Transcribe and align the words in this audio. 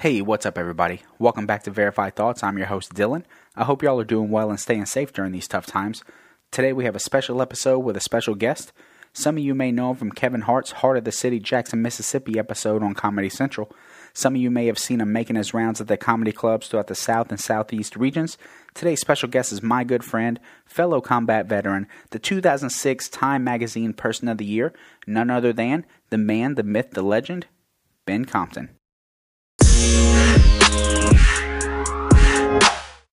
Hey, 0.00 0.22
what's 0.22 0.46
up, 0.46 0.56
everybody? 0.56 1.02
Welcome 1.18 1.44
back 1.44 1.64
to 1.64 1.72
Verified 1.72 2.14
Thoughts. 2.14 2.44
I'm 2.44 2.56
your 2.56 2.68
host, 2.68 2.94
Dylan. 2.94 3.24
I 3.56 3.64
hope 3.64 3.82
y'all 3.82 3.98
are 3.98 4.04
doing 4.04 4.30
well 4.30 4.48
and 4.48 4.60
staying 4.60 4.86
safe 4.86 5.12
during 5.12 5.32
these 5.32 5.48
tough 5.48 5.66
times. 5.66 6.04
Today, 6.52 6.72
we 6.72 6.84
have 6.84 6.94
a 6.94 7.00
special 7.00 7.42
episode 7.42 7.80
with 7.80 7.96
a 7.96 8.00
special 8.00 8.36
guest. 8.36 8.72
Some 9.12 9.36
of 9.36 9.42
you 9.42 9.56
may 9.56 9.72
know 9.72 9.90
him 9.90 9.96
from 9.96 10.12
Kevin 10.12 10.42
Hart's 10.42 10.70
Hart 10.70 10.98
of 10.98 11.02
the 11.02 11.10
City, 11.10 11.40
Jackson, 11.40 11.82
Mississippi 11.82 12.38
episode 12.38 12.80
on 12.84 12.94
Comedy 12.94 13.28
Central. 13.28 13.72
Some 14.12 14.36
of 14.36 14.40
you 14.40 14.52
may 14.52 14.66
have 14.66 14.78
seen 14.78 15.00
him 15.00 15.12
making 15.12 15.34
his 15.34 15.52
rounds 15.52 15.80
at 15.80 15.88
the 15.88 15.96
comedy 15.96 16.30
clubs 16.30 16.68
throughout 16.68 16.86
the 16.86 16.94
South 16.94 17.30
and 17.30 17.40
Southeast 17.40 17.96
regions. 17.96 18.38
Today's 18.74 19.00
special 19.00 19.28
guest 19.28 19.50
is 19.50 19.64
my 19.64 19.82
good 19.82 20.04
friend, 20.04 20.38
fellow 20.64 21.00
combat 21.00 21.46
veteran, 21.46 21.88
the 22.10 22.20
2006 22.20 23.08
Time 23.08 23.42
Magazine 23.42 23.92
Person 23.94 24.28
of 24.28 24.38
the 24.38 24.44
Year, 24.44 24.72
none 25.08 25.28
other 25.28 25.52
than 25.52 25.84
the 26.10 26.18
man, 26.18 26.54
the 26.54 26.62
myth, 26.62 26.92
the 26.92 27.02
legend, 27.02 27.46
Ben 28.06 28.26
Compton. 28.26 28.77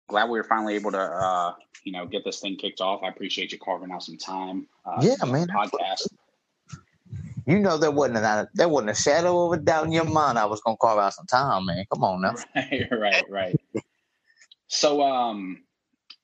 Glad 0.08 0.30
we 0.30 0.38
were 0.38 0.44
finally 0.44 0.76
able 0.76 0.92
to, 0.92 1.00
uh, 1.00 1.54
you 1.84 1.92
know, 1.92 2.06
get 2.06 2.24
this 2.24 2.40
thing 2.40 2.56
kicked 2.56 2.80
off. 2.80 3.02
I 3.04 3.10
appreciate 3.10 3.52
you 3.52 3.58
carving 3.60 3.92
out 3.92 4.04
some 4.04 4.18
time. 4.18 4.68
Uh, 4.86 5.02
Yeah, 5.02 5.16
man. 5.26 5.48
Podcast. 5.48 6.08
You 7.48 7.60
know 7.60 7.78
there 7.78 7.92
wasn't 7.92 8.18
a 8.18 8.48
there 8.56 8.68
wasn't 8.68 8.90
a 8.90 8.96
shadow 8.96 9.46
of 9.46 9.54
a 9.54 9.58
doubt 9.62 9.86
in 9.86 9.92
your 9.92 10.06
mind 10.06 10.40
I 10.40 10.46
was 10.46 10.62
gonna 10.62 10.78
carve 10.78 10.98
out 10.98 11.14
some 11.14 11.28
time, 11.28 11.66
man. 11.68 11.86
Come 11.94 12.04
on 12.04 12.22
now. 12.22 12.34
Right, 12.56 12.88
right, 12.92 13.24
right. 13.30 13.56
So, 14.68 15.04
um, 15.04 15.64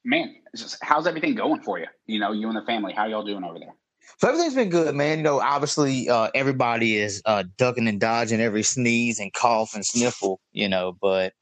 man, 0.03 0.35
just- 0.55 0.77
how's 0.81 1.05
everything 1.05 1.35
going 1.35 1.61
for 1.61 1.77
you? 1.77 1.85
You 2.07 2.19
know, 2.19 2.31
you 2.31 2.47
and 2.47 2.57
the 2.57 2.63
family. 2.63 2.93
How 2.93 3.05
y'all 3.05 3.23
doing 3.23 3.43
over 3.43 3.59
there? 3.59 3.73
So 4.17 4.27
everything's 4.27 4.55
been 4.55 4.69
good, 4.69 4.95
man. 4.95 5.19
You 5.19 5.23
know, 5.23 5.39
obviously 5.39 6.09
uh, 6.09 6.29
everybody 6.35 6.97
is 6.97 7.21
uh, 7.25 7.43
ducking 7.57 7.87
and 7.87 7.99
dodging 7.99 8.39
every 8.39 8.63
sneeze 8.63 9.19
and 9.19 9.33
cough 9.33 9.73
and 9.73 9.85
sniffle, 9.85 10.39
you 10.51 10.69
know, 10.69 10.97
but 11.01 11.33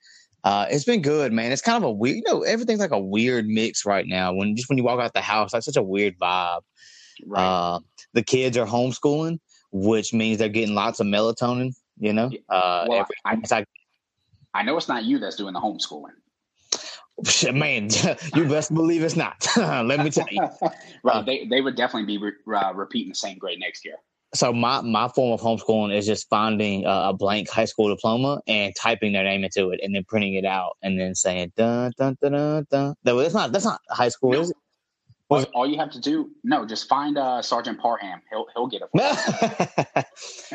uh, 0.43 0.65
it's 0.69 0.85
been 0.85 1.01
good, 1.01 1.33
man. 1.33 1.51
It's 1.51 1.61
kind 1.61 1.77
of 1.77 1.83
a 1.83 1.91
weird, 1.91 2.17
you 2.17 2.23
know, 2.25 2.43
everything's 2.43 2.79
like 2.79 2.91
a 2.91 2.99
weird 2.99 3.47
mix 3.47 3.85
right 3.85 4.05
now. 4.07 4.33
When 4.33 4.55
just 4.55 4.69
when 4.69 4.77
you 4.77 4.83
walk 4.83 4.99
out 4.99 5.13
the 5.13 5.21
house, 5.21 5.53
like 5.53 5.63
such 5.63 5.75
a 5.75 5.83
weird 5.83 6.17
vibe. 6.17 6.61
Right. 7.25 7.43
Uh, 7.43 7.79
the 8.13 8.23
kids 8.23 8.57
are 8.57 8.65
homeschooling, 8.65 9.39
which 9.71 10.13
means 10.13 10.37
they're 10.37 10.47
getting 10.47 10.75
lots 10.75 10.99
of 10.99 11.07
melatonin. 11.07 11.75
You 11.97 12.13
know, 12.13 12.31
uh, 12.47 12.85
well, 12.87 12.99
every, 12.99 13.15
I, 13.25 13.37
like 13.51 13.67
I 14.53 14.63
know 14.63 14.77
it's 14.77 14.87
not 14.87 15.03
you 15.03 15.19
that's 15.19 15.35
doing 15.35 15.53
the 15.53 15.59
homeschooling. 15.59 16.13
Man, 17.53 17.89
you 18.35 18.45
best 18.45 18.73
believe 18.73 19.03
it's 19.03 19.15
not. 19.15 19.45
Let 19.57 20.03
me 20.03 20.09
tell 20.09 20.27
you. 20.29 20.47
right. 21.03 21.25
They 21.25 21.45
they 21.45 21.61
would 21.61 21.75
definitely 21.75 22.05
be 22.05 22.17
re- 22.17 22.55
uh, 22.55 22.73
repeating 22.73 23.09
the 23.09 23.15
same 23.15 23.37
grade 23.37 23.59
next 23.59 23.85
year. 23.85 23.95
So 24.35 24.53
my 24.53 24.81
my 24.81 25.07
form 25.09 25.33
of 25.33 25.41
homeschooling 25.41 25.95
is 25.95 26.05
just 26.05 26.29
finding 26.29 26.85
uh, 26.85 27.09
a 27.09 27.13
blank 27.13 27.49
high 27.49 27.65
school 27.65 27.89
diploma 27.89 28.41
and 28.47 28.73
typing 28.79 29.11
their 29.11 29.23
name 29.23 29.43
into 29.43 29.71
it, 29.71 29.79
and 29.83 29.93
then 29.93 30.03
printing 30.07 30.35
it 30.35 30.45
out, 30.45 30.77
and 30.83 30.99
then 30.99 31.15
saying 31.15 31.51
dun 31.57 31.91
dun 31.97 32.17
dun 32.21 32.31
dun 32.31 32.65
dun. 32.71 32.95
That's 33.03 33.33
not 33.33 33.51
that's 33.51 33.65
not 33.65 33.81
high 33.89 34.09
school, 34.09 34.31
No. 34.31 34.41
is 34.41 34.53
All, 35.29 35.43
all 35.53 35.67
you 35.67 35.77
have 35.77 35.91
to 35.91 35.99
do, 35.99 36.31
no, 36.43 36.65
just 36.65 36.87
find 36.87 37.17
uh, 37.17 37.41
Sergeant 37.41 37.79
Parham. 37.79 38.21
He'll 38.29 38.45
he'll 38.53 38.67
get 38.67 38.83
it. 38.83 38.89
It? 38.93 40.05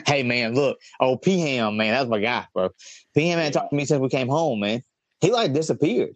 hey 0.07 0.23
man, 0.23 0.55
look, 0.55 0.79
oh 1.01 1.17
P 1.17 1.41
Ham 1.41 1.77
man, 1.77 1.95
that's 1.95 2.09
my 2.09 2.21
guy, 2.21 2.47
bro. 2.55 2.71
P 3.13 3.29
Ham 3.29 3.41
ain't 3.41 3.55
talked 3.55 3.71
to 3.71 3.77
me 3.77 3.85
since 3.85 4.01
we 4.01 4.09
came 4.09 4.29
home, 4.29 4.61
man. 4.61 4.83
He 5.21 5.33
like 5.33 5.53
disappeared. 5.53 6.15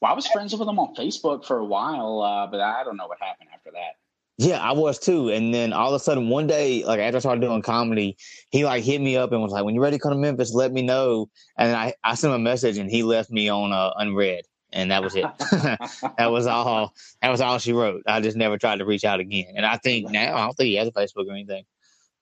Well, 0.00 0.12
I 0.12 0.14
was 0.14 0.26
friends 0.26 0.52
with 0.52 0.68
him 0.68 0.78
on 0.78 0.94
Facebook 0.94 1.44
for 1.44 1.58
a 1.58 1.64
while, 1.64 2.20
uh, 2.22 2.46
but 2.46 2.60
I 2.60 2.84
don't 2.84 2.96
know 2.96 3.06
what 3.06 3.18
happened 3.20 3.50
after 3.54 3.70
that. 3.72 3.94
Yeah, 4.36 4.58
I 4.58 4.72
was 4.72 4.98
too. 4.98 5.28
And 5.30 5.54
then 5.54 5.72
all 5.72 5.88
of 5.88 5.94
a 5.94 6.02
sudden, 6.02 6.28
one 6.28 6.48
day, 6.48 6.84
like 6.84 6.98
after 6.98 7.18
I 7.18 7.20
started 7.20 7.40
doing 7.40 7.62
comedy, 7.62 8.16
he 8.50 8.64
like 8.64 8.82
hit 8.82 9.00
me 9.00 9.16
up 9.16 9.30
and 9.30 9.40
was 9.40 9.52
like, 9.52 9.64
"When 9.64 9.74
you're 9.74 9.82
ready 9.84 9.96
to 9.96 10.02
come 10.02 10.10
to 10.12 10.18
Memphis, 10.18 10.52
let 10.52 10.72
me 10.72 10.82
know." 10.82 11.30
And 11.56 11.74
I 11.76 11.94
I 12.02 12.14
sent 12.16 12.32
him 12.34 12.40
a 12.40 12.42
message, 12.42 12.76
and 12.78 12.90
he 12.90 13.04
left 13.04 13.30
me 13.30 13.48
on 13.48 13.72
uh, 13.72 13.92
unread, 13.96 14.44
and 14.72 14.90
that 14.90 15.04
was 15.04 15.14
it. 15.14 15.24
that 16.18 16.30
was 16.32 16.46
all. 16.48 16.92
That 17.22 17.30
was 17.30 17.40
all 17.40 17.58
she 17.58 17.72
wrote. 17.72 18.02
I 18.08 18.20
just 18.20 18.36
never 18.36 18.58
tried 18.58 18.80
to 18.80 18.84
reach 18.84 19.04
out 19.04 19.20
again. 19.20 19.52
And 19.56 19.64
I 19.64 19.76
think 19.76 20.10
now 20.10 20.34
I 20.36 20.40
don't 20.46 20.56
think 20.56 20.66
he 20.66 20.74
has 20.76 20.88
a 20.88 20.92
Facebook 20.92 21.28
or 21.28 21.32
anything. 21.32 21.64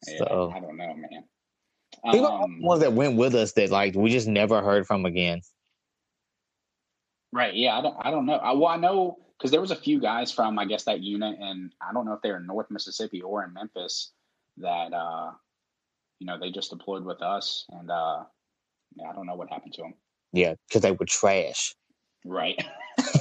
Yeah, 0.07 0.19
So 0.19 0.53
I 0.55 0.61
don't 0.61 0.77
know, 0.77 0.95
man. 0.95 1.25
he 2.13 2.21
was 2.21 2.31
Um, 2.31 2.59
the 2.61 2.67
ones 2.67 2.81
that 2.83 2.93
went 2.93 3.17
with 3.17 3.35
us 3.35 3.53
that 3.53 3.71
like 3.71 3.95
we 3.95 4.11
just 4.11 4.29
never 4.29 4.61
heard 4.61 4.87
from 4.87 5.07
again. 5.07 5.41
Right. 7.33 7.55
Yeah. 7.55 7.79
I 7.79 7.83
don't. 7.83 7.97
I 8.01 8.11
don't 8.11 8.27
know. 8.27 8.35
I, 8.35 8.53
well, 8.53 8.69
I 8.69 8.77
know 8.77 9.19
because 9.39 9.51
there 9.51 9.61
was 9.61 9.73
a 9.73 9.77
few 9.77 10.01
guys 10.01 10.31
from 10.31 10.59
I 10.59 10.65
guess 10.65 10.85
that 10.85 11.01
unit, 11.01 11.37
and 11.41 11.73
I 11.81 11.93
don't 11.93 12.07
know 12.07 12.13
if 12.13 12.23
they're 12.23 12.37
in 12.37 12.47
North 12.47 12.71
Mississippi 12.71 13.21
or 13.23 13.43
in 13.45 13.53
Memphis 13.53 14.13
that 14.59 14.93
uh, 14.93 15.33
you 16.21 16.27
know 16.27 16.39
they 16.39 16.51
just 16.51 16.71
deployed 16.71 17.05
with 17.05 17.23
us, 17.23 17.65
and 17.71 17.91
uh, 17.91 18.23
yeah, 18.97 19.09
I 19.11 19.13
don't 19.13 19.27
know 19.27 19.35
what 19.35 19.51
happened 19.51 19.75
to 19.75 19.83
them. 19.83 19.95
Yeah, 20.33 20.55
because 20.69 20.83
they 20.83 20.93
were 20.93 21.07
trash. 21.07 21.75
Right. 22.25 22.63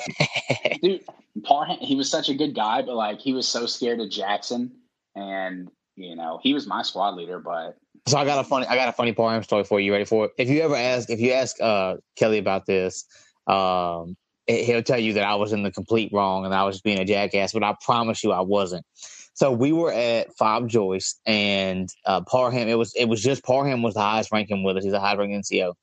Dude, 0.84 1.02
Parham, 1.44 1.78
he 1.80 1.96
was 1.96 2.10
such 2.10 2.30
a 2.30 2.36
good 2.36 2.54
guy, 2.54 2.84
but 2.84 2.96
like 2.96 3.20
he 3.20 3.34
was 3.34 3.48
so 3.48 3.66
scared 3.66 4.00
of 4.00 4.12
Jackson, 4.12 4.72
and 5.16 5.70
you 5.96 6.16
know 6.16 6.40
he 6.44 6.54
was 6.54 6.68
my 6.68 6.84
squad 6.84 7.16
leader, 7.16 7.40
but 7.40 7.78
So 8.08 8.18
I 8.18 8.26
got 8.26 8.40
a 8.40 8.44
funny 8.48 8.68
I 8.68 8.76
got 8.76 8.90
a 8.90 8.94
funny 8.94 9.14
poem 9.14 9.42
story 9.42 9.64
for 9.64 9.80
you. 9.80 9.88
You 9.88 9.92
Ready 9.94 10.06
for 10.06 10.26
it? 10.26 10.32
If 10.38 10.50
you 10.50 10.62
ever 10.62 10.76
ask 10.76 11.10
if 11.10 11.20
you 11.20 11.32
ask 11.32 11.60
uh 11.60 11.96
Kelly 12.16 12.38
about 12.38 12.68
this, 12.68 13.06
um 13.48 14.16
he- 14.48 14.64
he'll 14.64 14.84
tell 14.84 15.00
you 15.00 15.14
that 15.14 15.24
I 15.24 15.36
was 15.36 15.54
in 15.54 15.64
the 15.64 15.72
complete 15.72 16.12
wrong 16.14 16.46
and 16.46 16.54
I 16.54 16.64
was 16.64 16.82
being 16.82 17.00
a 17.00 17.06
jackass, 17.06 17.54
but 17.54 17.64
I 17.64 17.76
promise 17.84 18.24
you 18.24 18.32
I 18.32 18.42
wasn't. 18.42 18.86
So 19.34 19.52
we 19.52 19.72
were 19.72 19.92
at 19.92 20.36
Fob 20.38 20.68
Joyce 20.70 21.20
and 21.26 21.90
uh 22.06 22.22
Parham 22.22 22.68
it 22.68 22.78
was 22.78 22.94
it 22.96 23.06
was 23.06 23.22
just 23.22 23.44
Parham 23.44 23.82
was 23.82 23.94
the 23.94 24.02
highest 24.02 24.32
ranking 24.32 24.64
with 24.64 24.78
us. 24.78 24.84
He's 24.84 24.94
a 24.94 25.00
high 25.00 25.16
ranking 25.16 25.42
NCO. 25.42 25.74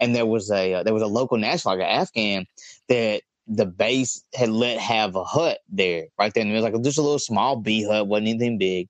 And 0.00 0.14
there 0.14 0.26
was 0.26 0.50
a 0.50 0.74
uh, 0.74 0.82
there 0.82 0.94
was 0.94 1.02
a 1.02 1.06
local 1.06 1.38
national 1.38 1.76
like 1.76 1.84
an 1.84 1.90
Afghan 2.00 2.46
that 2.88 3.22
the 3.46 3.66
base 3.66 4.24
had 4.34 4.48
let 4.48 4.78
have 4.78 5.14
a 5.16 5.24
hut 5.24 5.58
there 5.68 6.06
right 6.18 6.32
there. 6.32 6.42
And 6.42 6.50
it 6.50 6.54
was 6.54 6.62
like 6.62 6.82
just 6.82 6.98
a 6.98 7.02
little 7.02 7.18
small 7.18 7.56
B 7.56 7.84
hut, 7.84 8.06
wasn't 8.06 8.28
anything 8.28 8.58
big. 8.58 8.88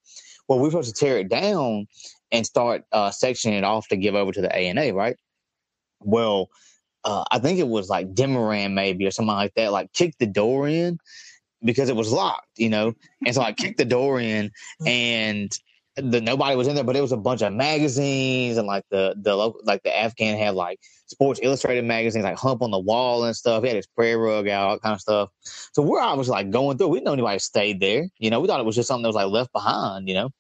Well, 0.49 0.59
we 0.59 0.65
were 0.65 0.71
supposed 0.71 0.95
to 0.95 1.05
tear 1.05 1.19
it 1.19 1.29
down 1.29 1.87
and 2.31 2.47
start 2.47 2.85
uh, 2.93 3.11
sectioning 3.11 3.59
it 3.59 3.65
off 3.65 3.89
to 3.89 3.97
give 3.97 4.15
over 4.15 4.33
to 4.33 4.41
the 4.41 4.55
ANA, 4.55 4.95
right? 4.95 5.17
Well, 6.01 6.49
uh, 7.05 7.25
I 7.31 7.39
think 7.39 7.59
it 7.59 7.69
was 7.69 7.89
like 7.89 8.15
Demoran 8.15 8.73
maybe 8.73 9.07
or 9.07 9.11
something 9.11 9.35
like 9.35 9.55
that, 9.55 9.73
like 9.73 9.93
kicked 9.93 10.19
the 10.19 10.27
door 10.27 10.69
in 10.69 10.99
because 11.63 11.89
it 11.89 11.97
was 11.97 12.13
locked, 12.13 12.49
you 12.57 12.69
know? 12.69 12.95
And 13.27 13.35
so 13.35 13.43
I 13.43 13.53
kicked 13.55 13.79
the 13.79 13.85
door 13.85 14.21
in 14.21 14.51
and 14.87 15.53
the 15.97 16.21
nobody 16.21 16.57
was 16.57 16.67
in 16.67 16.75
there, 16.75 16.85
but 16.85 16.97
it 16.97 17.01
was 17.01 17.13
a 17.13 17.17
bunch 17.17 17.43
of 17.43 17.53
magazines 17.53 18.57
and 18.57 18.67
like 18.67 18.85
the 18.91 19.15
the 19.21 19.35
local 19.37 19.61
like 19.65 19.83
the 19.85 19.97
Afghan 19.97 20.37
had 20.37 20.55
like 20.55 20.81
Sports 21.07 21.39
Illustrated 21.43 21.85
magazines 21.85 22.25
like 22.25 22.37
hump 22.37 22.63
on 22.63 22.73
the 22.73 22.79
wall 22.79 23.25
and 23.25 23.37
stuff. 23.37 23.63
He 23.63 23.69
had 23.69 23.77
his 23.77 23.87
prayer 23.87 24.19
rug 24.19 24.49
out, 24.49 24.69
all 24.69 24.79
kind 24.81 24.95
of 24.95 25.01
stuff. 25.01 25.29
So 25.73 25.83
we're 25.83 26.01
I 26.01 26.15
was 26.15 26.29
like 26.29 26.51
going 26.51 26.79
through. 26.79 26.89
We 26.89 26.99
didn't 26.99 27.07
know 27.07 27.13
anybody 27.13 27.39
stayed 27.39 27.81
there. 27.81 28.09
You 28.19 28.31
know, 28.31 28.41
we 28.41 28.49
thought 28.49 28.61
it 28.61 28.67
was 28.67 28.75
just 28.75 28.89
something 28.89 29.03
that 29.03 29.09
was 29.09 29.17
like 29.17 29.29
left 29.29 29.53
behind, 29.53 30.09
you 30.09 30.15
know. 30.15 30.31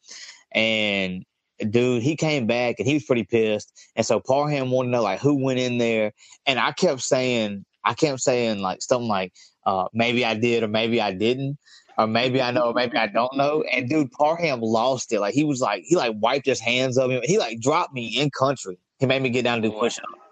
And 0.50 1.25
dude, 1.59 2.03
he 2.03 2.16
came 2.16 2.47
back 2.47 2.76
and 2.78 2.87
he 2.87 2.94
was 2.94 3.04
pretty 3.04 3.25
pissed. 3.25 3.72
And 3.97 4.04
so 4.04 4.20
Parham 4.20 4.70
wanted 4.70 4.88
to 4.88 4.92
know 4.92 5.03
like 5.03 5.20
who 5.20 5.42
went 5.42 5.59
in 5.59 5.78
there. 5.78 6.12
And 6.47 6.59
I 6.59 6.72
kept 6.72 7.00
saying, 7.00 7.65
I 7.84 7.94
kept 7.94 8.20
saying 8.20 8.60
like 8.60 8.82
something 8.82 9.09
like, 9.09 9.32
uh, 9.66 9.87
maybe 9.93 10.25
I 10.25 10.34
did 10.34 10.62
or 10.62 10.69
maybe 10.69 11.00
I 11.00 11.12
didn't. 11.12 11.59
Or 11.97 12.09
maybe 12.09 12.43
I 12.43 12.50
know, 12.50 12.70
or 12.70 12.75
maybe 12.75 12.97
I 12.97 13.06
don't 13.06 13.37
know. 13.37 13.62
And 13.70 13.88
dude, 13.88 14.10
Parham 14.10 14.60
lost 14.60 15.12
it. 15.12 15.20
Like 15.20 15.32
he 15.32 15.44
was 15.44 15.60
like, 15.60 15.84
he 15.87 15.94
like 15.94 16.12
wiped 16.19 16.44
his 16.44 16.59
hands 16.59 16.98
of 16.98 17.09
him. 17.09 17.20
He 17.22 17.38
like 17.38 17.60
dropped 17.60 17.94
me 17.94 18.20
in 18.20 18.31
country. 18.31 18.78
He 18.98 19.06
made 19.06 19.22
me 19.22 19.31
get 19.31 19.44
down 19.44 19.62
and 19.62 19.72
do 19.72 19.78
push 19.78 19.98
ups. 19.98 20.24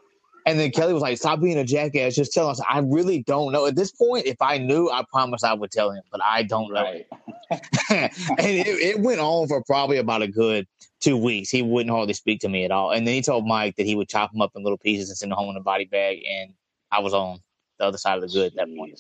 And 0.47 0.59
then 0.59 0.71
Kelly 0.71 0.93
was 0.93 1.03
like, 1.03 1.19
"Stop 1.19 1.41
being 1.41 1.59
a 1.59 1.65
jackass. 1.65 2.15
Just 2.15 2.33
tell 2.33 2.49
us." 2.49 2.61
I 2.69 2.81
really 2.81 3.23
don't 3.23 3.53
know. 3.53 3.67
At 3.67 3.77
this 3.77 3.93
point, 3.93 4.27
if 4.27 4.41
I 4.41 4.59
knew, 4.59 4.91
I 4.91 5.05
promise 5.11 5.45
I 5.45 5.53
would 5.55 5.71
tell 5.71 5.91
him, 5.91 6.03
but 6.11 6.21
I 6.23 6.43
don't 6.43 6.73
know. 6.73 6.83
right. 6.83 7.07
and 7.91 8.11
it, 8.39 8.67
it 8.67 9.01
went 9.01 9.21
on 9.21 9.47
for 9.47 9.63
probably 9.65 9.99
about 9.99 10.23
a 10.23 10.29
good 10.29 10.67
two 11.01 11.17
weeks. 11.17 11.51
He 11.51 11.63
wouldn't 11.63 11.91
hardly 11.91 12.15
speak 12.15 12.41
to 12.41 12.49
me 12.49 12.65
at 12.65 12.71
all. 12.71 12.93
And 12.93 13.07
then 13.07 13.15
he 13.15 13.23
told 13.23 13.47
Mike 13.47 13.77
that 13.77 13.87
he 13.87 13.95
would 13.95 14.09
chop 14.09 14.33
him 14.33 14.41
up 14.41 14.53
in 14.55 14.63
little 14.63 14.79
pieces 14.79 15.11
and 15.11 15.19
send 15.19 15.33
them 15.33 15.39
home 15.39 15.51
in 15.51 15.57
a 15.57 15.63
body 15.63 15.85
bag. 15.85 16.23
And 16.27 16.55
I 16.91 17.01
was 17.01 17.13
on 17.13 17.41
the 17.79 17.85
other 17.85 17.99
side 17.99 18.17
of 18.17 18.23
the 18.23 18.29
good 18.29 18.53
at 18.53 18.55
that 18.55 18.77
point. 18.77 18.99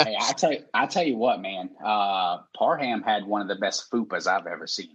Hey, 0.00 0.16
I 0.20 0.32
tell 0.32 0.52
you, 0.52 0.64
I 0.74 0.86
tell 0.86 1.04
you 1.04 1.16
what, 1.16 1.40
man. 1.40 1.70
Uh, 1.84 2.38
Parham 2.56 3.02
had 3.02 3.24
one 3.24 3.40
of 3.40 3.48
the 3.48 3.56
best 3.56 3.90
fupas 3.90 4.26
I've 4.26 4.46
ever 4.46 4.66
seen. 4.66 4.90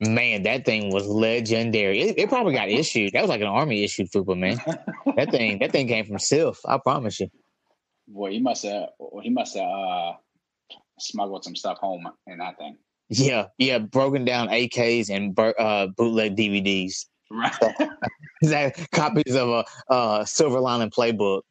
Man, 0.00 0.42
that 0.42 0.64
thing 0.64 0.92
was 0.92 1.06
legendary. 1.06 2.00
It, 2.00 2.18
it 2.18 2.28
probably 2.28 2.54
got 2.54 2.68
issued. 2.68 3.12
That 3.12 3.22
was 3.22 3.30
like 3.30 3.40
an 3.40 3.46
army 3.46 3.82
issued 3.82 4.10
fupa, 4.10 4.38
man. 4.38 4.60
That 5.16 5.30
thing, 5.30 5.58
that 5.60 5.72
thing 5.72 5.88
came 5.88 6.04
from 6.04 6.16
CIF. 6.16 6.58
I 6.66 6.78
promise 6.78 7.20
you. 7.20 7.28
Boy, 8.08 8.32
he 8.32 8.40
must 8.40 8.64
have. 8.64 8.90
He 9.22 9.30
must 9.30 9.56
have 9.56 9.68
uh, 9.68 10.12
smuggled 10.98 11.44
some 11.44 11.56
stuff 11.56 11.78
home 11.78 12.08
in 12.26 12.38
that 12.38 12.58
thing. 12.58 12.76
Yeah, 13.08 13.46
yeah, 13.58 13.78
broken 13.78 14.24
down 14.24 14.48
AKs 14.48 15.10
and 15.10 15.34
bur- 15.34 15.54
uh, 15.58 15.86
bootleg 15.88 16.36
DVDs. 16.36 17.06
Right. 17.30 17.54
Copies 18.92 19.34
of 19.34 19.48
a 19.48 19.64
uh, 19.92 20.24
Silver 20.24 20.60
Lining 20.60 20.90
Playbook. 20.90 21.42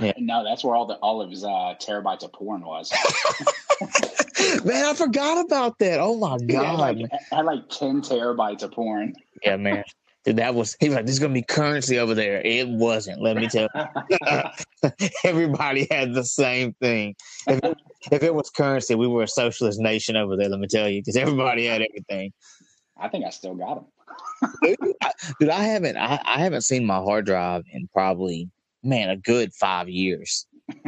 Yeah. 0.00 0.12
No, 0.18 0.42
that's 0.44 0.64
where 0.64 0.74
all 0.74 0.86
the 0.86 0.94
all 0.96 1.20
of 1.20 1.30
his 1.30 1.44
uh, 1.44 1.74
terabytes 1.80 2.22
of 2.24 2.32
porn 2.32 2.64
was. 2.64 2.90
man, 4.64 4.84
I 4.84 4.94
forgot 4.94 5.44
about 5.44 5.78
that. 5.80 6.00
Oh 6.00 6.16
my 6.16 6.38
He 6.46 6.54
had 6.54 6.62
god, 6.62 6.78
like, 6.80 6.96
man. 6.96 7.08
had 7.30 7.44
like 7.44 7.68
ten 7.68 8.00
terabytes 8.02 8.62
of 8.62 8.72
porn. 8.72 9.14
yeah, 9.42 9.56
man. 9.56 9.84
Dude, 10.24 10.36
that 10.36 10.54
was 10.54 10.74
he 10.80 10.88
was 10.88 10.96
like, 10.96 11.04
"There's 11.04 11.18
gonna 11.18 11.34
be 11.34 11.42
currency 11.42 11.98
over 11.98 12.14
there." 12.14 12.40
It 12.40 12.66
wasn't. 12.66 13.20
Let 13.20 13.36
me 13.36 13.46
tell 13.46 13.68
you. 13.74 14.90
Everybody 15.24 15.86
had 15.90 16.14
the 16.14 16.24
same 16.24 16.72
thing. 16.80 17.14
If 17.46 17.62
it, 17.62 17.78
if 18.10 18.22
it 18.22 18.34
was 18.34 18.48
currency, 18.48 18.94
we 18.94 19.06
were 19.06 19.24
a 19.24 19.28
socialist 19.28 19.78
nation 19.80 20.16
over 20.16 20.34
there. 20.36 20.48
Let 20.48 20.60
me 20.60 20.66
tell 20.66 20.88
you, 20.88 21.02
because 21.02 21.16
everybody 21.16 21.66
had 21.66 21.82
everything. 21.82 22.32
I 22.98 23.08
think 23.08 23.26
I 23.26 23.30
still 23.30 23.54
got 23.54 23.84
them. 24.40 24.50
dude, 24.62 24.94
I, 25.02 25.10
dude, 25.40 25.48
I 25.50 25.62
haven't. 25.64 25.96
I, 25.98 26.18
I 26.24 26.38
haven't 26.38 26.62
seen 26.62 26.86
my 26.86 26.96
hard 26.96 27.26
drive 27.26 27.64
in 27.70 27.86
probably 27.92 28.48
man 28.84 29.10
a 29.10 29.16
good 29.16 29.52
five 29.54 29.88
years. 29.88 30.46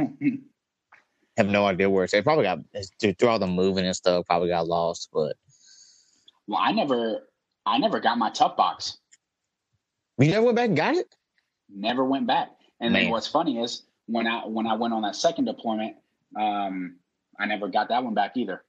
have 1.36 1.48
no 1.48 1.66
idea 1.66 1.90
where 1.90 2.04
it's. 2.04 2.14
It 2.14 2.24
probably 2.24 2.44
got 2.44 2.60
through 3.00 3.28
all 3.28 3.38
the 3.38 3.46
moving 3.46 3.84
and 3.84 3.96
stuff. 3.96 4.26
Probably 4.26 4.48
got 4.48 4.66
lost, 4.66 5.10
but 5.12 5.36
well, 6.46 6.60
I 6.62 6.72
never, 6.72 7.28
I 7.64 7.78
never 7.78 8.00
got 8.00 8.18
my 8.18 8.30
tough 8.30 8.56
box. 8.56 8.98
You 10.18 10.30
never 10.30 10.46
went 10.46 10.56
back 10.56 10.68
and 10.68 10.76
got 10.76 10.94
it? 10.94 11.14
Never 11.68 12.04
went 12.04 12.26
back. 12.26 12.50
And 12.80 12.92
Man. 12.92 13.04
then 13.04 13.10
what's 13.10 13.26
funny 13.26 13.60
is 13.60 13.82
when 14.06 14.26
I 14.26 14.46
when 14.46 14.66
I 14.66 14.74
went 14.74 14.94
on 14.94 15.02
that 15.02 15.16
second 15.16 15.46
deployment, 15.46 15.96
um, 16.38 16.96
I 17.38 17.46
never 17.46 17.68
got 17.68 17.88
that 17.88 18.02
one 18.02 18.14
back 18.14 18.36
either. 18.36 18.62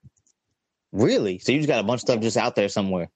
Really? 0.92 1.40
So 1.40 1.52
you 1.52 1.60
just 1.60 1.68
got 1.68 1.80
a 1.80 1.84
bunch 1.84 2.00
of 2.00 2.08
stuff 2.08 2.22
just 2.22 2.38
out 2.38 2.56
there 2.56 2.70
somewhere? 2.70 3.10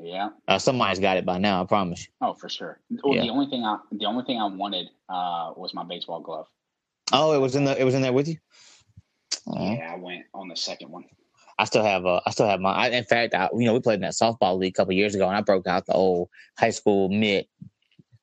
Yeah. 0.00 0.30
Uh, 0.46 0.58
somebody's 0.58 0.98
got 0.98 1.16
it 1.16 1.24
by 1.24 1.38
now. 1.38 1.62
I 1.62 1.66
promise. 1.66 2.06
You. 2.06 2.28
Oh, 2.28 2.34
for 2.34 2.48
sure. 2.48 2.80
Well, 3.02 3.14
yeah. 3.14 3.22
the 3.22 3.30
only 3.30 3.46
thing 3.46 3.64
I 3.64 3.78
the 3.92 4.06
only 4.06 4.24
thing 4.24 4.40
I 4.40 4.46
wanted 4.46 4.88
uh, 5.08 5.52
was 5.56 5.72
my 5.74 5.84
baseball 5.84 6.20
glove. 6.20 6.46
Oh, 7.12 7.32
it 7.32 7.38
was 7.38 7.56
in 7.56 7.64
the 7.64 7.78
it 7.80 7.84
was 7.84 7.94
in 7.94 8.02
there 8.02 8.12
with 8.12 8.28
you. 8.28 8.36
Yeah, 9.46 9.94
I 9.94 9.96
went 9.96 10.24
on 10.34 10.48
the 10.48 10.56
second 10.56 10.90
one. 10.90 11.04
I 11.58 11.64
still 11.64 11.84
have 11.84 12.04
uh, 12.04 12.20
I 12.26 12.30
still 12.30 12.46
have 12.46 12.60
my. 12.60 12.72
I, 12.72 12.88
in 12.88 13.04
fact, 13.04 13.34
I, 13.34 13.48
you 13.54 13.64
know, 13.64 13.74
we 13.74 13.80
played 13.80 13.96
in 13.96 14.00
that 14.02 14.12
softball 14.12 14.58
league 14.58 14.74
a 14.74 14.76
couple 14.76 14.92
years 14.92 15.14
ago, 15.14 15.26
and 15.26 15.36
I 15.36 15.40
broke 15.40 15.66
out 15.66 15.86
the 15.86 15.94
old 15.94 16.28
high 16.58 16.70
school 16.70 17.08
mitt. 17.08 17.48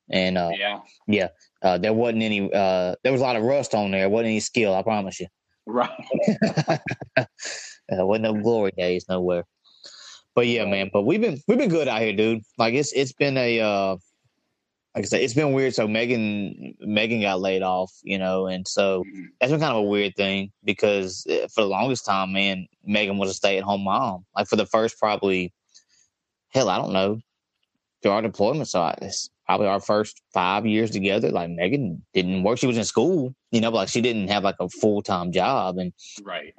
And 0.10 0.38
uh, 0.38 0.52
yeah, 0.56 0.80
yeah, 1.08 1.30
uh, 1.62 1.78
there 1.78 1.94
wasn't 1.94 2.24
any. 2.24 2.42
Uh, 2.54 2.96
there 3.04 3.12
was 3.12 3.22
a 3.22 3.24
lot 3.24 3.36
of 3.36 3.44
rust 3.44 3.74
on 3.74 3.92
there. 3.92 4.08
wasn't 4.10 4.28
any 4.28 4.40
skill. 4.40 4.76
I 4.76 4.84
promise 4.84 5.20
you. 5.20 5.28
Right. 5.66 5.90
uh, 7.18 7.26
wasn't 7.90 8.24
no 8.24 8.34
glory 8.34 8.74
days 8.78 9.06
nowhere. 9.10 9.46
But 10.36 10.48
yeah, 10.48 10.66
man. 10.66 10.90
But 10.92 11.04
we've 11.04 11.22
been 11.22 11.40
we've 11.48 11.58
been 11.58 11.70
good 11.70 11.88
out 11.88 12.02
here, 12.02 12.14
dude. 12.14 12.42
Like 12.58 12.74
it's 12.74 12.92
it's 12.94 13.14
been 13.14 13.38
a 13.38 13.60
uh, 13.60 13.96
like 14.96 15.06
I 15.06 15.08
said, 15.08 15.22
it's 15.22 15.34
been 15.34 15.54
weird. 15.54 15.74
So 15.74 15.88
Megan, 15.88 16.76
Megan 16.80 17.22
got 17.22 17.40
laid 17.40 17.64
off, 17.64 17.92
you 18.04 18.20
know, 18.20 18.46
and 18.46 18.68
so 18.68 19.04
mm-hmm. 19.04 19.24
that's 19.40 19.52
been 19.52 19.60
kind 19.60 19.72
of 19.72 19.80
a 19.84 19.88
weird 19.88 20.16
thing 20.16 20.52
because 20.64 21.26
eh, 21.28 21.48
for 21.54 21.62
the 21.62 21.68
longest 21.68 22.06
time, 22.06 22.34
man, 22.34 22.68
Megan 22.86 23.18
was 23.18 23.32
a 23.32 23.34
stay 23.34 23.58
at 23.58 23.64
home 23.64 23.84
mom. 23.84 24.26
Like 24.36 24.48
for 24.48 24.56
the 24.56 24.68
first 24.68 25.00
probably, 25.00 25.52
hell, 26.50 26.70
I 26.70 26.78
don't 26.78 26.94
know, 26.94 27.20
through 28.04 28.12
our 28.12 28.22
deployment, 28.22 28.68
so 28.68 28.94
it's 29.02 29.30
probably 29.48 29.68
our 29.68 29.80
first 29.80 30.22
five 30.32 30.68
years 30.68 30.92
together. 30.92 31.32
Like 31.32 31.50
Megan 31.50 32.06
didn't 32.14 32.44
work; 32.44 32.60
she 32.60 32.68
was 32.68 32.78
in 32.78 32.84
school, 32.84 33.34
you 33.52 33.62
know, 33.62 33.72
but 33.72 33.78
like 33.78 33.90
she 33.90 34.02
didn't 34.02 34.28
have 34.28 34.44
like 34.44 34.58
a 34.60 34.70
full 34.70 35.02
time 35.02 35.32
job, 35.32 35.80
and 35.80 35.92
right. 36.24 36.54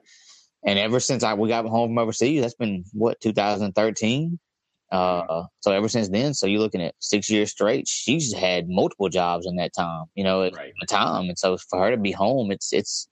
And 0.67 0.79
ever 0.79 1.01
since 1.01 1.23
I 1.23 1.35
we 1.35 1.49
got 1.49 1.67
home 1.67 1.91
from 1.91 1.99
overseas, 1.99 2.43
that's 2.43 2.55
been 2.55 2.85
what 2.93 3.21
2013. 3.21 4.39
Uh, 4.93 5.45
so 5.61 5.73
ever 5.73 5.89
since 5.89 6.09
then, 6.09 6.35
so 6.35 6.47
you're 6.47 6.61
looking 6.61 6.83
at 6.83 6.95
six 7.01 7.29
years 7.29 7.51
straight. 7.51 7.89
She's 7.89 8.33
had 8.33 8.69
multiple 8.69 9.09
jobs 9.09 9.47
in 9.47 9.57
that 9.57 9.73
time, 9.75 10.05
you 10.15 10.23
know, 10.23 10.43
at 10.43 10.55
right. 10.55 10.73
a 10.83 10.87
time. 10.87 11.29
And 11.29 11.39
so 11.39 11.57
for 11.57 11.81
her 11.81 11.91
to 11.91 11.97
be 11.97 12.13
home, 12.13 12.53
it's 12.53 12.73
it's 12.73 13.09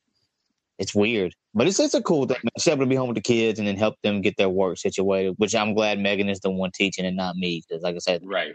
it's 0.78 0.94
weird, 0.94 1.34
but 1.54 1.66
it's 1.66 1.80
it's 1.80 1.94
a 1.94 2.02
cool 2.02 2.26
thing. 2.26 2.38
She's 2.58 2.68
able 2.68 2.84
to 2.84 2.88
be 2.88 2.94
home 2.94 3.08
with 3.08 3.16
the 3.16 3.22
kids 3.22 3.58
and 3.58 3.66
then 3.66 3.76
help 3.76 3.96
them 4.02 4.20
get 4.20 4.36
their 4.36 4.48
work 4.48 4.78
situated. 4.78 5.34
Which 5.38 5.54
I'm 5.54 5.74
glad 5.74 5.98
Megan 5.98 6.28
is 6.28 6.40
the 6.40 6.50
one 6.50 6.70
teaching 6.72 7.04
and 7.04 7.16
not 7.16 7.36
me, 7.36 7.62
because 7.66 7.82
like 7.82 7.96
I 7.96 7.98
said, 7.98 8.22
right, 8.24 8.54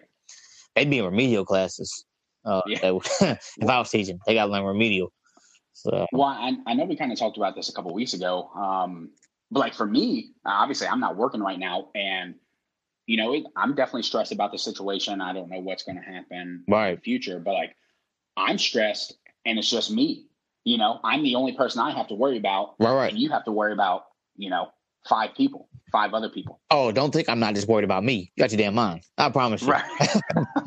they'd 0.75 0.89
be 0.89 1.00
in 1.00 1.05
remedial 1.05 1.45
classes. 1.45 2.05
Uh, 2.45 2.61
yeah. 2.65 2.79
if 3.21 3.69
I 3.69 3.79
was 3.79 3.89
teaching, 3.89 4.19
they 4.25 4.35
got 4.35 4.45
to 4.45 4.51
learn 4.51 4.63
remedial. 4.63 5.11
So. 5.77 6.07
Well, 6.12 6.27
I, 6.27 6.53
I 6.65 6.74
know 6.74 6.85
we 6.85 6.95
kind 6.95 7.12
of 7.12 7.19
talked 7.19 7.38
about 7.38 7.56
this 7.56 7.69
a 7.69 7.74
couple 7.74 7.94
weeks 7.94 8.15
ago, 8.15 8.50
um, 8.56 9.12
but 9.51 9.59
like 9.59 9.75
for 9.75 9.85
me, 9.85 10.31
obviously, 10.44 10.88
I'm 10.88 11.00
not 11.00 11.15
working 11.15 11.39
right 11.39 11.59
now, 11.59 11.89
and 11.94 12.33
you 13.06 13.15
know, 13.15 13.33
it, 13.33 13.44
I'm 13.56 13.75
definitely 13.75 14.03
stressed 14.03 14.31
about 14.31 14.51
the 14.51 14.57
situation. 14.57 15.21
I 15.21 15.33
don't 15.33 15.50
know 15.50 15.59
what's 15.59 15.83
going 15.83 15.97
to 15.97 16.01
happen 16.01 16.65
right. 16.68 16.89
in 16.89 16.95
the 16.95 17.01
future, 17.01 17.39
but 17.39 17.53
like 17.53 17.75
I'm 18.35 18.57
stressed 18.57 19.13
and 19.45 19.57
it's 19.57 19.69
just 19.69 19.91
me. 19.91 20.27
You 20.65 20.77
know, 20.77 21.00
I'm 21.03 21.24
the 21.24 21.35
only 21.35 21.53
person 21.53 21.79
I 21.79 21.91
have 21.91 22.07
to 22.07 22.15
worry 22.15 22.38
about. 22.38 22.75
Right, 22.79 22.94
right. 22.94 23.12
And 23.12 23.21
you 23.21 23.29
have 23.29 23.45
to 23.45 23.51
worry 23.51 23.71
about, 23.71 24.03
you 24.35 24.50
know, 24.50 24.68
five 25.07 25.33
people, 25.36 25.69
five 25.92 26.13
other 26.13 26.30
people. 26.30 26.59
Oh, 26.71 26.92
don't 26.92 27.12
think 27.12 27.30
I'm 27.30 27.39
not 27.39 27.56
just 27.56 27.68
worried 27.68 27.83
about 27.83 28.04
me. 28.04 28.31
You 28.36 28.44
got 28.44 28.51
your 28.51 28.57
damn 28.57 28.75
mind. 28.75 29.01
I 29.18 29.30
promise 29.30 29.62
you. 29.62 29.69
Right. 29.69 29.83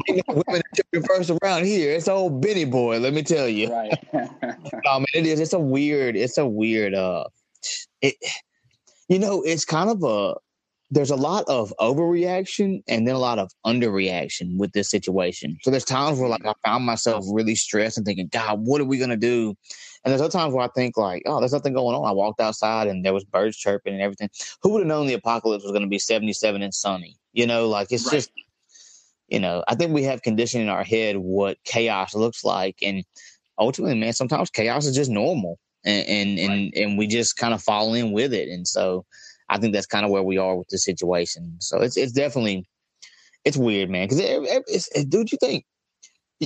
women 0.29 0.63
first 1.07 1.31
around 1.43 1.65
here. 1.65 1.93
It's 1.93 2.09
old 2.09 2.41
Benny 2.41 2.65
boy, 2.65 2.99
let 2.99 3.13
me 3.13 3.23
tell 3.23 3.49
you. 3.49 3.73
Right. 3.73 3.93
oh 4.87 4.99
man, 4.99 5.07
it 5.15 5.27
is. 5.27 5.41
It's 5.41 5.53
a 5.53 5.61
weird, 5.61 6.17
it's 6.17 6.39
a 6.39 6.47
weird 6.47 6.95
uh 6.95 7.25
it 8.03 8.15
you 9.09 9.19
know, 9.19 9.43
it's 9.43 9.65
kind 9.65 9.91
of 9.91 10.03
a 10.05 10.35
there's 10.93 11.11
a 11.11 11.17
lot 11.17 11.45
of 11.47 11.73
overreaction 11.79 12.83
and 12.89 13.07
then 13.07 13.15
a 13.15 13.19
lot 13.19 13.39
of 13.39 13.51
underreaction 13.65 14.57
with 14.57 14.73
this 14.73 14.91
situation. 14.91 15.57
So 15.63 15.71
there's 15.71 15.85
times 15.85 16.19
where 16.19 16.29
like 16.29 16.45
I 16.45 16.53
found 16.65 16.85
myself 16.85 17.25
really 17.31 17.55
stressed 17.55 17.97
and 17.97 18.05
thinking, 18.05 18.29
God, 18.29 18.61
what 18.61 18.81
are 18.81 18.85
we 18.85 18.99
gonna 18.99 19.17
do? 19.17 19.55
And 20.05 20.11
there's 20.11 20.23
other 20.23 20.31
times 20.31 20.55
where 20.55 20.65
I 20.65 20.69
think 20.69 20.97
like, 20.97 21.23
oh, 21.27 21.41
there's 21.41 21.53
nothing 21.53 21.75
going 21.75 21.95
on. 21.95 22.09
I 22.09 22.13
walked 22.13 22.41
outside 22.41 22.87
and 22.87 23.05
there 23.05 23.13
was 23.13 23.25
birds 23.25 23.57
chirping 23.57 23.93
and 23.93 24.03
everything. 24.03 24.31
Who 24.63 24.71
would 24.71 24.81
have 24.81 24.89
known 24.89 25.07
the 25.07 25.15
apocalypse 25.15 25.63
was 25.63 25.73
gonna 25.73 25.87
be 25.87 25.99
77 25.99 26.63
and 26.63 26.75
sunny? 26.75 27.17
You 27.33 27.47
know, 27.47 27.69
like 27.69 27.93
it's 27.93 28.07
right. 28.07 28.13
just 28.13 28.31
you 29.31 29.39
know, 29.39 29.63
I 29.69 29.77
think 29.77 29.93
we 29.93 30.03
have 30.05 30.23
conditioned 30.23 30.65
in 30.65 30.69
our 30.69 30.83
head 30.83 31.17
what 31.17 31.57
chaos 31.65 32.15
looks 32.15 32.45
like. 32.45 32.77
And 32.83 33.05
ultimately, 33.59 33.99
man, 33.99 34.13
sometimes 34.13 34.51
chaos 34.51 34.87
is 34.87 34.97
just 34.97 35.11
normal. 35.11 35.59
And 35.85 36.07
and, 36.07 36.39
right. 36.39 36.55
and, 36.55 36.75
and 36.75 36.99
we 36.99 37.07
just 37.07 37.37
kind 37.37 37.55
of 37.55 37.63
fall 37.63 37.95
in 37.95 38.13
with 38.13 38.35
it. 38.35 38.49
And 38.49 38.67
so 38.67 39.07
I 39.49 39.59
think 39.59 39.73
that's 39.73 39.87
kind 39.87 40.05
of 40.05 40.11
where 40.11 40.23
we 40.23 40.37
are 40.37 40.57
with 40.57 40.69
the 40.69 40.79
situation. 40.79 41.57
So 41.61 41.81
it's 41.81 41.97
it's 41.97 42.13
definitely 42.13 42.67
it's 43.45 43.57
weird, 43.57 43.89
man. 43.89 44.05
Because 44.05 44.21
it, 44.21 44.43
it, 44.43 44.87
it, 44.95 45.11
dude, 45.11 45.33
you 45.33 45.39
think 45.41 45.65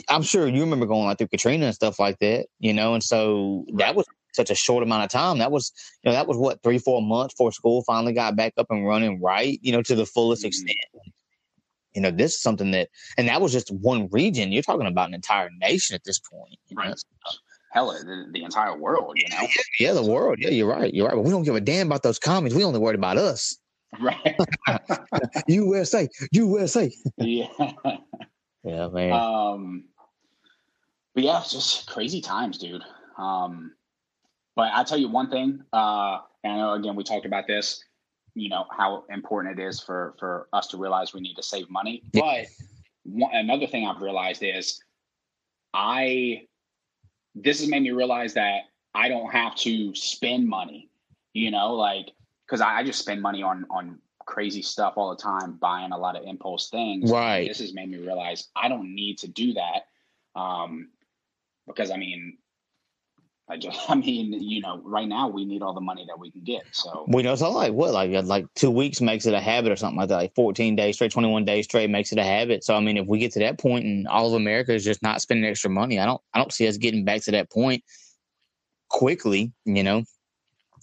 I'm 0.09 0.23
sure 0.23 0.49
you 0.49 0.61
remember 0.63 0.87
going 0.87 1.05
like 1.05 1.19
through 1.19 1.29
Katrina 1.29 1.67
and 1.67 1.75
stuff 1.75 1.99
like 1.99 2.19
that, 2.19 2.47
you 2.59 2.73
know, 2.73 2.95
and 2.95 3.03
so 3.03 3.65
that 3.75 3.95
was 3.95 4.07
such 4.33 4.51
a 4.51 4.55
short 4.55 4.83
amount 4.83 5.05
of 5.05 5.11
time. 5.11 5.39
That 5.39 5.53
was, 5.53 5.73
you 6.03 6.11
know, 6.11 6.15
that 6.15 6.27
was 6.27 6.37
what 6.37 6.63
three, 6.63 6.79
four 6.79 7.01
months 7.01 7.35
before 7.35 7.53
school 7.53 7.85
finally 7.85 8.13
got 8.13 8.37
back 8.37 8.55
up 8.57 8.67
and 8.71 8.87
running 8.87 9.21
right, 9.21 9.59
you 9.63 9.73
know, 9.73 9.83
to 9.83 9.95
the 9.95 10.07
fullest 10.07 10.43
mm-hmm. 10.43 10.49
extent. 10.49 10.79
You 11.95 12.03
know, 12.03 12.11
this 12.11 12.35
is 12.35 12.41
something 12.41 12.73
that, 12.73 12.89
and 13.17 13.29
that 13.29 13.41
was 13.41 13.53
just 13.53 13.71
one 13.71 14.09
region. 14.11 14.51
You're 14.51 14.65
talking 14.65 14.89
about 14.89 15.09
an 15.09 15.15
entire 15.15 15.51
nation 15.61 15.95
at 15.95 16.03
this 16.05 16.19
point. 16.19 16.59
right. 16.75 16.89
Know? 16.89 16.95
hell, 17.75 17.93
the, 17.93 18.27
the 18.33 18.43
entire 18.43 18.79
world, 18.79 19.17
you 19.17 19.29
know? 19.31 19.47
Yeah, 19.79 19.93
the 19.93 20.03
world. 20.03 20.39
Yeah, 20.41 20.51
you're 20.51 20.69
right. 20.69 20.95
You're 20.95 21.07
right. 21.07 21.17
But 21.17 21.23
we 21.23 21.31
don't 21.31 21.43
give 21.43 21.57
a 21.57 21.61
damn 21.61 21.89
about 21.89 22.03
those 22.03 22.19
comments. 22.19 22.55
We 22.55 22.65
only 22.65 22.79
worried 22.79 22.95
about 22.95 23.19
us. 23.19 23.59
Right. 24.01 24.37
USA, 25.49 26.09
USA. 26.33 26.91
yeah. 27.19 27.47
Yeah, 28.65 28.89
man. 28.89 29.13
Um, 29.13 29.85
but 31.15 31.25
yeah, 31.25 31.41
it's 31.41 31.53
just 31.53 31.87
crazy 31.87 32.21
times, 32.21 32.59
dude. 32.59 32.83
Um, 33.17 33.73
but 34.57 34.71
I 34.75 34.85
tell 34.85 34.99
you 34.99 35.09
one 35.09 35.31
thing. 35.31 35.63
Uh, 35.73 36.19
and 36.43 36.53
I 36.53 36.57
know 36.57 36.73
again 36.75 36.97
we 36.97 37.05
talked 37.05 37.27
about 37.27 37.47
this. 37.47 37.83
You 38.35 38.49
know 38.49 38.67
how 38.77 39.05
important 39.11 39.59
it 39.59 39.63
is 39.63 39.81
for 39.81 40.15
for 40.19 40.49
us 40.53 40.67
to 40.69 40.77
realize 40.77 41.15
we 41.15 41.21
need 41.21 41.35
to 41.35 41.43
save 41.43 41.71
money. 41.71 42.03
But 42.13 42.47
one, 43.05 43.31
another 43.33 43.67
thing 43.67 43.87
I've 43.87 44.03
realized 44.03 44.43
is 44.43 44.81
I 45.73 46.43
this 47.35 47.61
has 47.61 47.69
made 47.69 47.83
me 47.83 47.91
realize 47.91 48.35
that 48.35 48.63
I 48.95 49.09
don't 49.09 49.31
have 49.31 49.55
to 49.57 49.95
spend 49.95 50.49
money, 50.49 50.89
you 51.33 51.51
know, 51.51 51.75
like 51.75 52.11
because 52.47 52.61
I, 52.61 52.79
I, 52.79 52.85
just 52.85 53.01
spend 53.01 53.23
money 53.23 53.43
on 53.43 53.67
on 53.71 53.99
crazy 54.27 54.63
stuff 54.63 54.95
all 54.97 55.11
the 55.11 55.23
time, 55.23 55.53
buying 55.61 55.93
a 55.93 55.99
lot 55.99 56.17
of 56.17 56.25
impulse 56.25 56.71
things. 56.71 57.11
Right. 57.11 57.49
This 57.49 57.59
has 57.59 57.75
made 57.75 57.91
me 57.91 57.99
realize 57.99 58.49
I 58.57 58.69
don't 58.69 58.95
need 58.95 59.19
to 59.19 59.29
do 59.29 59.55
that. 59.55 59.87
Um, 60.39 60.89
because 61.67 61.91
I 61.91 61.97
mean, 61.97 62.39
I 63.49 63.57
just, 63.57 63.79
I 63.91 63.95
mean, 63.95 64.33
you 64.33 64.61
know, 64.61 64.81
right 64.85 65.09
now 65.09 65.29
we 65.29 65.45
need 65.45 65.63
all 65.63 65.75
the 65.75 65.81
money 65.81 66.05
that 66.09 66.19
we 66.19 66.31
can 66.31 66.43
get. 66.43 66.63
So 66.73 67.05
we 67.09 67.23
know 67.23 67.33
it's 67.33 67.43
all 67.43 67.55
like 67.55 67.73
what, 67.73 67.93
like 67.93 68.13
uh, 68.15 68.23
like 68.23 68.47
two 68.55 68.71
weeks 68.71 69.01
makes 69.01 69.27
it 69.27 69.35
a 69.35 69.41
habit 69.41 69.73
or 69.73 69.77
something 69.77 69.99
like 69.99 70.09
that. 70.09 70.17
Like 70.17 70.35
fourteen 70.35 70.77
days 70.77 70.97
straight, 70.97 71.13
twenty 71.13 71.31
one 71.31 71.45
days 71.45 71.65
straight 71.65 71.91
makes 71.91 72.13
it 72.13 72.19
a 72.19 72.25
habit. 72.25 72.65
So 72.65 72.75
I 72.75 72.81
mean, 72.81 72.97
if 72.97 73.07
we 73.07 73.19
get 73.19 73.33
to 73.33 73.41
that 73.41 73.59
point 73.59 73.85
and 73.85 74.09
all 74.09 74.29
of 74.29 74.35
America 74.35 74.73
is 74.73 74.85
just 74.85 75.03
not 75.03 75.21
spending 75.21 75.49
extra 75.49 75.71
money, 75.71 75.99
I 75.99 76.07
don't 76.07 76.21
I 76.33 76.39
don't 76.39 76.53
see 76.53 76.67
us 76.69 76.77
getting 76.77 77.05
back 77.05 77.23
to 77.23 77.33
that 77.33 77.51
point 77.51 77.85
quickly. 78.89 79.53
You 79.65 79.83
know, 79.83 80.05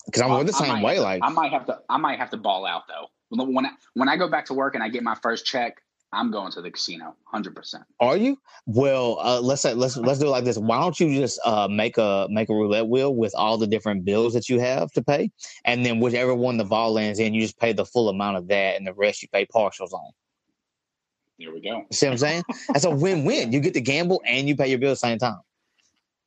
because 0.06 0.22
I'm 0.22 0.46
the 0.46 0.54
same 0.54 0.82
way. 0.82 0.96
To, 0.96 1.02
like 1.02 1.22
I 1.24 1.30
might 1.30 1.52
have 1.52 1.66
to 1.66 1.80
I 1.90 1.98
might 1.98 2.20
have 2.20 2.30
to 2.32 2.38
ball 2.38 2.66
out 2.66 2.84
though. 2.88 3.08
When 3.34 3.66
I, 3.66 3.70
when 3.94 4.10
I 4.10 4.18
go 4.18 4.28
back 4.28 4.48
to 4.48 4.54
work 4.54 4.76
and 4.76 4.84
I 4.84 4.90
get 4.90 5.04
my 5.04 5.16
first 5.16 5.46
check, 5.46 5.82
I'm 6.14 6.30
going 6.30 6.52
to 6.52 6.62
the 6.62 6.70
casino, 6.70 7.16
hundred 7.24 7.56
percent. 7.56 7.84
Are 8.00 8.18
you? 8.18 8.38
Well, 8.66 9.18
uh, 9.22 9.40
let's 9.40 9.62
say 9.62 9.74
let's 9.74 9.96
let's 9.96 10.20
do 10.20 10.28
it 10.28 10.32
like 10.32 10.44
this. 10.44 10.58
Why 10.58 10.80
don't 10.82 11.00
you 11.00 11.16
just 11.18 11.40
uh, 11.46 11.70
make 11.70 11.98
a 11.98 12.28
make 12.30 12.50
a 12.50 12.54
roulette 12.54 12.88
wheel 12.88 13.16
with 13.16 13.34
all 13.36 13.58
the 13.58 13.68
different 13.68 14.04
bills 14.04 14.34
that 14.34 14.50
you 14.50 14.60
have 14.60 14.92
to 14.92 15.04
pay, 15.04 15.32
and 15.64 15.86
then 15.86 16.00
whichever 16.00 16.36
one 16.36 16.58
the 16.58 16.66
ball 16.66 16.92
lands 16.92 17.20
in, 17.20 17.34
you 17.34 17.42
just 17.42 17.60
pay 17.60 17.72
the 17.72 17.86
full 17.86 18.10
amount 18.10 18.38
of 18.38 18.48
that, 18.50 18.76
and 18.76 18.86
the 18.86 18.94
rest 18.94 19.22
you 19.22 19.30
pay 19.30 19.46
partials 19.46 19.94
on. 19.94 20.12
There 21.40 21.54
we 21.54 21.62
go. 21.62 21.86
See 21.92 22.06
what 22.06 22.12
I'm 22.12 22.18
saying? 22.18 22.44
That's 22.68 22.86
a 22.86 22.92
win-win. 22.92 23.52
You 23.52 23.62
get 23.62 23.74
to 23.74 23.82
gamble 23.82 24.22
and 24.26 24.48
you 24.48 24.56
pay 24.56 24.68
your 24.68 24.78
bill 24.78 24.92
at 24.92 24.94
the 24.94 24.98
same 24.98 25.18
time. 25.18 25.40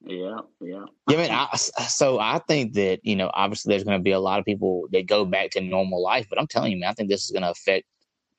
Yeah, 0.07 0.39
yeah. 0.61 0.85
Yeah, 1.09 1.17
man. 1.17 1.31
I, 1.31 1.57
so 1.57 2.19
I 2.19 2.39
think 2.49 2.75
that 2.75 3.01
you 3.05 3.17
know, 3.17 3.31
obviously, 3.33 3.71
there's 3.71 3.85
going 3.85 3.99
to 3.99 4.03
be 4.03 4.11
a 4.11 4.21
lot 4.21 4.39
of 4.39 4.45
people 4.45 4.87
that 4.93 5.07
go 5.07 5.25
back 5.25 5.51
to 5.51 5.61
normal 5.61 6.03
life, 6.03 6.27
but 6.29 6.39
I'm 6.39 6.47
telling 6.47 6.73
you, 6.73 6.79
man, 6.79 6.91
I 6.91 6.95
think 6.95 7.09
this 7.11 7.25
is 7.25 7.31
going 7.31 7.43
to 7.43 7.51
affect 7.51 7.87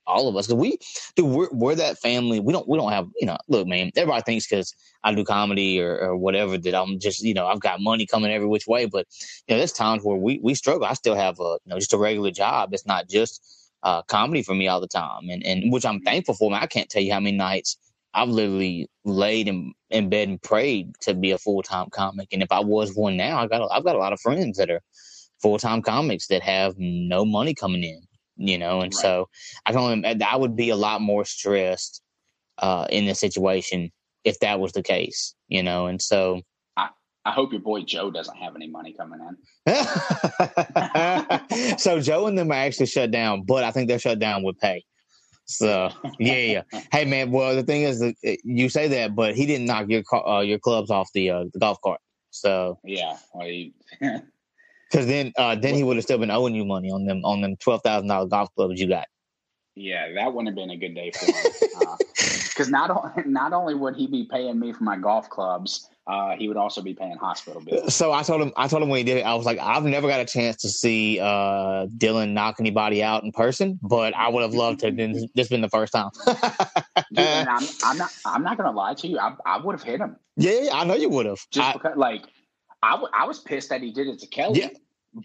all 0.07 0.27
of 0.27 0.35
us 0.35 0.47
because 0.47 0.59
we, 0.59 0.77
dude, 1.15 1.25
we're, 1.25 1.49
we're 1.51 1.75
that 1.75 1.99
family. 1.99 2.39
We 2.39 2.53
don't, 2.53 2.67
we 2.67 2.77
don't 2.77 2.91
have, 2.91 3.07
you 3.19 3.27
know, 3.27 3.37
look, 3.47 3.67
man. 3.67 3.91
Everybody 3.95 4.23
thinks 4.23 4.47
because 4.47 4.73
I 5.03 5.13
do 5.13 5.23
comedy 5.23 5.81
or, 5.81 5.97
or 5.97 6.17
whatever 6.17 6.57
that 6.57 6.75
I'm 6.75 6.99
just, 6.99 7.23
you 7.23 7.33
know, 7.33 7.47
I've 7.47 7.59
got 7.59 7.81
money 7.81 8.05
coming 8.05 8.31
every 8.31 8.47
which 8.47 8.67
way. 8.67 8.85
But 8.85 9.07
you 9.47 9.55
know, 9.55 9.59
there's 9.59 9.73
times 9.73 10.03
where 10.03 10.17
we 10.17 10.39
we 10.43 10.55
struggle. 10.55 10.85
I 10.85 10.93
still 10.93 11.15
have 11.15 11.39
a, 11.39 11.57
you 11.65 11.69
know, 11.69 11.79
just 11.79 11.93
a 11.93 11.97
regular 11.97 12.31
job. 12.31 12.73
It's 12.73 12.85
not 12.85 13.09
just 13.09 13.71
uh, 13.83 14.01
comedy 14.03 14.43
for 14.43 14.55
me 14.55 14.67
all 14.67 14.81
the 14.81 14.87
time, 14.87 15.29
and 15.29 15.45
and 15.45 15.71
which 15.71 15.85
I'm 15.85 16.01
thankful 16.01 16.35
for. 16.35 16.51
Man, 16.51 16.61
I 16.61 16.67
can't 16.67 16.89
tell 16.89 17.01
you 17.03 17.13
how 17.13 17.19
many 17.19 17.37
nights 17.37 17.77
I've 18.15 18.29
literally 18.29 18.89
laid 19.03 19.47
in, 19.47 19.73
in 19.89 20.09
bed 20.09 20.29
and 20.29 20.41
prayed 20.41 20.93
to 21.01 21.13
be 21.13 21.31
a 21.31 21.37
full 21.37 21.61
time 21.61 21.89
comic. 21.91 22.29
And 22.31 22.41
if 22.41 22.51
I 22.51 22.61
was 22.61 22.95
one 22.95 23.17
now, 23.17 23.39
I 23.39 23.47
got 23.47 23.61
a, 23.61 23.67
I've 23.73 23.83
got 23.83 23.95
a 23.95 23.99
lot 23.99 24.13
of 24.13 24.21
friends 24.21 24.57
that 24.57 24.71
are 24.71 24.81
full 25.41 25.59
time 25.59 25.81
comics 25.81 26.27
that 26.27 26.41
have 26.41 26.75
no 26.77 27.25
money 27.25 27.53
coming 27.53 27.83
in, 27.83 28.01
you 28.37 28.57
know. 28.57 28.81
And 28.81 28.93
right. 28.93 29.01
so 29.01 29.29
I 29.65 29.71
can 29.71 29.81
only 29.81 30.23
I 30.23 30.35
would 30.35 30.55
be 30.55 30.69
a 30.69 30.75
lot 30.75 31.01
more 31.01 31.25
stressed 31.25 32.01
uh, 32.59 32.85
in 32.89 33.05
this 33.05 33.19
situation 33.19 33.91
if 34.23 34.39
that 34.39 34.59
was 34.59 34.73
the 34.73 34.83
case, 34.83 35.33
you 35.47 35.63
know. 35.63 35.87
And 35.87 36.01
so 36.01 36.41
I, 36.77 36.89
I 37.25 37.31
hope 37.31 37.51
your 37.51 37.61
boy 37.61 37.81
Joe 37.81 38.11
doesn't 38.11 38.37
have 38.37 38.55
any 38.55 38.67
money 38.67 38.93
coming 38.93 39.19
in. 39.19 39.37
so 41.77 41.99
Joe 41.99 42.27
and 42.27 42.37
them 42.37 42.51
are 42.51 42.55
actually 42.55 42.85
shut 42.87 43.11
down, 43.11 43.43
but 43.43 43.63
I 43.63 43.71
think 43.71 43.87
they're 43.87 43.99
shut 43.99 44.19
down 44.19 44.43
with 44.43 44.59
pay. 44.59 44.83
So 45.45 45.91
yeah, 46.19 46.63
yeah. 46.71 46.81
Hey 46.91 47.05
man, 47.05 47.31
well 47.31 47.55
the 47.55 47.63
thing 47.63 47.83
is, 47.83 48.01
uh, 48.01 48.11
you 48.43 48.67
say 48.69 48.87
that, 48.89 49.15
but 49.15 49.35
he 49.35 49.45
didn't 49.45 49.67
knock 49.67 49.87
your 49.89 50.03
uh, 50.11 50.41
your 50.41 50.59
clubs 50.59 50.89
off 50.89 51.09
the 51.13 51.29
uh, 51.29 51.45
the 51.53 51.59
golf 51.59 51.77
cart. 51.83 52.01
So 52.31 52.79
yeah, 52.83 53.17
because 54.95 55.07
then 55.07 55.33
uh, 55.37 55.55
then 55.55 55.75
he 55.75 55.83
would 55.83 55.97
have 55.97 56.03
still 56.03 56.17
been 56.17 56.31
owing 56.31 56.55
you 56.55 56.63
money 56.63 56.89
on 56.89 57.05
them 57.05 57.23
on 57.25 57.41
them 57.41 57.57
twelve 57.57 57.81
thousand 57.83 58.07
dollar 58.07 58.27
golf 58.27 58.49
clubs 58.55 58.79
you 58.79 58.87
got. 58.87 59.07
Yeah, 59.75 60.13
that 60.13 60.33
wouldn't 60.33 60.47
have 60.47 60.55
been 60.55 60.69
a 60.69 60.77
good 60.77 60.95
day 60.95 61.11
for 61.11 61.25
him. 61.25 61.97
Because 62.47 62.67
uh, 62.67 62.71
not 62.71 63.27
not 63.27 63.51
only 63.51 63.75
would 63.75 63.97
he 63.97 64.07
be 64.07 64.25
paying 64.31 64.57
me 64.57 64.71
for 64.71 64.85
my 64.85 64.95
golf 64.97 65.29
clubs, 65.29 65.89
uh, 66.07 66.37
he 66.37 66.47
would 66.47 66.55
also 66.55 66.81
be 66.81 66.93
paying 66.93 67.17
hospital 67.17 67.61
bills. 67.61 67.93
So 67.93 68.13
I 68.13 68.23
told 68.23 68.41
him, 68.41 68.53
I 68.55 68.69
told 68.69 68.83
him 68.83 68.87
when 68.87 68.99
he 68.99 69.03
did 69.03 69.17
it, 69.17 69.25
I 69.25 69.33
was 69.33 69.45
like, 69.45 69.59
I've 69.59 69.83
never 69.83 70.07
got 70.07 70.21
a 70.21 70.25
chance 70.25 70.55
to 70.61 70.69
see 70.69 71.19
uh, 71.19 71.87
Dylan 71.97 72.31
knock 72.31 72.55
anybody 72.61 73.03
out 73.03 73.25
in 73.25 73.33
person, 73.33 73.77
but 73.83 74.15
I 74.15 74.29
would 74.29 74.43
have 74.43 74.53
loved 74.53 74.79
to. 74.79 74.93
Been, 74.93 75.27
this 75.35 75.49
been 75.49 75.59
the 75.59 75.69
first 75.69 75.91
time. 75.91 76.09
Dude, 77.11 77.27
I'm, 77.27 77.67
I'm, 77.83 77.97
not, 77.97 78.11
I'm 78.23 78.43
not 78.43 78.55
gonna 78.55 78.71
lie 78.71 78.93
to 78.93 79.07
you. 79.09 79.19
I, 79.19 79.35
I 79.45 79.57
would 79.57 79.73
have 79.73 79.83
hit 79.83 79.99
him. 79.99 80.15
Yeah, 80.37 80.69
I 80.71 80.85
know 80.85 80.95
you 80.95 81.09
would 81.09 81.25
have. 81.25 81.39
Just 81.51 81.67
I, 81.67 81.73
because, 81.73 81.97
like, 81.97 82.23
I, 82.81 82.91
w- 82.91 83.09
I 83.13 83.25
was 83.25 83.39
pissed 83.39 83.69
that 83.69 83.81
he 83.81 83.91
did 83.91 84.07
it 84.07 84.19
to 84.19 84.27
Kelly. 84.27 84.61
Yeah. 84.61 84.69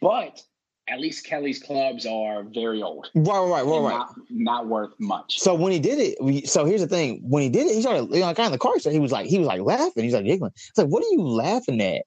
But 0.01 0.43
at 0.89 1.01
least 1.01 1.25
Kelly's 1.25 1.63
clubs 1.63 2.05
are 2.07 2.45
very 2.45 2.83
old. 2.83 3.11
Right, 3.15 3.27
right, 3.27 3.65
right, 3.65 3.81
right. 3.81 3.91
Not, 3.91 4.15
not, 4.29 4.67
worth 4.67 4.93
much. 4.99 5.39
So 5.39 5.55
when 5.55 5.73
he 5.73 5.79
did 5.79 5.99
it, 5.99 6.19
we, 6.21 6.43
so 6.43 6.65
here's 6.65 6.81
the 6.81 6.89
thing: 6.89 7.21
when 7.23 7.43
he 7.43 7.49
did 7.49 7.67
it, 7.67 7.75
he 7.75 7.81
started, 7.81 8.13
you 8.13 8.21
know, 8.21 8.35
kind 8.35 8.47
of 8.47 8.53
the 8.53 8.59
car. 8.59 8.79
So 8.79 8.91
he 8.91 8.99
was 8.99 9.13
like, 9.13 9.27
he 9.27 9.39
was 9.39 9.47
like 9.47 9.61
laughing. 9.61 10.05
He's 10.05 10.15
like 10.15 10.25
giggling. 10.25 10.53
It's 10.55 10.79
like, 10.79 10.89
what 10.89 11.05
are 11.05 11.11
you 11.13 11.23
laughing 11.23 11.81
at? 11.81 12.03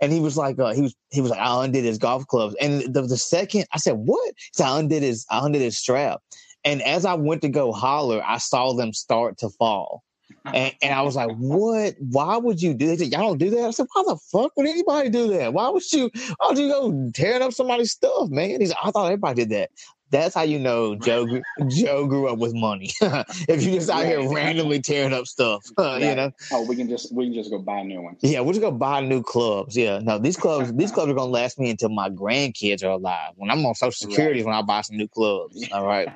And 0.00 0.12
he 0.12 0.20
was 0.20 0.36
like, 0.36 0.58
uh, 0.58 0.72
he 0.72 0.82
was, 0.82 0.94
he 1.10 1.20
was 1.20 1.30
like, 1.30 1.40
I 1.40 1.64
undid 1.64 1.84
his 1.84 1.98
golf 1.98 2.26
clubs. 2.28 2.54
And 2.60 2.82
the, 2.94 3.02
the 3.02 3.16
second 3.16 3.66
I 3.72 3.78
said, 3.78 3.94
what? 3.96 4.34
So 4.52 4.64
I 4.64 4.78
undid 4.78 5.02
his, 5.02 5.26
I 5.30 5.44
undid 5.44 5.62
his 5.62 5.76
strap. 5.76 6.20
And 6.64 6.82
as 6.82 7.04
I 7.04 7.14
went 7.14 7.42
to 7.42 7.48
go 7.48 7.72
holler, 7.72 8.22
I 8.24 8.38
saw 8.38 8.74
them 8.74 8.92
start 8.92 9.38
to 9.38 9.48
fall. 9.50 10.02
And, 10.44 10.74
and, 10.82 10.94
I 10.94 11.02
was 11.02 11.16
like, 11.16 11.30
what? 11.36 11.94
Why 11.98 12.36
would 12.36 12.62
you 12.62 12.74
do 12.74 12.96
that? 12.96 13.06
Y'all 13.06 13.20
don't 13.20 13.38
do 13.38 13.50
that? 13.50 13.66
I 13.66 13.70
said, 13.70 13.86
why 13.92 14.04
the 14.06 14.16
fuck 14.32 14.56
would 14.56 14.66
anybody 14.66 15.10
do 15.10 15.28
that? 15.28 15.52
Why 15.52 15.68
would 15.68 15.92
you, 15.92 16.10
why 16.38 16.48
would 16.48 16.58
you 16.58 16.68
go 16.68 17.10
tearing 17.14 17.42
up 17.42 17.52
somebody's 17.52 17.92
stuff, 17.92 18.30
man? 18.30 18.60
He's 18.60 18.70
like, 18.70 18.78
I 18.82 18.90
thought 18.90 19.06
everybody 19.06 19.44
did 19.44 19.50
that. 19.50 19.70
That's 20.10 20.34
how 20.34 20.42
you 20.42 20.58
know 20.58 20.94
Joe 20.94 21.26
Joe 21.68 22.06
grew 22.06 22.28
up 22.28 22.38
with 22.38 22.54
money. 22.54 22.90
if 23.00 23.62
you 23.62 23.72
just 23.72 23.90
out 23.90 24.06
here 24.06 24.26
randomly 24.32 24.80
tearing 24.80 25.12
up 25.12 25.26
stuff, 25.26 25.62
uh, 25.76 25.96
you 26.00 26.14
know. 26.14 26.30
Oh, 26.50 26.66
we 26.66 26.76
can 26.76 26.88
just 26.88 27.12
we 27.12 27.26
can 27.26 27.34
just 27.34 27.50
go 27.50 27.58
buy 27.58 27.82
new 27.82 28.00
ones. 28.00 28.18
Yeah, 28.22 28.40
we're 28.40 28.52
just 28.52 28.62
gonna 28.62 28.76
buy 28.76 29.00
new 29.00 29.22
clubs. 29.22 29.76
Yeah, 29.76 29.98
no, 29.98 30.18
these 30.18 30.36
clubs 30.36 30.72
these 30.72 30.92
clubs 30.94 31.10
are 31.10 31.14
gonna 31.14 31.30
last 31.30 31.58
me 31.58 31.70
until 31.70 31.90
my 31.90 32.08
grandkids 32.08 32.82
are 32.82 32.90
alive. 32.90 33.32
When 33.36 33.50
I'm 33.50 33.64
on 33.66 33.74
Social 33.74 34.08
Security, 34.08 34.40
right. 34.40 34.46
when 34.46 34.54
I 34.54 34.62
buy 34.62 34.80
some 34.80 34.96
new 34.96 35.08
clubs. 35.08 35.68
All 35.72 35.86
right. 35.86 36.08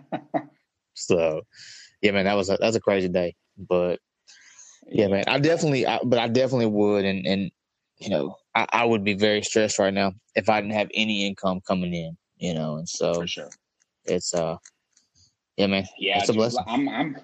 so, 0.94 1.42
yeah, 2.00 2.12
man, 2.12 2.24
that 2.24 2.34
was 2.34 2.48
a 2.48 2.56
that's 2.58 2.76
a 2.76 2.80
crazy 2.80 3.08
day, 3.08 3.34
but 3.58 4.00
yeah, 4.88 5.08
man. 5.08 5.24
I 5.26 5.38
definitely, 5.38 5.86
I, 5.86 6.00
but 6.04 6.18
I 6.18 6.28
definitely 6.28 6.66
would, 6.66 7.04
and 7.04 7.26
and 7.26 7.50
you 7.98 8.10
know, 8.10 8.36
I, 8.54 8.66
I, 8.72 8.84
would 8.84 9.04
be 9.04 9.14
very 9.14 9.42
stressed 9.42 9.78
right 9.78 9.94
now 9.94 10.12
if 10.34 10.48
I 10.48 10.60
didn't 10.60 10.74
have 10.74 10.90
any 10.94 11.26
income 11.26 11.60
coming 11.66 11.94
in. 11.94 12.16
You 12.36 12.54
know, 12.54 12.76
and 12.76 12.88
so 12.88 13.14
for 13.14 13.26
sure, 13.26 13.50
it's 14.04 14.34
uh, 14.34 14.56
yeah, 15.56 15.66
man. 15.66 15.86
Yeah, 15.98 16.18
it's 16.18 16.28
a 16.28 16.32
blessing. 16.32 16.64
I'm, 16.66 16.88
I'm 16.88 17.16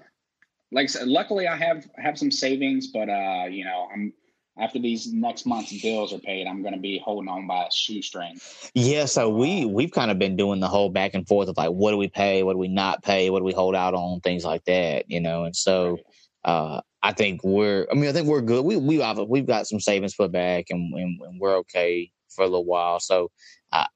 like 0.71 0.85
I 0.85 0.87
said, 0.87 1.09
luckily 1.09 1.49
I 1.49 1.57
have 1.57 1.89
have 1.97 2.19
some 2.19 2.31
savings, 2.31 2.89
but 2.89 3.09
uh, 3.09 3.47
you 3.51 3.65
know, 3.65 3.89
I'm 3.93 4.13
after 4.59 4.79
these 4.79 5.13
next 5.13 5.47
month's 5.47 5.81
bills 5.81 6.13
are 6.13 6.19
paid, 6.19 6.47
I'm 6.47 6.63
going 6.63 6.75
to 6.75 6.81
be 6.81 7.01
holding 7.05 7.29
on 7.29 7.47
by 7.47 7.65
a 7.65 7.71
shoestring. 7.71 8.39
Yeah, 8.75 9.05
so 9.05 9.29
we 9.29 9.65
we've 9.65 9.93
kind 9.93 10.11
of 10.11 10.19
been 10.19 10.37
doing 10.37 10.61
the 10.61 10.69
whole 10.69 10.91
back 10.91 11.15
and 11.15 11.27
forth 11.27 11.49
of 11.49 11.57
like, 11.57 11.71
what 11.71 11.93
do 11.93 11.97
we 11.97 12.09
pay, 12.09 12.43
what 12.43 12.55
do 12.55 12.59
we 12.59 12.69
not 12.69 13.03
pay, 13.03 13.31
what 13.31 13.39
do 13.39 13.45
we 13.45 13.53
hold 13.53 13.75
out 13.75 13.95
on, 13.95 14.21
things 14.21 14.45
like 14.45 14.65
that, 14.65 15.11
you 15.11 15.21
know. 15.21 15.45
And 15.45 15.55
so, 15.55 15.99
uh, 16.45 16.81
I 17.03 17.13
think 17.13 17.43
we're. 17.45 17.87
I 17.91 17.95
mean, 17.95 18.09
I 18.09 18.13
think 18.13 18.27
we're 18.27 18.41
good. 18.41 18.65
We 18.65 18.77
we 18.77 18.97
have 18.97 19.19
we've 19.19 19.47
got 19.47 19.67
some 19.67 19.81
savings 19.81 20.15
put 20.15 20.33
back, 20.33 20.67
and, 20.71 20.93
and, 20.95 21.21
and 21.21 21.41
we're 21.41 21.57
okay 21.59 22.11
for 22.29 22.43
a 22.43 22.49
little 22.49 22.65
while. 22.65 23.01
So, 23.01 23.31
uh, 23.73 23.87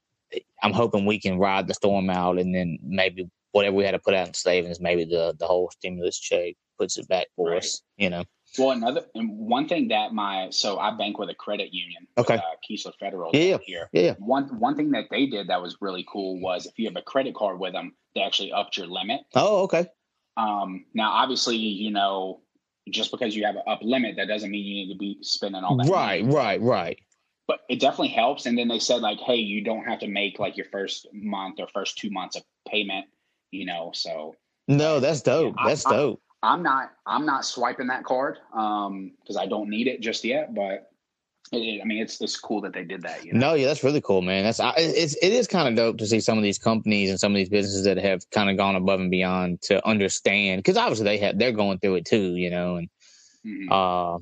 I'm 0.62 0.72
hoping 0.72 1.04
we 1.04 1.20
can 1.20 1.38
ride 1.38 1.66
the 1.66 1.74
storm 1.74 2.10
out, 2.10 2.38
and 2.38 2.54
then 2.54 2.78
maybe 2.82 3.28
whatever 3.50 3.76
we 3.76 3.84
had 3.84 3.92
to 3.92 3.98
put 3.98 4.14
out 4.14 4.28
in 4.28 4.34
savings, 4.34 4.80
maybe 4.80 5.04
the 5.04 5.34
the 5.38 5.46
whole 5.46 5.70
stimulus 5.70 6.18
check 6.18 6.54
puts 6.78 6.96
it 6.96 7.08
back 7.08 7.26
for 7.36 7.50
right. 7.50 7.58
us. 7.58 7.82
You 7.96 8.10
know. 8.10 8.24
Well, 8.58 8.70
another 8.70 9.04
and 9.14 9.30
one 9.38 9.66
thing 9.66 9.88
that 9.88 10.12
my 10.12 10.48
so 10.50 10.78
I 10.78 10.94
bank 10.96 11.18
with 11.18 11.30
a 11.30 11.34
credit 11.34 11.72
union. 11.72 12.06
Okay. 12.18 12.34
With, 12.34 12.42
uh, 12.42 12.56
Keesler 12.68 12.92
Federal. 13.00 13.30
Yeah. 13.32 13.56
Here. 13.64 13.88
Yeah. 13.92 14.14
One 14.18 14.44
one 14.58 14.76
thing 14.76 14.90
that 14.90 15.06
they 15.10 15.26
did 15.26 15.48
that 15.48 15.62
was 15.62 15.76
really 15.80 16.04
cool 16.10 16.38
was 16.40 16.66
if 16.66 16.78
you 16.78 16.86
have 16.86 16.96
a 16.96 17.02
credit 17.02 17.34
card 17.34 17.58
with 17.58 17.72
them, 17.72 17.94
they 18.14 18.20
actually 18.20 18.52
upped 18.52 18.76
your 18.76 18.86
limit. 18.86 19.22
Oh, 19.34 19.62
okay. 19.62 19.86
Um. 20.36 20.84
Now, 20.94 21.12
obviously, 21.12 21.56
you 21.56 21.90
know, 21.90 22.41
just 22.90 23.10
because 23.10 23.36
you 23.36 23.44
have 23.44 23.56
an 23.56 23.62
up 23.66 23.80
limit, 23.82 24.16
that 24.16 24.28
doesn't 24.28 24.50
mean 24.50 24.64
you 24.64 24.74
need 24.74 24.92
to 24.92 24.98
be 24.98 25.18
spending 25.22 25.62
all 25.62 25.76
that. 25.76 25.88
Right, 25.88 26.24
money. 26.24 26.34
right, 26.34 26.60
right. 26.60 26.98
But 27.46 27.60
it 27.68 27.80
definitely 27.80 28.08
helps. 28.08 28.46
And 28.46 28.56
then 28.56 28.68
they 28.68 28.78
said 28.78 29.00
like, 29.02 29.18
hey, 29.18 29.36
you 29.36 29.62
don't 29.62 29.84
have 29.84 29.98
to 30.00 30.08
make 30.08 30.38
like 30.38 30.56
your 30.56 30.66
first 30.66 31.06
month 31.12 31.56
or 31.58 31.66
first 31.68 31.98
two 31.98 32.10
months 32.10 32.36
of 32.36 32.42
payment. 32.68 33.06
You 33.50 33.66
know, 33.66 33.90
so 33.94 34.34
no, 34.68 35.00
that's 35.00 35.22
dope. 35.22 35.54
Yeah, 35.58 35.68
that's 35.68 35.86
I, 35.86 35.90
dope. 35.90 36.22
I, 36.42 36.52
I'm 36.52 36.62
not. 36.62 36.92
I'm 37.06 37.26
not 37.26 37.44
swiping 37.44 37.88
that 37.88 38.04
card 38.04 38.38
um 38.54 39.12
because 39.20 39.36
I 39.36 39.46
don't 39.46 39.68
need 39.68 39.86
it 39.86 40.00
just 40.00 40.24
yet. 40.24 40.54
But 40.54 40.91
I 41.52 41.84
mean, 41.84 42.00
it's 42.00 42.20
it's 42.20 42.38
cool 42.38 42.62
that 42.62 42.72
they 42.72 42.84
did 42.84 43.02
that. 43.02 43.24
You 43.24 43.34
know? 43.34 43.50
No, 43.50 43.54
yeah, 43.54 43.66
that's 43.66 43.84
really 43.84 44.00
cool, 44.00 44.22
man. 44.22 44.44
That's 44.44 44.60
it's 44.76 45.14
it 45.16 45.32
is 45.32 45.46
kind 45.46 45.68
of 45.68 45.74
dope 45.76 45.98
to 45.98 46.06
see 46.06 46.20
some 46.20 46.38
of 46.38 46.44
these 46.44 46.58
companies 46.58 47.10
and 47.10 47.20
some 47.20 47.32
of 47.32 47.36
these 47.36 47.50
businesses 47.50 47.84
that 47.84 47.98
have 47.98 48.28
kind 48.30 48.48
of 48.48 48.56
gone 48.56 48.76
above 48.76 49.00
and 49.00 49.10
beyond 49.10 49.60
to 49.62 49.86
understand 49.86 50.60
because 50.60 50.78
obviously 50.78 51.04
they 51.04 51.18
have 51.18 51.38
they're 51.38 51.52
going 51.52 51.78
through 51.78 51.96
it 51.96 52.06
too, 52.06 52.36
you 52.36 52.48
know, 52.48 52.76
and 52.76 52.88
mm-hmm. 53.44 53.70
uh, 53.70 54.18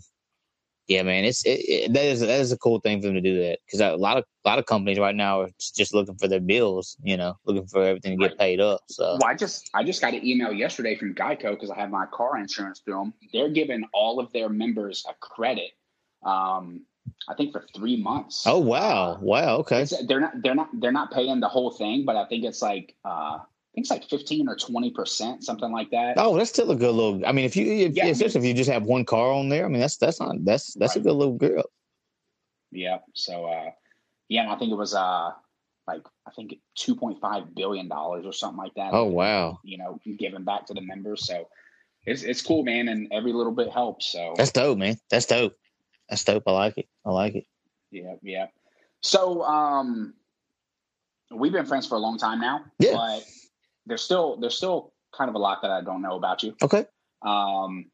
yeah, 0.89 1.05
man, 1.05 1.25
it's 1.25 1.47
it, 1.47 1.61
it, 1.69 1.93
that 1.93 2.05
is 2.05 2.19
that 2.19 2.41
is 2.41 2.51
a 2.51 2.59
cool 2.59 2.81
thing 2.81 3.01
for 3.01 3.07
them 3.07 3.15
to 3.15 3.21
do 3.21 3.39
that 3.43 3.61
because 3.65 3.81
a 3.81 3.95
lot 3.95 4.17
of 4.17 4.25
a 4.45 4.49
lot 4.49 4.59
of 4.59 4.67
companies 4.67 4.99
right 4.99 5.15
now 5.15 5.43
are 5.43 5.51
just 5.77 5.95
looking 5.95 6.17
for 6.17 6.27
their 6.27 6.41
bills, 6.41 6.97
you 7.05 7.17
know, 7.17 7.37
looking 7.45 7.67
for 7.69 7.85
everything 7.85 8.19
to 8.19 8.29
get 8.29 8.37
paid 8.37 8.61
up. 8.61 8.81
So 8.89 9.19
well, 9.21 9.31
I 9.31 9.37
just 9.37 9.71
I 9.73 9.85
just 9.85 10.01
got 10.01 10.15
an 10.15 10.27
email 10.27 10.53
yesterday 10.53 10.97
from 10.97 11.15
Geico 11.15 11.51
because 11.51 11.71
I 11.71 11.77
have 11.77 11.91
my 11.91 12.07
car 12.07 12.39
insurance 12.39 12.81
through 12.81 12.95
them. 12.95 13.15
They're 13.33 13.51
giving 13.51 13.85
all 13.95 14.19
of 14.19 14.33
their 14.33 14.49
members 14.49 15.07
a 15.09 15.15
credit. 15.21 15.71
Um, 16.25 16.83
I 17.29 17.35
think 17.35 17.53
for 17.53 17.65
three 17.75 18.03
months. 18.03 18.45
Oh 18.47 18.59
wow, 18.59 19.19
wow, 19.21 19.57
okay. 19.59 19.87
they're 20.07 20.21
not 20.21 20.33
they're 20.43 20.55
not 20.55 20.69
they're 20.81 20.93
not 20.93 21.13
paying 21.13 21.41
the 21.41 21.49
whole 21.49 21.71
thing, 21.71 22.05
but 22.05 22.17
I 22.17 22.27
think 22.27 22.45
it's 22.45 22.63
like 22.63 22.95
uh, 23.05 23.39
I 23.39 23.75
think 23.75 23.85
it's 23.85 23.91
like 23.91 24.05
fifteen 24.05 24.49
or 24.49 24.57
twenty 24.57 24.91
percent, 24.91 25.45
something 25.45 25.71
like 25.71 25.91
that. 25.91 26.15
Oh, 26.17 26.37
that's 26.37 26.51
still 26.51 26.71
a 26.71 26.77
good 26.77 26.95
little. 26.95 27.25
I 27.27 27.33
mean, 27.33 27.45
if 27.45 27.57
you 27.57 27.67
if, 27.67 27.93
yeah, 27.95 28.07
especially 28.07 28.41
if 28.41 28.47
you 28.47 28.55
just 28.55 28.71
have 28.71 28.85
one 28.85 29.05
car 29.05 29.33
on 29.33 29.49
there, 29.49 29.65
I 29.65 29.69
mean 29.69 29.81
that's 29.81 29.97
that's 29.97 30.21
not 30.21 30.37
that's 30.45 30.75
that's 30.75 30.97
right. 30.97 31.01
a 31.01 31.05
good 31.05 31.15
little 31.15 31.37
girl. 31.37 31.65
Yeah. 32.73 32.99
So 33.15 33.47
uh, 33.47 33.71
yeah, 34.29 34.43
and 34.43 34.51
I 34.51 34.57
think 34.57 34.73
it 34.73 34.77
was 34.77 34.95
uh 34.95 35.31
like 35.87 36.03
I 36.27 36.31
think 36.33 36.55
two 36.75 36.95
point 36.95 37.21
five 37.21 37.55
billion 37.55 37.89
dollars 37.89 38.27
or 38.27 38.33
something 38.33 38.59
like 38.59 38.75
that. 38.75 38.91
Oh 38.93 39.05
wow. 39.05 39.59
You 39.63 39.79
know, 39.79 40.01
given 40.19 40.45
back 40.45 40.67
to 40.67 40.75
the 40.75 40.81
members, 40.81 41.27
so 41.27 41.49
it's 42.07 42.23
it's 42.23 42.43
cool, 42.43 42.63
man, 42.63 42.89
and 42.89 43.09
every 43.13 43.33
little 43.33 43.53
bit 43.53 43.71
helps. 43.71 44.07
So 44.07 44.35
that's 44.37 44.53
dope, 44.53 44.79
man. 44.79 44.99
That's 45.11 45.27
dope. 45.27 45.57
That's 46.11 46.25
dope. 46.25 46.43
I 46.47 46.53
like 46.53 46.77
it. 46.77 46.89
I 47.07 47.11
like 47.11 47.35
it. 47.37 47.47
Yeah, 47.91 48.15
yeah. 48.23 48.47
So, 49.01 49.43
um, 49.43 50.15
we've 51.31 51.53
been 51.53 51.67
friends 51.67 51.87
for 51.87 51.95
a 51.95 51.99
long 51.99 52.19
time 52.19 52.41
now. 52.41 52.65
Yeah. 52.79 52.95
But 52.95 53.25
there's 53.87 54.03
still 54.03 54.37
there's 54.39 54.57
still 54.57 54.93
kind 55.17 55.29
of 55.29 55.35
a 55.35 55.39
lot 55.39 55.63
that 55.63 55.71
I 55.71 55.81
don't 55.81 56.03
know 56.03 56.17
about 56.17 56.43
you. 56.43 56.55
Okay. 56.63 56.85
Um, 57.23 57.87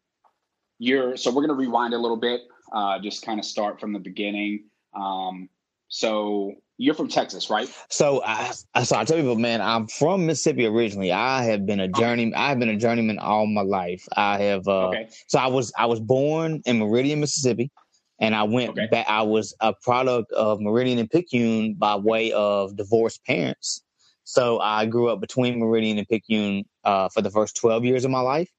you're 0.79 1.17
so 1.17 1.31
we're 1.31 1.43
gonna 1.43 1.55
rewind 1.55 1.95
a 1.95 1.99
little 1.99 2.17
bit, 2.17 2.43
uh, 2.73 2.99
just 2.99 3.25
kind 3.25 3.39
of 3.39 3.47
start 3.47 3.81
from 3.81 3.93
the 3.93 3.99
beginning. 3.99 4.65
Um, 4.95 5.49
so 5.89 6.55
you're 6.79 6.95
from 6.95 7.09
Texas, 7.09 7.49
right? 7.49 7.69
So 7.89 8.23
I, 8.25 8.53
I 8.75 8.83
so 8.83 8.97
I 8.97 9.05
tell 9.05 9.17
people, 9.17 9.37
man, 9.37 9.63
I'm 9.63 9.87
from 9.87 10.27
Mississippi 10.27 10.67
originally. 10.67 11.13
I 11.13 11.43
have 11.45 11.65
been 11.65 11.81
a 11.81 11.89
journey. 11.89 12.35
I 12.35 12.49
have 12.51 12.59
been 12.59 12.69
a 12.69 12.77
journeyman 12.77 13.19
all 13.19 13.47
my 13.47 13.63
life. 13.63 14.07
I 14.17 14.39
have. 14.39 14.67
Uh, 14.69 14.89
Okay. 14.89 15.09
So 15.29 15.39
I 15.39 15.47
was 15.47 15.73
I 15.79 15.87
was 15.87 16.01
born 16.01 16.63
in 16.67 16.79
Meridian, 16.79 17.21
Mississippi, 17.21 17.71
and 18.19 18.35
I 18.35 18.43
went 18.45 18.71
Okay. 18.71 18.87
back. 18.91 19.07
I 19.09 19.23
was 19.23 19.55
a 19.61 19.73
product 19.75 20.33
of 20.33 20.61
Meridian 20.61 20.99
and 20.99 21.11
Picayune 21.11 21.75
by 21.75 21.97
way 21.97 22.33
of 22.33 22.77
divorced 22.77 23.25
parents. 23.25 23.83
So 24.25 24.59
I 24.61 24.87
grew 24.87 25.09
up 25.09 25.21
between 25.21 25.59
Meridian 25.59 25.99
and 25.99 26.09
Picayune 26.09 26.65
uh, 26.85 27.09
for 27.09 27.23
the 27.23 27.31
first 27.31 27.57
twelve 27.57 27.85
years 27.85 28.05
of 28.05 28.11
my 28.11 28.21
life, 28.21 28.51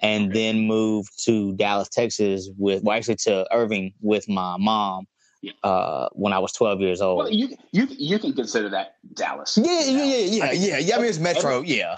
and 0.00 0.30
Okay. 0.30 0.32
then 0.52 0.66
moved 0.66 1.10
to 1.24 1.54
Dallas, 1.54 1.88
Texas, 1.88 2.50
with 2.58 2.82
well, 2.82 2.96
actually 2.96 3.16
to 3.16 3.46
Irving 3.52 3.94
with 4.00 4.28
my 4.28 4.56
mom 4.58 5.06
uh, 5.62 6.08
when 6.12 6.32
I 6.32 6.38
was 6.40 6.52
twelve 6.52 6.80
years 6.80 7.00
old. 7.00 7.18
Well, 7.18 7.30
you 7.30 7.56
you 7.72 7.86
you 7.90 8.18
can 8.18 8.32
consider 8.34 8.68
that 8.70 8.96
Dallas. 9.14 9.56
Yeah, 9.56 9.80
yeah, 9.84 10.04
yeah, 10.04 10.16
yeah, 10.16 10.52
yeah, 10.52 10.78
yeah. 10.78 10.94
I 10.96 10.98
mean, 10.98 11.08
it's 11.08 11.18
Metro. 11.18 11.62
Yeah, 11.62 11.96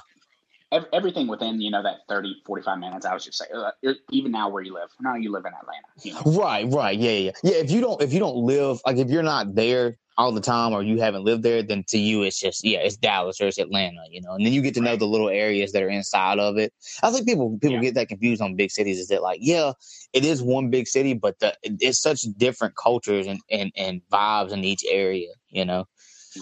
Ev- 0.75 0.89
everything 0.93 1.27
within 1.29 1.61
you 1.61 1.71
know 1.71 1.83
that 1.83 1.99
30 2.09 2.43
45 2.47 2.79
minutes 2.79 3.07
i 3.07 3.15
was 3.15 3.25
just 3.25 3.39
saying 3.39 3.95
even 4.11 4.33
now 4.33 4.49
where 4.49 4.63
you 4.63 4.75
live 4.75 4.91
now 5.01 5.15
you 5.15 5.31
live 5.31 5.45
in 5.47 5.53
atlanta 5.55 5.87
you 6.03 6.13
know 6.13 6.23
right, 6.27 6.67
right. 6.73 6.99
Yeah, 6.99 7.11
yeah, 7.13 7.31
yeah. 7.45 7.55
If 7.55 7.71
you 7.71 7.81
don't, 7.81 8.03
if 8.03 8.13
you 8.13 8.19
don't 8.19 8.37
live, 8.37 8.81
like, 8.85 8.97
if 8.97 9.09
you're 9.11 9.23
not 9.23 9.55
there 9.55 9.97
all 10.19 10.33
the 10.33 10.41
time, 10.41 10.73
or 10.73 10.83
you 10.83 10.99
haven't 11.01 11.25
lived 11.25 11.43
there, 11.43 11.63
then 11.63 11.85
to 11.89 11.99
you, 11.99 12.23
it's 12.23 12.39
just 12.41 12.65
yeah, 12.65 12.79
it's 12.79 12.97
Dallas 12.97 13.41
or 13.41 13.47
it's 13.47 13.59
Atlanta, 13.59 14.03
you 14.11 14.21
know. 14.21 14.33
And 14.33 14.45
then 14.45 14.53
you 14.53 14.63
get 14.63 14.75
to 14.75 14.81
know 14.81 14.91
Right. 14.91 14.99
the 14.99 15.07
little 15.07 15.29
areas 15.29 15.73
that 15.73 15.83
are 15.83 15.89
inside 15.89 16.39
of 16.39 16.57
it. 16.59 16.73
I 17.03 17.11
think 17.11 17.27
people 17.27 17.59
people 17.61 17.77
Yeah. 17.77 17.81
get 17.83 17.95
that 17.95 18.09
confused 18.09 18.43
on 18.43 18.57
big 18.57 18.71
cities. 18.71 18.99
Is 18.99 19.09
that 19.09 19.23
like, 19.23 19.39
yeah, 19.43 19.73
it 20.13 20.25
is 20.25 20.43
one 20.43 20.71
big 20.71 20.89
city, 20.89 21.15
but 21.15 21.39
the 21.39 21.55
it's 21.63 22.01
such 22.01 22.23
different 22.37 22.75
cultures 22.77 23.27
and 23.27 23.41
and 23.51 23.73
and 23.77 24.01
vibes 24.13 24.53
in 24.53 24.65
each 24.65 24.85
area, 24.89 25.31
you 25.49 25.65
know. 25.65 25.85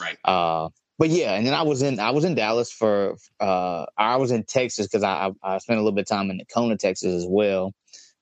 right 0.01 0.17
Uh, 0.25 0.69
but 1.03 1.11
yeah, 1.11 1.35
and 1.35 1.45
then 1.45 1.53
I 1.53 1.63
was 1.63 1.83
in 1.83 1.99
I 1.99 2.13
was 2.13 2.25
in 2.25 2.37
Dallas 2.37 2.71
for 2.71 3.17
uh 3.41 3.87
I 3.99 4.15
was 4.19 4.31
in 4.31 4.45
Texas 4.45 4.87
because 4.87 5.03
I, 5.03 5.33
I 5.43 5.59
spent 5.59 5.81
a 5.81 5.83
little 5.83 5.97
bit 5.97 6.03
of 6.03 6.07
time 6.07 6.31
in 6.31 6.39
Tacoma, 6.39 6.77
Texas 6.77 7.13
as 7.13 7.27
well, 7.27 7.75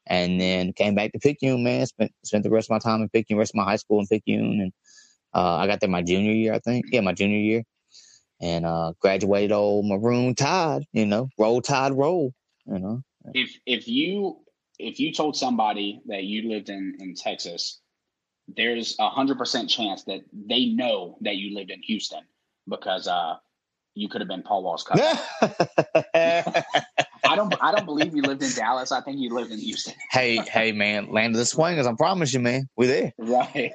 and 0.07 0.41
then 0.41 0.73
came 0.73 0.95
back 0.95 1.13
to 1.13 1.19
Picayune. 1.19 1.63
Man, 1.63 1.85
spent 1.85 2.11
spent 2.25 2.43
the 2.43 2.49
rest 2.49 2.71
of 2.71 2.71
my 2.71 2.79
time 2.79 3.03
in 3.03 3.11
Picayune, 3.11 3.39
rest 3.39 3.51
of 3.51 3.57
my 3.57 3.65
high 3.65 3.77
school 3.77 4.01
in 4.01 4.07
Picayune, 4.07 4.63
and 4.63 4.73
uh, 5.35 5.57
I 5.57 5.67
got 5.67 5.81
there 5.81 5.91
my 5.91 6.01
junior 6.01 6.33
year, 6.33 6.55
I 6.55 6.59
think. 6.59 6.87
Yeah, 6.91 7.03
my 7.03 7.13
junior 7.13 7.37
year, 7.37 7.65
and 8.41 8.65
uh, 8.65 8.95
graduated 8.99 9.53
old 9.53 9.85
Maroon 9.85 10.35
Tide. 10.35 10.87
You 10.95 11.05
know, 11.05 11.29
roll 11.39 11.61
Tide, 11.61 11.93
roll. 11.93 12.33
You 12.65 12.79
know, 12.79 13.03
if 13.35 13.59
if 13.67 13.89
you 13.89 14.39
if 14.79 14.99
you 14.99 15.13
told 15.13 15.37
somebody 15.37 16.01
that 16.07 16.25
you 16.25 16.49
lived 16.49 16.71
in 16.71 16.97
in 16.99 17.15
texas 17.15 17.79
there's 18.57 18.97
a 18.99 19.11
hundred 19.11 19.37
percent 19.37 19.69
chance 19.69 20.05
that 20.05 20.21
they 20.33 20.65
know 20.65 21.19
that 21.21 21.37
you 21.37 21.55
lived 21.55 21.71
in 21.71 21.83
houston 21.83 22.23
because 22.69 23.07
uh 23.07 23.35
you 23.95 24.09
could 24.09 24.21
have 24.21 24.29
been 24.29 24.43
paul 24.43 24.63
wall's 24.63 24.83
cousin 24.85 25.19
i 26.15 27.35
don't 27.35 27.55
i 27.61 27.73
don't 27.73 27.87
believe 27.87 28.15
you 28.15 28.23
lived 28.23 28.43
in 28.43 28.53
dallas 28.55 28.93
i 28.93 29.01
think 29.01 29.19
you 29.19 29.35
lived 29.35 29.51
in 29.51 29.59
houston 29.59 29.95
hey, 30.13 30.39
hey, 30.39 30.73
man, 30.73 31.13
land 31.13 31.35
of 31.35 31.39
the 31.39 31.47
swingers. 31.47 31.87
I 31.87 31.93
promise 31.95 32.35
you, 32.35 32.41
man, 32.41 32.69
we 32.77 32.87
there. 32.87 33.13
right 33.19 33.73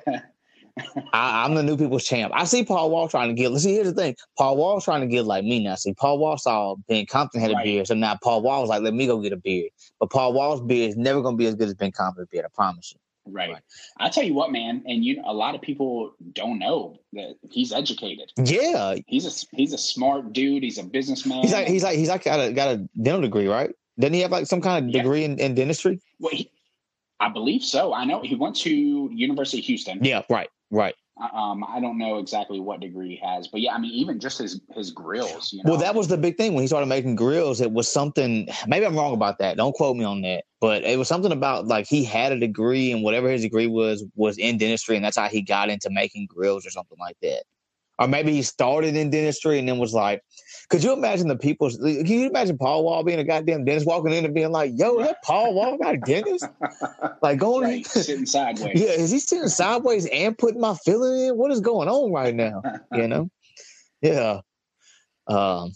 I, 1.13 1.45
I'm 1.45 1.55
the 1.55 1.63
new 1.63 1.77
people's 1.77 2.03
champ. 2.03 2.33
I 2.35 2.43
see 2.43 2.65
Paul 2.65 2.89
Wall 2.89 3.07
trying 3.07 3.29
to 3.29 3.33
get. 3.33 3.49
Let's 3.51 3.63
see. 3.63 3.73
Here's 3.73 3.87
the 3.87 3.93
thing: 3.93 4.15
Paul 4.37 4.57
Wall's 4.57 4.83
trying 4.83 5.01
to 5.01 5.07
get 5.07 5.23
like 5.25 5.45
me 5.45 5.63
now. 5.63 5.75
See, 5.75 5.93
Paul 5.93 6.19
Wall 6.19 6.37
saw 6.37 6.75
Ben 6.89 7.05
Compton 7.05 7.39
had 7.39 7.51
a 7.51 7.55
Right. 7.55 7.63
beard, 7.63 7.87
so 7.87 7.93
now 7.93 8.17
Paul 8.21 8.41
Wall 8.41 8.61
was 8.61 8.69
like, 8.69 8.81
"Let 8.81 8.93
me 8.93 9.07
go 9.07 9.21
get 9.21 9.31
a 9.31 9.37
beard." 9.37 9.69
But 9.99 10.09
Paul 10.09 10.33
Wall's 10.33 10.61
beard 10.61 10.89
is 10.89 10.97
never 10.97 11.21
going 11.21 11.35
to 11.35 11.37
be 11.37 11.45
as 11.45 11.55
good 11.55 11.69
as 11.69 11.73
Ben 11.73 11.91
Compton's 11.93 12.27
beard. 12.29 12.43
I 12.45 12.49
promise 12.53 12.91
you. 12.91 12.99
Right 13.27 13.49
Right. 13.51 13.61
i 13.97 14.09
tell 14.09 14.23
you 14.23 14.33
what 14.33 14.51
man 14.51 14.83
and 14.85 15.03
you 15.03 15.21
a 15.25 15.33
lot 15.33 15.55
of 15.55 15.61
people 15.61 16.13
don't 16.33 16.59
know 16.59 16.97
that 17.13 17.35
he's 17.51 17.71
educated 17.73 18.31
Yeah, 18.37 18.95
he's 19.07 19.25
a 19.25 19.55
he's 19.55 19.73
a 19.73 19.77
smart 19.77 20.33
dude 20.33 20.63
he's 20.63 20.77
a 20.77 20.83
businessman 20.83 21.41
he's 21.41 21.53
like 21.53 21.67
he's 21.67 21.83
like 21.83 21.97
he's 21.97 22.09
like 22.09 22.23
got 22.23 22.39
a 22.39 22.51
got 22.53 22.67
a 22.69 22.77
dental 23.01 23.21
degree, 23.21 23.47
right? 23.47 23.71
Didn't 23.97 24.15
he 24.15 24.21
have 24.21 24.31
like 24.31 24.45
some 24.45 24.61
kind 24.61 24.85
of 24.85 24.91
Yeah. 24.93 25.01
degree 25.01 25.23
in, 25.23 25.39
in 25.39 25.55
dentistry? 25.55 25.99
Well, 26.19 26.33
he, 26.33 26.51
I 27.19 27.29
believe 27.29 27.63
so. 27.63 27.93
I 27.93 28.03
know 28.05 28.21
he 28.21 28.35
went 28.35 28.55
to 28.57 29.09
University 29.13 29.59
of 29.59 29.65
Houston. 29.65 30.03
Yeah, 30.03 30.23
right, 30.29 30.49
right. 30.69 30.95
Um, 31.17 31.63
I 31.63 31.79
don't 31.79 31.97
know 31.97 32.17
exactly 32.17 32.59
what 32.59 32.81
degree 32.81 33.11
he 33.11 33.25
has, 33.25 33.47
but 33.47 33.61
yeah, 33.61 33.73
I 33.73 33.77
mean, 33.77 33.91
even 33.91 34.19
just 34.19 34.37
his 34.39 34.59
his 34.75 34.91
grills. 34.91 35.53
You 35.53 35.63
know, 35.63 35.71
Well, 35.71 35.79
that 35.79 35.95
was 35.95 36.09
the 36.09 36.17
big 36.17 36.35
thing 36.35 36.53
when 36.53 36.61
he 36.61 36.67
started 36.67 36.87
making 36.87 37.15
grills. 37.15 37.61
It 37.61 37.71
was 37.71 37.89
something. 37.89 38.49
Maybe 38.67 38.85
I'm 38.85 38.97
wrong 38.97 39.13
about 39.13 39.39
that. 39.39 39.55
Don't 39.55 39.73
quote 39.73 39.95
me 39.95 40.03
on 40.03 40.21
that. 40.23 40.43
But 40.59 40.83
it 40.83 40.99
was 40.99 41.07
something 41.07 41.31
about 41.31 41.67
like 41.67 41.87
he 41.87 42.03
had 42.03 42.33
a 42.33 42.39
degree, 42.39 42.91
and 42.91 43.01
whatever 43.01 43.29
his 43.29 43.43
degree 43.43 43.67
was 43.67 44.03
was 44.15 44.37
in 44.37 44.57
dentistry, 44.57 44.97
and 44.97 45.05
that's 45.05 45.17
how 45.17 45.29
he 45.29 45.41
got 45.41 45.69
into 45.69 45.89
making 45.89 46.27
grills 46.27 46.65
or 46.65 46.69
something 46.69 46.97
like 46.99 47.15
that. 47.21 47.43
Or 47.97 48.07
maybe 48.07 48.33
he 48.33 48.41
started 48.41 48.95
in 48.95 49.09
dentistry 49.09 49.57
and 49.57 49.69
then 49.69 49.77
was 49.77 49.93
like, 49.93 50.21
could 50.69 50.83
you 50.83 50.91
imagine 50.91 51.27
the 51.27 51.37
people? 51.37 51.69
Can 51.69 52.05
you 52.05 52.27
imagine 52.27 52.57
Paul 52.57 52.83
Wall 52.83 53.03
being 53.03 53.19
a 53.19 53.23
goddamn 53.23 53.63
dentist 53.63 53.87
walking 53.87 54.11
in 54.11 54.25
and 54.25 54.33
being 54.33 54.51
like, 54.51 54.71
"Yo, 54.75 54.99
that 54.99 55.17
Paul 55.23 55.53
Wall 55.53 55.77
got 55.77 55.95
a 55.95 55.97
dentist?" 55.97 56.45
Like 57.21 57.39
going, 57.39 57.63
right, 57.63 57.85
sitting 57.87 58.25
sideways. 58.25 58.79
yeah, 58.79 58.89
is 58.89 59.11
he 59.11 59.19
sitting 59.19 59.47
sideways 59.47 60.07
and 60.07 60.37
putting 60.37 60.59
my 60.59 60.75
filling 60.85 61.27
in? 61.27 61.37
What 61.37 61.51
is 61.51 61.61
going 61.61 61.87
on 61.87 62.11
right 62.11 62.35
now? 62.35 62.61
you 62.93 63.07
know 63.07 63.29
yeah 64.05 64.41
um 65.27 65.71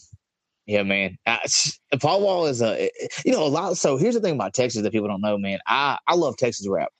yeah 0.65 0.84
man 0.84 1.17
I, 1.25 1.39
paul 1.99 2.21
wall 2.21 2.45
is 2.45 2.62
a 2.62 2.89
you 3.25 3.32
know 3.32 3.43
a 3.43 3.47
lot 3.47 3.77
so 3.77 3.97
here's 3.97 4.15
the 4.15 4.21
thing 4.21 4.36
about 4.36 4.53
texas 4.53 4.82
that 4.82 4.91
people 4.91 5.08
don't 5.08 5.21
know 5.21 5.38
man 5.38 5.60
i 5.65 5.97
i 6.08 6.15
love 6.15 6.38
texas 6.38 6.67
rap 6.67 6.91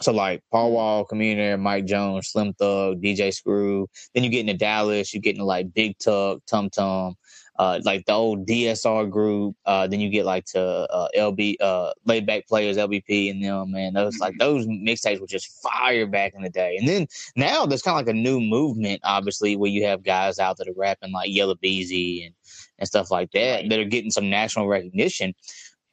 so 0.00 0.12
like 0.12 0.42
paul 0.50 0.72
wall 0.72 1.04
community 1.04 1.60
mike 1.60 1.84
jones 1.84 2.28
slim 2.28 2.52
thug 2.54 3.00
dj 3.02 3.32
screw 3.32 3.88
then 4.14 4.24
you 4.24 4.30
get 4.30 4.40
into 4.40 4.54
dallas 4.54 5.12
you 5.12 5.20
get 5.20 5.34
into 5.34 5.44
like 5.44 5.72
big 5.74 5.96
tuck 5.98 6.38
tum 6.46 6.70
tum 6.70 7.14
uh, 7.60 7.78
like 7.84 8.06
the 8.06 8.12
old 8.12 8.46
DSR 8.46 9.10
group, 9.10 9.54
uh, 9.66 9.86
then 9.86 10.00
you 10.00 10.08
get 10.08 10.24
like 10.24 10.46
to 10.46 10.58
uh, 10.58 11.08
LB, 11.14 11.56
uh, 11.60 11.92
laid 12.06 12.24
back 12.24 12.48
players, 12.48 12.78
LBP, 12.78 13.30
and 13.30 13.44
them, 13.44 13.72
man. 13.72 13.92
Those 13.92 14.16
like 14.18 14.34
those 14.38 14.66
mixtapes 14.66 15.20
were 15.20 15.26
just 15.26 15.60
fire 15.62 16.06
back 16.06 16.32
in 16.34 16.40
the 16.40 16.48
day. 16.48 16.78
And 16.78 16.88
then 16.88 17.06
now 17.36 17.66
there's 17.66 17.82
kind 17.82 18.00
of 18.00 18.06
like 18.06 18.16
a 18.16 18.18
new 18.18 18.40
movement, 18.40 19.02
obviously, 19.04 19.56
where 19.56 19.70
you 19.70 19.84
have 19.84 20.02
guys 20.02 20.38
out 20.38 20.56
that 20.56 20.68
are 20.68 20.74
rapping 20.74 21.12
like 21.12 21.28
Yella 21.28 21.54
Beezy 21.54 22.24
and, 22.24 22.34
and 22.78 22.88
stuff 22.88 23.10
like 23.10 23.30
that 23.32 23.68
that 23.68 23.78
are 23.78 23.84
getting 23.84 24.10
some 24.10 24.30
national 24.30 24.66
recognition. 24.66 25.34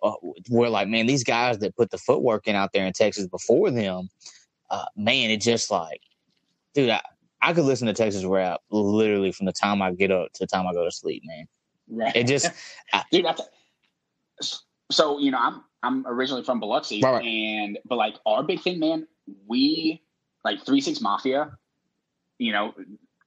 Uh, 0.01 0.13
where 0.49 0.69
like, 0.69 0.87
man, 0.87 1.07
these 1.07 1.23
guys 1.23 1.57
that 1.59 1.75
put 1.75 1.89
the 1.89 1.97
footwork 1.97 2.47
in 2.47 2.55
out 2.55 2.71
there 2.73 2.85
in 2.85 2.93
Texas 2.93 3.27
before 3.27 3.71
them, 3.71 4.09
uh, 4.69 4.85
man, 4.95 5.31
it 5.31 5.41
just 5.41 5.71
like, 5.71 6.01
dude, 6.75 6.89
I, 6.89 7.01
I 7.41 7.53
could 7.53 7.65
listen 7.65 7.87
to 7.87 7.93
Texas 7.93 8.23
rap 8.23 8.61
literally 8.69 9.31
from 9.31 9.45
the 9.47 9.51
time 9.51 9.81
I 9.81 9.91
get 9.93 10.11
up 10.11 10.31
to 10.33 10.39
the 10.41 10.47
time 10.47 10.67
I 10.67 10.73
go 10.73 10.83
to 10.83 10.91
sleep, 10.91 11.23
man. 11.25 11.47
right. 11.89 12.15
It 12.15 12.27
just, 12.27 12.51
dude. 13.11 13.25
That's, 13.25 13.41
so 14.91 15.19
you 15.19 15.31
know, 15.31 15.39
I'm 15.39 15.63
I'm 15.83 16.05
originally 16.07 16.43
from 16.43 16.59
Biloxi, 16.59 17.01
Right, 17.01 17.13
right. 17.13 17.25
and 17.25 17.79
but 17.85 17.95
like 17.95 18.15
our 18.25 18.43
big 18.43 18.61
thing, 18.61 18.79
man, 18.79 19.07
we 19.47 20.03
like 20.45 20.63
Three 20.65 20.81
Six 20.81 21.01
Mafia, 21.01 21.57
you 22.37 22.51
know, 22.51 22.73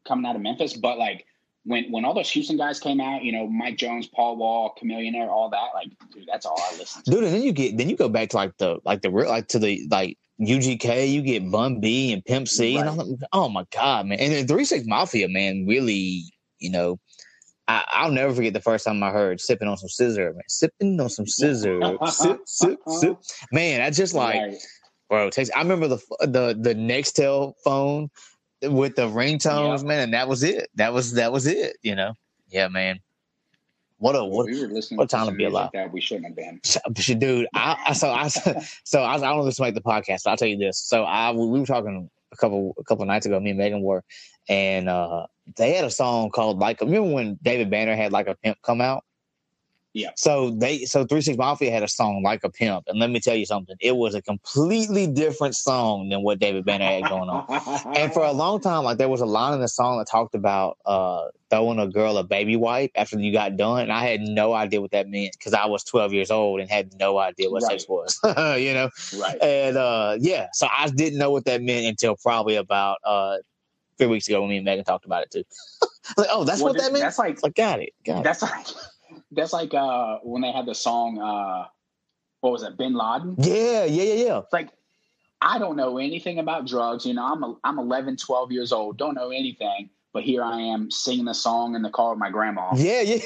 coming 0.07 0.25
out 0.25 0.37
of 0.37 0.43
Memphis, 0.43 0.75
but 0.75 0.99
like. 0.99 1.27
When, 1.65 1.93
when 1.93 2.05
all 2.07 2.15
those 2.15 2.31
Houston 2.31 2.57
guys 2.57 2.81
came 2.81 3.01
out, 3.01 3.23
you 3.23 3.33
know, 3.33 3.47
Mike 3.47 3.77
Jones, 3.77 4.07
Paul 4.07 4.37
Wall, 4.39 4.75
Chamillionaire, 4.81 5.29
all 5.29 5.51
that, 5.51 5.69
like, 5.75 5.89
dude, 6.13 6.27
that's 6.27 6.47
all 6.47 6.59
I 6.59 6.77
listened 6.79 7.05
to. 7.05 7.11
dude, 7.11 7.25
and 7.25 7.35
then 7.35 7.43
you 7.43 7.53
get, 7.53 7.77
then 7.77 7.91
you 7.91 7.97
go 7.97 8.09
back 8.09 8.31
to 8.31 8.37
like 8.37 8.57
the, 8.57 8.79
like 8.85 9.03
the 9.03 9.11
real, 9.11 9.29
like 9.29 9.49
to 9.49 9.59
the, 9.59 9.87
like 9.91 10.17
UGK, 10.41 11.11
you 11.13 11.21
get 11.21 11.51
Bun 11.51 11.81
B 11.81 12.13
and 12.15 12.25
Pimp 12.25 12.49
C, 12.49 12.77
and 12.77 12.89
I'm 12.89 12.97
like, 12.97 13.19
oh 13.33 13.51
my 13.51 13.67
God, 13.75 14.07
man. 14.07 14.19
And 14.19 14.33
then 14.33 14.47
Three 14.47 14.65
Six 14.65 14.87
Mafia, 14.87 15.29
man, 15.29 15.67
really, 15.69 16.25
you 16.59 16.71
know, 16.71 16.99
I, 17.69 17.85
I'll 17.89 18.11
never 18.11 18.35
forget 18.35 18.55
the 18.55 18.61
first 18.63 18.87
time 18.87 19.03
I 19.03 19.11
heard 19.11 19.41
sipping 19.41 19.69
on 19.69 19.77
some 19.77 19.91
sizzurp, 19.91 20.33
man. 20.33 20.43
Sipping 20.49 20.99
on 20.99 21.11
some 21.11 21.27
sizzurp. 21.27 22.09
sip, 22.11 22.41
sip, 22.47 22.79
sip. 22.89 23.19
Man, 23.53 23.83
I 23.83 23.91
just 23.91 24.15
like, 24.15 24.41
Right. 24.41 24.55
bro, 25.11 25.31
takes, 25.31 25.51
I 25.55 25.59
remember 25.59 25.89
the, 25.89 25.99
the, 26.21 26.57
the 26.59 26.75
Nextel 26.75 27.53
phone 27.63 28.09
with 28.63 28.97
the 28.97 29.09
ringtones, 29.09 29.81
Yeah. 29.83 29.89
man, 29.89 30.01
and 30.01 30.15
that 30.15 30.29
was 30.29 30.43
it. 30.43 30.71
That 30.75 30.93
was, 30.93 31.13
that 31.15 31.33
was 31.33 31.47
it, 31.47 31.77
you 31.83 31.95
know? 31.95 32.15
Yeah, 32.49 32.69
man. 32.69 33.01
What 33.99 34.17
a, 34.17 34.25
what, 34.25 34.47
we 34.47 34.59
were 34.61 34.69
listening 34.69 34.97
what 34.97 35.11
to 35.11 35.17
time 35.17 35.27
to 35.27 35.31
some 35.33 35.37
be 35.37 35.45
alive. 35.45 35.71
that 35.75 35.93
we 35.93 36.01
shouldn't 36.01 36.27
have 36.27 36.35
been. 36.37 36.61
Dude, 37.19 37.47
I, 37.55 37.77
I 37.89 37.93
so 37.93 38.09
I 38.11 38.29
so 38.83 39.03
I, 39.03 39.17
I 39.17 39.19
don't 39.19 39.45
this 39.45 39.57
to 39.57 39.63
make 39.63 39.75
the 39.75 39.83
podcast, 39.83 40.23
but 40.25 40.31
I'll 40.31 40.37
tell 40.39 40.49
you 40.49 40.57
this. 40.57 40.79
So 40.79 41.05
I 41.05 41.33
we 41.33 41.61
were 41.61 41.67
talking 41.67 42.09
a 42.33 42.37
couple 42.37 42.75
a 42.79 42.85
couple 42.85 43.05
nights 43.05 43.27
ago. 43.27 43.39
Me 43.41 43.51
and 43.51 43.59
Megan 43.59 43.83
were, 43.83 44.03
and 44.49 44.89
uh 44.89 45.27
they 45.57 45.75
had 45.75 45.85
a 45.85 45.91
song 45.91 46.31
called 46.31 46.59
like. 46.59 46.81
Remember 46.81 47.11
when 47.13 47.39
David 47.43 47.69
Banner 47.69 47.95
had 47.95 48.11
like 48.11 48.27
a 48.27 48.35
pimp 48.37 48.57
come 48.63 48.81
out? 48.81 49.05
Yeah. 49.93 50.11
So 50.17 50.51
they 50.51 50.85
so 50.85 51.05
Three 51.05 51.21
Six 51.21 51.37
Mafia 51.37 51.71
had 51.73 51.83
a 51.83 51.89
song 51.89 52.23
like 52.23 52.45
a 52.45 52.51
pimp, 52.51 52.85
and 52.87 53.01
let 53.01 53.11
me 53.11 53.19
tell 53.19 53.35
you 53.35 53.45
something, 53.45 53.77
it 53.81 53.97
was 53.97 54.15
a 54.15 54.23
completely 54.23 55.09
different 55.09 55.57
song 55.57 56.09
than 56.11 56.23
what 56.23 56.39
David 56.39 56.65
Banner 56.65 56.85
had 56.85 57.09
going 57.09 57.29
on. 57.29 57.45
and 57.97 58.13
for 58.13 58.23
a 58.23 58.31
long 58.33 58.61
time, 58.61 58.85
like 58.85 58.99
there 58.99 59.09
was 59.09 59.21
a 59.21 59.27
line 59.27 59.53
in 59.53 59.61
the 59.61 59.69
song 59.69 59.99
that 59.99 60.07
talked 60.07 60.35
about 60.35 60.79
uh 60.87 61.27
throwing 61.51 61.81
a 61.81 61.89
girl 61.89 62.17
a 62.19 62.23
baby 62.23 62.55
wipe 62.55 62.93
after 62.95 63.19
you 63.19 63.33
got 63.33 63.57
done, 63.57 63.81
and 63.81 63.93
I 63.93 64.05
had 64.07 64.21
no 64.21 64.53
idea 64.53 64.81
what 64.81 64.93
that 64.93 65.09
meant 65.09 65.33
because 65.37 65.55
I 65.55 65.67
was 65.67 65.83
twelve 65.83 66.13
years 66.13 66.31
old 66.31 66.61
and 66.61 66.71
had 66.71 66.95
no 67.01 67.19
idea 67.19 67.51
what 67.51 67.65
right. 67.65 67.73
sex 67.73 67.89
was. 67.89 68.21
you 68.61 68.73
know, 68.73 68.91
right? 69.19 69.43
And 69.43 69.77
uh 69.77 70.17
yeah, 70.21 70.49
so 70.53 70.69
I 70.71 70.89
didn't 70.89 71.19
know 71.19 71.33
what 71.33 71.47
that 71.47 71.63
meant 71.63 71.87
until 71.87 72.17
probably 72.17 72.55
about 72.55 72.99
uh 73.05 73.39
three 73.99 74.07
weeks 74.07 74.29
ago 74.29 74.41
when 74.41 74.51
me 74.51 74.57
and 74.57 74.65
Megan 74.65 74.85
talked 74.85 75.05
about 75.05 75.25
it 75.25 75.31
too. 75.33 75.45
like, 76.17 76.29
oh, 76.31 76.45
that's 76.45 76.61
well, 76.61 76.73
what 76.73 76.81
that 76.81 76.93
means. 76.93 77.03
That's 77.03 77.19
like, 77.19 77.43
like 77.43 77.55
got 77.55 77.81
it. 77.81 77.93
Got 78.05 78.23
that's 78.23 78.43
it. 78.43 78.47
like 78.47 78.67
that's 79.33 79.53
like 79.53 79.75
uh 79.75 80.19
when 80.23 80.43
they 80.43 80.53
had 80.53 80.67
the 80.67 80.75
song 80.75 81.19
uh 81.19 81.67
what 82.41 82.53
was 82.53 82.63
it, 82.63 82.77
Bin 82.77 82.95
Laden? 82.95 83.37
Yeah, 83.39 83.85
yeah, 83.85 84.03
yeah, 84.03 84.25
yeah. 84.25 84.39
It's 84.39 84.53
like 84.53 84.71
I 85.43 85.59
don't 85.59 85.77
know 85.77 85.99
anything 85.99 86.39
about 86.39 86.67
drugs. 86.67 87.07
You 87.07 87.15
know, 87.15 87.25
I'm 87.25 87.43
a, 87.43 87.57
I'm 87.65 87.79
11, 87.79 88.17
12 88.17 88.53
years 88.53 88.73
old. 88.73 88.99
Don't 88.99 89.15
know 89.15 89.31
anything, 89.31 89.91
but 90.13 90.23
here 90.23 90.43
I 90.43 90.61
am 90.61 90.91
singing 90.91 91.25
the 91.25 91.35
song 91.35 91.75
in 91.75 91.83
the 91.83 91.91
car 91.91 92.11
with 92.11 92.19
my 92.19 92.31
grandma. 92.31 92.71
Yeah, 92.75 93.01
yeah. 93.01 93.23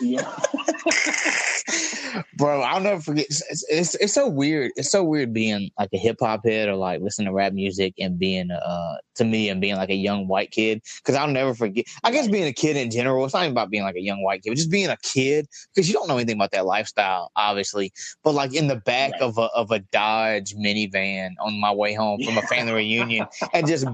yeah. 0.00 0.36
bro. 2.36 2.62
I'll 2.62 2.80
never 2.80 3.00
forget. 3.00 3.26
It's, 3.26 3.64
it's, 3.68 3.94
it's 3.96 4.12
so 4.12 4.28
weird. 4.28 4.72
It's 4.76 4.90
so 4.90 5.04
weird 5.04 5.32
being 5.32 5.70
like 5.78 5.90
a 5.92 5.98
hip 5.98 6.16
hop 6.20 6.44
head 6.44 6.68
or 6.68 6.76
like 6.76 7.00
listening 7.00 7.26
to 7.26 7.32
rap 7.32 7.52
music 7.52 7.94
and 7.98 8.18
being 8.18 8.50
uh 8.50 8.96
to 9.16 9.24
me 9.24 9.48
and 9.48 9.60
being 9.60 9.76
like 9.76 9.90
a 9.90 9.94
young 9.94 10.28
white 10.28 10.50
kid 10.50 10.82
because 10.98 11.14
I'll 11.14 11.28
never 11.28 11.54
forget. 11.54 11.86
I 12.04 12.10
guess 12.10 12.28
being 12.28 12.46
a 12.46 12.52
kid 12.52 12.76
in 12.76 12.90
general, 12.90 13.24
it's 13.24 13.34
not 13.34 13.42
even 13.42 13.52
about 13.52 13.70
being 13.70 13.82
like 13.82 13.96
a 13.96 14.00
young 14.00 14.22
white 14.22 14.42
kid, 14.42 14.50
but 14.50 14.56
just 14.56 14.70
being 14.70 14.88
a 14.88 14.96
kid 14.98 15.46
because 15.74 15.88
you 15.88 15.94
don't 15.94 16.08
know 16.08 16.16
anything 16.16 16.36
about 16.36 16.52
that 16.52 16.66
lifestyle, 16.66 17.30
obviously. 17.36 17.92
But 18.22 18.34
like 18.34 18.54
in 18.54 18.68
the 18.68 18.76
back 18.76 19.12
right. 19.12 19.22
of 19.22 19.38
a 19.38 19.48
of 19.54 19.70
a 19.70 19.78
Dodge 19.78 20.54
minivan 20.54 21.30
on 21.40 21.58
my 21.60 21.72
way 21.72 21.94
home 21.94 22.20
from 22.22 22.38
a 22.38 22.42
family 22.42 22.72
reunion 22.72 23.26
and 23.52 23.66
just 23.66 23.86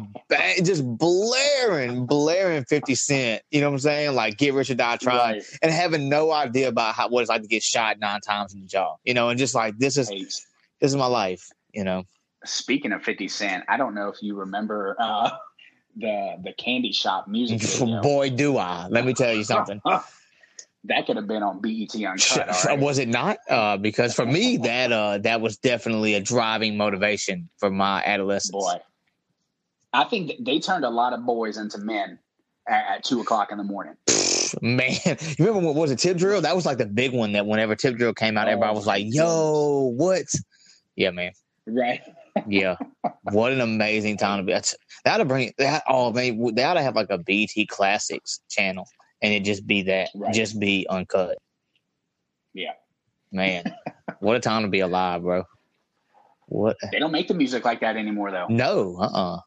just 0.63 0.85
blaring, 0.99 2.07
blaring 2.07 2.65
Fifty 2.65 2.95
Cent. 2.95 3.43
You 3.51 3.61
know 3.61 3.69
what 3.69 3.75
I'm 3.75 3.81
saying? 3.81 4.15
Like 4.15 4.39
Get 4.39 4.55
Rich 4.55 4.71
or 4.71 4.75
Die 4.75 4.97
Trying, 4.97 5.35
right. 5.35 5.59
and 5.63 5.73
having 5.73 6.09
no 6.09 6.33
idea 6.33 6.69
about 6.69 6.95
how 6.95 7.09
what 7.09 7.21
it's 7.21 7.31
like 7.31 7.43
to 7.43 7.49
get 7.49 7.63
shot 7.63 7.99
nine 8.13 8.21
times 8.21 8.55
in 8.55 8.61
the 8.61 8.67
jaw. 8.67 8.97
You 9.05 9.15
know, 9.15 9.29
and 9.29 9.39
just 9.39 9.55
like 9.55 9.79
this 9.79 9.97
is 9.97 10.09
this 10.09 10.91
is 10.91 10.97
my 10.97 11.07
life. 11.07 11.49
You 11.73 11.85
know. 11.85 12.05
Speaking 12.45 12.93
of 12.93 13.03
Fifty 13.03 13.29
Cent, 13.29 13.65
I 13.69 13.77
don't 13.77 13.95
know 13.95 14.09
if 14.09 14.23
you 14.23 14.35
remember 14.35 14.97
uh, 14.99 15.31
the 15.97 16.37
the 16.43 16.53
Candy 16.53 16.93
Shop 16.93 17.29
music. 17.29 17.63
Boy, 18.03 18.31
do 18.31 18.57
I! 18.59 18.89
Let 18.89 19.05
me 19.05 19.15
tell 19.15 19.33
you 19.33 19.45
something. 19.45 19.81
that 20.85 21.07
could 21.07 21.17
have 21.17 21.29
been 21.29 21.43
on 21.43 21.61
BET 21.61 21.95
Uncut. 21.95 22.65
Right? 22.65 22.79
Was 22.79 22.99
it 22.99 23.09
not? 23.09 23.39
Uh, 23.49 23.77
because 23.77 24.15
for 24.15 24.27
me, 24.27 24.57
that 24.59 24.93
uh, 24.93 25.19
that 25.19 25.41
was 25.41 25.57
definitely 25.59 26.15
a 26.15 26.21
driving 26.21 26.77
motivation 26.77 27.49
for 27.59 27.71
my 27.71 28.03
adolescence. 28.05 28.51
Boy, 28.51 28.81
I 29.93 30.05
think 30.05 30.33
they 30.41 30.59
turned 30.59 30.85
a 30.85 30.91
lot 30.91 31.13
of 31.13 31.25
boys 31.25 31.57
into 31.59 31.79
men 31.79 32.19
at, 32.69 32.97
at 32.97 33.05
two 33.05 33.21
o'clock 33.21 33.53
in 33.53 33.59
the 33.59 33.65
morning. 33.65 33.95
Man, 34.61 34.91
you 35.05 35.47
remember 35.47 35.67
what 35.67 35.75
was 35.75 35.91
it? 35.91 35.99
Tip 35.99 36.17
drill? 36.17 36.41
That 36.41 36.55
was 36.57 36.67
like 36.67 36.79
the 36.79 36.87
big 36.87 37.13
one. 37.13 37.33
That 37.33 37.47
whenever 37.47 37.75
tip 37.75 37.97
drill 37.97 38.15
came 38.15 38.37
out, 38.37 38.49
oh, 38.49 38.53
everybody 38.53 38.75
was 38.75 38.87
like, 38.87 39.05
"Yo, 39.09 39.93
what?" 39.97 40.27
Yeah, 40.97 41.11
man. 41.11 41.33
Right. 41.67 42.01
yeah. 42.47 42.77
What 43.23 43.53
an 43.53 43.61
amazing 43.61 44.17
time 44.17 44.39
to 44.39 44.45
be. 44.45 44.53
That's 44.53 44.75
that'll 45.05 45.27
bring 45.27 45.53
that. 45.59 45.83
Oh 45.89 46.13
man, 46.13 46.55
they 46.55 46.65
ought 46.65 46.75
to 46.75 46.83
have 46.83 46.97
like 46.97 47.11
a 47.11 47.19
BT 47.19 47.67
Classics 47.67 48.41
channel, 48.51 48.87
and 49.23 49.33
it 49.33 49.45
just 49.45 49.67
be 49.67 49.83
that, 49.83 50.11
right. 50.15 50.35
just 50.35 50.59
be 50.59 50.87
uncut. 50.89 51.39
Yeah. 52.55 52.73
Man, 53.31 53.65
what 54.21 54.37
a 54.37 54.41
time 54.41 54.63
to 54.63 54.69
be 54.69 54.81
alive, 54.81 55.23
bro. 55.23 55.45
What? 56.47 56.77
They 56.91 56.99
don't 56.99 57.13
make 57.13 57.29
the 57.29 57.35
music 57.35 57.65
like 57.65 57.81
that 57.81 57.97
anymore, 57.97 58.31
though. 58.31 58.47
No. 58.49 58.99
Uh. 58.99 59.37
uh 59.37 59.41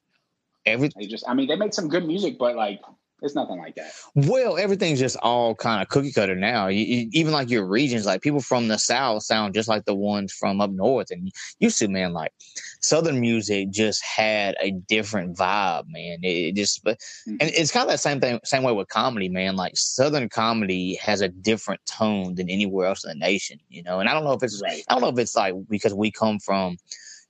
Every 0.65 0.89
they 0.97 1.05
just. 1.05 1.23
I 1.27 1.35
mean, 1.35 1.47
they 1.47 1.55
make 1.55 1.75
some 1.75 1.89
good 1.89 2.07
music, 2.07 2.39
but 2.39 2.55
like 2.55 2.81
it's 3.21 3.33
nothing 3.33 3.57
like 3.57 3.75
that. 3.75 3.91
Well, 4.13 4.57
everything's 4.57 4.99
just 4.99 5.15
all 5.21 5.55
kind 5.55 5.81
of 5.81 5.87
cookie 5.87 6.11
cutter 6.11 6.35
now. 6.35 6.67
You, 6.67 6.83
you, 6.83 7.09
even 7.13 7.31
like 7.31 7.49
your 7.49 7.65
regions, 7.65 8.05
like 8.05 8.21
people 8.21 8.41
from 8.41 8.67
the 8.67 8.77
South 8.77 9.23
sound 9.23 9.53
just 9.53 9.69
like 9.69 9.85
the 9.85 9.95
ones 9.95 10.33
from 10.33 10.59
up 10.59 10.69
north. 10.69 11.11
And 11.11 11.31
used 11.59 11.79
to, 11.79 11.87
man, 11.87 12.13
like 12.13 12.33
Southern 12.81 13.21
music 13.21 13.71
just 13.71 14.03
had 14.03 14.55
a 14.59 14.71
different 14.71 15.37
vibe, 15.37 15.85
man. 15.87 16.19
It, 16.23 16.27
it 16.27 16.55
just, 16.55 16.83
mm-hmm. 16.83 17.37
and 17.39 17.49
it's 17.49 17.71
kind 17.71 17.83
of 17.83 17.91
that 17.91 17.99
same 17.99 18.19
thing, 18.19 18.39
same 18.43 18.63
way 18.63 18.73
with 18.73 18.89
comedy, 18.89 19.29
man. 19.29 19.55
Like 19.55 19.77
Southern 19.77 20.27
comedy 20.27 20.95
has 20.95 21.21
a 21.21 21.29
different 21.29 21.79
tone 21.85 22.35
than 22.35 22.49
anywhere 22.49 22.87
else 22.87 23.05
in 23.05 23.09
the 23.09 23.25
nation, 23.25 23.59
you 23.69 23.81
know. 23.81 24.01
And 24.01 24.09
I 24.09 24.13
don't 24.13 24.25
know 24.25 24.33
if 24.33 24.43
it's, 24.43 24.61
right. 24.61 24.83
I 24.89 24.93
don't 24.93 25.01
know 25.01 25.09
if 25.09 25.19
it's 25.19 25.35
like 25.35 25.55
because 25.69 25.93
we 25.93 26.11
come 26.11 26.37
from, 26.39 26.77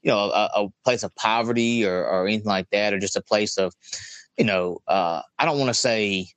you 0.02 0.12
know, 0.12 0.32
a, 0.32 0.50
a 0.56 0.67
place 0.84 1.04
of 1.04 1.15
poverty 1.15 1.86
or, 1.86 2.06
or 2.06 2.28
anything 2.28 2.48
like 2.48 2.69
that, 2.71 2.93
or 2.93 3.00
just 3.00 3.15
a 3.15 3.21
place 3.21 3.58
of, 3.58 3.74
you 4.38 4.45
know, 4.45 4.80
uh, 4.88 5.21
I 5.39 5.45
don't 5.45 5.58
want 5.58 5.69
to 5.69 5.74
say, 5.74 6.28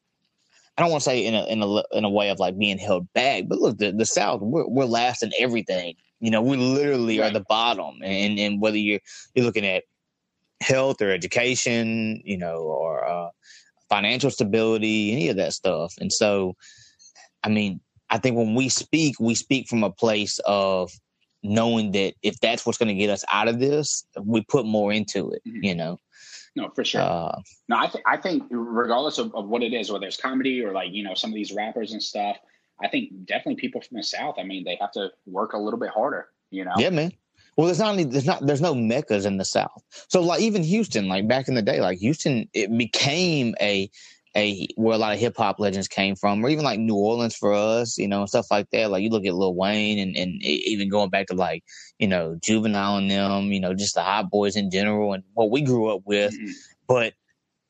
I 0.77 0.83
don't 0.83 0.91
want 0.91 1.03
to 1.03 1.11
say 1.11 1.25
in 1.25 1.35
a 1.35 1.45
in 1.47 1.63
a 1.63 1.83
in 1.93 2.05
a 2.05 2.11
way 2.11 2.29
of 2.31 2.39
like 2.39 2.57
being 2.57 2.79
held 2.79 3.13
back, 3.13 3.45
but 3.49 3.59
look, 3.59 3.79
the, 3.79 3.93
the 3.93 4.07
South 4.07 4.41
we're, 4.41 4.67
we're 4.69 4.85
last 4.85 5.23
in 5.23 5.33
everything. 5.39 5.95
You 6.21 6.31
know, 6.31 6.43
we 6.43 6.57
literally 6.57 7.19
right. 7.19 7.31
are 7.31 7.33
the 7.33 7.45
bottom, 7.49 7.99
and 8.03 8.39
and 8.39 8.61
whether 8.61 8.77
you're 8.77 9.01
you're 9.35 9.45
looking 9.45 9.67
at 9.67 9.85
health 10.61 11.01
or 11.03 11.11
education, 11.11 12.21
you 12.25 12.39
know, 12.39 12.59
or 12.59 13.07
uh, 13.07 13.31
financial 13.89 14.31
stability, 14.31 15.13
any 15.13 15.29
of 15.29 15.37
that 15.37 15.53
stuff, 15.53 15.95
and 15.99 16.13
so, 16.13 16.55
I 17.43 17.49
mean, 17.49 17.81
I 18.11 18.19
think 18.19 18.37
when 18.37 18.55
we 18.55 18.69
speak, 18.69 19.17
we 19.21 19.35
speak 19.35 19.69
from 19.69 19.85
a 19.85 19.91
place 19.91 20.39
of 20.47 20.93
knowing 21.43 21.93
that 21.93 22.15
if 22.23 22.39
that's 22.41 22.65
what's 22.65 22.79
going 22.79 22.89
to 22.89 22.95
get 22.95 23.11
us 23.11 23.25
out 23.31 23.49
of 23.49 23.61
this, 23.61 24.05
we 24.21 24.43
put 24.43 24.67
more 24.67 24.93
into 24.93 25.31
it. 25.31 25.43
Mm-hmm. 25.47 25.65
You 25.65 25.75
know, 25.75 25.99
no, 26.63 26.71
for 26.71 26.85
sure. 26.85 27.01
Uh, 27.01 27.41
no, 27.69 27.77
I, 27.79 27.87
th- 27.87 28.05
I 28.07 28.17
think 28.17 28.45
regardless 28.51 29.19
of, 29.19 29.35
of 29.35 29.49
what 29.49 29.63
it 29.63 29.73
is, 29.73 29.91
whether 29.91 30.07
it's 30.07 30.17
comedy 30.17 30.63
or 30.63 30.73
like, 30.73 30.93
you 30.93 31.03
know, 31.03 31.15
some 31.15 31.31
of 31.31 31.35
these 31.35 31.53
rappers 31.53 31.93
and 31.93 32.03
stuff, 32.03 32.37
I 32.83 32.89
think 32.89 33.25
definitely 33.25 33.57
people 33.57 33.81
from 33.81 33.97
the 33.97 34.03
South, 34.03 34.37
I 34.39 34.43
mean, 34.43 34.65
they 34.65 34.77
have 34.81 34.93
to 34.93 35.11
work 35.27 35.53
a 35.53 35.59
little 35.59 35.79
bit 35.79 35.91
harder, 35.91 36.29
you 36.51 36.65
know? 36.65 36.75
Yeah, 36.77 36.91
man. 36.91 37.13
Well, 37.57 37.67
there's 37.67 37.79
not 37.79 37.95
any, 37.95 38.05
there's 38.05 38.27
not, 38.27 38.47
there's 38.47 38.61
no 38.61 38.75
meccas 38.75 39.27
in 39.27 39.37
the 39.37 39.45
South. 39.45 39.83
So 40.09 40.21
like 40.21 40.41
even 40.41 40.63
Houston, 40.63 41.09
like 41.09 41.27
back 41.27 41.49
in 41.49 41.55
the 41.55 41.63
day, 41.63 41.81
like 41.81 41.99
Houston, 41.99 42.49
it 42.53 42.77
became 42.77 43.55
a, 43.61 43.91
a 44.39 44.69
where 44.77 44.95
a 44.95 44.99
lot 44.99 45.13
of 45.13 45.19
hip 45.19 45.37
hop 45.37 45.59
legends 45.59 45.89
came 45.89 46.15
from, 46.17 46.45
or 46.45 46.49
even 46.49 46.65
like 46.65 46.79
New 46.79 46.95
Orleans 46.97 47.37
for 47.37 47.53
us, 47.53 47.99
you 47.99 48.09
know, 48.09 48.21
and 48.21 48.29
stuff 48.29 48.47
like 48.51 48.71
that. 48.71 48.91
Like 48.91 49.03
you 49.03 49.11
look 49.11 49.27
at 49.27 49.35
Lil 49.35 49.55
Wayne 49.55 49.99
and, 49.99 50.17
and 50.17 50.43
even 50.43 50.89
going 50.89 51.11
back 51.11 51.27
to 51.27 51.35
like, 51.35 51.65
you 51.99 52.09
know, 52.09 52.37
Juvenile 52.41 52.97
and 52.97 53.11
them, 53.11 53.53
you 53.53 53.61
know, 53.61 53.75
just 53.75 53.95
the 53.95 54.03
hot 54.03 54.31
boys 54.31 54.57
in 54.57 54.71
general 54.71 55.13
and 55.13 55.25
what 55.35 55.51
we 55.51 55.63
grew 55.63 55.89
up 55.89 56.03
with. 56.05 56.33
Mm-hmm. 56.33 56.51
But, 56.87 57.15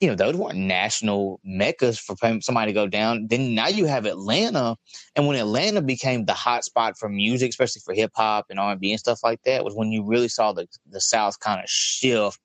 you 0.01 0.09
know, 0.09 0.15
those 0.15 0.37
weren't 0.37 0.59
national 0.59 1.41
meccas 1.43 1.99
for 1.99 2.15
somebody 2.41 2.71
to 2.71 2.75
go 2.75 2.87
down. 2.87 3.27
Then 3.29 3.55
now 3.55 3.69
you 3.69 3.87
have 3.87 4.07
Atlanta. 4.07 4.77
And 5.17 5.27
when 5.27 5.37
Atlanta 5.37 5.83
became 5.83 6.25
the 6.25 6.35
hot 6.35 6.65
spot 6.65 6.99
for 6.99 7.09
music, 7.09 7.51
especially 7.51 7.83
for 7.85 7.95
hip 7.95 8.13
hop 8.15 8.47
and 8.51 8.61
R&B 8.61 8.93
and 8.93 9.01
stuff 9.01 9.21
like 9.25 9.43
that, 9.45 9.65
was 9.65 9.75
when 9.75 9.91
you 9.91 10.05
really 10.05 10.29
saw 10.29 10.53
the, 10.53 10.69
the 10.89 11.01
South 11.01 11.41
kind 11.41 11.61
of 11.61 11.69
shift 11.69 12.39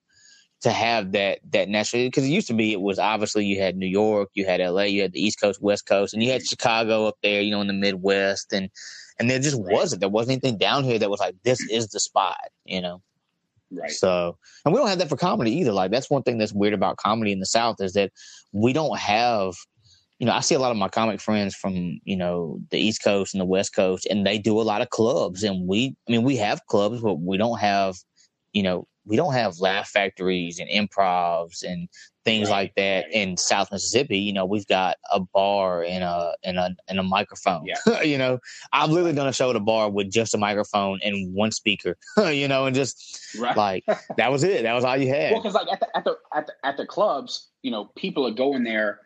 to 0.64 0.72
have 0.72 1.12
that 1.12 1.40
that 1.50 1.68
national 1.68 2.06
because 2.06 2.24
it 2.24 2.30
used 2.30 2.46
to 2.46 2.54
be 2.54 2.72
it 2.72 2.80
was 2.80 2.98
obviously 2.98 3.44
you 3.44 3.60
had 3.60 3.76
New 3.76 3.86
York, 3.86 4.30
you 4.32 4.46
had 4.46 4.60
LA, 4.60 4.84
you 4.84 5.02
had 5.02 5.12
the 5.12 5.22
East 5.22 5.38
Coast, 5.38 5.60
West 5.62 5.86
Coast, 5.86 6.14
and 6.14 6.22
you 6.22 6.32
had 6.32 6.46
Chicago 6.46 7.06
up 7.06 7.18
there, 7.22 7.42
you 7.42 7.50
know, 7.50 7.60
in 7.60 7.66
the 7.66 7.74
Midwest, 7.74 8.50
and 8.50 8.70
and 9.20 9.28
there 9.28 9.38
just 9.38 9.60
wasn't 9.60 10.00
there 10.00 10.08
wasn't 10.08 10.32
anything 10.32 10.56
down 10.56 10.82
here 10.82 10.98
that 10.98 11.10
was 11.10 11.20
like 11.20 11.36
this 11.44 11.60
is 11.70 11.88
the 11.88 12.00
spot, 12.00 12.38
you 12.64 12.80
know. 12.80 13.02
Right. 13.70 13.90
So, 13.90 14.38
and 14.64 14.72
we 14.72 14.80
don't 14.80 14.88
have 14.88 14.98
that 15.00 15.10
for 15.10 15.16
comedy 15.16 15.52
either. 15.52 15.72
Like 15.72 15.90
that's 15.90 16.08
one 16.08 16.22
thing 16.22 16.38
that's 16.38 16.54
weird 16.54 16.72
about 16.72 16.96
comedy 16.96 17.30
in 17.30 17.40
the 17.40 17.46
South 17.46 17.76
is 17.80 17.92
that 17.92 18.10
we 18.52 18.72
don't 18.72 18.98
have. 18.98 19.54
You 20.18 20.26
know, 20.26 20.32
I 20.32 20.40
see 20.40 20.54
a 20.54 20.60
lot 20.60 20.70
of 20.70 20.78
my 20.78 20.88
comic 20.88 21.20
friends 21.20 21.54
from 21.54 22.00
you 22.04 22.16
know 22.16 22.58
the 22.70 22.78
East 22.78 23.04
Coast 23.04 23.34
and 23.34 23.40
the 23.40 23.44
West 23.46 23.74
Coast, 23.74 24.06
and 24.06 24.26
they 24.26 24.38
do 24.38 24.58
a 24.58 24.62
lot 24.62 24.80
of 24.80 24.88
clubs. 24.88 25.42
And 25.42 25.68
we, 25.68 25.94
I 26.08 26.12
mean, 26.12 26.22
we 26.22 26.36
have 26.36 26.64
clubs, 26.66 27.02
but 27.02 27.16
we 27.16 27.36
don't 27.36 27.58
have, 27.58 27.96
you 28.54 28.62
know, 28.62 28.86
we 29.06 29.16
don't 29.16 29.34
have 29.34 29.58
laugh 29.60 29.88
factories 29.88 30.58
and 30.58 30.68
improvs 30.70 31.62
and 31.62 31.88
things 32.24 32.48
right. 32.48 32.56
like 32.56 32.74
that 32.76 33.12
in 33.12 33.36
South 33.36 33.70
Mississippi. 33.70 34.18
You 34.18 34.32
know, 34.32 34.46
we've 34.46 34.66
got 34.66 34.96
a 35.12 35.20
bar 35.20 35.84
and 35.84 36.02
a 36.02 36.34
and 36.42 36.58
a 36.58 36.74
and 36.88 36.98
a 36.98 37.02
microphone. 37.02 37.66
Yeah. 37.66 38.00
you 38.02 38.18
know, 38.18 38.38
I've 38.72 38.90
literally 38.90 39.12
done 39.12 39.28
a 39.28 39.32
show 39.32 39.50
at 39.50 39.56
a 39.56 39.60
bar 39.60 39.90
with 39.90 40.10
just 40.10 40.34
a 40.34 40.38
microphone 40.38 41.00
and 41.04 41.34
one 41.34 41.52
speaker. 41.52 41.96
you 42.30 42.48
know, 42.48 42.66
and 42.66 42.74
just 42.74 43.36
right. 43.38 43.56
like 43.56 43.84
that 44.16 44.30
was 44.30 44.42
it. 44.42 44.62
That 44.62 44.72
was 44.72 44.84
all 44.84 44.96
you 44.96 45.08
had. 45.08 45.32
Well, 45.32 45.42
because 45.42 45.54
like 45.54 45.68
at 45.70 45.80
the, 45.80 45.96
at 45.96 46.04
the 46.04 46.16
at 46.34 46.46
the 46.46 46.52
at 46.64 46.76
the 46.76 46.86
clubs, 46.86 47.48
you 47.62 47.70
know, 47.70 47.90
people 47.96 48.26
are 48.26 48.34
going 48.34 48.64
there 48.64 49.00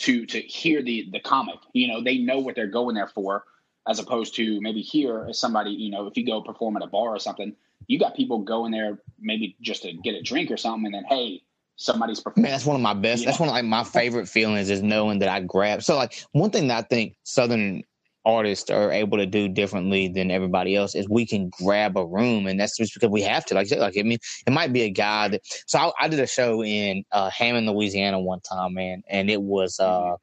to 0.00 0.26
to 0.26 0.40
hear 0.40 0.82
the 0.82 1.08
the 1.12 1.20
comic. 1.20 1.56
You 1.72 1.88
know, 1.88 2.02
they 2.02 2.18
know 2.18 2.38
what 2.38 2.56
they're 2.56 2.66
going 2.66 2.94
there 2.94 3.08
for. 3.08 3.44
As 3.86 3.98
opposed 3.98 4.34
to 4.36 4.62
maybe 4.62 4.80
here, 4.80 5.26
as 5.28 5.38
somebody, 5.38 5.68
you 5.72 5.90
know, 5.90 6.06
if 6.06 6.16
you 6.16 6.24
go 6.24 6.40
perform 6.40 6.74
at 6.78 6.82
a 6.82 6.86
bar 6.86 7.10
or 7.10 7.18
something, 7.18 7.54
you 7.86 7.98
got 7.98 8.16
people 8.16 8.40
going 8.40 8.72
there 8.72 8.98
maybe 9.20 9.56
just 9.60 9.82
to 9.82 9.92
get 9.92 10.14
a 10.14 10.22
drink 10.22 10.50
or 10.50 10.56
something, 10.56 10.86
and 10.86 10.94
then 10.94 11.04
hey, 11.08 11.42
somebody's 11.76 12.20
performing. 12.20 12.44
Man, 12.44 12.52
that's 12.52 12.66
one 12.66 12.76
of 12.76 12.82
my 12.82 12.94
best. 12.94 13.24
That's 13.24 13.38
one 13.38 13.48
of 13.48 13.54
like 13.54 13.64
my 13.64 13.84
favorite 13.84 14.28
feelings 14.28 14.70
is 14.70 14.82
knowing 14.82 15.18
that 15.20 15.28
I 15.28 15.40
grab. 15.40 15.82
So 15.82 15.96
like 15.96 16.24
one 16.32 16.50
thing 16.50 16.68
that 16.68 16.78
I 16.78 16.82
think 16.82 17.16
Southern 17.24 17.82
artists 18.26 18.70
are 18.70 18.90
able 18.90 19.18
to 19.18 19.26
do 19.26 19.48
differently 19.48 20.08
than 20.08 20.30
everybody 20.30 20.74
else 20.74 20.94
is 20.94 21.06
we 21.08 21.26
can 21.26 21.50
grab 21.62 21.96
a 21.96 22.06
room, 22.06 22.46
and 22.46 22.58
that's 22.58 22.76
just 22.76 22.94
because 22.94 23.10
we 23.10 23.22
have 23.22 23.44
to. 23.46 23.54
Like, 23.54 23.70
like 23.70 23.98
I 23.98 24.02
mean, 24.02 24.18
it 24.46 24.52
might 24.52 24.72
be 24.72 24.82
a 24.82 24.90
guy 24.90 25.28
that. 25.28 25.42
So 25.66 25.78
I, 25.78 25.92
I 26.00 26.08
did 26.08 26.20
a 26.20 26.26
show 26.26 26.64
in 26.64 27.04
uh, 27.12 27.30
Hammond, 27.30 27.68
Louisiana, 27.68 28.20
one 28.20 28.40
time, 28.40 28.74
man, 28.74 29.02
and 29.08 29.30
it 29.30 29.42
was. 29.42 29.78
uh 29.80 30.16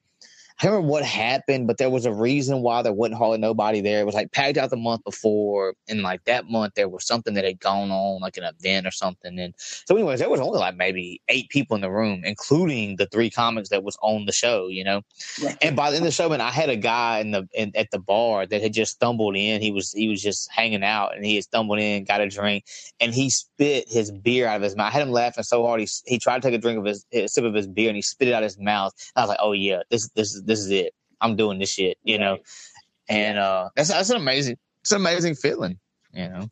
I 0.62 0.66
don't 0.66 0.76
remember 0.76 0.92
what 0.92 1.04
happened, 1.04 1.66
but 1.66 1.80
there 1.80 1.90
was 1.90 2.06
a 2.06 2.14
reason 2.14 2.62
why 2.62 2.84
there 2.84 2.94
wasn't 2.94 3.18
hardly 3.18 3.40
nobody 3.40 3.82
there. 3.82 4.02
It 4.02 4.06
was 4.06 4.14
like 4.14 4.32
packed 4.32 4.58
out 4.58 4.70
the 4.70 4.78
month 4.78 5.04
before, 5.04 5.74
and 5.90 6.04
like 6.04 6.24
that 6.26 6.50
month 6.50 6.76
there 6.76 6.88
was 6.88 7.04
something 7.04 7.34
that 7.34 7.46
had 7.46 7.60
gone 7.60 7.90
on, 7.90 8.22
like 8.22 8.38
an 8.38 8.44
event 8.44 8.86
or 8.86 8.92
something. 8.92 9.40
And 9.40 9.56
so, 9.58 9.96
anyways, 9.96 10.20
there 10.20 10.30
was 10.30 10.40
only 10.40 10.60
like 10.60 10.76
maybe 10.76 11.20
eight 11.30 11.50
people 11.50 11.74
in 11.74 11.82
the 11.82 11.90
room, 11.90 12.22
including 12.24 12.98
the 12.98 13.08
three 13.08 13.32
comics 13.32 13.70
that 13.70 13.84
was 13.84 13.98
on 14.04 14.26
the 14.26 14.32
show, 14.32 14.68
you 14.68 14.84
know. 14.84 15.02
Right. 15.44 15.58
And 15.64 15.76
by 15.76 15.90
the 15.90 15.98
end 15.98 16.06
of 16.06 16.10
the 16.10 16.16
show, 16.16 16.30
man, 16.30 16.42
I 16.42 16.52
had 16.52 16.70
a 16.70 16.76
guy 16.76 17.20
in 17.20 17.32
the 17.32 17.48
in, 17.56 17.72
at 17.74 17.90
the 17.90 18.00
bar 18.00 18.46
that 18.46 18.62
had 18.62 18.74
just 18.74 18.94
stumbled 18.94 19.36
in. 19.36 19.64
He 19.64 19.72
was 19.72 19.92
he 19.92 20.10
was 20.10 20.22
just 20.22 20.48
hanging 20.52 20.84
out, 20.84 21.16
and 21.16 21.26
he 21.26 21.36
had 21.36 21.44
stumbled 21.44 21.80
in, 21.80 22.04
got 22.04 22.22
a 22.22 22.30
drink, 22.30 22.66
and 23.00 23.16
he 23.16 23.32
spit 23.32 23.90
his 23.90 24.12
beer 24.12 24.46
out 24.46 24.58
of 24.58 24.62
his 24.62 24.76
mouth. 24.76 24.90
I 24.90 24.92
had 24.92 25.02
him 25.02 25.12
laughing 25.12 25.44
so 25.44 25.66
hard. 25.66 25.82
He 25.82 25.88
he 26.06 26.20
tried 26.20 26.44
to 26.44 26.48
take 26.48 26.54
a 26.56 26.62
drink 26.62 26.78
of 26.78 26.86
his 26.86 27.04
a 27.12 27.26
sip 27.26 27.46
of 27.46 27.56
his 27.56 27.66
beer, 27.66 27.90
and 27.90 27.96
he 27.96 28.04
spit 28.04 28.28
it 28.28 28.36
out 28.36 28.44
of 28.44 28.48
his 28.48 28.60
mouth. 28.60 28.94
I 29.16 29.22
was 29.22 29.30
like, 29.30 29.40
oh 29.42 29.54
yeah, 29.54 29.82
this 29.90 30.08
this 30.10 30.36
is 30.36 30.44
this 30.52 30.60
is 30.60 30.70
it. 30.70 30.94
I'm 31.22 31.36
doing 31.36 31.60
this 31.60 31.72
shit, 31.72 31.98
you 32.04 32.20
know. 32.20 32.40
And 33.10 33.38
uh 33.38 33.70
that's 33.76 33.90
that's 33.90 34.10
an 34.10 34.18
amazing 34.18 34.58
it's 34.82 34.92
an 34.92 34.98
amazing 34.98 35.36
feeling, 35.36 35.80
you 36.14 36.28
know. 36.28 36.48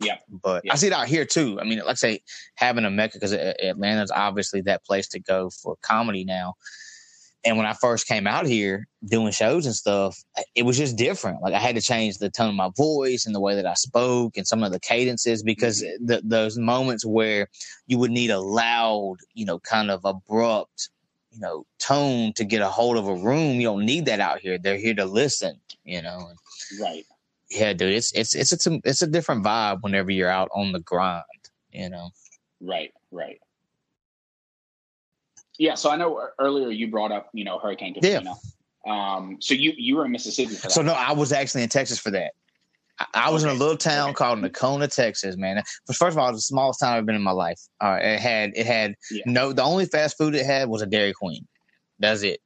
Yeah. 0.00 0.18
But 0.28 0.64
yeah. 0.64 0.72
I 0.72 0.76
see 0.76 0.88
it 0.88 0.92
out 0.92 1.06
here 1.06 1.24
too. 1.24 1.58
I 1.60 1.64
mean, 1.64 1.78
like 1.78 1.88
I 1.88 1.94
say, 1.94 2.20
having 2.56 2.84
a 2.84 2.90
mecca 2.90 3.18
because 3.18 3.32
Atlanta's 3.32 4.10
obviously 4.10 4.60
that 4.62 4.84
place 4.84 5.08
to 5.08 5.20
go 5.20 5.50
for 5.50 5.76
comedy 5.82 6.24
now. 6.24 6.54
And 7.46 7.58
when 7.58 7.66
I 7.66 7.74
first 7.74 8.06
came 8.08 8.26
out 8.26 8.46
here 8.46 8.88
doing 9.04 9.30
shows 9.30 9.66
and 9.66 9.74
stuff, 9.74 10.16
it 10.54 10.62
was 10.62 10.78
just 10.78 10.96
different. 10.96 11.42
Like 11.42 11.52
I 11.52 11.58
had 11.58 11.74
to 11.74 11.82
change 11.82 12.16
the 12.16 12.30
tone 12.30 12.48
of 12.48 12.54
my 12.54 12.70
voice 12.74 13.26
and 13.26 13.34
the 13.34 13.40
way 13.40 13.54
that 13.54 13.66
I 13.66 13.74
spoke 13.74 14.38
and 14.38 14.46
some 14.46 14.62
of 14.62 14.72
the 14.72 14.80
cadences 14.80 15.42
because 15.42 15.82
mm-hmm. 15.82 16.06
the, 16.06 16.22
those 16.24 16.56
moments 16.56 17.04
where 17.04 17.48
you 17.86 17.98
would 17.98 18.10
need 18.10 18.30
a 18.30 18.40
loud, 18.40 19.16
you 19.34 19.44
know, 19.44 19.58
kind 19.58 19.90
of 19.90 20.06
abrupt 20.06 20.88
you 21.34 21.40
know 21.40 21.66
tone 21.78 22.32
to 22.34 22.44
get 22.44 22.62
a 22.62 22.68
hold 22.68 22.96
of 22.96 23.08
a 23.08 23.14
room. 23.14 23.60
You 23.60 23.68
don't 23.68 23.84
need 23.84 24.06
that 24.06 24.20
out 24.20 24.40
here. 24.40 24.58
They're 24.58 24.78
here 24.78 24.94
to 24.94 25.04
listen. 25.04 25.60
You 25.84 26.02
know. 26.02 26.30
Right. 26.80 27.04
Yeah, 27.50 27.72
dude. 27.72 27.92
It's 27.92 28.12
it's 28.12 28.34
it's 28.34 28.52
it's 28.52 28.66
a 28.66 28.80
it's 28.84 29.02
a 29.02 29.06
different 29.06 29.44
vibe 29.44 29.82
whenever 29.82 30.10
you're 30.10 30.30
out 30.30 30.48
on 30.54 30.72
the 30.72 30.80
grind. 30.80 31.24
You 31.72 31.90
know. 31.90 32.10
Right. 32.60 32.92
Right. 33.10 33.40
Yeah. 35.58 35.74
So 35.74 35.90
I 35.90 35.96
know 35.96 36.28
earlier 36.38 36.70
you 36.70 36.90
brought 36.90 37.12
up 37.12 37.30
you 37.32 37.44
know 37.44 37.58
Hurricane 37.58 37.94
Katrina. 37.94 38.34
Yeah. 38.86 39.14
Um. 39.16 39.38
So 39.40 39.54
you 39.54 39.72
you 39.76 39.96
were 39.96 40.04
in 40.04 40.12
Mississippi 40.12 40.54
So 40.54 40.82
no, 40.82 40.92
I 40.92 41.12
was 41.12 41.32
actually 41.32 41.64
in 41.64 41.68
Texas 41.68 41.98
for 41.98 42.10
that. 42.12 42.32
I, 43.14 43.30
was 43.30 43.44
okay. 43.44 43.50
in 43.50 43.56
a 43.56 43.58
little 43.58 43.76
town 43.76 44.10
okay. 44.10 44.14
called 44.14 44.38
Nocona, 44.38 44.92
Texas, 44.92 45.36
man. 45.36 45.62
First 45.86 46.02
of 46.02 46.18
all, 46.18 46.28
it 46.28 46.32
was 46.32 46.42
the 46.42 46.42
smallest 46.42 46.80
town 46.80 46.96
I've 46.96 47.06
been 47.06 47.16
in 47.16 47.22
my 47.22 47.32
life. 47.32 47.60
Uh, 47.80 47.98
it 48.00 48.20
had 48.20 48.52
it 48.54 48.66
had 48.66 48.94
yeah. 49.10 49.22
no 49.26 49.52
the 49.52 49.62
only 49.62 49.86
fast 49.86 50.16
food 50.16 50.34
it 50.34 50.46
had 50.46 50.68
was 50.68 50.82
a 50.82 50.86
Dairy 50.86 51.12
Queen. 51.12 51.46
That's 51.98 52.22
it. 52.22 52.40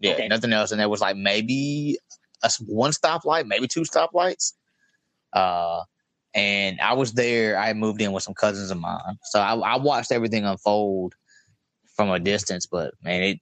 Yeah, 0.00 0.12
okay. 0.12 0.28
nothing 0.28 0.52
else. 0.52 0.70
And 0.72 0.80
there 0.80 0.88
was 0.88 1.00
like 1.00 1.16
maybe 1.16 1.98
a 2.42 2.50
one 2.66 2.92
stoplight, 2.92 3.46
maybe 3.46 3.66
two 3.66 3.82
stoplights. 3.82 4.52
Uh, 5.32 5.82
and 6.34 6.80
I 6.80 6.92
was 6.94 7.12
there. 7.12 7.56
I 7.56 7.72
moved 7.72 8.02
in 8.02 8.12
with 8.12 8.22
some 8.22 8.34
cousins 8.34 8.70
of 8.70 8.78
mine, 8.78 9.18
so 9.22 9.40
I, 9.40 9.54
I 9.54 9.76
watched 9.76 10.12
everything 10.12 10.44
unfold 10.44 11.14
from 11.96 12.10
a 12.10 12.18
distance. 12.18 12.66
But 12.66 12.92
man, 13.02 13.22
it 13.22 13.38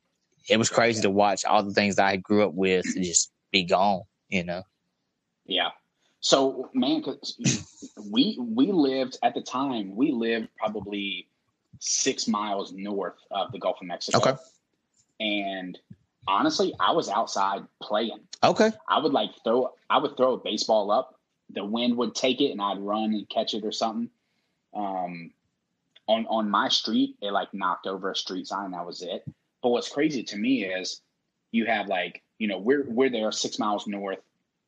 it 0.48 0.58
was 0.58 0.68
crazy 0.68 1.02
to 1.02 1.10
watch 1.10 1.44
all 1.44 1.62
the 1.62 1.72
things 1.72 1.96
that 1.96 2.06
I 2.06 2.16
grew 2.16 2.44
up 2.44 2.54
with 2.54 2.84
just 2.96 3.32
be 3.50 3.64
gone. 3.64 4.02
You 4.28 4.44
know. 4.44 4.62
Yeah, 5.44 5.70
so, 6.22 6.70
man, 6.72 7.04
we 8.10 8.38
we 8.38 8.70
lived 8.70 9.18
at 9.24 9.34
the 9.34 9.42
time. 9.42 9.96
We 9.96 10.12
lived 10.12 10.48
probably 10.56 11.26
six 11.80 12.28
miles 12.28 12.72
north 12.72 13.16
of 13.32 13.50
the 13.50 13.58
Gulf 13.58 13.78
of 13.80 13.88
Mexico. 13.88 14.18
Okay. 14.18 14.36
And 15.18 15.76
honestly, 16.28 16.74
I 16.78 16.92
was 16.92 17.08
outside 17.08 17.62
playing. 17.82 18.20
Okay. 18.44 18.70
I 18.88 19.00
would 19.00 19.12
like 19.12 19.30
throw. 19.42 19.74
I 19.90 19.98
would 19.98 20.16
throw 20.16 20.34
a 20.34 20.38
baseball 20.38 20.92
up. 20.92 21.18
The 21.50 21.64
wind 21.64 21.96
would 21.96 22.14
take 22.14 22.40
it, 22.40 22.52
and 22.52 22.62
I'd 22.62 22.78
run 22.78 23.14
and 23.14 23.28
catch 23.28 23.52
it 23.54 23.64
or 23.64 23.72
something. 23.72 24.08
Um, 24.74 25.32
on 26.06 26.26
on 26.26 26.48
my 26.48 26.68
street, 26.68 27.16
it 27.20 27.32
like 27.32 27.52
knocked 27.52 27.88
over 27.88 28.12
a 28.12 28.16
street 28.16 28.46
sign. 28.46 28.70
That 28.70 28.86
was 28.86 29.02
it. 29.02 29.24
But 29.60 29.70
what's 29.70 29.88
crazy 29.88 30.22
to 30.22 30.36
me 30.36 30.66
is 30.66 31.00
you 31.50 31.66
have 31.66 31.88
like 31.88 32.22
you 32.38 32.46
know 32.46 32.58
we're 32.58 32.88
we're 32.88 33.10
there 33.10 33.32
six 33.32 33.58
miles 33.58 33.88
north 33.88 34.20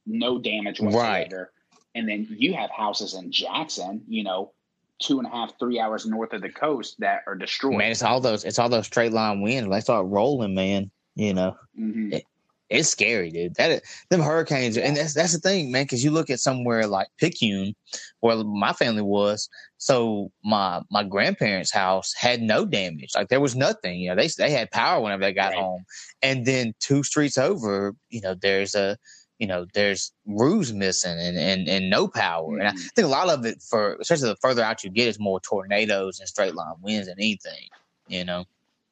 no 0.07 0.39
damage 0.39 0.81
whatsoever. 0.81 1.51
Right. 1.73 1.79
And 1.95 2.09
then 2.09 2.27
you 2.31 2.55
have 2.55 2.71
houses 2.71 3.15
in 3.15 3.31
Jackson, 3.31 4.03
you 4.09 4.25
know, 4.25 4.53
two 5.01 5.19
and 5.19 5.27
a 5.27 5.31
half, 5.31 5.59
three 5.59 5.79
hours 5.79 6.07
north 6.07 6.33
of 6.33 6.43
the 6.43 6.51
coast 6.51 6.97
that 7.01 7.23
are 7.27 7.37
destroyed. 7.37 7.77
Man, 7.77 7.91
it's 7.91 8.03
all 8.03 8.21
those, 8.21 8.45
it's 8.45 8.59
all 8.59 8.69
those 8.69 8.87
straight 8.87 9.13
line 9.13 9.43
winds. 9.43 9.71
They 9.71 9.81
start 9.81 10.07
rolling, 10.07 10.55
man. 10.55 10.91
You 11.15 11.35
know, 11.35 11.57
mm-hmm. 11.79 12.15
it, 12.15 12.25
it's 12.71 12.89
scary, 12.89 13.31
dude. 13.31 13.55
That 13.55 13.83
them 14.11 14.21
hurricanes, 14.21 14.77
and 14.77 14.97
that's 14.97 15.15
that's 15.15 15.33
the 15.33 15.39
thing, 15.39 15.71
man. 15.71 15.85
Because 15.85 16.03
you 16.03 16.11
look 16.11 16.31
at 16.31 16.41
somewhere 16.41 16.87
like 16.87 17.09
Picayune, 17.19 17.75
where 18.21 18.43
my 18.43 18.73
family 18.73 19.03
was. 19.03 19.49
So 19.77 20.33
my 20.45 20.81
my 20.91 21.05
grandparents' 21.05 21.73
house 21.73 22.13
had 22.17 22.41
no 22.41 22.65
damage. 22.65 23.11
Like 23.15 23.29
there 23.29 23.41
was 23.41 23.55
nothing. 23.55 24.01
You 24.01 24.11
know, 24.11 24.17
they 24.17 24.29
they 24.39 24.51
had 24.51 24.71
power 24.71 25.01
whenever 25.01 25.23
they 25.23 25.33
got 25.33 25.53
right. 25.53 25.61
home, 25.61 25.85
and 26.23 26.47
then 26.47 26.75
two 26.81 27.03
streets 27.03 27.39
over, 27.39 27.95
you 28.09 28.21
know, 28.21 28.35
there's 28.35 28.75
a 28.75 28.97
you 29.39 29.47
know, 29.47 29.67
there's 29.75 30.13
roofs 30.27 30.73
missing 30.73 31.19
and, 31.19 31.37
and, 31.37 31.69
and 31.69 31.91
no 31.91 32.07
power. 32.07 32.47
Mm-hmm. 32.47 32.61
And 32.61 32.69
I 32.69 32.73
mm-hmm. 32.73 32.89
think 32.95 33.07
a 33.07 33.11
lot 33.11 33.29
of 33.29 33.45
it 33.45 33.61
for, 33.63 33.97
especially 34.01 34.29
the 34.29 34.37
further 34.37 34.63
out 34.63 34.85
you 34.85 34.91
get, 34.91 35.09
is 35.09 35.19
more 35.19 35.41
tornadoes 35.41 36.21
and 36.21 36.29
straight 36.29 36.55
line 36.55 36.75
winds 36.83 37.09
than 37.09 37.19
anything, 37.19 37.69
you 38.09 38.25
know? 38.25 38.45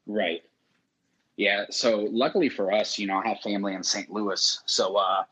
Right. 0.07 0.43
Yeah. 1.37 1.67
So 1.71 2.09
luckily 2.11 2.49
for 2.49 2.73
us, 2.73 2.99
you 2.99 3.07
know, 3.07 3.19
I 3.19 3.29
have 3.29 3.41
family 3.41 3.75
in 3.75 3.83
St. 3.83 4.11
Louis. 4.11 4.63
So, 4.67 4.97
uh, 4.97 5.25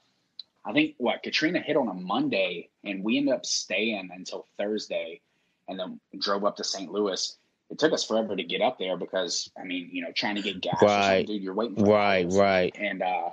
I 0.64 0.72
think 0.72 0.94
what 0.98 1.22
Katrina 1.22 1.60
hit 1.60 1.76
on 1.76 1.88
a 1.88 1.94
Monday 1.94 2.68
and 2.84 3.02
we 3.02 3.16
ended 3.16 3.34
up 3.34 3.46
staying 3.46 4.10
until 4.14 4.46
Thursday 4.58 5.20
and 5.68 5.78
then 5.78 6.00
drove 6.18 6.44
up 6.44 6.56
to 6.56 6.64
St. 6.64 6.90
Louis. 6.92 7.36
It 7.70 7.78
took 7.78 7.92
us 7.92 8.04
forever 8.04 8.36
to 8.36 8.42
get 8.42 8.60
up 8.60 8.78
there 8.78 8.96
because 8.96 9.50
I 9.58 9.64
mean, 9.64 9.88
you 9.92 10.02
know, 10.02 10.12
trying 10.14 10.34
to 10.34 10.42
get 10.42 10.60
gas, 10.60 10.82
right? 10.82 11.26
Dude, 11.26 11.42
you're 11.42 11.54
waiting. 11.54 11.84
right, 11.84 12.26
right. 12.30 12.74
And 12.78 13.02
uh, 13.02 13.30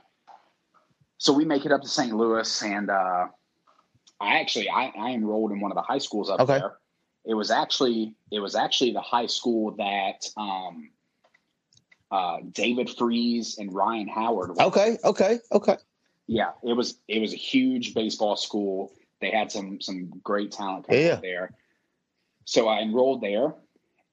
so 1.18 1.34
we 1.34 1.46
make 1.46 1.66
it 1.66 1.72
up 1.72 1.82
to 1.82 1.88
St. 1.88 2.16
Louis, 2.16 2.64
and 2.64 2.90
uh, 2.90 3.28
I 4.20 4.40
actually 4.40 4.70
I, 4.70 4.92
I 4.98 5.12
enrolled 5.12 5.52
in 5.52 5.60
one 5.60 5.72
of 5.72 5.76
the 5.76 5.82
high 5.82 5.98
schools 5.98 6.30
up 6.30 6.40
okay. 6.42 6.60
there. 6.60 6.78
It 7.26 7.34
was 7.34 7.52
actually 7.52 8.16
it 8.32 8.40
was 8.40 8.56
actually 8.56 8.94
the 8.94 9.02
high 9.02 9.26
school 9.26 9.76
that 9.78 10.30
um, 10.38 10.90
uh, 12.12 12.38
David 12.52 12.90
Freese 12.90 13.58
and 13.58 13.74
Ryan 13.74 14.08
Howard. 14.08 14.50
Went. 14.50 14.62
Okay, 14.62 14.98
okay, 15.04 15.40
okay. 15.52 15.78
Yeah, 16.28 16.52
it 16.64 16.74
was 16.74 17.00
it 17.08 17.20
was 17.20 17.34
a 17.34 17.38
huge 17.38 17.94
baseball 17.94 18.36
school. 18.36 18.94
They 19.20 19.32
had 19.32 19.52
some 19.52 19.82
some 19.82 20.12
great 20.24 20.52
talent 20.52 20.86
yeah. 20.90 21.16
there. 21.16 21.56
So 22.46 22.68
I 22.68 22.80
enrolled 22.82 23.22
there, 23.22 23.56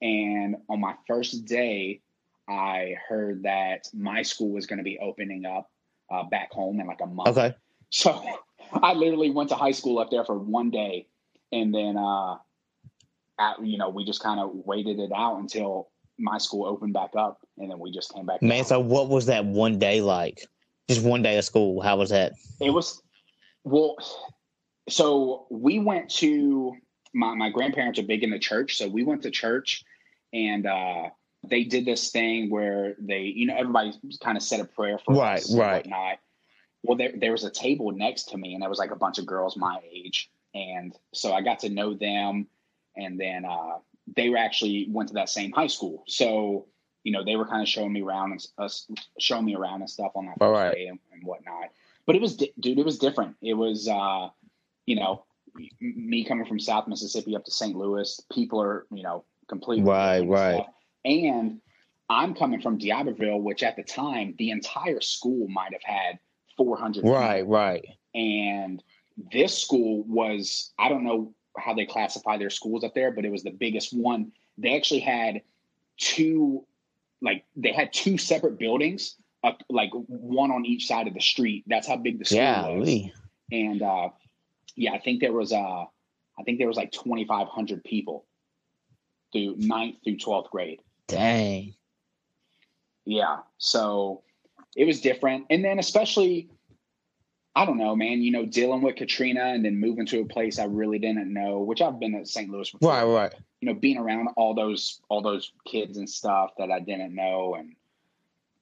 and 0.01 0.57
on 0.69 0.81
my 0.81 0.95
first 1.07 1.45
day, 1.45 2.01
I 2.49 2.95
heard 3.07 3.43
that 3.43 3.87
my 3.93 4.23
school 4.23 4.49
was 4.49 4.65
going 4.65 4.77
to 4.77 4.83
be 4.83 4.99
opening 4.99 5.45
up 5.45 5.69
uh, 6.11 6.23
back 6.23 6.51
home 6.51 6.79
in 6.79 6.87
like 6.87 7.01
a 7.01 7.07
month. 7.07 7.29
Okay. 7.29 7.53
So 7.89 8.23
I 8.73 8.93
literally 8.93 9.31
went 9.31 9.49
to 9.49 9.55
high 9.55 9.71
school 9.71 9.99
up 9.99 10.09
there 10.11 10.25
for 10.25 10.37
one 10.37 10.69
day, 10.69 11.07
and 11.51 11.73
then 11.73 11.97
uh, 11.97 12.35
at, 13.39 13.63
you 13.65 13.77
know 13.77 13.89
we 13.89 14.05
just 14.05 14.21
kind 14.21 14.39
of 14.39 14.51
waited 14.53 14.99
it 14.99 15.11
out 15.15 15.39
until 15.39 15.89
my 16.17 16.37
school 16.37 16.65
opened 16.65 16.93
back 16.93 17.11
up, 17.17 17.39
and 17.57 17.69
then 17.69 17.79
we 17.79 17.91
just 17.91 18.13
came 18.13 18.25
back. 18.25 18.41
Man, 18.41 18.65
so 18.65 18.79
what 18.79 19.09
was 19.09 19.25
that 19.27 19.45
one 19.45 19.79
day 19.79 20.01
like? 20.01 20.45
Just 20.89 21.03
one 21.03 21.21
day 21.21 21.37
of 21.37 21.45
school. 21.45 21.81
How 21.81 21.97
was 21.97 22.09
that? 22.09 22.33
It 22.61 22.71
was 22.71 23.01
well. 23.63 23.95
So 24.87 25.47
we 25.49 25.79
went 25.79 26.09
to 26.11 26.73
my 27.13 27.33
my 27.33 27.49
grandparents 27.49 27.97
are 27.99 28.03
big 28.03 28.23
in 28.23 28.29
the 28.29 28.39
church, 28.39 28.77
so 28.77 28.87
we 28.87 29.03
went 29.03 29.23
to 29.23 29.31
church, 29.31 29.83
and 30.33 30.67
uh, 30.67 31.09
they 31.49 31.63
did 31.63 31.85
this 31.85 32.11
thing 32.11 32.49
where 32.49 32.95
they, 32.99 33.21
you 33.21 33.45
know, 33.45 33.55
everybody 33.57 33.93
kind 34.21 34.37
of 34.37 34.43
said 34.43 34.59
a 34.59 34.65
prayer 34.65 34.97
for 34.97 35.15
right, 35.15 35.39
us 35.39 35.53
right. 35.55 35.85
whatnot. 35.85 36.19
Well, 36.83 36.97
there, 36.97 37.11
there 37.15 37.31
was 37.31 37.43
a 37.43 37.49
table 37.49 37.91
next 37.91 38.25
to 38.29 38.37
me, 38.37 38.53
and 38.53 38.61
there 38.61 38.69
was 38.69 38.79
like 38.79 38.91
a 38.91 38.95
bunch 38.95 39.17
of 39.17 39.25
girls 39.25 39.57
my 39.57 39.79
age, 39.91 40.29
and 40.53 40.95
so 41.13 41.33
I 41.33 41.41
got 41.41 41.59
to 41.59 41.69
know 41.69 41.95
them, 41.95 42.47
and 42.95 43.19
then 43.19 43.43
uh, 43.43 43.77
they 44.15 44.29
were 44.29 44.37
actually 44.37 44.87
went 44.89 45.09
to 45.09 45.15
that 45.15 45.29
same 45.29 45.51
high 45.51 45.67
school, 45.67 46.03
so 46.07 46.67
you 47.03 47.11
know 47.11 47.23
they 47.23 47.35
were 47.35 47.47
kind 47.47 47.61
of 47.61 47.67
showing 47.67 47.91
me 47.91 48.01
around 48.01 48.33
and 48.33 48.47
uh, 48.57 48.69
showing 49.19 49.45
me 49.45 49.55
around 49.55 49.81
and 49.81 49.89
stuff 49.89 50.11
on 50.15 50.27
that 50.27 50.37
All 50.39 50.51
right. 50.51 50.73
day 50.73 50.87
and, 50.87 50.99
and, 51.11 51.23
whatnot. 51.23 51.69
But 52.05 52.15
it 52.15 52.21
was, 52.21 52.35
dude, 52.35 52.77
it 52.77 52.85
was 52.85 52.99
different. 52.99 53.35
It 53.41 53.55
was, 53.55 53.87
uh, 53.87 54.29
you 54.85 54.95
know, 54.95 55.23
me 55.81 56.23
coming 56.23 56.45
from 56.45 56.59
South 56.59 56.87
Mississippi 56.87 57.35
up 57.35 57.45
to 57.45 57.51
St. 57.51 57.75
Louis. 57.75 58.21
People 58.31 58.61
are, 58.61 58.85
you 58.91 59.01
know, 59.01 59.23
completely 59.47 59.89
right, 59.89 60.21
right. 60.27 60.55
Stuff. 60.55 60.74
And 61.05 61.61
I'm 62.09 62.35
coming 62.35 62.61
from 62.61 62.77
D'Iberville, 62.77 63.39
which 63.41 63.63
at 63.63 63.75
the 63.75 63.83
time 63.83 64.35
the 64.37 64.49
entire 64.51 65.01
school 65.01 65.47
might 65.47 65.71
have 65.73 65.83
had 65.83 66.19
400. 66.57 67.05
Right, 67.05 67.41
people. 67.41 67.53
right. 67.53 67.85
and 68.13 68.83
this 69.31 69.57
school 69.57 70.03
was 70.03 70.73
I 70.77 70.89
don't 70.89 71.03
know 71.05 71.33
how 71.57 71.73
they 71.73 71.85
classify 71.85 72.37
their 72.37 72.49
schools 72.49 72.83
up 72.83 72.93
there, 72.93 73.11
but 73.11 73.23
it 73.23 73.31
was 73.31 73.43
the 73.43 73.51
biggest 73.51 73.93
one. 73.95 74.31
They 74.57 74.75
actually 74.75 74.99
had 75.01 75.41
two, 75.97 76.65
like 77.21 77.45
they 77.55 77.71
had 77.71 77.93
two 77.93 78.17
separate 78.17 78.59
buildings, 78.59 79.15
uh, 79.43 79.53
like 79.69 79.91
one 79.93 80.51
on 80.51 80.65
each 80.65 80.87
side 80.87 81.07
of 81.07 81.13
the 81.13 81.21
street. 81.21 81.63
That's 81.67 81.87
how 81.87 81.95
big 81.97 82.19
the 82.19 82.25
school 82.25 82.39
Yeah, 82.39 82.67
was. 82.69 82.87
Lee. 82.87 83.13
And 83.51 83.81
uh, 83.81 84.09
yeah, 84.75 84.91
I 84.93 84.99
think 84.99 85.21
there 85.21 85.31
was 85.33 85.53
uh, 85.53 85.55
I 86.37 86.43
think 86.43 86.57
there 86.57 86.67
was 86.67 86.77
like 86.77 86.91
twenty 86.91 87.25
five 87.25 87.47
hundred 87.47 87.83
people 87.83 88.25
through 89.31 89.55
ninth 89.57 89.97
through 90.03 90.17
twelfth 90.17 90.51
grade. 90.51 90.81
Dang. 91.07 91.75
Yeah. 93.05 93.37
So 93.57 94.23
it 94.75 94.85
was 94.85 95.01
different. 95.01 95.45
And 95.49 95.63
then 95.63 95.79
especially 95.79 96.49
I 97.57 97.65
don't 97.65 97.77
know, 97.77 97.95
man, 97.95 98.21
you 98.21 98.31
know, 98.31 98.45
dealing 98.45 98.81
with 98.81 98.97
Katrina 98.97 99.45
and 99.45 99.63
then 99.63 99.79
moving 99.79 100.05
to 100.07 100.19
a 100.19 100.25
place 100.25 100.59
I 100.59 100.65
really 100.65 100.99
didn't 100.99 101.31
know, 101.31 101.59
which 101.59 101.81
I've 101.81 101.99
been 101.99 102.13
at 102.15 102.27
St. 102.27 102.49
Louis 102.49 102.69
before. 102.69 102.89
Right, 102.89 103.03
right. 103.05 103.33
You 103.61 103.69
know, 103.69 103.79
being 103.79 103.97
around 103.97 104.27
all 104.35 104.53
those 104.53 104.99
all 105.09 105.21
those 105.21 105.53
kids 105.65 105.97
and 105.97 106.09
stuff 106.09 106.51
that 106.57 106.69
I 106.69 106.79
didn't 106.79 107.15
know 107.15 107.55
and 107.55 107.75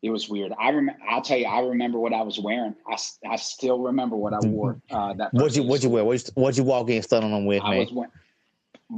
it 0.03 0.09
was 0.09 0.27
weird. 0.27 0.51
I 0.59 0.69
remember. 0.69 1.01
I'll 1.09 1.21
tell 1.21 1.37
you. 1.37 1.45
I 1.45 1.61
remember 1.61 1.97
what 1.97 2.11
I 2.11 2.21
was 2.23 2.37
wearing. 2.37 2.75
I, 2.85 2.97
I 3.27 3.37
still 3.37 3.79
remember 3.79 4.17
what 4.17 4.33
I 4.33 4.39
wore. 4.45 4.81
Uh, 4.91 5.13
that 5.13 5.33
What'd 5.33 5.55
you 5.55 5.63
what'd 5.63 5.81
you 5.81 5.89
wear? 5.89 6.03
What'd 6.03 6.27
you, 6.27 6.33
what'd 6.35 6.57
you 6.57 6.65
walk 6.65 6.89
in 6.89 7.01
stunned 7.01 7.23
on 7.23 7.31
them 7.31 7.45
with, 7.45 7.63
I 7.63 7.69
man? 7.69 7.87
was. 7.89 8.07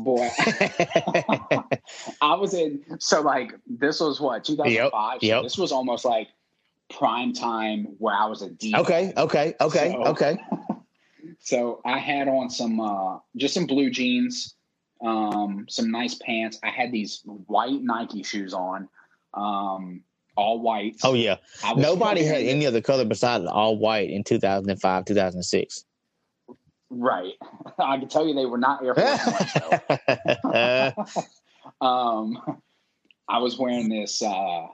Boy, 0.04 0.30
I 2.22 2.36
was 2.36 2.54
in. 2.54 2.84
So 3.00 3.22
like, 3.22 3.54
this 3.66 4.00
was 4.02 4.20
what 4.20 4.44
2005. 4.44 5.20
So 5.22 5.26
yep. 5.26 5.44
This 5.44 5.58
was 5.58 5.72
almost 5.72 6.04
like 6.04 6.28
prime 6.90 7.32
time 7.34 7.86
where 7.98 8.14
I 8.14 8.26
was 8.26 8.42
a 8.42 8.50
D. 8.50 8.76
okay, 8.76 9.14
okay, 9.16 9.56
okay, 9.62 9.92
So- 9.92 10.04
okay. 10.06 10.38
So 11.40 11.82
I 11.86 12.00
had 12.00 12.28
on 12.28 12.50
some 12.50 12.80
uh 12.80 13.20
just 13.36 13.54
some 13.54 13.68
blue 13.68 13.90
jeans, 13.92 14.56
um, 15.04 15.66
some 15.70 15.92
nice 15.92 16.16
pants. 16.16 16.58
I 16.64 16.70
had 16.70 16.92
these 16.92 17.22
white 17.26 17.82
Nike 17.82 18.24
shoes 18.24 18.54
on, 18.54 18.88
um, 19.34 20.02
all 20.36 20.60
white. 20.60 20.96
Oh 21.04 21.14
yeah. 21.14 21.36
Nobody 21.76 22.24
had 22.24 22.42
any 22.42 22.66
other 22.66 22.82
color 22.82 23.06
besides 23.06 23.46
all 23.46 23.78
white 23.78 24.10
in 24.10 24.24
2005, 24.24 25.06
2006. 25.06 25.86
Right. 26.90 27.34
I 27.80 27.98
can 27.98 28.08
tell 28.08 28.28
you 28.28 28.34
they 28.34 28.46
were 28.46 28.58
not 28.58 28.84
Air 28.84 28.96
Force 28.96 29.54
though. 30.44 31.06
um, 31.86 32.62
I 33.28 33.40
was 33.40 33.58
wearing 33.58 33.90
this 33.90 34.22
uh, 34.22 34.68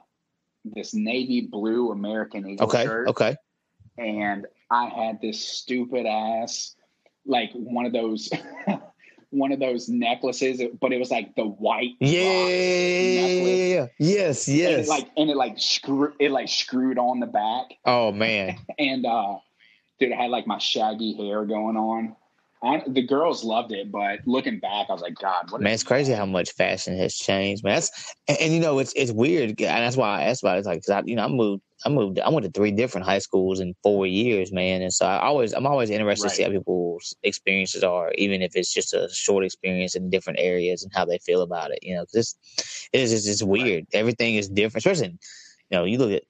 this 0.64 0.94
navy 0.94 1.40
blue 1.40 1.90
American 1.90 2.48
Eagle 2.48 2.66
okay, 2.66 2.84
shirt, 2.84 3.08
okay. 3.08 3.36
and 3.98 4.46
I 4.70 4.86
had 4.86 5.20
this 5.20 5.40
stupid 5.40 6.06
ass 6.06 6.74
like 7.24 7.50
one 7.54 7.86
of 7.86 7.92
those 7.92 8.30
one 9.30 9.50
of 9.52 9.60
those 9.60 9.88
necklaces, 9.88 10.60
but 10.80 10.92
it 10.92 10.98
was 10.98 11.10
like 11.10 11.34
the 11.34 11.44
white 11.44 11.92
rock 12.00 12.10
necklace. 12.10 13.70
Yeah. 13.70 13.86
Yes, 13.98 14.48
And 14.48 14.56
yes. 14.58 14.86
it 14.86 14.88
like 14.88 15.08
and 15.16 15.30
it 15.30 15.36
like 15.36 15.58
screw 15.58 16.12
it 16.20 16.30
like 16.30 16.48
screwed 16.48 16.98
on 16.98 17.20
the 17.20 17.26
back, 17.26 17.66
oh 17.86 18.12
man. 18.12 18.58
and 18.78 19.06
uh, 19.06 19.38
dude, 20.02 20.12
I 20.12 20.22
had 20.22 20.30
like 20.30 20.46
my 20.46 20.58
shaggy 20.58 21.14
hair 21.14 21.44
going 21.44 21.76
on. 21.76 22.16
I, 22.64 22.80
the 22.86 23.02
girls 23.02 23.42
loved 23.42 23.72
it, 23.72 23.90
but 23.90 24.20
looking 24.24 24.60
back, 24.60 24.86
I 24.88 24.92
was 24.92 25.02
like, 25.02 25.16
God, 25.16 25.50
what? 25.50 25.60
Man, 25.60 25.72
is 25.72 25.80
it's 25.80 25.82
crazy 25.82 26.12
how 26.12 26.26
much 26.26 26.52
fashion 26.52 26.96
has 26.96 27.14
changed, 27.16 27.64
man. 27.64 27.74
That's 27.74 28.14
and, 28.28 28.38
and 28.38 28.52
you 28.52 28.60
know 28.60 28.78
it's 28.78 28.92
it's 28.94 29.10
weird, 29.10 29.50
and 29.50 29.58
that's 29.58 29.96
why 29.96 30.20
I 30.20 30.24
asked 30.24 30.44
about 30.44 30.56
it. 30.56 30.60
It's 30.60 30.66
like, 30.68 30.78
'cause 30.84 30.90
I, 30.90 31.02
you 31.04 31.16
know, 31.16 31.24
I 31.24 31.28
moved, 31.28 31.62
I 31.84 31.88
moved, 31.88 32.20
I 32.20 32.28
went 32.28 32.44
to 32.44 32.52
three 32.52 32.70
different 32.70 33.04
high 33.04 33.18
schools 33.18 33.58
in 33.58 33.74
four 33.82 34.06
years, 34.06 34.52
man, 34.52 34.80
and 34.80 34.92
so 34.92 35.06
I 35.06 35.22
always, 35.22 35.52
I'm 35.52 35.66
always 35.66 35.90
interested 35.90 36.28
to 36.28 36.34
see 36.36 36.42
how 36.44 36.50
people's 36.50 37.16
experiences 37.24 37.82
are, 37.82 38.12
even 38.16 38.42
if 38.42 38.54
it's 38.54 38.72
just 38.72 38.94
a 38.94 39.08
short 39.12 39.44
experience 39.44 39.96
in 39.96 40.08
different 40.08 40.38
areas 40.40 40.84
and 40.84 40.92
how 40.94 41.04
they 41.04 41.18
feel 41.18 41.42
about 41.42 41.72
it. 41.72 41.80
You 41.82 41.96
know, 41.96 42.02
because 42.02 42.14
it's 42.14 42.88
it 42.92 43.00
is 43.00 43.10
just 43.10 43.28
it's 43.28 43.42
weird. 43.42 43.86
Everything 43.92 44.36
is 44.36 44.48
different, 44.48 44.86
especially 44.86 45.06
in, 45.06 45.18
you 45.70 45.78
know, 45.78 45.84
you 45.84 45.98
look 45.98 46.12
at 46.12 46.22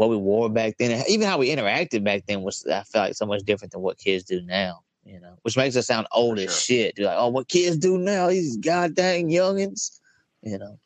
what 0.00 0.08
we 0.08 0.16
wore 0.16 0.48
back 0.48 0.78
then, 0.78 1.04
even 1.10 1.28
how 1.28 1.36
we 1.36 1.54
interacted 1.54 2.02
back 2.02 2.24
then 2.26 2.40
was 2.40 2.64
I 2.64 2.84
felt 2.84 3.08
like 3.08 3.14
so 3.14 3.26
much 3.26 3.42
different 3.42 3.72
than 3.72 3.82
what 3.82 3.98
kids 3.98 4.24
do 4.24 4.40
now. 4.40 4.80
You 5.04 5.20
know, 5.20 5.36
which 5.42 5.58
makes 5.58 5.76
us 5.76 5.86
sound 5.88 6.06
old 6.10 6.38
For 6.38 6.44
as 6.44 6.58
shit. 6.58 6.94
You're 6.96 7.08
like, 7.08 7.18
oh, 7.18 7.28
what 7.28 7.48
kids 7.48 7.76
do 7.76 7.98
now? 7.98 8.28
These 8.28 8.56
goddamn 8.56 9.26
youngins. 9.26 10.00
You 10.40 10.56
know, 10.58 10.78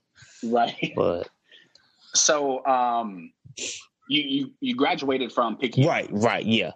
right? 0.43 0.93
but 0.97 1.29
So, 2.13 2.67
um, 2.67 3.33
you 4.09 4.23
you 4.23 4.51
you 4.59 4.75
graduated 4.75 5.31
from 5.31 5.59
Pickett. 5.59 5.87
right, 5.87 6.09
right, 6.11 6.45
Yeah, 6.45 6.73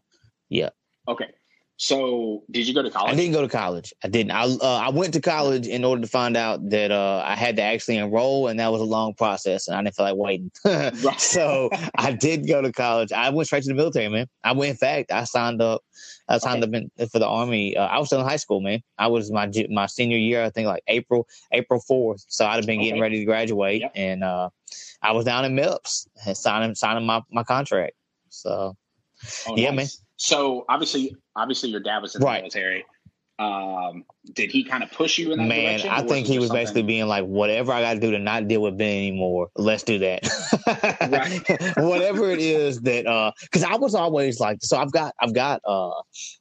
yeah. 0.49 0.71
Okay. 1.09 1.31
So, 1.81 2.43
did 2.51 2.67
you 2.67 2.75
go 2.75 2.83
to 2.83 2.91
college? 2.91 3.13
I 3.13 3.15
didn't 3.15 3.33
go 3.33 3.41
to 3.41 3.49
college. 3.49 3.95
I 4.03 4.09
didn't. 4.09 4.33
I 4.33 4.43
uh, 4.47 4.83
I 4.85 4.91
went 4.91 5.15
to 5.15 5.21
college 5.21 5.69
in 5.69 5.85
order 5.85 6.03
to 6.03 6.09
find 6.09 6.37
out 6.37 6.71
that 6.71 6.91
uh, 6.91 7.23
I 7.25 7.37
had 7.37 7.55
to 7.55 7.63
actually 7.63 7.99
enroll, 7.99 8.49
and 8.49 8.59
that 8.59 8.73
was 8.73 8.81
a 8.81 8.85
long 8.85 9.15
process, 9.15 9.69
and 9.69 9.77
I 9.77 9.83
didn't 9.83 9.95
feel 9.95 10.07
like 10.07 10.17
waiting. 10.17 10.51
So 11.19 11.71
I 11.97 12.11
did 12.13 12.49
go 12.49 12.61
to 12.63 12.73
college. 12.73 13.13
I 13.13 13.31
went 13.31 13.47
straight 13.47 13.63
to 13.63 13.69
the 13.69 13.75
military, 13.77 14.09
man. 14.09 14.27
I 14.43 14.53
went. 14.53 14.71
In 14.71 14.77
fact, 14.77 15.13
I 15.13 15.23
signed 15.23 15.63
up. 15.63 15.83
I 16.29 16.39
signed 16.39 16.65
up 16.65 16.75
in, 16.75 16.91
for 17.13 17.21
the 17.21 17.29
army. 17.29 17.77
Uh, 17.77 17.87
I 17.87 17.99
was 17.99 18.09
still 18.09 18.21
in 18.21 18.27
high 18.27 18.37
school, 18.37 18.61
man. 18.61 18.83
I 18.99 19.07
was 19.07 19.31
my 19.31 19.49
my 19.71 19.87
senior 19.87 20.19
year. 20.19 20.43
I 20.43 20.51
think 20.51 20.67
like 20.67 20.83
April 20.89 21.29
April 21.53 21.79
fourth. 21.79 22.25
So 22.27 22.45
I'd 22.45 22.57
have 22.57 22.67
been 22.67 22.81
getting 22.81 22.95
Okay. 22.95 23.01
ready 23.03 23.19
to 23.21 23.25
graduate, 23.25 23.83
Yep. 23.83 23.93
and 23.95 24.25
uh, 24.25 24.51
I 25.01 25.13
was 25.13 25.25
down 25.25 25.45
in 25.45 25.55
MEPS 25.55 26.09
and 26.27 26.37
signing 26.37 26.75
signing 26.75 27.07
my 27.07 27.23
my 27.31 27.45
contract. 27.45 27.95
So 28.31 28.77
Oh, 29.47 29.57
yeah, 29.57 29.71
nice. 29.71 30.03
So, 30.19 30.65
obviously, 30.69 31.15
obviously, 31.37 31.71
your 31.71 31.81
dad 31.81 32.01
was 32.03 32.15
in 32.15 32.21
the 32.21 32.27
Right. 32.27 32.43
military. 32.43 32.85
Um, 33.41 34.05
did 34.35 34.51
he 34.51 34.65
kind 34.65 34.83
of 34.83 34.91
push 34.91 35.17
you 35.17 35.31
in 35.31 35.39
that 35.39 35.47
Man, 35.47 35.79
direction? 35.79 35.91
I 35.91 36.03
think 36.03 36.27
he 36.27 36.39
was 36.41 36.49
something- 36.49 36.61
basically 36.65 36.83
being 36.83 37.07
like, 37.07 37.25
whatever 37.25 37.71
I 37.73 37.81
got 37.83 37.95
to 37.95 38.01
do 38.01 38.11
to 38.11 38.19
not 38.19 38.49
deal 38.49 38.63
with 38.63 38.77
Ben 38.77 38.97
anymore, 38.97 39.49
let's 39.55 39.85
do 39.85 39.97
that. 40.01 40.25
whatever 41.79 42.31
it 42.33 42.41
is 42.41 42.81
that, 42.81 43.07
uh, 43.07 43.31
because 43.43 43.63
I 43.63 43.77
was 43.77 43.95
always 43.95 44.41
like, 44.41 44.59
so 44.63 44.77
I've 44.77 44.91
got, 44.91 45.15
I've 45.21 45.35
got, 45.35 45.61
uh, 45.65 45.91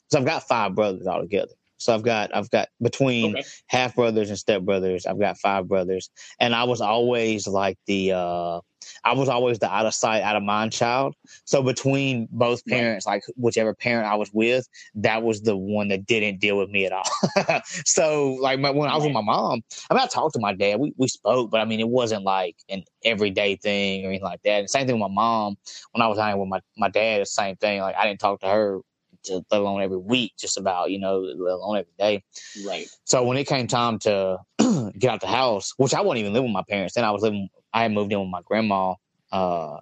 so 0.09 0.17
I've 0.19 0.25
got 0.25 0.47
five 0.47 0.73
brothers 0.73 1.05
altogether. 1.05 1.51
So 1.77 1.93
I've 1.93 2.03
got, 2.03 2.35
I've 2.35 2.49
got 2.49 2.69
between 2.81 3.35
Okay. 3.35 3.43
half 3.67 3.95
brothers 3.95 4.29
and 4.29 4.37
step 4.37 4.63
brothers, 4.63 5.05
I've 5.05 5.19
got 5.19 5.37
five 5.37 5.67
brothers, 5.67 6.09
and 6.39 6.55
I 6.55 6.63
was 6.63 6.81
always 6.81 7.47
like 7.47 7.77
the, 7.87 8.13
uh, 8.13 8.61
I 9.03 9.13
was 9.13 9.29
always 9.29 9.59
the 9.59 9.69
out 9.69 9.85
of 9.85 9.93
sight, 9.93 10.21
out 10.21 10.35
of 10.35 10.43
mind 10.43 10.71
child. 10.71 11.15
So 11.45 11.61
between 11.61 12.27
both 12.31 12.65
parents, 12.65 13.05
like 13.05 13.23
whichever 13.35 13.73
parent 13.73 14.07
I 14.07 14.15
was 14.15 14.29
with, 14.33 14.67
that 14.95 15.23
was 15.23 15.41
the 15.41 15.55
one 15.57 15.89
that 15.89 16.05
didn't 16.05 16.39
deal 16.39 16.57
with 16.57 16.69
me 16.69 16.85
at 16.85 16.91
all. 16.93 17.09
so 17.85 18.33
like 18.41 18.59
my, 18.59 18.69
when 18.69 18.89
I 18.89 18.95
was 18.95 19.03
with 19.03 19.13
my 19.13 19.21
mom, 19.21 19.61
I 19.89 19.93
mean, 19.93 20.03
I 20.03 20.07
talked 20.07 20.33
to 20.35 20.39
my 20.39 20.53
dad. 20.53 20.79
We 20.79 20.93
we 20.97 21.07
spoke, 21.07 21.51
but 21.51 21.59
I 21.59 21.65
mean, 21.65 21.79
it 21.79 21.89
wasn't 21.89 22.23
like 22.23 22.55
an 22.69 22.83
everyday 23.03 23.55
thing 23.55 24.05
or 24.05 24.09
anything 24.09 24.25
like 24.25 24.41
that. 24.43 24.59
And 24.59 24.69
same 24.69 24.87
thing 24.87 24.99
with 24.99 25.09
my 25.09 25.13
mom. 25.13 25.55
When 25.91 26.01
I 26.01 26.07
was 26.07 26.17
hanging 26.17 26.39
with 26.39 26.49
my 26.49 26.61
my 26.77 26.89
dad, 26.89 27.21
the 27.21 27.25
same 27.25 27.55
thing. 27.57 27.81
Like 27.81 27.95
I 27.95 28.05
didn't 28.07 28.19
talk 28.19 28.39
to 28.41 28.47
her, 28.47 28.79
to, 29.27 29.45
let 29.51 29.61
alone 29.61 29.81
every 29.81 29.97
week, 29.97 30.33
just 30.37 30.57
about 30.57 30.91
you 30.91 30.99
know, 30.99 31.19
let 31.19 31.53
alone 31.53 31.77
every 31.77 31.93
day. 31.97 32.23
right. 32.65 32.87
So 33.05 33.23
when 33.23 33.37
it 33.37 33.47
came 33.47 33.67
time 33.67 33.99
to 33.99 34.37
get 34.97 35.11
out 35.11 35.21
the 35.21 35.27
house, 35.27 35.73
which 35.77 35.93
I 35.93 36.01
wasn't 36.01 36.19
even 36.19 36.33
living 36.33 36.49
with 36.49 36.53
my 36.53 36.63
parents, 36.67 36.95
then 36.95 37.03
I 37.03 37.11
was 37.11 37.21
living. 37.21 37.49
I 37.73 37.83
had 37.83 37.91
moved 37.91 38.11
in 38.11 38.19
with 38.19 38.29
my 38.29 38.41
grandma, 38.43 38.95
uh, 39.31 39.77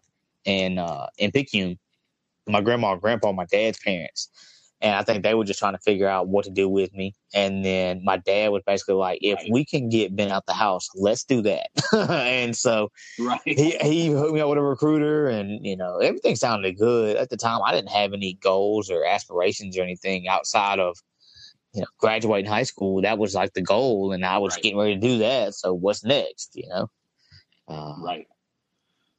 in 0.46 0.78
uh 0.78 1.08
in 1.18 1.32
Picayune. 1.32 1.78
My 2.48 2.62
grandma 2.62 2.94
and 2.94 3.02
grandpa, 3.02 3.32
my 3.32 3.46
dad's 3.46 3.80
parents, 3.80 4.30
and 4.86 4.96
I 4.96 5.02
think 5.02 5.24
they 5.24 5.34
were 5.34 5.44
just 5.44 5.58
trying 5.58 5.74
to 5.74 5.80
figure 5.80 6.08
out 6.08 6.28
what 6.28 6.46
to 6.46 6.52
do 6.52 6.70
with 6.70 6.94
me. 6.94 7.16
And 7.34 7.66
then 7.66 8.04
my 8.04 8.18
dad 8.18 8.52
was 8.52 8.62
basically 8.68 8.94
like, 8.94 9.18
"If 9.24 9.40
Right. 9.40 9.52
we 9.52 9.66
can 9.66 9.90
get 9.90 10.16
Ben 10.16 10.30
out 10.30 10.46
the 10.46 10.54
house, 10.54 10.88
let's 10.94 11.24
do 11.24 11.42
that." 11.42 11.70
and 11.92 12.56
so 12.56 12.92
Right. 13.20 13.42
he 13.44 13.72
he 13.82 14.08
hooked 14.10 14.34
me 14.36 14.42
up 14.42 14.50
with 14.50 14.60
a 14.60 14.62
recruiter, 14.62 15.28
and 15.28 15.66
you 15.66 15.76
know 15.76 15.98
everything 15.98 16.36
sounded 16.36 16.78
good 16.78 17.18
at 17.18 17.32
the 17.32 17.38
time. 17.38 17.62
I 17.66 17.72
didn't 17.72 17.90
have 17.90 18.14
any 18.14 18.36
goals 18.36 18.92
or 18.92 19.04
aspirations 19.04 19.76
or 19.76 19.82
anything 19.82 20.28
outside 20.28 20.80
of 20.80 20.98
you 21.74 21.82
know 21.82 21.88
graduating 21.98 22.50
high 22.50 22.64
school. 22.64 23.02
That 23.02 23.18
was 23.18 23.34
like 23.34 23.54
the 23.54 23.64
goal, 23.64 24.12
and 24.12 24.24
I 24.24 24.38
was 24.38 24.54
Right. 24.54 24.62
getting 24.64 24.78
ready 24.78 24.94
to 24.94 25.02
do 25.02 25.18
that. 25.18 25.56
So 25.56 25.74
what's 25.74 26.04
next? 26.06 26.52
You 26.54 26.70
know. 26.70 26.88
Uh, 27.68 27.96
Right. 28.04 28.28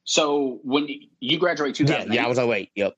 So 0.05 0.61
when 0.63 0.87
you- 0.87 1.09
you 1.19 1.37
graduate 1.37 1.77
yeah, 1.81 2.05
yeah, 2.05 2.23
I 2.23 2.29
was 2.29 2.37
like, 2.37 2.47
wait, 2.47 2.71
yep, 2.75 2.93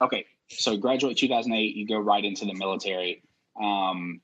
okay. 0.00 0.24
So 0.50 0.76
graduate 0.76 1.16
2008, 1.18 1.76
you 1.76 1.86
go 1.86 1.98
right 1.98 2.24
into 2.24 2.44
the 2.44 2.54
military. 2.54 3.22
Um, 3.60 4.20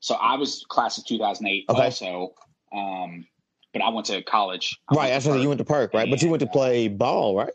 so 0.00 0.14
I 0.14 0.36
was 0.36 0.64
class 0.68 0.98
of 0.98 1.04
2008 1.06 1.66
Okay. 1.68 1.82
also, 1.82 2.34
um, 2.72 3.26
but 3.72 3.82
I 3.82 3.90
went 3.90 4.06
to 4.06 4.22
college. 4.22 4.78
I 4.88 4.94
right. 4.94 5.00
went 5.00 5.08
to 5.08 5.12
That's 5.14 5.26
what 5.26 5.32
Perth. 5.34 5.42
you 5.42 5.48
went 5.48 5.58
to 5.58 5.64
Perk, 5.64 5.94
right? 5.94 6.10
But 6.10 6.22
you 6.22 6.30
went 6.30 6.40
to 6.40 6.48
uh, 6.48 6.52
play 6.52 6.88
ball, 6.88 7.36
right? 7.36 7.52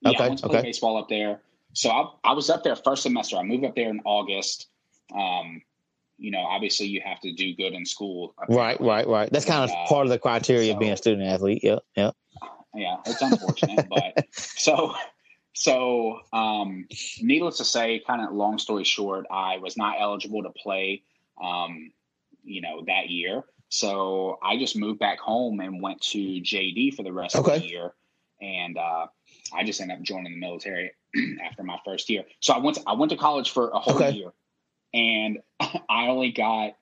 Yeah, 0.00 0.10
Okay, 0.10 0.24
I 0.24 0.28
went 0.28 0.40
to 0.40 0.48
play 0.48 0.58
okay. 0.58 0.68
baseball 0.68 0.96
up 0.96 1.08
there. 1.08 1.40
So 1.74 1.90
I, 1.90 2.30
I 2.30 2.32
was 2.32 2.50
up 2.50 2.64
there 2.64 2.74
first 2.76 3.02
semester. 3.02 3.36
I 3.36 3.42
moved 3.42 3.64
up 3.64 3.74
there 3.76 3.88
in 3.90 4.00
August. 4.04 4.68
Um, 5.14 5.62
you 6.18 6.30
know, 6.30 6.40
obviously 6.40 6.86
you 6.86 7.00
have 7.04 7.20
to 7.20 7.32
do 7.32 7.54
good 7.54 7.72
in 7.74 7.84
school. 7.84 8.34
Right, 8.48 8.80
right, 8.80 9.06
right. 9.06 9.30
That's 9.32 9.44
kind 9.44 9.64
of 9.64 9.70
Uh, 9.70 9.86
part 9.86 10.06
of 10.06 10.10
the 10.10 10.18
criteria 10.18 10.72
of 10.72 10.78
being 10.78 10.92
a 10.92 10.96
student 10.96 11.26
athlete. 11.28 11.62
Yeah, 11.62 11.78
yeah. 11.96 12.10
Yeah, 12.74 12.96
it's 13.04 13.20
unfortunate, 13.20 13.86
but 13.90 14.24
so 14.32 14.94
so, 15.54 16.20
um, 16.32 16.86
needless 17.20 17.58
to 17.58 17.64
say, 17.64 18.02
kind 18.06 18.22
of 18.22 18.32
long 18.32 18.58
story 18.58 18.84
short, 18.84 19.26
I 19.30 19.58
was 19.58 19.76
not 19.76 19.96
eligible 20.00 20.42
to 20.42 20.50
play, 20.50 21.02
um, 21.42 21.92
you 22.42 22.60
know, 22.62 22.84
that 22.86 23.10
year. 23.10 23.44
So 23.68 24.38
I 24.42 24.58
just 24.58 24.76
moved 24.76 24.98
back 24.98 25.18
home 25.18 25.60
and 25.60 25.82
went 25.82 26.00
to 26.02 26.18
JD 26.18 26.94
for 26.94 27.02
the 27.02 27.12
rest 27.12 27.36
Okay. 27.36 27.56
of 27.56 27.62
the 27.62 27.66
year, 27.68 27.94
and 28.40 28.76
uh, 28.76 29.06
I 29.54 29.64
just 29.64 29.80
ended 29.80 29.98
up 29.98 30.02
joining 30.02 30.32
the 30.32 30.38
military 30.38 30.92
after 31.44 31.62
my 31.62 31.78
first 31.84 32.10
year. 32.10 32.24
So 32.40 32.52
I 32.52 32.58
went 32.58 32.76
to, 32.76 32.82
I 32.86 32.92
went 32.94 33.10
to 33.10 33.16
college 33.16 33.50
for 33.50 33.70
a 33.70 33.78
whole 33.78 33.96
Okay. 33.96 34.10
year, 34.10 34.32
and 34.92 35.38
I 35.88 36.08
only 36.08 36.32
got 36.32 36.76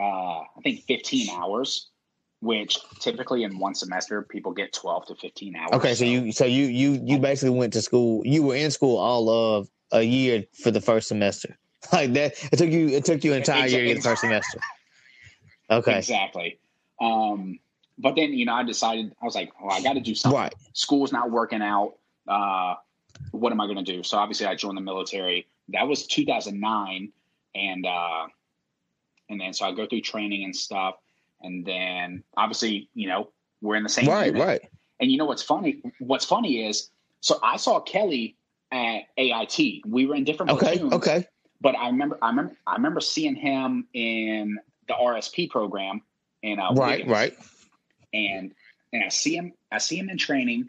uh, 0.00 0.40
I 0.42 0.60
think 0.62 0.84
15 0.86 1.30
hours, 1.30 1.90
which 2.42 2.76
typically 2.98 3.44
in 3.44 3.58
one 3.58 3.74
semester 3.74 4.20
people 4.22 4.52
get 4.52 4.72
12 4.72 5.06
to 5.06 5.14
15 5.14 5.56
hours. 5.56 5.70
Okay, 5.72 5.94
so 5.94 6.04
you 6.04 6.32
so 6.32 6.44
you 6.44 6.64
you 6.64 7.00
you 7.04 7.18
basically 7.18 7.56
went 7.56 7.72
to 7.72 7.80
school. 7.80 8.20
You 8.26 8.42
were 8.42 8.56
in 8.56 8.70
school 8.70 8.98
all 8.98 9.30
of 9.30 9.70
a 9.92 10.02
year 10.02 10.44
for 10.52 10.70
the 10.70 10.80
first 10.80 11.08
semester. 11.08 11.56
Like 11.92 12.12
that, 12.12 12.34
it 12.52 12.58
took 12.58 12.70
you 12.70 12.90
it 12.90 13.04
took 13.04 13.24
you 13.24 13.32
an 13.32 13.38
entire 13.38 13.66
year 13.66 13.88
to 13.88 13.94
the 13.94 14.00
first 14.00 14.20
semester. 14.20 14.60
Okay, 15.68 15.98
Exactly. 15.98 16.60
Um, 17.00 17.58
but 17.98 18.16
then, 18.16 18.32
you 18.32 18.44
know, 18.44 18.54
I 18.54 18.62
decided, 18.62 19.14
I 19.20 19.24
was 19.24 19.34
like, 19.34 19.52
well, 19.60 19.72
I 19.74 19.82
got 19.82 19.94
to 19.94 20.00
do 20.00 20.14
something. 20.14 20.38
right. 20.38 20.54
School's 20.72 21.12
not 21.12 21.30
working 21.30 21.62
out. 21.62 21.94
Uh, 22.26 22.74
what 23.30 23.52
am 23.52 23.60
I 23.60 23.66
going 23.66 23.82
to 23.84 23.92
do? 23.92 24.02
So 24.02 24.18
obviously 24.18 24.46
I 24.46 24.54
joined 24.54 24.76
the 24.76 24.82
military. 24.82 25.46
That 25.68 25.86
was 25.86 26.06
2009. 26.06 27.12
And, 27.54 27.86
uh, 27.86 28.26
and 29.28 29.40
then, 29.40 29.52
so 29.52 29.66
I 29.66 29.72
go 29.72 29.86
through 29.86 30.00
training 30.02 30.44
and 30.44 30.54
stuff. 30.54 30.96
And 31.42 31.64
then 31.64 32.22
obviously, 32.36 32.88
you 32.94 33.08
know, 33.08 33.30
we're 33.60 33.76
in 33.76 33.82
the 33.82 33.88
same 33.88 34.08
Right, 34.08 34.26
unit. 34.26 34.42
right. 34.42 34.60
And 35.00 35.10
you 35.10 35.18
know, 35.18 35.24
what's 35.24 35.42
funny, 35.42 35.82
what's 35.98 36.24
funny 36.24 36.66
is, 36.68 36.90
so 37.20 37.38
I 37.42 37.56
saw 37.56 37.80
Kelly 37.80 38.36
at 38.70 39.02
AIT. 39.16 39.82
We 39.86 40.06
were 40.06 40.14
in 40.14 40.24
different 40.24 40.52
Okay, 40.52 40.66
platoons. 40.78 40.92
okay. 40.94 41.26
But 41.60 41.76
I 41.76 41.86
remember, 41.86 42.18
I 42.22 42.28
remember, 42.30 42.56
I 42.66 42.74
remember 42.74 43.00
seeing 43.00 43.34
him 43.36 43.86
in 43.94 44.58
the 44.88 44.94
RSP 44.94 45.50
program 45.50 46.02
in 46.42 46.58
uh, 46.58 46.72
Right, 46.74 47.06
Wiggins. 47.06 47.10
right. 47.10 47.36
And 48.12 48.52
and 48.92 49.04
I 49.04 49.08
see 49.08 49.36
him, 49.36 49.52
I 49.70 49.78
see 49.78 49.96
him 49.96 50.10
in 50.10 50.18
training, 50.18 50.68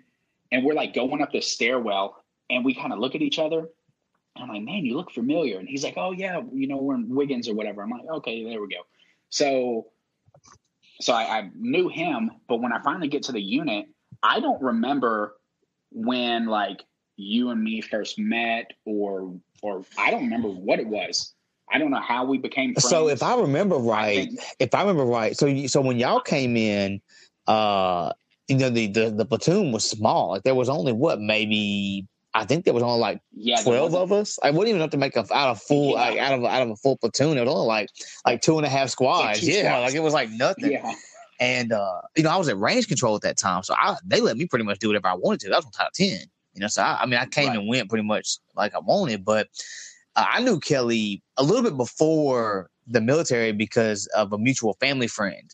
and 0.52 0.64
we're 0.64 0.76
like 0.76 0.94
going 0.94 1.22
up 1.22 1.32
the 1.32 1.42
stairwell, 1.42 2.24
and 2.50 2.64
we 2.64 2.74
kind 2.74 2.94
of 2.94 3.00
look 3.00 3.16
at 3.16 3.22
each 3.22 3.40
other. 3.40 3.68
And 4.36 4.44
I'm 4.44 4.50
like, 4.50 4.62
man, 4.64 4.86
you 4.86 4.96
look 4.96 5.12
familiar. 5.12 5.60
And 5.60 5.68
he's 5.68 5.84
like, 5.84 5.96
oh 5.98 6.12
yeah, 6.12 6.42
you 6.54 6.68
know, 6.68 6.78
we're 6.78 6.96
in 6.96 7.14
Wiggins 7.14 7.48
or 7.50 7.54
whatever. 7.56 7.82
I'm 7.84 7.90
like, 7.90 8.06
okay, 8.18 8.44
there 8.44 8.62
we 8.62 8.68
go. 8.68 8.82
So, 9.30 9.88
so 11.04 11.14
I, 11.14 11.40
I 11.40 11.50
knew 11.56 11.90
him, 11.90 12.32
but 12.48 12.62
when 12.62 12.72
I 12.72 12.82
finally 12.82 13.08
get 13.10 13.24
to 13.24 13.32
the 13.32 13.42
unit, 13.42 13.88
I 14.22 14.40
don't 14.40 14.62
remember 14.62 15.36
when 15.92 16.46
like 16.48 16.84
you 17.18 17.50
and 17.50 17.62
me 17.64 17.82
first 17.82 18.18
met, 18.18 18.72
or 18.86 19.36
or 19.62 19.84
I 19.98 20.12
don't 20.12 20.24
remember 20.24 20.50
what 20.50 20.80
it 20.80 20.88
was. 20.88 21.34
I 21.72 21.78
don't 21.78 21.92
know 21.92 22.00
how 22.02 22.26
we 22.26 22.38
became 22.38 22.74
friends. 22.74 22.90
So 22.90 23.10
if 23.10 23.24
I 23.24 23.36
remember 23.40 23.76
I 23.76 23.80
right, 23.80 24.16
think- 24.30 24.40
if 24.60 24.74
I 24.76 24.82
remember 24.82 25.06
right, 25.06 25.36
so 25.38 25.46
you, 25.46 25.68
so 25.68 25.82
when 25.82 25.98
y'all 25.98 26.20
came 26.20 26.56
in, 26.58 27.02
uh, 27.48 28.12
you 28.48 28.58
know 28.58 28.70
the, 28.70 28.88
the 28.88 29.10
the 29.12 29.26
platoon 29.26 29.72
was 29.72 29.90
small. 29.90 30.30
Like 30.30 30.44
there 30.44 30.56
was 30.56 30.70
only 30.70 30.94
what 30.94 31.20
maybe 31.20 32.08
I 32.36 32.46
think 32.46 32.66
there 32.66 32.74
was 32.74 32.84
only 32.84 33.00
like 33.00 33.22
yeah, 33.36 33.62
twelve 33.62 33.94
of 33.96 34.12
us. 34.12 34.40
I 34.42 34.50
wouldn't 34.50 34.70
even 34.70 34.82
have 34.82 34.90
to 34.92 34.98
make 34.98 35.16
a 35.16 35.20
out 35.34 35.50
of 35.52 35.62
full 35.62 35.92
Yeah. 35.92 36.02
like, 36.10 36.18
out 36.20 36.34
of 36.34 36.46
out 36.46 36.62
of 36.64 36.70
a 36.72 36.76
full 36.76 36.98
platoon. 36.98 37.38
It 37.38 37.42
was 37.42 37.50
only 37.50 37.68
like 37.68 37.90
like 38.26 38.42
two 38.42 38.58
and 38.58 38.66
a 38.66 38.70
half 38.70 38.90
squads. 38.90 39.40
two 39.42 39.48
yeah, 39.48 39.62
squads. 39.70 39.92
like 39.94 39.96
it 39.96 40.04
was 40.04 40.14
like 40.14 40.30
nothing. 40.32 40.72
Yeah, 40.72 40.94
And 41.40 41.72
uh, 41.74 42.02
you 42.16 42.24
know, 42.24 42.30
I 42.32 42.38
was 42.38 42.50
at 42.50 42.58
range 42.58 42.88
control 42.88 43.16
at 43.16 43.22
that 43.22 43.38
time, 43.38 43.64
so 43.64 43.76
I, 43.78 43.98
they 44.06 44.20
let 44.22 44.38
me 44.38 44.46
pretty 44.48 44.66
much 44.66 44.80
do 44.80 44.88
whatever 44.88 45.08
I 45.08 45.14
wanted 45.16 45.42
to. 45.42 45.50
That 45.50 45.58
was 45.58 45.66
on 45.66 45.72
top 45.72 45.92
Ten. 45.94 46.20
You 46.56 46.62
know, 46.62 46.68
so 46.68 46.82
I, 46.84 47.00
I 47.02 47.06
mean, 47.06 47.20
I 47.20 47.26
came 47.26 47.50
Right. 47.50 47.58
and 47.58 47.68
went 47.68 47.90
pretty 47.90 48.06
much 48.06 48.38
like 48.56 48.76
I 48.76 48.80
wanted, 48.80 49.26
but 49.26 49.48
uh, 50.16 50.26
I 50.30 50.42
knew 50.42 50.60
Kelly 50.60 51.22
a 51.38 51.44
little 51.44 51.64
bit 51.64 51.76
before 51.78 52.70
the 52.88 53.02
military 53.02 53.52
because 53.52 54.06
of 54.16 54.34
a 54.34 54.38
mutual 54.38 54.76
family 54.80 55.08
friend. 55.08 55.50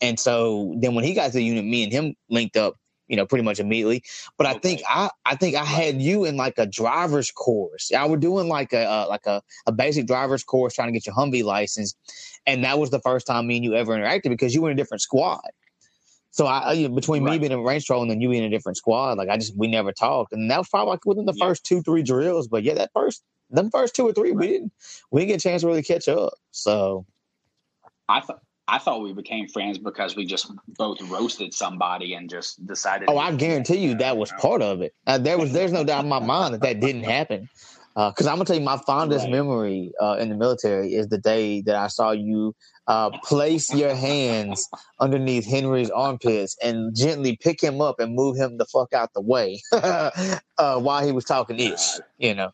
And 0.00 0.18
so 0.18 0.74
then 0.80 0.94
when 0.94 1.04
he 1.04 1.12
got 1.12 1.26
to 1.26 1.32
the 1.32 1.42
unit, 1.44 1.64
me 1.64 1.82
and 1.84 1.92
him 1.92 2.14
linked 2.30 2.56
up, 2.56 2.74
you 3.08 3.16
know, 3.16 3.26
pretty 3.26 3.44
much 3.44 3.58
immediately. 3.58 4.02
But 4.36 4.46
I 4.46 4.54
think 4.54 4.82
I, 4.88 5.10
I 5.24 5.34
think 5.34 5.56
I 5.56 5.64
had 5.64 6.00
you 6.00 6.24
in 6.24 6.36
like 6.36 6.58
a 6.58 6.66
driver's 6.66 7.30
course. 7.30 7.90
I 7.92 8.04
was 8.04 8.20
doing 8.20 8.48
like 8.48 8.72
a, 8.72 8.84
uh 8.84 9.06
like 9.08 9.26
a, 9.26 9.42
a 9.66 9.72
basic 9.72 10.06
driver's 10.06 10.44
course 10.44 10.74
trying 10.74 10.88
to 10.88 10.92
get 10.92 11.06
your 11.06 11.14
Humvee 11.14 11.44
license, 11.44 11.96
and 12.46 12.64
that 12.64 12.78
was 12.78 12.90
the 12.90 13.00
first 13.00 13.26
time 13.26 13.46
me 13.46 13.56
and 13.56 13.64
you 13.64 13.74
ever 13.74 13.96
interacted 13.96 14.28
because 14.28 14.54
you 14.54 14.62
were 14.62 14.70
in 14.70 14.78
a 14.78 14.80
different 14.80 15.00
squad. 15.00 15.40
So 16.30 16.46
I, 16.46 16.72
you 16.74 16.88
know, 16.88 16.94
between 16.94 17.24
me 17.24 17.38
being 17.38 17.52
in 17.52 17.64
range 17.64 17.84
patrol 17.84 18.02
and 18.02 18.10
then 18.10 18.20
you 18.20 18.28
being 18.28 18.44
in 18.44 18.52
a 18.52 18.56
different 18.56 18.76
squad, 18.76 19.18
like 19.18 19.28
I 19.28 19.36
just 19.38 19.56
we 19.56 19.66
never 19.66 19.92
talked, 19.92 20.32
and 20.32 20.50
that 20.50 20.58
was 20.58 20.68
probably 20.68 20.90
like 20.90 21.04
within 21.04 21.24
the 21.24 21.34
Yeah. 21.34 21.46
first 21.46 21.64
two 21.64 21.82
three 21.82 22.02
drills. 22.02 22.46
But 22.48 22.62
yeah, 22.62 22.74
that 22.74 22.90
first 22.94 23.24
them 23.50 23.70
first 23.70 23.96
two 23.96 24.06
or 24.06 24.12
three, 24.12 24.32
we 24.32 24.46
didn't 24.46 24.72
we 25.10 25.22
didn't 25.22 25.28
get 25.28 25.40
a 25.40 25.48
chance 25.48 25.62
to 25.62 25.68
really 25.68 25.82
catch 25.82 26.06
up. 26.06 26.34
So 26.50 27.06
I 28.08 28.20
thought 28.20 28.42
I 28.68 28.78
thought 28.78 29.02
we 29.02 29.14
became 29.14 29.48
friends 29.48 29.78
because 29.78 30.14
we 30.14 30.26
just 30.26 30.52
both 30.76 31.00
roasted 31.02 31.54
somebody 31.54 32.14
and 32.14 32.28
just 32.28 32.64
decided. 32.66 33.08
Oh, 33.08 33.16
I 33.16 33.34
guarantee 33.34 33.78
you 33.78 33.94
that 33.96 34.18
was 34.18 34.30
part 34.32 34.60
of 34.60 34.82
it. 34.82 34.92
Uh, 35.06 35.16
there 35.18 35.38
was, 35.38 35.52
there's 35.52 35.72
no 35.72 35.84
doubt 35.84 36.04
in 36.04 36.10
my 36.10 36.18
mind 36.20 36.54
that 36.54 36.60
that 36.62 36.80
didn't 36.80 37.04
happen. 37.04 37.48
Because 37.96 38.28
I'm 38.28 38.36
gonna 38.36 38.44
tell 38.44 38.56
you, 38.56 38.62
my 38.62 38.76
fondest 38.86 39.24
Right. 39.24 39.32
memory 39.32 39.90
uh, 40.00 40.18
in 40.20 40.28
the 40.28 40.36
military 40.36 40.94
is 40.94 41.08
the 41.08 41.18
day 41.18 41.62
that 41.62 41.74
I 41.74 41.88
saw 41.88 42.12
you 42.12 42.54
uh, 42.86 43.10
place 43.24 43.74
your 43.74 43.94
hands 43.94 44.68
underneath 45.00 45.44
Henry's 45.46 45.90
armpits 45.90 46.56
and 46.62 46.94
gently 46.94 47.36
pick 47.36 47.60
him 47.60 47.80
up 47.80 47.98
and 47.98 48.14
move 48.14 48.36
him 48.36 48.56
the 48.58 48.66
fuck 48.66 48.92
out 48.92 49.10
the 49.14 49.20
way 49.20 49.60
uh, 49.72 50.80
while 50.80 51.04
he 51.04 51.10
was 51.10 51.24
talking 51.24 51.58
ish. 51.58 51.98
You 52.18 52.34
know, 52.36 52.50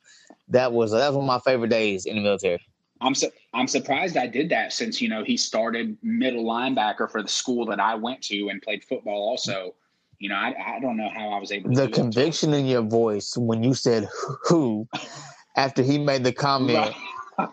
that 0.48 0.72
was 0.72 0.92
that 0.92 1.08
was 1.08 1.16
one 1.16 1.24
of 1.24 1.28
my 1.28 1.40
favorite 1.40 1.68
days 1.70 2.06
in 2.06 2.16
the 2.16 2.22
military. 2.22 2.60
I'm 3.00 3.14
su- 3.14 3.30
I'm 3.52 3.68
surprised 3.68 4.16
I 4.16 4.26
did 4.26 4.48
that 4.50 4.72
since 4.72 5.00
you 5.00 5.08
know 5.08 5.24
he 5.24 5.36
started 5.36 5.96
middle 6.02 6.44
linebacker 6.44 7.10
for 7.10 7.22
the 7.22 7.28
school 7.28 7.66
that 7.66 7.80
I 7.80 7.94
went 7.94 8.22
to 8.22 8.48
and 8.48 8.62
played 8.62 8.84
football. 8.84 9.28
Also, 9.28 9.74
you 10.18 10.28
know, 10.28 10.36
I 10.36 10.54
I 10.76 10.80
don't 10.80 10.96
know 10.96 11.08
how 11.08 11.30
I 11.30 11.40
was 11.40 11.52
able 11.52 11.70
to 11.70 11.76
The 11.76 11.88
conviction 11.88 12.54
in 12.54 12.66
your 12.66 12.82
voice 12.82 13.36
when 13.36 13.62
you 13.62 13.74
said 13.74 14.08
"who" 14.44 14.88
after 15.56 15.82
he 15.82 15.98
made 15.98 16.24
the 16.24 16.32
comment. 16.32 16.94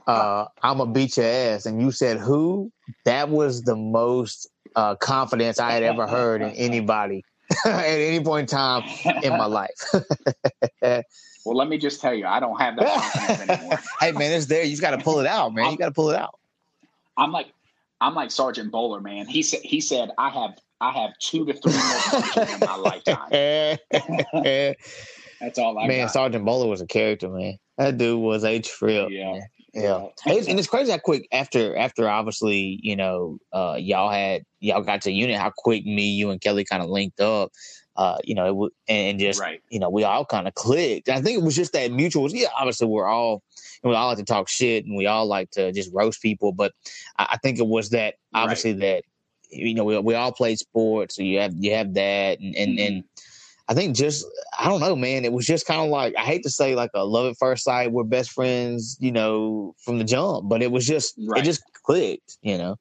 Uh, 0.07 0.45
I'm 0.61 0.77
gonna 0.77 0.91
beat 0.91 1.17
your 1.17 1.25
ass, 1.25 1.65
and 1.65 1.81
you 1.81 1.91
said 1.91 2.17
who? 2.17 2.71
That 3.05 3.29
was 3.29 3.63
the 3.63 3.75
most 3.75 4.47
uh, 4.75 4.95
confidence 4.95 5.59
I 5.59 5.73
had 5.73 5.83
ever 5.83 6.07
heard 6.07 6.41
in 6.41 6.49
anybody 6.55 7.23
at 7.65 7.85
any 7.85 8.23
point 8.23 8.51
in 8.51 8.57
time 8.57 8.83
in 9.23 9.37
my 9.37 9.45
life. 9.45 9.69
Well, 11.45 11.55
let 11.55 11.67
me 11.67 11.77
just 11.77 12.01
tell 12.01 12.13
you, 12.13 12.25
I 12.25 12.39
don't 12.39 12.59
have 12.59 12.75
that 12.77 13.01
confidence 13.01 13.49
anymore. 13.49 13.79
hey 13.99 14.11
man, 14.11 14.31
it's 14.31 14.45
there. 14.45 14.63
You 14.63 14.77
got 14.77 14.91
to 14.91 15.03
pull 15.03 15.19
it 15.19 15.27
out, 15.27 15.53
man. 15.53 15.71
You 15.71 15.77
got 15.77 15.87
to 15.87 15.91
pull 15.91 16.09
it 16.09 16.15
out. 16.15 16.39
I'm 17.17 17.31
like 17.31 17.53
I'm 17.99 18.15
like 18.15 18.31
Sergeant 18.31 18.71
Bowler, 18.71 18.99
man. 18.99 19.27
He 19.27 19.43
said 19.43 19.61
he 19.63 19.79
said 19.79 20.09
I 20.17 20.29
have 20.29 20.57
I 20.81 20.91
have 20.91 21.11
two 21.19 21.45
to 21.45 21.53
three 21.53 21.73
more 21.73 22.47
in 22.47 22.59
my 22.59 22.75
lifetime. 22.75 23.29
That's 25.39 25.57
all 25.59 25.77
I 25.77 25.83
got. 25.83 25.87
Man, 25.87 26.09
Sergeant 26.09 26.45
Bowler 26.45 26.67
was 26.67 26.81
a 26.81 26.87
character, 26.87 27.29
man. 27.29 27.57
That 27.77 27.97
dude 27.97 28.19
was 28.19 28.43
a 28.43 28.59
trip. 28.59 29.09
Yeah. 29.11 29.33
man. 29.33 29.41
Yeah, 29.73 30.07
and 30.25 30.59
it's 30.59 30.67
crazy 30.67 30.91
how 30.91 30.97
quick 30.97 31.29
after 31.31 31.77
after 31.77 32.09
obviously 32.09 32.77
you 32.83 32.97
know 32.97 33.37
uh, 33.53 33.77
y'all 33.79 34.11
had 34.11 34.43
y'all 34.59 34.81
got 34.81 35.01
to 35.03 35.11
unit 35.13 35.37
how 35.37 35.51
quick 35.55 35.85
me 35.85 36.09
you 36.09 36.29
and 36.29 36.41
Kelly 36.41 36.65
kind 36.65 36.83
of 36.83 36.89
linked 36.89 37.21
up, 37.21 37.51
uh, 37.97 38.17
you 38.23 38.33
know, 38.35 38.45
it 38.45 38.49
w- 38.49 38.69
and, 38.87 39.19
just 39.19 39.39
Right. 39.39 39.61
you 39.69 39.79
know 39.79 39.89
we 39.89 40.03
all 40.03 40.25
kind 40.25 40.47
of 40.47 40.53
clicked. 40.55 41.09
I 41.09 41.21
think 41.21 41.37
it 41.37 41.43
was 41.43 41.55
just 41.55 41.73
that 41.73 41.91
mutual. 41.91 42.29
Yeah, 42.31 42.47
obviously 42.57 42.87
we're 42.87 43.05
all 43.07 43.43
we 43.83 43.93
all 43.95 44.07
like 44.09 44.17
to 44.19 44.23
talk 44.23 44.47
shit 44.49 44.85
and 44.85 44.95
we 44.97 45.07
all 45.07 45.25
like 45.25 45.51
to 45.51 45.71
just 45.71 45.89
roast 45.93 46.21
people, 46.21 46.51
but 46.51 46.71
I, 47.17 47.29
I 47.31 47.37
think 47.37 47.59
it 47.59 47.67
was 47.67 47.89
that 47.89 48.15
Right. 48.33 48.43
obviously 48.43 48.73
that 48.73 49.03
you 49.49 49.73
know 49.73 49.83
we 49.83 49.97
we 49.99 50.13
all 50.15 50.31
played 50.31 50.57
sports, 50.59 51.15
so 51.15 51.23
you 51.23 51.39
have 51.39 51.53
you 51.57 51.73
have 51.73 51.93
that 51.95 52.39
and 52.39 52.55
and, 52.55 52.77
Mhm. 52.79 52.87
and 52.87 53.03
I 53.67 53.73
think 53.73 53.95
just 53.95 54.25
I 54.57 54.67
don't 54.69 54.79
know, 54.81 54.95
man. 54.95 55.23
It 55.25 55.31
was 55.33 55.45
just 55.45 55.65
kind 55.65 55.81
of 55.81 55.89
like 55.89 56.13
I 56.17 56.21
hate 56.21 56.43
to 56.43 56.49
say 56.49 56.75
like 56.75 56.91
a 56.93 57.05
love 57.05 57.27
at 57.31 57.37
first 57.37 57.63
sight. 57.63 57.91
We're 57.91 58.03
best 58.03 58.31
friends, 58.31 58.97
you 58.99 59.11
know, 59.11 59.75
from 59.83 59.97
the 59.97 60.03
jump. 60.03 60.49
But 60.49 60.61
it 60.61 60.71
was 60.71 60.85
just 60.87 61.13
Right. 61.27 61.41
it 61.41 61.45
just 61.45 61.61
clicked, 61.83 62.37
you 62.41 62.57
know. 62.57 62.75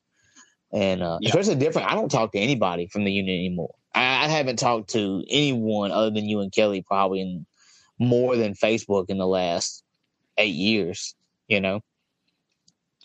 And 0.72 1.02
uh, 1.02 1.18
Yeah. 1.20 1.30
especially 1.30 1.56
different. 1.56 1.90
I 1.90 1.94
don't 1.94 2.08
talk 2.10 2.32
to 2.32 2.38
anybody 2.38 2.86
from 2.86 3.04
the 3.04 3.12
union 3.12 3.36
anymore. 3.36 3.74
I, 3.94 4.24
I 4.24 4.28
haven't 4.28 4.58
talked 4.58 4.90
to 4.90 5.24
anyone 5.28 5.90
other 5.92 6.10
than 6.10 6.26
you 6.26 6.40
and 6.40 6.52
Kelly 6.52 6.82
probably 6.82 7.20
in 7.20 7.46
more 7.98 8.36
than 8.36 8.54
Facebook 8.54 9.06
in 9.08 9.18
the 9.18 9.26
last 9.26 9.82
eight 10.38 10.54
years. 10.54 11.14
You 11.48 11.60
know. 11.60 11.80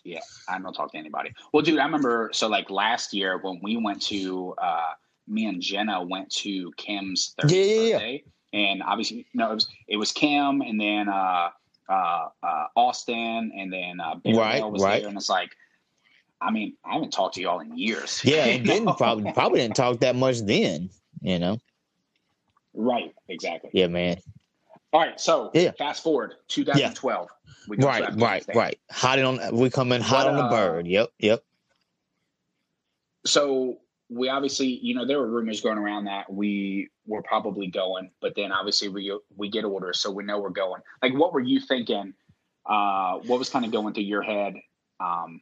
Yeah, 0.04 0.20
I 0.48 0.58
don't 0.60 0.72
talk 0.72 0.92
to 0.92 0.98
anybody. 0.98 1.32
Well, 1.52 1.62
dude, 1.62 1.80
I 1.80 1.84
remember 1.84 2.30
so 2.32 2.46
like 2.46 2.70
last 2.70 3.12
year 3.12 3.38
when 3.38 3.60
we 3.62 3.76
went 3.76 4.00
to 4.02 4.54
uh 4.58 4.92
me 5.26 5.46
and 5.46 5.60
Jenna 5.60 6.04
went 6.04 6.30
to 6.36 6.72
Kim's 6.76 7.34
30th 7.40 7.50
Yeah, 7.50 7.64
yeah, 7.64 8.06
yeah. 8.06 8.18
And 8.52 8.82
obviously 8.84 9.26
no, 9.34 9.50
it 9.50 9.54
was 9.54 9.68
it 9.88 9.96
was 9.96 10.12
Kim 10.12 10.60
and 10.60 10.80
then 10.80 11.08
uh 11.08 11.48
uh 11.88 12.28
uh 12.42 12.66
Austin 12.76 13.50
and 13.56 13.72
then 13.72 14.00
uh 14.00 14.14
Barry 14.14 14.36
Right, 14.36 14.70
was 14.70 14.82
right. 14.82 15.00
there 15.00 15.08
and 15.08 15.16
it's 15.16 15.28
like 15.28 15.50
I 16.40 16.50
mean, 16.50 16.76
I 16.84 16.94
haven't 16.94 17.12
talked 17.12 17.34
to 17.36 17.40
y'all 17.40 17.60
in 17.60 17.76
years. 17.76 18.20
Yeah, 18.24 18.44
and 18.44 18.64
didn't 18.66 18.96
probably 18.96 19.32
probably 19.32 19.60
didn't 19.60 19.76
talk 19.76 20.00
that 20.00 20.16
much 20.16 20.40
then. 20.40 20.90
You 21.20 21.38
know. 21.38 21.58
Right, 22.74 23.14
exactly. 23.28 23.70
Yeah, 23.72 23.86
man. 23.86 24.18
All 24.92 25.00
right, 25.00 25.18
so 25.20 25.50
yeah. 25.54 25.72
fast 25.72 26.02
forward 26.02 26.34
2012. 26.48 27.28
Yeah. 27.68 27.84
Right, 27.84 28.14
right, 28.14 28.44
right. 28.54 28.78
Hot 28.90 29.18
on. 29.18 29.56
We 29.56 29.70
come 29.70 29.92
in 29.92 30.00
hot 30.00 30.24
but, 30.24 30.30
on 30.30 30.36
the 30.36 30.44
uh, 30.44 30.50
bird. 30.50 30.86
Yep, 30.86 31.08
yep. 31.18 31.44
So 33.24 33.78
we 34.08 34.28
obviously, 34.28 34.78
you 34.82 34.94
know, 34.94 35.04
there 35.04 35.18
were 35.18 35.26
rumors 35.26 35.60
going 35.60 35.78
around 35.78 36.04
that 36.04 36.32
we 36.32 36.88
were 37.06 37.22
probably 37.22 37.66
going, 37.66 38.10
but 38.20 38.34
then 38.36 38.52
obviously 38.52 38.88
we 38.88 39.18
we 39.36 39.48
get 39.48 39.64
orders, 39.64 40.00
so 40.00 40.10
we 40.10 40.22
know 40.22 40.38
we're 40.38 40.50
going. 40.50 40.82
Like, 41.02 41.14
what 41.14 41.32
were 41.32 41.40
you 41.40 41.60
thinking? 41.60 42.14
Uh, 42.64 43.18
what 43.26 43.38
was 43.38 43.48
kind 43.48 43.64
of 43.64 43.72
going 43.72 43.94
through 43.94 44.04
your 44.04 44.22
head? 44.22 44.54
Um, 45.00 45.40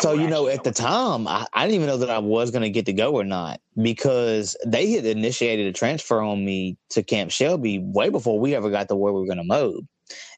so 0.00 0.14
you 0.14 0.26
know, 0.26 0.48
at 0.48 0.64
the 0.64 0.72
time, 0.72 1.28
I, 1.28 1.46
I, 1.52 1.66
didn't 1.66 1.76
even 1.76 1.86
know 1.86 1.98
that 1.98 2.10
I 2.10 2.18
was 2.18 2.50
going 2.50 2.62
to 2.62 2.70
get 2.70 2.86
to 2.86 2.92
go 2.92 3.14
or 3.14 3.24
not 3.24 3.60
because 3.80 4.56
they 4.66 4.92
had 4.92 5.04
initiated 5.04 5.66
a 5.66 5.72
transfer 5.72 6.20
on 6.20 6.44
me 6.44 6.76
to 6.90 7.02
Camp 7.02 7.30
Shelby 7.30 7.78
way 7.78 8.08
before 8.08 8.38
we 8.40 8.54
ever 8.54 8.70
got 8.70 8.88
to 8.88 8.96
where 8.96 9.12
we 9.12 9.20
were 9.20 9.26
going 9.26 9.38
to 9.38 9.44
move, 9.44 9.84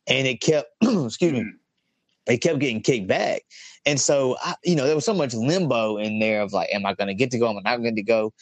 and 0.07 0.27
it 0.27 0.41
kept, 0.41 0.71
excuse 0.83 1.33
me, 1.33 1.41
mm-hmm. 1.41 2.33
it 2.33 2.39
kept 2.39 2.59
getting 2.59 2.83
kicked 2.83 3.07
back. 3.07 3.43
And 3.87 4.01
so, 4.01 4.37
I, 4.43 4.55
you 4.65 4.75
know, 4.75 4.87
there 4.87 4.95
was 4.95 5.05
so 5.05 5.15
much 5.15 5.35
limbo 5.35 5.99
in 5.99 6.19
there 6.19 6.41
of 6.41 6.53
like, 6.53 6.71
am 6.73 6.87
I 6.87 6.95
going 6.95 7.09
to 7.09 7.15
get 7.15 7.31
to 7.33 7.39
go? 7.39 7.51
Am 7.51 7.59
I 7.59 7.71
not 7.71 7.83
going 7.83 7.97
to 7.97 8.03
go? 8.03 8.33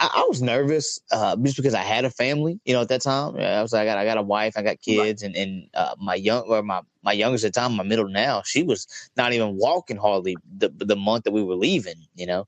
I, 0.00 0.10
I, 0.14 0.26
was 0.28 0.40
nervous 0.40 1.00
uh, 1.10 1.36
just 1.36 1.56
because 1.56 1.74
I 1.74 1.82
had 1.82 2.04
a 2.04 2.10
family, 2.10 2.60
you 2.64 2.72
know, 2.72 2.80
at 2.80 2.88
that 2.88 3.02
time. 3.02 3.36
I 3.36 3.62
was 3.62 3.72
like, 3.72 3.82
I 3.82 3.84
got, 3.84 3.98
I 3.98 4.04
got 4.04 4.18
a 4.18 4.22
wife, 4.22 4.54
I 4.56 4.62
got 4.62 4.80
kids, 4.80 5.22
right. 5.22 5.34
and 5.34 5.36
and 5.36 5.68
uh, 5.74 5.94
my 5.98 6.14
young 6.14 6.44
or 6.44 6.62
my 6.62 6.82
my 7.02 7.12
youngest 7.12 7.44
at 7.44 7.54
the 7.54 7.60
time, 7.60 7.74
my 7.74 7.82
middle 7.82 8.08
now, 8.08 8.42
she 8.44 8.62
was 8.62 8.86
not 9.16 9.32
even 9.32 9.56
walking 9.56 9.96
hardly 9.96 10.36
the 10.56 10.68
the 10.68 10.96
month 10.96 11.24
that 11.24 11.32
we 11.32 11.42
were 11.42 11.56
leaving, 11.56 12.06
you 12.14 12.26
know. 12.26 12.46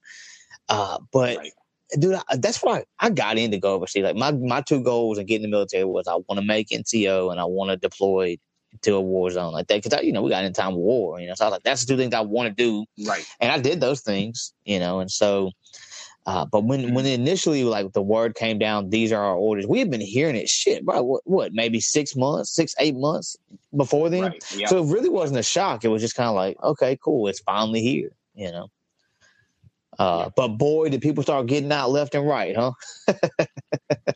Uh, 0.68 0.98
but 1.12 1.38
right. 1.38 1.52
dude, 1.98 2.14
I, 2.28 2.36
that's 2.36 2.62
why 2.62 2.84
I, 3.00 3.06
I 3.06 3.10
got 3.10 3.38
into 3.38 3.58
go 3.58 3.74
overseas. 3.74 4.04
Like 4.04 4.16
my 4.16 4.32
my 4.32 4.60
two 4.60 4.82
goals 4.82 5.18
in 5.18 5.26
getting 5.26 5.42
the 5.42 5.48
military 5.48 5.84
was 5.84 6.06
I 6.06 6.14
want 6.14 6.38
to 6.38 6.42
make 6.42 6.68
NCO 6.68 7.30
and 7.30 7.40
I 7.40 7.44
want 7.44 7.70
to 7.70 7.76
deploy 7.76 8.38
to 8.82 8.94
a 8.94 9.00
war 9.00 9.30
zone 9.30 9.52
like 9.52 9.66
that 9.66 9.82
because 9.82 10.02
you 10.04 10.12
know 10.12 10.22
we 10.22 10.30
got 10.30 10.44
in 10.44 10.52
time 10.52 10.74
of 10.74 10.78
war, 10.78 11.20
you 11.20 11.26
know. 11.26 11.34
So 11.34 11.44
I 11.44 11.48
was 11.48 11.52
like, 11.52 11.62
that's 11.64 11.84
the 11.84 11.92
two 11.92 11.98
things 11.98 12.14
I 12.14 12.20
want 12.20 12.48
to 12.48 12.54
do, 12.54 12.84
right? 13.06 13.26
And 13.40 13.50
I 13.50 13.58
did 13.58 13.80
those 13.80 14.00
things, 14.02 14.54
you 14.64 14.78
know, 14.78 15.00
and 15.00 15.10
so 15.10 15.50
uh, 16.30 16.44
but 16.44 16.62
when 16.62 16.94
when 16.94 17.04
mm-hmm. 17.04 17.22
initially 17.22 17.64
like 17.64 17.92
the 17.92 18.00
word 18.00 18.36
came 18.36 18.56
down, 18.56 18.90
these 18.90 19.10
are 19.10 19.20
our 19.20 19.34
orders. 19.34 19.66
We 19.66 19.80
had 19.80 19.90
been 19.90 20.00
hearing 20.00 20.36
it 20.36 20.48
shit, 20.48 20.86
bro. 20.86 21.02
What, 21.02 21.22
what 21.24 21.52
maybe 21.52 21.80
six 21.80 22.14
months, 22.14 22.54
six 22.54 22.72
eight 22.78 22.94
months 22.94 23.36
before 23.76 24.08
then. 24.08 24.22
Right. 24.22 24.44
So 24.66 24.84
it 24.84 24.92
really 24.92 25.08
wasn't 25.08 25.40
a 25.40 25.42
shock. 25.42 25.84
It 25.84 25.88
was 25.88 26.00
just 26.00 26.14
kind 26.14 26.28
of 26.28 26.36
like, 26.36 26.56
okay, 26.62 26.96
cool, 27.02 27.26
it's 27.26 27.40
finally 27.40 27.80
here, 27.80 28.12
you 28.36 28.52
know. 28.52 28.68
Uh, 29.98 30.26
yeah. 30.26 30.28
But 30.36 30.48
boy, 30.50 30.90
did 30.90 31.02
people 31.02 31.24
start 31.24 31.48
getting 31.48 31.72
out 31.72 31.90
left 31.90 32.14
and 32.14 32.24
right, 32.24 32.54
huh? 32.54 32.72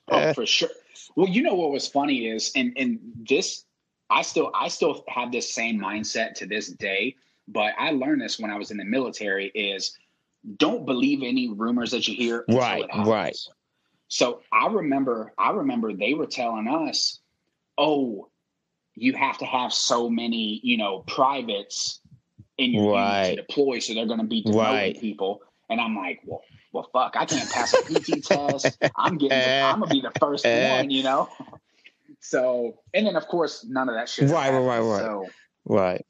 oh, 0.06 0.32
for 0.34 0.46
sure. 0.46 0.68
Well, 1.16 1.28
you 1.28 1.42
know 1.42 1.54
what 1.54 1.72
was 1.72 1.88
funny 1.88 2.28
is, 2.28 2.52
and 2.54 2.72
and 2.76 3.00
this, 3.28 3.64
I 4.08 4.22
still 4.22 4.52
I 4.54 4.68
still 4.68 5.02
have 5.08 5.32
this 5.32 5.52
same 5.52 5.80
mindset 5.80 6.34
to 6.34 6.46
this 6.46 6.68
day. 6.68 7.16
But 7.48 7.74
I 7.76 7.90
learned 7.90 8.22
this 8.22 8.38
when 8.38 8.52
I 8.52 8.56
was 8.56 8.70
in 8.70 8.76
the 8.76 8.84
military. 8.84 9.48
Is 9.48 9.98
don't 10.56 10.84
believe 10.84 11.22
any 11.22 11.48
rumors 11.48 11.92
that 11.92 12.06
you 12.06 12.14
hear. 12.14 12.44
Right, 12.48 12.84
right. 12.94 13.36
So 14.08 14.42
I 14.52 14.68
remember, 14.68 15.32
I 15.38 15.50
remember 15.50 15.92
they 15.92 16.14
were 16.14 16.26
telling 16.26 16.68
us, 16.68 17.20
"Oh, 17.78 18.28
you 18.94 19.14
have 19.14 19.38
to 19.38 19.44
have 19.44 19.72
so 19.72 20.08
many, 20.08 20.60
you 20.62 20.76
know, 20.76 21.00
privates 21.06 22.00
in 22.58 22.72
your 22.72 22.92
right. 22.92 23.30
to 23.30 23.36
deploy, 23.36 23.78
so 23.80 23.94
they're 23.94 24.06
going 24.06 24.20
to 24.20 24.26
be 24.26 24.44
demoting 24.44 24.56
right. 24.56 25.00
people." 25.00 25.42
And 25.68 25.80
I'm 25.80 25.96
like, 25.96 26.20
"Well, 26.24 26.42
well, 26.72 26.88
fuck, 26.92 27.16
I 27.16 27.24
can't 27.24 27.50
pass 27.50 27.74
a 27.74 27.82
PT 27.82 28.22
test. 28.24 28.78
I'm 28.96 29.16
getting, 29.16 29.38
the, 29.38 29.60
I'm 29.62 29.80
gonna 29.80 29.90
be 29.90 30.00
the 30.00 30.12
first 30.20 30.44
eh. 30.44 30.76
one, 30.76 30.90
you 30.90 31.02
know." 31.02 31.28
So, 32.20 32.80
and 32.92 33.06
then 33.06 33.16
of 33.16 33.26
course, 33.28 33.64
none 33.68 33.88
of 33.88 33.96
that 33.96 34.08
shit. 34.08 34.30
Right, 34.30 34.50
right, 34.50 34.58
right, 34.58 34.80
right. 34.80 35.00
So, 35.00 35.26
right. 35.66 36.06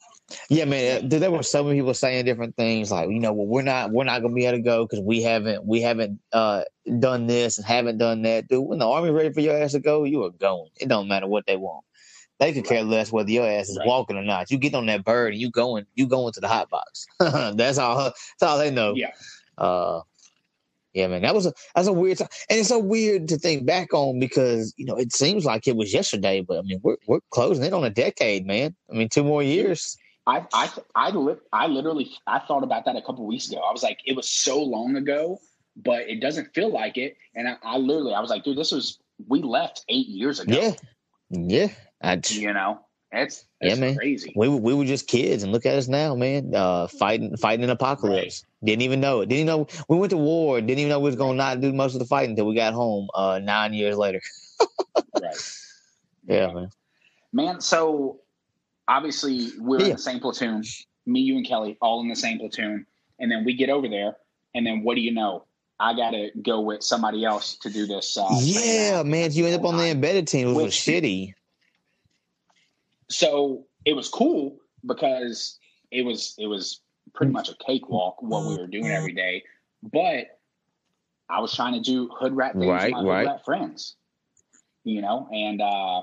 Yeah, 0.48 0.64
man. 0.64 1.08
There 1.08 1.30
were 1.30 1.42
so 1.42 1.64
many 1.64 1.78
people 1.78 1.94
saying 1.94 2.24
different 2.24 2.56
things, 2.56 2.90
like 2.90 3.08
you 3.08 3.20
know, 3.20 3.32
well, 3.32 3.46
we're 3.46 3.62
not 3.62 3.90
we're 3.90 4.04
not 4.04 4.22
gonna 4.22 4.34
be 4.34 4.46
able 4.46 4.58
to 4.58 4.62
go 4.62 4.84
because 4.84 5.00
we 5.00 5.22
haven't 5.22 5.66
we 5.66 5.80
haven't 5.80 6.20
uh, 6.32 6.62
done 6.98 7.26
this 7.26 7.58
and 7.58 7.66
haven't 7.66 7.98
done 7.98 8.22
that. 8.22 8.48
Dude, 8.48 8.66
when 8.66 8.78
the 8.78 8.88
army 8.88 9.10
ready 9.10 9.32
for 9.32 9.40
your 9.40 9.56
ass 9.56 9.72
to 9.72 9.80
go, 9.80 10.04
you 10.04 10.24
are 10.24 10.30
going. 10.30 10.70
It 10.80 10.88
don't 10.88 11.08
matter 11.08 11.26
what 11.26 11.46
they 11.46 11.56
want. 11.56 11.84
They 12.40 12.52
could 12.52 12.64
care 12.64 12.82
less 12.82 13.12
whether 13.12 13.30
your 13.30 13.48
ass 13.48 13.68
is 13.68 13.78
right. 13.78 13.86
walking 13.86 14.16
or 14.16 14.24
not. 14.24 14.50
You 14.50 14.58
get 14.58 14.74
on 14.74 14.86
that 14.86 15.04
bird 15.04 15.32
and 15.32 15.40
you 15.40 15.50
going 15.50 15.86
you 15.94 16.06
going 16.06 16.32
to 16.32 16.40
the 16.40 16.48
hot 16.48 16.68
box. 16.70 17.06
that's 17.18 17.78
all. 17.78 18.04
That's 18.04 18.42
all 18.42 18.58
they 18.58 18.70
know. 18.70 18.94
Yeah. 18.94 19.12
Uh, 19.56 20.00
yeah, 20.94 21.08
man, 21.08 21.22
that 21.22 21.34
was 21.34 21.46
a 21.46 21.52
that's 21.74 21.88
a 21.88 21.92
weird 21.92 22.18
time, 22.18 22.28
and 22.48 22.60
it's 22.60 22.68
so 22.68 22.78
weird 22.78 23.26
to 23.28 23.36
think 23.36 23.66
back 23.66 23.92
on 23.92 24.20
because 24.20 24.72
you 24.76 24.86
know 24.86 24.94
it 24.94 25.12
seems 25.12 25.44
like 25.44 25.66
it 25.66 25.74
was 25.74 25.92
yesterday, 25.92 26.40
but 26.40 26.56
I 26.56 26.62
mean 26.62 26.80
we're 26.84 26.96
we're 27.08 27.18
closing 27.30 27.64
in 27.64 27.74
on 27.74 27.84
a 27.84 27.90
decade, 27.90 28.46
man. 28.46 28.76
I 28.90 28.94
mean 28.94 29.08
two 29.08 29.24
more 29.24 29.42
years. 29.42 29.96
I 30.26 30.46
I 30.52 30.70
I, 30.94 31.10
li- 31.10 31.40
I 31.52 31.66
literally 31.66 32.10
I 32.26 32.38
thought 32.38 32.62
about 32.62 32.84
that 32.86 32.96
a 32.96 33.02
couple 33.02 33.26
weeks 33.26 33.50
ago. 33.50 33.58
I 33.58 33.72
was 33.72 33.82
like, 33.82 34.00
it 34.04 34.16
was 34.16 34.28
so 34.28 34.62
long 34.62 34.96
ago, 34.96 35.38
but 35.76 36.08
it 36.08 36.20
doesn't 36.20 36.54
feel 36.54 36.72
like 36.72 36.96
it. 36.96 37.16
And 37.34 37.48
I, 37.48 37.56
I 37.62 37.76
literally 37.76 38.14
I 38.14 38.20
was 38.20 38.30
like, 38.30 38.44
dude, 38.44 38.56
this 38.56 38.72
was 38.72 38.98
we 39.28 39.42
left 39.42 39.84
eight 39.88 40.08
years 40.08 40.40
ago. 40.40 40.54
Yeah, 40.54 40.72
yeah. 41.30 41.68
I, 42.02 42.20
you 42.28 42.52
know, 42.52 42.80
it's, 43.12 43.44
it's 43.60 43.78
yeah, 43.78 43.80
man. 43.80 43.96
crazy. 43.96 44.32
We 44.34 44.48
we 44.48 44.74
were 44.74 44.84
just 44.84 45.06
kids, 45.06 45.42
and 45.42 45.52
look 45.52 45.66
at 45.66 45.74
us 45.74 45.88
now, 45.88 46.14
man. 46.14 46.54
Uh, 46.54 46.86
fighting 46.86 47.36
fighting 47.36 47.64
an 47.64 47.70
apocalypse. 47.70 48.44
Right. 48.44 48.66
Didn't 48.66 48.82
even 48.82 49.00
know 49.00 49.20
it. 49.20 49.28
Didn't 49.28 49.46
even 49.46 49.46
know 49.46 49.66
we 49.88 49.98
went 49.98 50.10
to 50.10 50.16
war. 50.16 50.60
Didn't 50.60 50.78
even 50.78 50.88
know 50.88 51.00
we 51.00 51.10
was 51.10 51.16
gonna 51.16 51.34
not 51.34 51.60
do 51.60 51.72
most 51.72 51.94
of 51.94 52.00
the 52.00 52.06
fighting 52.06 52.30
until 52.30 52.46
we 52.46 52.54
got 52.54 52.74
home. 52.74 53.08
Uh, 53.14 53.40
nine 53.42 53.74
years 53.74 53.96
later. 53.96 54.20
right. 55.20 55.58
Yeah, 56.26 56.52
man. 56.52 56.68
Man, 57.32 57.60
so 57.60 58.20
obviously 58.88 59.50
we're 59.58 59.80
yeah. 59.80 59.86
in 59.86 59.92
the 59.92 59.98
same 59.98 60.20
platoon. 60.20 60.62
Me, 61.06 61.20
you, 61.20 61.36
and 61.36 61.46
Kelly, 61.46 61.76
all 61.80 62.00
in 62.00 62.08
the 62.08 62.16
same 62.16 62.38
platoon, 62.38 62.86
and 63.18 63.30
then 63.30 63.44
we 63.44 63.54
get 63.54 63.68
over 63.68 63.88
there, 63.88 64.16
and 64.54 64.66
then 64.66 64.82
what 64.82 64.94
do 64.94 65.00
you 65.00 65.12
know? 65.12 65.44
I 65.78 65.94
got 65.94 66.10
to 66.10 66.30
go 66.40 66.60
with 66.60 66.82
somebody 66.82 67.24
else 67.24 67.56
to 67.58 67.70
do 67.70 67.86
this. 67.86 68.16
Uh, 68.16 68.28
yeah, 68.40 69.02
man, 69.02 69.32
you 69.32 69.44
end 69.44 69.56
up 69.56 69.64
on 69.64 69.76
the 69.76 69.88
embedded 69.88 70.28
team. 70.28 70.48
It 70.48 70.52
was 70.52 70.72
shitty. 70.72 71.34
So 73.08 73.66
it 73.84 73.94
was 73.94 74.08
cool 74.08 74.58
because 74.86 75.58
it 75.90 76.02
was 76.02 76.34
it 76.38 76.46
was 76.46 76.80
pretty 77.14 77.32
much 77.32 77.48
a 77.48 77.54
cakewalk 77.64 78.22
what 78.22 78.46
we 78.46 78.56
were 78.56 78.66
doing 78.66 78.86
every 78.86 79.12
day, 79.12 79.44
but 79.82 80.38
I 81.28 81.40
was 81.40 81.54
trying 81.54 81.74
to 81.74 81.80
do 81.80 82.08
hood 82.08 82.34
rat 82.34 82.52
things 82.52 82.66
right, 82.66 82.92
with 82.94 83.04
my 83.04 83.08
right. 83.08 83.26
hood 83.26 83.32
rat 83.32 83.44
friends, 83.44 83.96
you 84.84 85.00
know, 85.00 85.28
and 85.32 85.60
uh, 85.60 86.02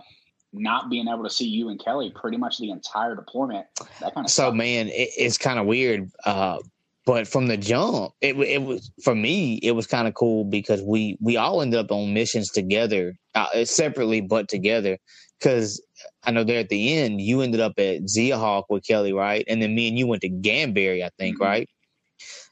not 0.54 0.90
being 0.90 1.08
able 1.08 1.24
to 1.24 1.30
see 1.30 1.48
you 1.48 1.70
and 1.70 1.84
Kelly 1.84 2.12
pretty 2.14 2.38
much 2.38 2.58
the 2.58 2.72
entire 2.72 3.16
deployment. 3.16 3.68
That 4.00 4.14
kind 4.14 4.26
of 4.26 4.32
so 4.32 4.52
man, 4.52 4.88
it, 4.88 5.10
it's 5.18 5.38
kind 5.38 5.60
of 5.60 5.66
weird. 5.66 6.12
Uh, 6.26 6.60
but 7.06 7.28
from 7.28 7.48
the 7.48 7.58
jump, 7.58 8.14
it 8.22 8.38
it 8.38 8.62
was 8.62 8.92
for 9.04 9.16
me. 9.16 9.56
It 9.56 9.72
was 9.72 9.88
kind 9.88 10.08
of 10.08 10.14
cool 10.14 10.44
because 10.44 10.82
we 10.82 11.18
we 11.20 11.38
all 11.38 11.62
ended 11.62 11.80
up 11.80 11.92
on 11.92 12.14
missions 12.14 12.52
together, 12.52 13.18
uh, 13.34 13.66
separately 13.66 14.22
but 14.22 14.48
together. 14.48 14.98
Because 15.40 15.82
I 16.24 16.32
know 16.32 16.44
there 16.44 16.60
at 16.60 16.70
the 16.70 16.94
end, 16.94 17.20
you 17.20 17.42
ended 17.42 17.60
up 17.60 17.74
at 17.80 18.08
Zia 18.08 18.38
Hawk 18.38 18.68
with 18.70 18.86
Kelly, 18.86 19.14
right? 19.14 19.44
And 19.48 19.62
then 19.62 19.74
me 19.74 19.88
and 19.88 19.98
you 19.98 20.06
went 20.06 20.22
to 20.22 20.30
Gamberi, 20.30 21.04
I 21.04 21.10
think, 21.18 21.38
mm-hmm. 21.38 21.44
right? 21.44 21.70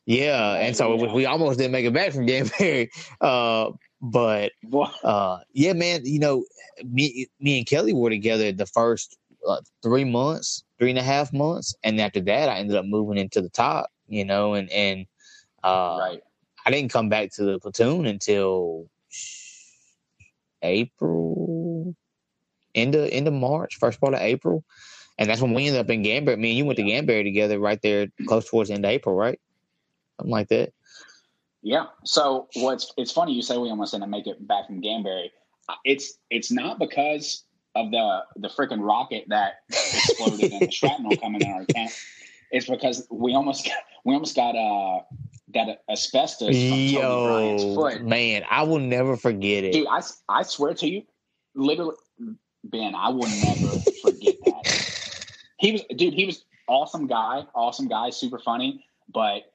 Yeah, 0.08 0.56
and 0.56 0.76
so 0.76 0.96
yeah. 0.96 1.14
we 1.14 1.28
almost 1.28 1.60
didn't 1.60 1.72
make 1.72 1.86
it 1.86 1.94
back 1.94 2.14
from 2.14 2.26
Gamberi. 2.26 2.90
Uh, 3.22 3.72
but 4.02 4.52
uh, 5.04 5.40
yeah, 5.54 5.74
man, 5.74 6.06
you 6.06 6.20
know, 6.20 6.46
me, 6.84 7.28
me 7.40 7.58
and 7.58 7.68
Kelly 7.68 7.94
were 7.94 8.10
together 8.10 8.52
the 8.52 8.66
first 8.66 9.18
uh, 9.48 9.62
three 9.84 10.06
months, 10.06 10.64
three 10.78 10.90
and 10.90 11.00
a 11.00 11.04
half 11.04 11.34
months, 11.34 11.76
and 11.84 12.00
after 12.00 12.22
that, 12.22 12.50
I 12.50 12.58
ended 12.60 12.78
up 12.78 12.86
moving 12.86 13.18
into 13.18 13.42
the 13.42 13.50
top. 13.50 13.90
You 14.08 14.26
know, 14.26 14.56
and 14.56 14.72
and 14.72 15.06
uh, 15.64 15.98
right. 16.00 16.22
I 16.66 16.72
didn't 16.72 16.92
come 16.92 17.10
back 17.10 17.32
to 17.34 17.44
the 17.44 17.60
platoon 17.60 18.06
until 18.06 18.90
April, 20.62 21.96
end 22.74 22.96
of 22.96 23.10
end 23.12 23.28
of 23.28 23.34
March, 23.34 23.78
first 23.78 24.00
part 24.02 24.14
of 24.14 24.22
April, 24.22 24.64
and 25.18 25.30
that's 25.30 25.42
when 25.42 25.54
we 25.54 25.68
ended 25.68 25.82
up 25.82 25.90
in 25.90 26.04
Gamberi. 26.04 26.40
Me 26.40 26.50
and 26.50 26.58
you 26.58 26.66
went 26.66 26.78
to 26.78 26.84
Gamberi 26.84 27.24
together, 27.24 27.60
right 27.60 27.82
there, 27.82 28.08
close 28.28 28.50
towards 28.50 28.70
the 28.70 28.76
end 28.76 28.86
of 28.86 28.92
April, 28.92 29.16
right? 29.16 29.40
Something 30.18 30.32
like 30.32 30.48
that. 30.50 30.74
Yeah. 31.62 31.88
So 32.06 32.48
what's 32.56 32.94
it's 32.98 33.12
funny 33.12 33.34
you 33.34 33.42
say 33.42 33.58
we 33.58 33.70
almost 33.70 33.94
didn't 33.94 34.10
make 34.10 34.28
it 34.28 34.46
back 34.48 34.68
from 34.68 34.82
Gamberi. 34.82 35.32
Uh, 35.68 35.76
it's 35.86 36.18
it's 36.30 36.52
not 36.52 36.80
because 36.80 37.44
of 37.76 37.92
the 37.92 38.24
the 38.38 38.48
freaking 38.48 38.86
rocket 38.86 39.26
that 39.28 39.62
exploded 39.70 40.52
and 40.52 40.62
the 40.62 40.72
shrapnel 40.72 41.18
coming 41.18 41.42
in 41.42 41.52
our 41.52 41.66
tent. 41.66 41.92
It's 42.52 42.68
because 42.68 43.06
we 43.12 43.36
almost 43.36 43.66
got, 43.66 43.78
we 44.06 44.14
almost 44.14 44.36
got 44.36 44.56
uh 44.56 45.04
that 45.54 45.84
asbestos 45.90 46.56
from 46.56 46.80
Yo. 46.80 48.00
Man, 48.04 48.44
I 48.50 48.64
will 48.64 48.80
never 48.80 49.18
forget 49.18 49.64
it. 49.64 49.74
Dude, 49.74 49.88
I, 49.88 50.02
I 50.28 50.44
swear 50.44 50.74
to 50.76 50.88
you, 50.88 51.04
literally, 51.56 51.96
Ben, 52.64 52.94
I 52.96 53.10
will 53.10 53.28
never 53.28 53.80
forget 54.02 54.36
that. 54.46 54.86
He 55.60 55.74
was, 55.74 55.84
dude, 55.94 56.14
he 56.14 56.26
was 56.26 56.46
awesome 56.70 57.06
guy, 57.06 57.44
awesome 57.54 57.90
guy, 57.90 58.12
super 58.12 58.40
funny. 58.40 58.86
But 59.14 59.52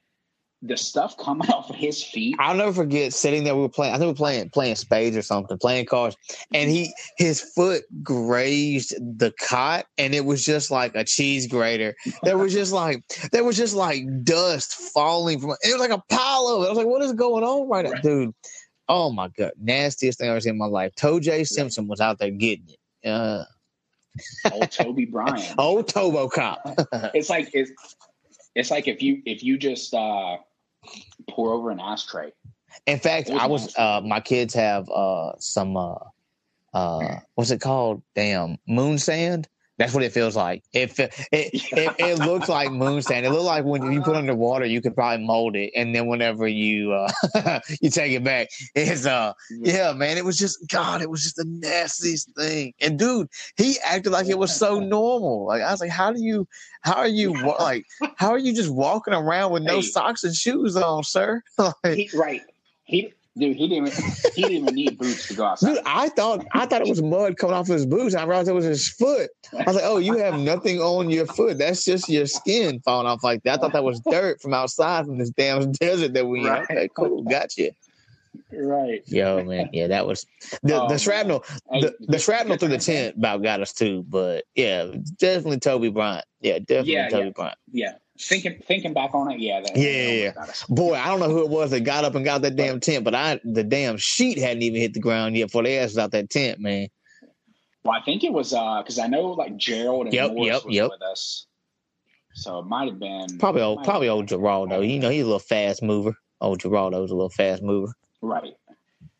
the 0.61 0.77
stuff 0.77 1.17
coming 1.17 1.49
off 1.51 1.69
of 1.69 1.75
his 1.75 2.03
feet. 2.03 2.35
I'll 2.39 2.55
never 2.55 2.73
forget 2.73 3.13
sitting 3.13 3.43
there. 3.43 3.55
We 3.55 3.61
were 3.61 3.69
playing. 3.69 3.93
I 3.93 3.97
think 3.97 4.07
we 4.07 4.11
were 4.11 4.15
playing 4.15 4.49
playing 4.49 4.75
spades 4.75 5.15
or 5.15 5.21
something, 5.21 5.57
playing 5.57 5.85
cards, 5.85 6.15
and 6.53 6.69
he 6.69 6.93
his 7.17 7.41
foot 7.41 7.83
grazed 8.03 8.93
the 8.99 9.33
cot, 9.39 9.85
and 9.97 10.13
it 10.13 10.25
was 10.25 10.45
just 10.45 10.71
like 10.71 10.95
a 10.95 11.03
cheese 11.03 11.47
grater. 11.47 11.95
There 12.23 12.37
was 12.37 12.53
just 12.53 12.73
like 12.73 13.03
there 13.31 13.43
was 13.43 13.57
just 13.57 13.75
like 13.75 14.03
dust 14.23 14.73
falling 14.93 15.39
from. 15.39 15.51
It 15.51 15.77
was 15.77 15.79
like 15.79 15.97
a 15.97 16.03
pile 16.09 16.47
of 16.47 16.63
it. 16.63 16.65
I 16.65 16.69
was 16.69 16.77
like, 16.77 16.87
"What 16.87 17.01
is 17.01 17.13
going 17.13 17.43
on 17.43 17.69
right, 17.69 17.85
right. 17.85 17.95
now, 17.95 18.01
dude?" 18.01 18.33
Oh 18.87 19.11
my 19.11 19.29
god, 19.29 19.51
nastiest 19.59 20.19
thing 20.19 20.29
I've 20.29 20.33
ever 20.33 20.41
seen 20.41 20.51
in 20.51 20.57
my 20.57 20.65
life. 20.65 20.93
Toe 20.95 21.19
J 21.19 21.43
Simpson 21.43 21.87
was 21.87 21.99
out 21.99 22.19
there 22.19 22.31
getting 22.31 22.69
it. 22.69 23.09
Uh, 23.09 23.45
old 24.51 24.71
Toby 24.71 25.05
Bryant. 25.05 25.55
old 25.57 25.87
Tobo 25.87 26.31
Cop. 26.31 26.61
it's 27.13 27.29
like 27.29 27.49
it's 27.53 27.71
it's 28.55 28.71
like 28.71 28.87
if 28.87 29.01
you 29.01 29.21
if 29.25 29.43
you 29.43 29.57
just 29.57 29.93
uh 29.93 30.37
pour 31.29 31.53
over 31.53 31.71
an 31.71 31.79
ashtray. 31.79 32.31
In 32.85 32.99
fact, 32.99 33.29
I 33.29 33.47
was 33.47 33.75
uh 33.77 34.01
my 34.03 34.19
kids 34.19 34.53
have 34.53 34.89
uh 34.89 35.33
some 35.39 35.77
uh 35.77 35.95
uh 36.73 37.19
what's 37.35 37.51
it 37.51 37.61
called? 37.61 38.01
Damn 38.15 38.57
moon 38.67 38.97
sand. 38.97 39.47
That's 39.77 39.93
what 39.93 40.03
it 40.03 40.13
feels 40.13 40.35
like. 40.35 40.63
It 40.71 40.97
it, 40.99 41.11
it, 41.31 41.95
it 41.99 42.19
looks 42.19 42.47
like 42.47 42.71
moon 42.71 43.01
sand. 43.01 43.25
It 43.25 43.31
looks 43.31 43.43
like 43.43 43.65
when 43.65 43.91
you 43.91 44.01
put 44.01 44.15
underwater, 44.15 44.65
you 44.65 44.81
could 44.81 44.95
probably 44.95 45.25
mold 45.25 45.55
it, 45.55 45.71
and 45.75 45.93
then 45.93 46.07
whenever 46.07 46.47
you 46.47 46.93
uh, 46.93 47.59
you 47.81 47.89
take 47.89 48.13
it 48.13 48.23
back, 48.23 48.47
it's 48.73 49.05
uh 49.05 49.33
yeah, 49.51 49.93
man. 49.93 50.17
It 50.17 50.25
was 50.25 50.37
just 50.37 50.59
God. 50.69 51.01
It 51.01 51.09
was 51.09 51.23
just 51.23 51.35
the 51.35 51.45
nastiest 51.45 52.33
thing. 52.35 52.73
And 52.79 52.97
dude, 52.97 53.29
he 53.57 53.77
acted 53.83 54.11
like 54.11 54.27
it 54.27 54.37
was 54.37 54.55
so 54.55 54.79
normal. 54.79 55.45
Like 55.45 55.61
I 55.61 55.71
was 55.71 55.81
like, 55.81 55.91
how 55.91 56.11
do 56.11 56.21
you, 56.21 56.47
how 56.81 56.95
are 56.95 57.07
you 57.07 57.33
like, 57.59 57.85
how 58.15 58.29
are 58.29 58.37
you 58.37 58.53
just 58.53 58.71
walking 58.71 59.13
around 59.13 59.51
with 59.51 59.63
no 59.63 59.77
hey. 59.77 59.81
socks 59.81 60.23
and 60.23 60.35
shoes 60.35 60.75
on, 60.75 61.03
sir? 61.03 61.41
like, 61.57 61.73
he, 61.83 62.09
right. 62.13 62.41
He 62.85 63.13
Dude, 63.37 63.57
he 63.57 63.67
didn't. 63.67 63.87
Even, 63.87 64.11
he 64.33 64.41
didn't 64.43 64.57
even 64.57 64.75
need 64.75 64.97
boots 64.97 65.27
to 65.27 65.33
go 65.33 65.43
outside. 65.43 65.75
Dude, 65.75 65.83
I 65.85 66.07
thought 66.07 66.45
I 66.53 66.65
thought 66.65 66.81
it 66.81 66.87
was 66.87 67.01
mud 67.01 67.35
coming 67.37 67.53
off 67.53 67.67
his 67.67 67.85
boots. 67.85 68.15
I 68.15 68.23
realized 68.23 68.47
it 68.47 68.53
was 68.53 68.63
his 68.63 68.87
foot. 68.87 69.29
I 69.51 69.63
was 69.63 69.75
like, 69.75 69.83
"Oh, 69.85 69.97
you 69.97 70.17
have 70.17 70.39
nothing 70.39 70.79
on 70.79 71.09
your 71.09 71.25
foot. 71.25 71.57
That's 71.57 71.83
just 71.83 72.07
your 72.07 72.27
skin 72.27 72.79
falling 72.79 73.07
off 73.07 73.25
like 73.25 73.43
that." 73.43 73.59
I 73.59 73.61
thought 73.61 73.73
that 73.73 73.83
was 73.83 73.99
dirt 74.09 74.41
from 74.41 74.53
outside 74.53 75.05
from 75.05 75.17
this 75.17 75.31
damn 75.31 75.71
desert 75.81 76.13
that 76.13 76.25
we 76.25 76.47
right. 76.47 76.65
in. 76.69 76.77
Okay, 76.77 76.89
cool, 76.95 77.23
gotcha. 77.23 77.71
Right. 78.53 79.01
Yo, 79.05 79.43
man, 79.43 79.69
yeah, 79.73 79.87
that 79.87 80.07
was 80.07 80.25
the 80.63 80.73
the 80.73 80.81
um, 80.83 80.97
shrapnel. 80.97 81.43
The, 81.71 81.93
the 81.99 82.19
shrapnel 82.19 82.55
through 82.55 82.69
the 82.69 82.77
tent 82.79 83.17
about 83.17 83.43
got 83.43 83.59
us 83.59 83.73
too, 83.73 84.05
but 84.07 84.45
yeah, 84.55 84.91
definitely 85.17 85.59
Toby 85.59 85.89
Bryant. 85.89 86.25
Yeah, 86.39 86.59
definitely 86.59 86.93
yeah, 86.93 87.09
Toby 87.09 87.25
yeah. 87.25 87.31
Bryant. 87.31 87.57
Yeah, 87.71 87.93
thinking 88.19 88.61
thinking 88.65 88.93
back 88.93 89.13
on 89.13 89.31
it, 89.31 89.39
yeah, 89.39 89.61
that, 89.61 89.75
yeah, 89.75 90.11
yeah. 90.11 90.45
Boy, 90.69 90.93
I 90.93 91.07
don't 91.07 91.19
know 91.19 91.29
who 91.29 91.43
it 91.43 91.49
was 91.49 91.71
that 91.71 91.81
got 91.81 92.05
up 92.05 92.15
and 92.15 92.25
got 92.25 92.41
that 92.41 92.55
damn 92.55 92.79
tent, 92.79 93.03
but 93.03 93.15
I 93.15 93.39
the 93.43 93.63
damn 93.63 93.97
sheet 93.97 94.37
hadn't 94.37 94.63
even 94.63 94.81
hit 94.81 94.93
the 94.93 94.99
ground 94.99 95.35
yet 95.35 95.45
before 95.45 95.63
they 95.63 95.79
asked 95.79 95.97
out 95.97 96.11
that 96.11 96.29
tent, 96.29 96.59
man. 96.59 96.87
Well, 97.83 97.93
I 97.93 98.01
think 98.03 98.23
it 98.23 98.33
was 98.33 98.53
uh 98.53 98.81
because 98.81 98.99
I 98.99 99.07
know 99.07 99.27
like 99.27 99.57
Gerald 99.57 100.07
and 100.07 100.13
yep, 100.13 100.31
Morris 100.31 100.47
yep, 100.47 100.65
was 100.65 100.75
yep. 100.75 100.89
with 100.91 101.01
us, 101.01 101.45
so 102.33 102.59
it 102.59 102.65
might 102.65 102.87
have 102.87 102.99
been 102.99 103.37
probably 103.37 103.61
old 103.61 103.83
probably 103.83 104.09
old 104.09 104.27
Geraldo. 104.27 104.87
You 104.87 104.99
know, 104.99 105.09
he's 105.09 105.23
a 105.23 105.25
little 105.25 105.39
fast 105.39 105.83
mover. 105.83 106.15
Old 106.41 106.59
Geraldo's 106.59 107.11
a 107.11 107.15
little 107.15 107.29
fast 107.29 107.61
mover, 107.63 107.93
right? 108.21 108.53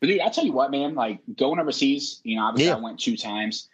But 0.00 0.08
dude, 0.08 0.20
I 0.20 0.28
tell 0.28 0.44
you 0.44 0.52
what, 0.52 0.70
man, 0.70 0.94
like 0.94 1.20
going 1.36 1.58
overseas, 1.58 2.20
you 2.24 2.36
know, 2.36 2.44
obviously 2.44 2.68
yeah. 2.68 2.76
I 2.76 2.80
went 2.80 2.98
two 2.98 3.16
times. 3.16 3.68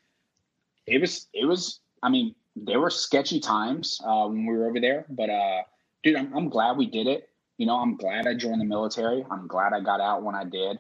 It 0.87 1.01
was 1.01 1.29
it 1.33 1.47
was. 1.47 1.81
I 2.05 2.09
mean, 2.09 2.35
there 2.57 2.81
were 2.81 2.91
sketchy 2.91 3.41
times 3.41 4.01
uh, 4.05 4.27
when 4.27 4.47
we 4.47 4.57
were 4.57 4.69
over 4.69 4.81
there, 4.81 5.07
but 5.09 5.31
uh 5.31 5.63
dude, 6.03 6.17
I'm, 6.17 6.33
I'm 6.37 6.49
glad 6.49 6.77
we 6.77 6.87
did 6.87 7.07
it. 7.07 7.29
You 7.59 7.67
know, 7.67 7.77
I'm 7.77 7.97
glad 7.97 8.27
I 8.27 8.35
joined 8.35 8.61
the 8.61 8.65
military. 8.65 9.25
I'm 9.31 9.47
glad 9.47 9.73
I 9.73 9.81
got 9.81 10.01
out 10.01 10.23
when 10.23 10.35
I 10.35 10.45
did. 10.45 10.79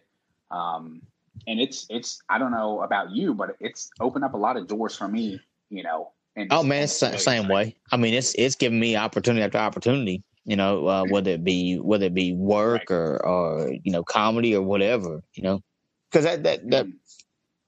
Um, 0.50 1.02
and 1.46 1.60
it's 1.60 1.86
it's 1.90 2.20
I 2.28 2.38
don't 2.38 2.50
know 2.50 2.82
about 2.82 3.10
you, 3.10 3.34
but 3.34 3.56
it's 3.60 3.90
opened 4.00 4.24
up 4.24 4.34
a 4.34 4.38
lot 4.38 4.56
of 4.56 4.66
doors 4.66 4.96
for 4.96 5.08
me. 5.08 5.40
You 5.70 5.82
know. 5.82 6.12
oh 6.50 6.62
man, 6.62 6.84
it's 6.84 7.00
the 7.00 7.16
same 7.16 7.48
way. 7.48 7.76
I 7.90 7.96
mean, 7.96 8.14
it's 8.14 8.34
it's 8.34 8.54
given 8.54 8.78
me 8.78 8.96
opportunity 8.96 9.42
after 9.42 9.58
opportunity. 9.58 10.22
You 10.44 10.56
know, 10.56 10.86
uh, 10.86 11.04
whether 11.08 11.30
it 11.30 11.44
be 11.44 11.76
whether 11.76 12.06
it 12.06 12.14
be 12.14 12.32
work 12.32 12.90
right. 12.90 12.96
or 12.96 13.26
or 13.26 13.72
you 13.82 13.92
know 13.92 14.02
comedy 14.02 14.54
or 14.54 14.62
whatever. 14.62 15.22
You 15.34 15.42
know, 15.44 15.60
because 16.10 16.24
that 16.24 16.42
that 16.42 16.68
that 16.70 16.86
mm. 16.86 16.92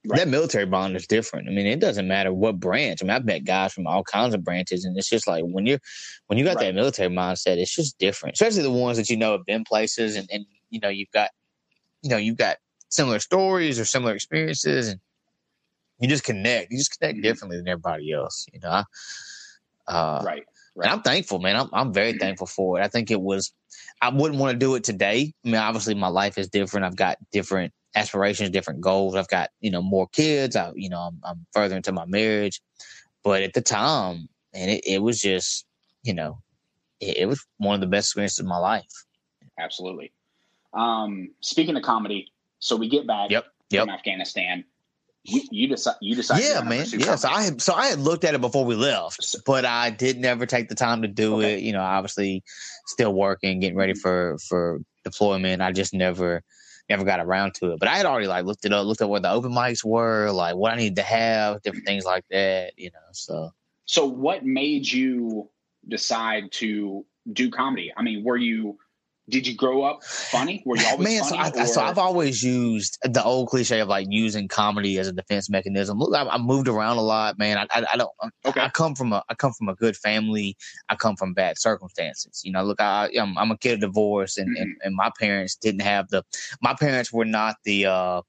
Right. 0.07 0.19
That 0.19 0.29
military 0.29 0.67
bond 0.67 0.97
is 0.97 1.07
different. 1.07 1.49
I 1.49 1.53
mean, 1.53 1.67
it 1.67 1.81
doesn't 1.81 2.07
matter 2.07 2.31
what 2.31 2.61
branch. 2.61 3.01
I 3.01 3.07
mean, 3.07 3.17
I've 3.17 3.25
met 3.25 3.45
guys 3.45 3.73
from 3.73 3.87
all 3.87 4.03
kinds 4.05 4.35
of 4.35 4.45
branches, 4.45 4.85
and 4.85 4.97
it's 4.99 5.09
just 5.09 5.27
like 5.27 5.45
when 5.47 5.65
you're 5.65 5.79
when 6.27 6.39
you 6.39 6.45
got 6.45 6.57
right. 6.57 6.67
that 6.67 6.75
military 6.75 7.09
mindset, 7.09 7.57
it's 7.57 7.75
just 7.75 7.99
different. 7.99 8.35
Especially 8.35 8.63
the 8.63 8.71
ones 8.71 8.99
that 8.99 9.09
you 9.09 9.17
know 9.17 9.33
have 9.33 9.47
been 9.47 9.65
places, 9.65 10.17
and, 10.17 10.29
and 10.31 10.45
you 10.69 10.79
know 10.79 10.91
you've 10.91 11.11
got 11.13 11.31
you 12.03 12.11
know 12.11 12.19
you've 12.19 12.37
got 12.37 12.59
similar 12.91 13.19
stories 13.19 13.81
or 13.81 13.87
similar 13.87 14.15
experiences, 14.15 14.89
and 14.89 15.01
you 16.01 16.09
just 16.09 16.25
connect. 16.25 16.71
You 16.71 16.77
just 16.77 16.99
connect 16.99 17.17
mm-hmm. 17.17 17.23
differently 17.23 17.57
than 17.57 17.69
everybody 17.69 18.13
else. 18.13 18.47
You 18.53 18.61
know, 18.61 18.83
I, 19.89 19.91
uh, 19.91 20.23
right. 20.23 20.45
Right. 20.77 20.87
And 20.87 20.93
I'm 20.93 21.03
thankful, 21.03 21.39
man. 21.39 21.57
I'm 21.57 21.71
I'm 21.73 21.95
very 21.95 22.19
thankful 22.19 22.49
for 22.49 22.79
it. 22.79 22.85
I 22.85 22.89
think 22.89 23.11
it 23.11 23.21
was. 23.21 23.53
I 24.03 24.11
wouldn't 24.11 24.39
want 24.39 24.53
to 24.53 24.59
do 24.59 24.75
it 24.75 24.85
today. 24.85 25.33
I 25.45 25.49
mean, 25.49 25.57
obviously, 25.57 25.95
my 25.95 26.09
life 26.09 26.37
is 26.37 26.49
different. 26.49 26.85
I've 26.85 26.97
got 26.97 27.17
different 27.33 27.73
aspirations, 27.95 28.51
different 28.51 28.81
goals. 28.81 29.15
I've 29.15 29.29
got, 29.29 29.51
you 29.61 29.71
know, 29.71 29.83
more 29.83 30.09
kids. 30.09 30.57
I, 30.57 30.73
you 30.75 30.89
know, 30.89 31.01
I'm, 31.01 31.21
I'm 31.25 31.47
further 31.53 31.77
into 31.77 31.93
my 31.93 32.07
marriage. 32.07 32.61
But 33.23 33.43
at 33.43 33.55
the 33.55 33.63
time, 33.63 34.29
and 34.53 34.71
it, 34.71 34.87
it 34.87 35.03
was 35.03 35.21
just, 35.21 35.65
you 36.03 36.15
know, 36.15 36.39
it, 37.01 37.19
it, 37.19 37.27
was 37.27 37.45
one 37.59 37.75
of 37.75 37.81
the 37.81 37.87
best 37.87 38.09
experiences 38.09 38.41
of 38.41 38.47
my 38.47 38.59
life. 38.59 38.85
Absolutely. 39.59 40.13
Um, 40.73 41.31
speaking 41.41 41.77
of 41.77 41.83
comedy, 41.83 42.33
so 42.59 42.77
we 42.77 42.89
get 42.89 43.07
back 43.07 43.31
yep, 43.31 43.47
yep. 43.71 43.85
from 43.85 43.91
Afghanistan. 43.91 44.65
You, 45.23 45.41
you 45.51 45.69
decide. 45.69 45.95
You 46.03 46.15
decide. 46.15 46.43
Yeah, 46.43 46.61
man. 46.63 46.85
Yeah. 46.93 47.17
So 47.17 47.29
I 47.29 47.45
had 47.45 47.63
so 47.63 47.73
I 47.73 47.87
had 47.87 47.99
looked 47.99 48.25
at 48.25 48.35
it 48.35 48.43
before 48.43 48.67
we 48.67 48.75
left, 48.75 49.37
but 49.47 49.65
I 49.65 49.89
did 49.89 50.19
never 50.19 50.45
take 50.45 50.69
the 50.69 50.75
time 50.75 51.01
to 51.01 51.09
do 51.09 51.37
okay. 51.37 51.55
it. 51.55 51.63
You 51.63 51.73
know, 51.73 51.81
obviously, 51.81 52.43
still 52.87 53.15
working, 53.15 53.61
getting 53.61 53.77
ready 53.77 53.95
for 53.95 54.37
for 54.47 54.81
deployment. 55.03 55.63
I 55.63 55.73
just 55.73 55.95
never 55.95 56.43
never 56.89 57.05
got 57.05 57.21
around 57.21 57.55
to 57.55 57.73
it. 57.73 57.79
But 57.79 57.89
I 57.89 57.97
had 57.97 58.07
already 58.07 58.27
like 58.27 58.45
looked 58.45 58.65
it 58.65 58.73
up, 58.73 58.87
looked 58.87 59.01
at 59.01 59.09
where 59.09 59.21
the 59.21 59.31
open 59.31 59.53
mics 59.53 59.85
were, 59.85 60.31
like 60.31 60.57
what 60.57 60.73
I 60.73 60.77
needed 60.77 60.97
to 60.97 61.03
have, 61.03 61.63
different 61.63 61.87
things 61.87 62.05
like 62.05 62.25
that, 62.31 62.73
you 62.79 62.91
know. 62.91 62.99
So 63.13 63.51
So 63.87 64.07
what 64.07 64.45
made 64.45 64.91
you 64.91 65.49
decide 65.89 66.53
to 66.53 67.05
do 67.33 67.51
comedy? 67.51 67.93
I 67.97 68.03
mean, 68.03 68.25
were 68.25 68.37
you 68.37 68.79
did 69.29 69.47
you 69.47 69.57
grow 69.57 69.83
up 69.83 70.05
funny? 70.05 70.63
Were 70.67 70.77
you 70.77 70.87
always 70.87 71.09
Man, 71.09 71.25
funny? 71.25 71.53
So, 71.55 71.61
I, 71.61 71.65
so 71.65 71.81
I've 71.81 71.99
always 71.99 72.43
used 72.43 72.99
the 73.05 73.25
old 73.25 73.49
cliche 73.49 73.81
of 73.81 73.89
like 73.89 74.07
using 74.11 74.49
comedy 74.49 74.99
as 74.99 75.09
a 75.09 75.13
defense 75.13 75.49
mechanism. 75.49 75.99
Look, 75.99 76.15
I, 76.15 76.27
I 76.27 76.39
moved 76.39 76.69
around 76.69 76.99
a 76.99 77.03
lot, 77.03 77.39
man. 77.39 77.57
I, 77.57 77.67
I, 77.71 77.87
I 77.95 77.97
don't. 77.97 78.11
Okay. 78.45 78.61
I, 78.61 78.69
come 78.69 78.95
from 78.95 79.13
a 79.13 79.23
I 79.31 79.35
come 79.35 79.53
from 79.53 79.69
a 79.69 79.75
good 79.75 79.97
family. 79.97 80.57
I 80.91 80.97
come 80.97 81.17
from 81.17 81.33
bad 81.33 81.59
circumstances. 81.59 82.43
You 82.45 82.53
know, 82.53 82.65
look, 82.65 82.81
I 82.81 83.11
I'm, 83.19 83.37
I'm 83.39 83.51
a 83.51 83.57
kid 83.57 83.75
of 83.75 83.81
divorce, 83.81 84.37
and, 84.37 84.51
mm-hmm. 84.51 84.63
and 84.63 84.77
and 84.83 84.95
my 84.95 85.11
parents 85.19 85.57
didn't 85.57 85.83
have 85.83 86.09
the. 86.09 86.23
My 86.61 86.75
parents 86.75 87.13
were 87.13 87.25
not 87.25 87.57
the. 87.65 87.87
uh 87.87 88.23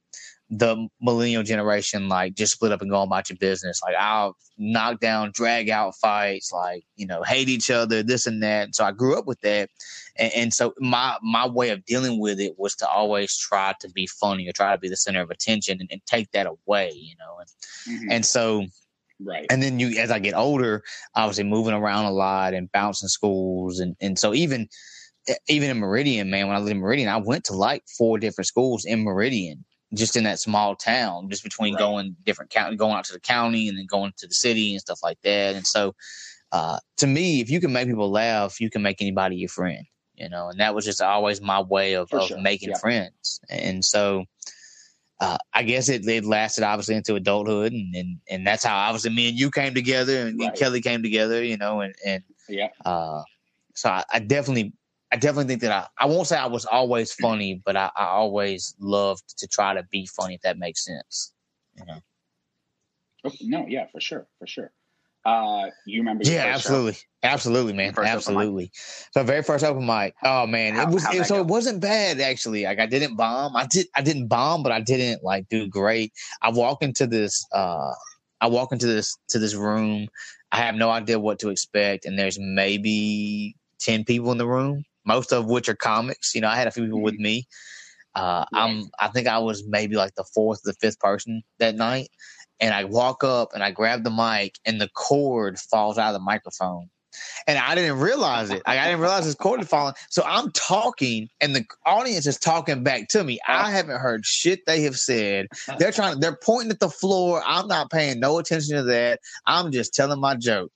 the 0.49 0.87
millennial 1.01 1.41
generation 1.41 2.07
like 2.07 2.35
just 2.35 2.53
split 2.53 2.71
up 2.71 2.81
and 2.81 2.91
go 2.91 3.01
about 3.01 3.29
your 3.29 3.37
business. 3.37 3.81
Like 3.83 3.95
I'll 3.99 4.35
knock 4.57 4.99
down, 4.99 5.31
drag 5.33 5.69
out 5.69 5.95
fights, 5.95 6.51
like 6.51 6.83
you 6.95 7.07
know, 7.07 7.23
hate 7.23 7.49
each 7.49 7.71
other, 7.71 8.03
this 8.03 8.27
and 8.27 8.43
that. 8.43 8.75
So 8.75 8.85
I 8.85 8.91
grew 8.91 9.17
up 9.17 9.25
with 9.25 9.41
that, 9.41 9.69
and, 10.17 10.31
and, 10.35 10.53
so 10.53 10.73
my 10.79 11.17
my 11.23 11.47
way 11.47 11.69
of 11.69 11.83
dealing 11.85 12.19
with 12.19 12.39
it 12.39 12.53
was 12.57 12.75
to 12.75 12.87
always 12.87 13.35
try 13.35 13.73
to 13.81 13.89
be 13.89 14.07
funny 14.07 14.47
or 14.47 14.53
try 14.53 14.71
to 14.71 14.79
be 14.79 14.89
the 14.89 14.97
center 14.97 15.21
of 15.21 15.31
attention 15.31 15.79
and, 15.79 15.89
and 15.91 16.01
take 16.05 16.31
that 16.31 16.47
away, 16.47 16.91
you 16.93 17.15
know. 17.19 17.37
And 17.39 17.99
mm-hmm. 17.99 18.11
and 18.11 18.25
so. 18.25 18.65
Right. 19.17 19.45
And 19.49 19.63
then 19.63 19.79
you, 19.79 19.97
as 19.97 20.11
I 20.11 20.19
get 20.19 20.35
older, 20.35 20.83
obviously 21.15 21.45
moving 21.45 21.73
around 21.73 22.03
a 22.03 22.11
lot 22.11 22.53
and 22.53 22.69
bouncing 22.73 23.07
schools, 23.07 23.79
and 23.79 23.95
and 24.01 24.19
so 24.19 24.33
even 24.33 24.67
even 25.47 25.69
in 25.69 25.79
Meridian, 25.79 26.29
man, 26.29 26.47
when 26.47 26.55
I 26.57 26.59
lived 26.59 26.71
in 26.71 26.79
Meridian, 26.79 27.07
I 27.07 27.15
went 27.15 27.45
to 27.45 27.53
like 27.53 27.83
four 27.97 28.19
different 28.19 28.47
schools 28.47 28.83
in 28.83 29.05
Meridian 29.05 29.63
just 29.95 30.15
in 30.15 30.23
that 30.25 30.39
small 30.39 30.75
town, 30.75 31.29
just 31.29 31.43
between 31.43 31.73
right. 31.73 31.79
going 31.79 32.15
different 32.23 32.51
county, 32.51 32.75
going 32.75 32.93
out 32.93 33.05
to 33.05 33.13
the 33.13 33.19
county 33.19 33.67
and 33.67 33.77
then 33.77 33.85
going 33.85 34.13
to 34.17 34.27
the 34.27 34.33
city 34.33 34.73
and 34.73 34.81
stuff 34.81 34.99
like 35.03 35.19
that. 35.23 35.55
And 35.55 35.65
so, 35.65 35.95
uh, 36.51 36.79
to 36.97 37.07
me, 37.07 37.41
if 37.41 37.49
you 37.49 37.59
can 37.59 37.73
make 37.73 37.87
people 37.87 38.11
laugh, 38.11 38.61
you 38.61 38.69
can 38.69 38.81
make 38.81 39.01
anybody 39.01 39.35
your 39.37 39.49
friend, 39.49 39.85
you 40.15 40.29
know, 40.29 40.49
and 40.49 40.59
that 40.59 40.75
was 40.75 40.85
just 40.85 41.01
always 41.01 41.41
my 41.41 41.61
way 41.61 41.93
of, 41.93 42.11
of 42.13 42.27
sure. 42.27 42.41
making 42.41 42.69
yeah. 42.69 42.77
friends. 42.77 43.39
And 43.49 43.83
so, 43.83 44.25
uh, 45.21 45.37
I 45.53 45.63
guess 45.63 45.87
it, 45.89 46.07
it 46.07 46.25
lasted 46.25 46.63
obviously 46.63 46.95
into 46.95 47.15
adulthood 47.15 47.71
and, 47.71 47.95
and, 47.95 48.19
and 48.29 48.45
that's 48.45 48.65
how 48.65 48.75
obviously 48.75 49.11
me 49.11 49.29
and 49.29 49.39
you 49.39 49.49
came 49.49 49.73
together 49.73 50.27
and, 50.27 50.39
right. 50.39 50.49
and 50.49 50.57
Kelly 50.57 50.81
came 50.81 51.01
together, 51.01 51.43
you 51.43 51.57
know, 51.57 51.81
and, 51.81 51.95
and, 52.05 52.23
yeah. 52.49 52.67
Uh, 52.85 53.23
so 53.75 53.89
I, 53.89 54.03
I 54.13 54.19
definitely 54.19 54.73
I 55.11 55.17
definitely 55.17 55.47
think 55.49 55.61
that 55.61 55.71
I, 55.97 56.03
I 56.03 56.07
won't 56.07 56.27
say 56.27 56.37
I 56.37 56.47
was 56.47 56.65
always 56.65 57.13
funny, 57.13 57.61
but 57.65 57.75
I, 57.77 57.89
I 57.95 58.05
always 58.05 58.75
loved 58.79 59.37
to 59.39 59.47
try 59.47 59.73
to 59.73 59.83
be 59.83 60.05
funny, 60.07 60.35
if 60.35 60.41
that 60.41 60.57
makes 60.57 60.83
sense. 60.83 61.33
You 61.77 61.85
know? 61.85 61.99
No, 63.41 63.65
yeah, 63.67 63.87
for 63.91 63.99
sure, 64.01 64.27
for 64.39 64.47
sure. 64.47 64.71
Uh, 65.25 65.69
you 65.87 66.01
remember? 66.01 66.23
your 66.23 66.33
Yeah, 66.33 66.43
first 66.53 66.65
show? 66.65 66.69
absolutely, 66.69 66.97
absolutely, 67.23 67.73
man, 67.73 67.93
First 67.93 68.11
absolutely. 68.11 68.71
So 69.11 69.23
very 69.23 69.41
first 69.41 69.65
open 69.65 69.85
mic. 69.85 70.13
Oh 70.23 70.45
man, 70.45 70.75
How- 70.75 70.83
it 70.83 70.93
was 70.93 71.03
it, 71.13 71.25
so 71.25 71.35
go? 71.35 71.41
it 71.41 71.47
wasn't 71.47 71.81
bad 71.81 72.19
actually. 72.19 72.63
Like 72.65 72.79
I 72.79 72.85
didn't 72.85 73.15
bomb. 73.15 73.55
I 73.55 73.65
did 73.65 73.87
I 73.95 74.01
didn't 74.03 74.27
bomb, 74.27 74.61
but 74.61 74.71
I 74.71 74.81
didn't 74.81 75.23
like 75.23 75.49
do 75.49 75.67
great. 75.67 76.13
I 76.43 76.51
walk 76.51 76.83
into 76.83 77.07
this. 77.07 77.43
uh 77.51 77.91
I 78.41 78.47
walk 78.47 78.71
into 78.71 78.85
this 78.85 79.17
to 79.29 79.39
this 79.39 79.55
room. 79.55 80.07
I 80.51 80.57
have 80.57 80.75
no 80.75 80.91
idea 80.91 81.17
what 81.19 81.39
to 81.39 81.49
expect, 81.49 82.05
and 82.05 82.19
there's 82.19 82.37
maybe 82.39 83.55
ten 83.79 84.03
people 84.03 84.31
in 84.31 84.37
the 84.37 84.47
room, 84.47 84.83
most 85.05 85.31
of 85.31 85.45
which 85.45 85.69
are 85.69 85.75
comics. 85.75 86.35
You 86.35 86.41
know, 86.41 86.49
I 86.49 86.55
had 86.55 86.67
a 86.67 86.71
few 86.71 86.83
people 86.83 87.01
with 87.01 87.15
mm-hmm. 87.15 87.23
me. 87.23 87.47
Uh, 88.15 88.45
Right. 88.53 88.61
I'm 88.61 88.89
I 88.99 89.09
think 89.09 89.27
I 89.27 89.39
was 89.39 89.65
maybe 89.67 89.95
like 89.95 90.15
the 90.15 90.23
fourth 90.23 90.59
or 90.59 90.71
the 90.71 90.77
fifth 90.79 90.99
person 90.99 91.43
that 91.59 91.75
night. 91.75 92.09
And 92.61 92.73
I 92.73 92.85
walk 92.85 93.23
up 93.23 93.49
and 93.53 93.61
I 93.61 93.71
grab 93.71 94.03
the 94.03 94.09
mic 94.09 94.57
and 94.63 94.79
the 94.79 94.89
cord 94.95 95.59
falls 95.59 95.97
out 95.97 96.07
of 96.07 96.13
the 96.13 96.19
microphone. 96.19 96.89
And 97.47 97.57
I 97.57 97.75
didn't 97.75 97.99
realize 97.99 98.49
it. 98.49 98.61
Like, 98.67 98.79
I 98.79 98.85
didn't 98.85 98.99
realize 98.99 99.25
this 99.25 99.35
cord 99.35 99.59
had 99.59 99.69
fallen. 99.69 99.93
So 100.09 100.23
I'm 100.25 100.51
talking 100.51 101.29
and 101.41 101.55
the 101.55 101.65
audience 101.85 102.27
is 102.27 102.37
talking 102.37 102.83
back 102.83 103.07
to 103.09 103.23
me. 103.23 103.39
I 103.47 103.55
uh-huh. 103.55 103.71
haven't 103.71 103.99
heard 103.99 104.25
shit 104.25 104.65
they 104.65 104.81
have 104.83 104.97
said. 104.97 105.47
Uh-huh. 105.51 105.77
They're 105.79 105.91
trying 105.91 106.19
they're 106.19 106.37
pointing 106.41 106.71
at 106.71 106.79
the 106.79 106.89
floor. 106.89 107.43
I'm 107.45 107.67
not 107.67 107.91
paying 107.91 108.19
no 108.19 108.37
attention 108.37 108.75
to 108.77 108.83
that. 108.83 109.19
I'm 109.45 109.71
just 109.71 109.93
telling 109.93 110.19
my 110.19 110.35
joke. 110.35 110.71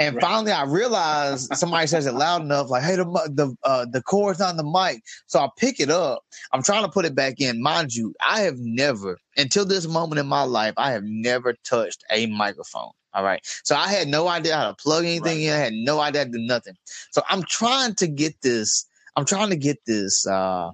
And 0.00 0.16
Right. 0.16 0.22
finally, 0.22 0.50
I 0.50 0.64
realized 0.64 1.54
somebody 1.56 1.86
says 1.86 2.06
it 2.06 2.14
loud 2.14 2.40
enough, 2.40 2.70
like, 2.70 2.82
"Hey, 2.82 2.96
the 2.96 3.04
the 3.04 3.54
uh, 3.64 3.84
the 3.84 4.02
cord's 4.02 4.40
on 4.40 4.56
the 4.56 4.64
mic." 4.64 5.02
So 5.26 5.38
I 5.38 5.48
pick 5.58 5.78
it 5.78 5.90
up. 5.90 6.24
I'm 6.52 6.62
trying 6.62 6.84
to 6.84 6.90
put 6.90 7.04
it 7.04 7.14
back 7.14 7.34
in. 7.38 7.62
Mind 7.62 7.94
you, 7.94 8.14
I 8.26 8.40
have 8.40 8.56
never, 8.58 9.18
until 9.36 9.66
this 9.66 9.86
moment 9.86 10.18
in 10.18 10.26
my 10.26 10.42
life, 10.44 10.72
I 10.78 10.92
have 10.92 11.04
never 11.04 11.54
touched 11.64 12.02
a 12.10 12.24
microphone. 12.26 12.92
All 13.12 13.22
right, 13.22 13.40
so 13.62 13.76
I 13.76 13.88
had 13.88 14.08
no 14.08 14.26
idea 14.26 14.56
how 14.56 14.68
to 14.68 14.74
plug 14.74 15.04
anything 15.04 15.42
in. 15.42 15.52
I 15.52 15.56
had 15.58 15.74
no 15.74 16.00
idea 16.00 16.22
how 16.22 16.24
to 16.26 16.30
do 16.30 16.46
nothing. 16.46 16.74
So 17.10 17.22
I'm 17.28 17.42
trying 17.42 17.94
to 17.96 18.06
get 18.06 18.40
this. 18.40 18.86
I'm 19.16 19.26
trying 19.26 19.50
to 19.50 19.56
get 19.56 19.84
this 19.84 20.26
uh, 20.26 20.70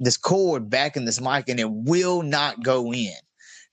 this 0.00 0.18
cord 0.18 0.68
back 0.68 0.98
in 0.98 1.06
this 1.06 1.20
mic, 1.20 1.48
and 1.48 1.58
it 1.58 1.70
will 1.70 2.22
not 2.22 2.62
go 2.62 2.92
in. 2.92 3.14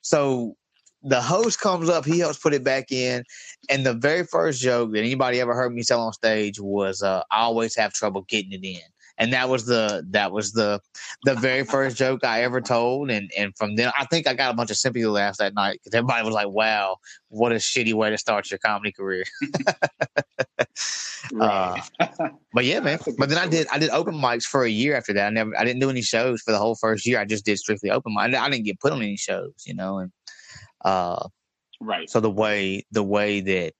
So 0.01 0.55
the 1.03 1.21
host 1.21 1.59
comes 1.59 1.89
up, 1.89 2.05
he 2.05 2.19
helps 2.19 2.39
put 2.39 2.53
it 2.53 2.63
back 2.63 2.91
in, 2.91 3.23
and 3.69 3.85
the 3.85 3.93
very 3.93 4.23
first 4.23 4.61
joke 4.61 4.91
that 4.93 4.99
anybody 4.99 5.39
ever 5.39 5.53
heard 5.53 5.73
me 5.73 5.83
tell 5.83 6.01
on 6.01 6.13
stage 6.13 6.59
was, 6.59 7.01
uh, 7.01 7.23
"I 7.31 7.41
always 7.41 7.75
have 7.75 7.93
trouble 7.93 8.23
getting 8.27 8.51
it 8.51 8.63
in," 8.65 8.81
and 9.17 9.33
that 9.33 9.49
was 9.49 9.65
the 9.65 10.05
that 10.11 10.31
was 10.31 10.53
the 10.53 10.79
the 11.23 11.35
very 11.35 11.63
first 11.63 11.97
joke 11.97 12.23
I 12.23 12.43
ever 12.43 12.61
told, 12.61 13.11
and 13.11 13.31
and 13.37 13.55
from 13.57 13.75
then 13.75 13.91
I 13.97 14.05
think 14.05 14.27
I 14.27 14.33
got 14.33 14.51
a 14.51 14.57
bunch 14.57 14.71
of 14.71 14.77
sympathy 14.77 15.05
laughs 15.05 15.37
that 15.37 15.53
night 15.53 15.79
because 15.83 15.95
everybody 15.95 16.25
was 16.25 16.33
like, 16.33 16.49
"Wow, 16.49 16.97
what 17.29 17.51
a 17.51 17.55
shitty 17.55 17.93
way 17.93 18.09
to 18.09 18.17
start 18.17 18.49
your 18.51 18.59
comedy 18.59 18.91
career." 18.91 19.23
Right. 21.33 21.81
But 22.53 22.65
yeah, 22.65 22.79
man. 22.79 22.97
That's 22.97 23.07
a 23.07 23.11
good 23.11 23.17
But 23.19 23.29
then 23.29 23.37
I 23.37 23.47
did 23.47 23.67
I 23.71 23.79
did 23.79 23.89
open 23.89 24.15
mics 24.15 24.43
for 24.43 24.63
a 24.63 24.69
year 24.69 24.95
after 24.95 25.13
that. 25.13 25.27
I 25.27 25.29
never 25.29 25.57
I 25.57 25.65
didn't 25.65 25.79
do 25.81 25.89
any 25.89 26.01
shows 26.01 26.41
for 26.41 26.51
the 26.51 26.57
whole 26.57 26.75
first 26.75 27.05
year. 27.05 27.19
I 27.19 27.25
just 27.25 27.45
did 27.45 27.57
strictly 27.57 27.91
open 27.91 28.13
mic. 28.15 28.33
I 28.35 28.49
didn't 28.49 28.65
get 28.65 28.79
put 28.79 28.93
on 28.93 29.01
any 29.01 29.17
shows, 29.17 29.53
you 29.65 29.73
know, 29.73 29.99
and 29.99 30.11
uh 30.82 31.28
right. 31.82 32.09
so 32.09 32.19
the 32.19 32.30
way 32.30 32.86
the 32.91 33.03
way 33.03 33.41
that 33.41 33.73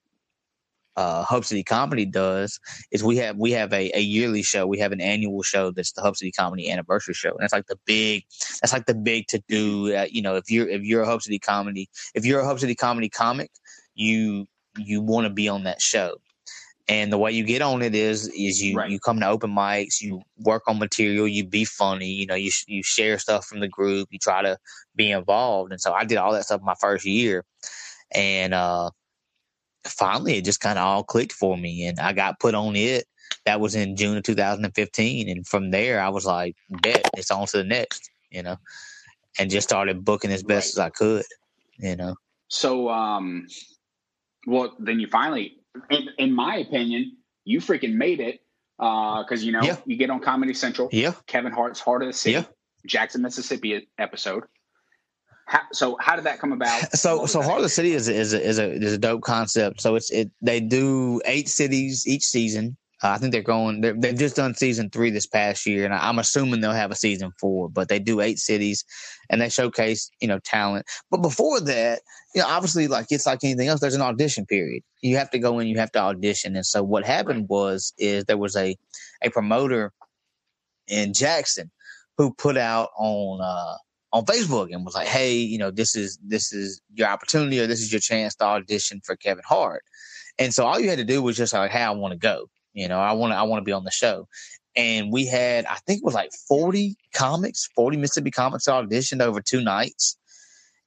uh, 0.98 1.24
Hub 1.24 1.46
City 1.46 1.64
Comedy 1.64 2.06
does 2.06 2.60
is 2.92 3.04
we 3.04 3.18
have 3.18 3.38
we 3.38 3.52
have 3.52 3.72
a, 3.72 3.96
a 3.96 4.02
yearly 4.02 4.42
show. 4.42 4.66
We 4.66 4.80
have 4.80 4.92
an 4.92 5.00
annual 5.00 5.44
show 5.44 5.70
that's 5.70 5.92
the 5.92 6.02
Hub 6.02 6.18
City 6.18 6.32
Comedy 6.32 6.72
Anniversary 6.72 7.14
Show, 7.14 7.30
and 7.30 7.40
that's 7.40 7.54
like 7.54 7.68
the 7.68 7.78
big 7.86 8.26
that's 8.62 8.74
like 8.74 8.88
the 8.88 8.96
big 8.96 9.28
to 9.28 9.42
do. 9.48 9.96
Uh, 9.96 10.08
you 10.10 10.24
know, 10.24 10.36
if 10.36 10.50
you're 10.50 10.68
if 10.68 10.82
you're 10.82 11.04
a 11.04 11.06
Hub 11.06 11.22
City 11.22 11.38
Comedy 11.38 11.88
if 12.16 12.26
you're 12.26 12.40
a 12.40 12.46
Hub 12.46 12.60
City 12.60 12.74
Comedy 12.74 13.10
comic, 13.10 13.52
you 13.94 14.48
you 14.76 15.02
want 15.02 15.26
to 15.26 15.30
be 15.30 15.48
on 15.48 15.64
that 15.64 15.82
show. 15.82 16.16
And 16.90 17.12
the 17.12 17.18
way 17.18 17.34
you 17.34 17.44
get 17.44 17.62
on 17.62 17.82
it 17.82 17.94
is 17.94 18.28
is 18.30 18.64
you 18.64 18.78
Right. 18.78 18.90
you 18.90 19.00
come 19.00 19.20
to 19.20 19.28
open 19.28 19.52
mics, 19.52 20.02
you 20.02 20.22
work 20.38 20.64
on 20.68 20.80
material, 20.80 21.28
you 21.28 21.46
be 21.46 21.66
funny, 21.66 22.08
you 22.08 22.26
know, 22.26 22.36
you 22.36 22.52
you 22.68 22.82
share 22.82 23.20
stuff 23.20 23.46
from 23.46 23.60
the 23.60 23.68
group, 23.68 24.08
you 24.12 24.20
try 24.20 24.42
to 24.42 24.58
be 24.96 25.12
involved. 25.12 25.72
And 25.74 25.82
so 25.82 25.94
I 25.94 26.06
did 26.06 26.18
all 26.18 26.32
that 26.32 26.46
stuff 26.46 26.62
my 26.62 26.76
first 26.76 27.06
year, 27.06 27.44
and 28.12 28.54
uh, 28.54 28.92
finally 29.84 30.38
it 30.38 30.46
just 30.46 30.62
kind 30.62 30.80
of 30.80 30.86
all 30.86 31.04
clicked 31.04 31.34
for 31.34 31.58
me, 31.58 31.86
and 31.88 32.00
I 32.00 32.14
got 32.14 32.40
put 32.40 32.56
on 32.56 32.76
it. 32.76 33.06
That 33.46 33.60
was 33.60 33.76
in 33.76 33.98
June 33.98 34.16
of 34.16 34.24
2015, 34.24 35.30
and 35.30 35.46
from 35.46 35.72
there 35.72 36.00
I 36.00 36.08
was 36.08 36.26
like, 36.26 36.56
bet 36.70 37.10
it's 37.18 37.32
on 37.32 37.48
to 37.48 37.58
the 37.58 37.64
next, 37.66 38.10
you 38.30 38.44
know, 38.44 38.56
and 39.38 39.52
just 39.52 39.68
started 39.68 40.06
booking 40.06 40.32
as 40.32 40.44
best 40.44 40.76
as 40.76 40.80
I 40.80 40.90
could, 40.90 41.26
you 41.80 41.98
know. 41.98 42.16
So, 42.48 42.90
um, 42.90 43.48
well, 44.46 44.74
then 44.80 45.02
you 45.02 45.08
finally, 45.08 45.57
in, 45.90 46.10
in 46.18 46.34
my 46.34 46.58
opinion, 46.58 47.18
you 47.46 47.60
freaking 47.60 47.94
made 47.96 48.20
it 48.20 48.40
uh, 48.80 49.24
because 49.24 49.44
you 49.44 49.52
know 49.52 49.62
Yeah. 49.64 49.78
you 49.86 49.98
get 49.98 50.10
on 50.10 50.20
Comedy 50.20 50.54
Central, 50.54 50.90
Yeah, 50.92 51.14
Kevin 51.28 51.52
Hart's 51.52 51.80
Hart 51.80 52.02
of 52.04 52.08
the 52.08 52.14
City, 52.14 52.34
Yeah. 52.34 52.44
Jackson, 52.86 53.22
Mississippi 53.22 53.88
episode. 53.98 54.44
How, 55.46 55.62
so, 55.72 55.98
how 56.02 56.16
did 56.18 56.26
that 56.26 56.40
come 56.40 56.52
about? 56.52 56.92
So 56.96 57.26
so? 57.26 57.42
Hart 57.42 57.58
of 57.58 57.64
the 57.64 57.70
City 57.70 57.94
is 57.94 58.10
a, 58.10 58.14
is 58.14 58.34
a, 58.34 58.42
is 58.42 58.60
a 58.60 58.72
is 58.72 58.94
a 58.94 58.98
dope 58.98 59.22
concept. 59.22 59.82
So 59.82 59.96
it's 59.96 60.12
it 60.12 60.30
they 60.42 60.60
do 60.60 61.22
eight 61.26 61.48
cities 61.48 62.06
each 62.06 62.24
season. 62.24 62.76
Uh, 63.04 63.10
I 63.10 63.18
think 63.20 63.32
they're 63.32 63.44
going. 63.44 63.82
They're, 63.82 63.94
they've 63.94 64.18
just 64.18 64.36
done 64.36 64.56
season 64.56 64.90
three 64.90 65.12
this 65.12 65.28
past 65.28 65.66
year, 65.68 65.86
and 65.86 65.94
I, 65.94 66.10
I'm 66.10 66.18
assuming 66.18 66.62
they'll 66.62 66.72
have 66.72 66.92
a 66.92 66.96
season 66.96 67.32
four. 67.40 67.70
But 67.70 67.90
they 67.90 68.00
do 68.00 68.22
eight 68.22 68.40
cities, 68.40 68.84
and 69.30 69.40
they 69.40 69.50
showcase 69.50 70.10
you 70.20 70.28
know 70.28 70.40
talent. 70.40 70.86
But 71.12 71.22
before 71.22 71.60
that, 71.62 72.02
you 72.34 72.42
know, 72.42 72.48
obviously, 72.48 72.88
like 72.88 73.08
it's 73.12 73.28
like 73.28 73.44
anything 73.44 73.68
else. 73.68 73.82
There's 73.82 73.96
an 73.96 74.02
audition 74.02 74.48
period. 74.48 74.82
You 75.02 75.18
have 75.18 75.30
to 75.32 75.40
go 75.40 75.60
in. 75.60 75.68
You 75.68 75.78
have 75.78 75.92
to 75.92 76.00
audition. 76.00 76.56
And 76.56 76.66
so 76.66 76.82
what 76.84 77.06
happened 77.06 77.48
was 77.50 77.94
is 78.00 78.26
there 78.26 78.38
was 78.38 78.56
a 78.56 78.76
a 79.22 79.30
promoter 79.30 79.94
in 80.88 81.14
Jackson 81.14 81.70
who 82.18 82.34
put 82.34 82.58
out 82.58 82.90
on 82.98 83.42
uh 83.42 83.76
on 84.12 84.26
Facebook 84.26 84.74
and 84.74 84.86
was 84.86 84.96
like, 84.96 85.08
"Hey, 85.08 85.36
you 85.36 85.60
know, 85.60 85.70
this 85.70 85.96
is 85.96 86.18
this 86.26 86.52
is 86.52 86.82
your 86.96 87.10
opportunity, 87.10 87.60
or 87.60 87.68
this 87.68 87.82
is 87.82 87.92
your 87.92 88.02
chance 88.02 88.34
to 88.36 88.46
audition 88.46 89.02
for 89.04 89.16
Kevin 89.16 89.44
Hart." 89.48 89.84
And 90.40 90.52
so 90.54 90.66
all 90.66 90.80
you 90.80 90.90
had 90.90 90.98
to 90.98 91.06
do 91.06 91.22
was 91.22 91.38
just 91.38 91.54
like, 91.54 91.70
"Hey, 91.70 91.84
I 91.84 91.92
want 91.92 92.14
to 92.14 92.18
go. 92.18 92.50
You 92.78 92.88
know, 92.88 93.00
I 93.00 93.14
want 93.14 93.34
to 93.34 93.38
I 93.38 93.44
want 93.44 93.60
to 93.60 93.66
be 93.66 93.72
on 93.72 93.84
the 93.84 93.92
show." 93.92 94.28
And 94.76 95.12
we 95.12 95.26
had, 95.26 95.66
I 95.66 95.78
think 95.88 96.02
it 96.02 96.06
was 96.06 96.14
like 96.14 96.30
forty 96.48 96.96
comics, 97.12 97.68
forty 97.76 97.98
Mississippi 97.98 98.30
comics 98.30 98.68
auditioned 98.68 99.22
over 99.22 99.42
two 99.42 99.64
nights. 99.64 100.16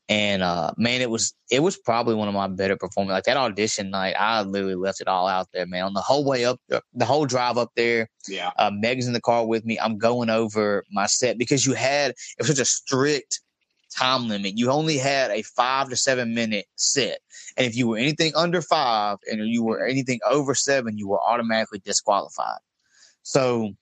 And 0.08 0.42
uh 0.42 0.72
man, 0.76 1.00
it 1.00 1.10
was 1.10 1.34
it 1.50 1.62
was 1.62 1.76
probably 1.76 2.14
one 2.14 2.28
of 2.28 2.34
my 2.34 2.46
better 2.46 2.76
performances. 2.76 3.14
Like 3.14 3.24
that 3.24 3.36
audition 3.36 3.90
night, 3.90 4.14
I 4.18 4.42
literally 4.42 4.76
left 4.76 5.00
it 5.00 5.08
all 5.08 5.26
out 5.26 5.48
there, 5.52 5.66
man. 5.66 5.84
On 5.84 5.94
the 5.94 6.00
whole 6.00 6.24
way 6.24 6.44
up, 6.44 6.60
the 6.68 7.04
whole 7.04 7.26
drive 7.26 7.58
up 7.58 7.70
there, 7.74 8.08
yeah, 8.28 8.50
uh, 8.56 8.70
Meg's 8.72 9.08
in 9.08 9.12
the 9.12 9.20
car 9.20 9.46
with 9.46 9.64
me. 9.64 9.78
I'm 9.78 9.98
going 9.98 10.30
over 10.30 10.84
my 10.92 11.06
set 11.06 11.38
because 11.38 11.66
you 11.66 11.74
had 11.74 12.10
it 12.10 12.16
was 12.38 12.48
such 12.48 12.60
a 12.60 12.64
strict 12.64 13.40
time 13.96 14.28
limit. 14.28 14.58
You 14.58 14.70
only 14.70 14.98
had 14.98 15.30
a 15.30 15.42
five 15.42 15.88
to 15.90 15.96
seven 15.96 16.34
minute 16.34 16.66
set, 16.76 17.20
and 17.56 17.66
if 17.66 17.76
you 17.76 17.88
were 17.88 17.98
anything 17.98 18.32
under 18.36 18.62
five 18.62 19.18
and 19.30 19.46
you 19.48 19.62
were 19.62 19.84
anything 19.84 20.20
over 20.28 20.54
seven, 20.54 20.98
you 20.98 21.08
were 21.08 21.20
automatically 21.20 21.80
disqualified. 21.84 22.58
So. 23.22 23.72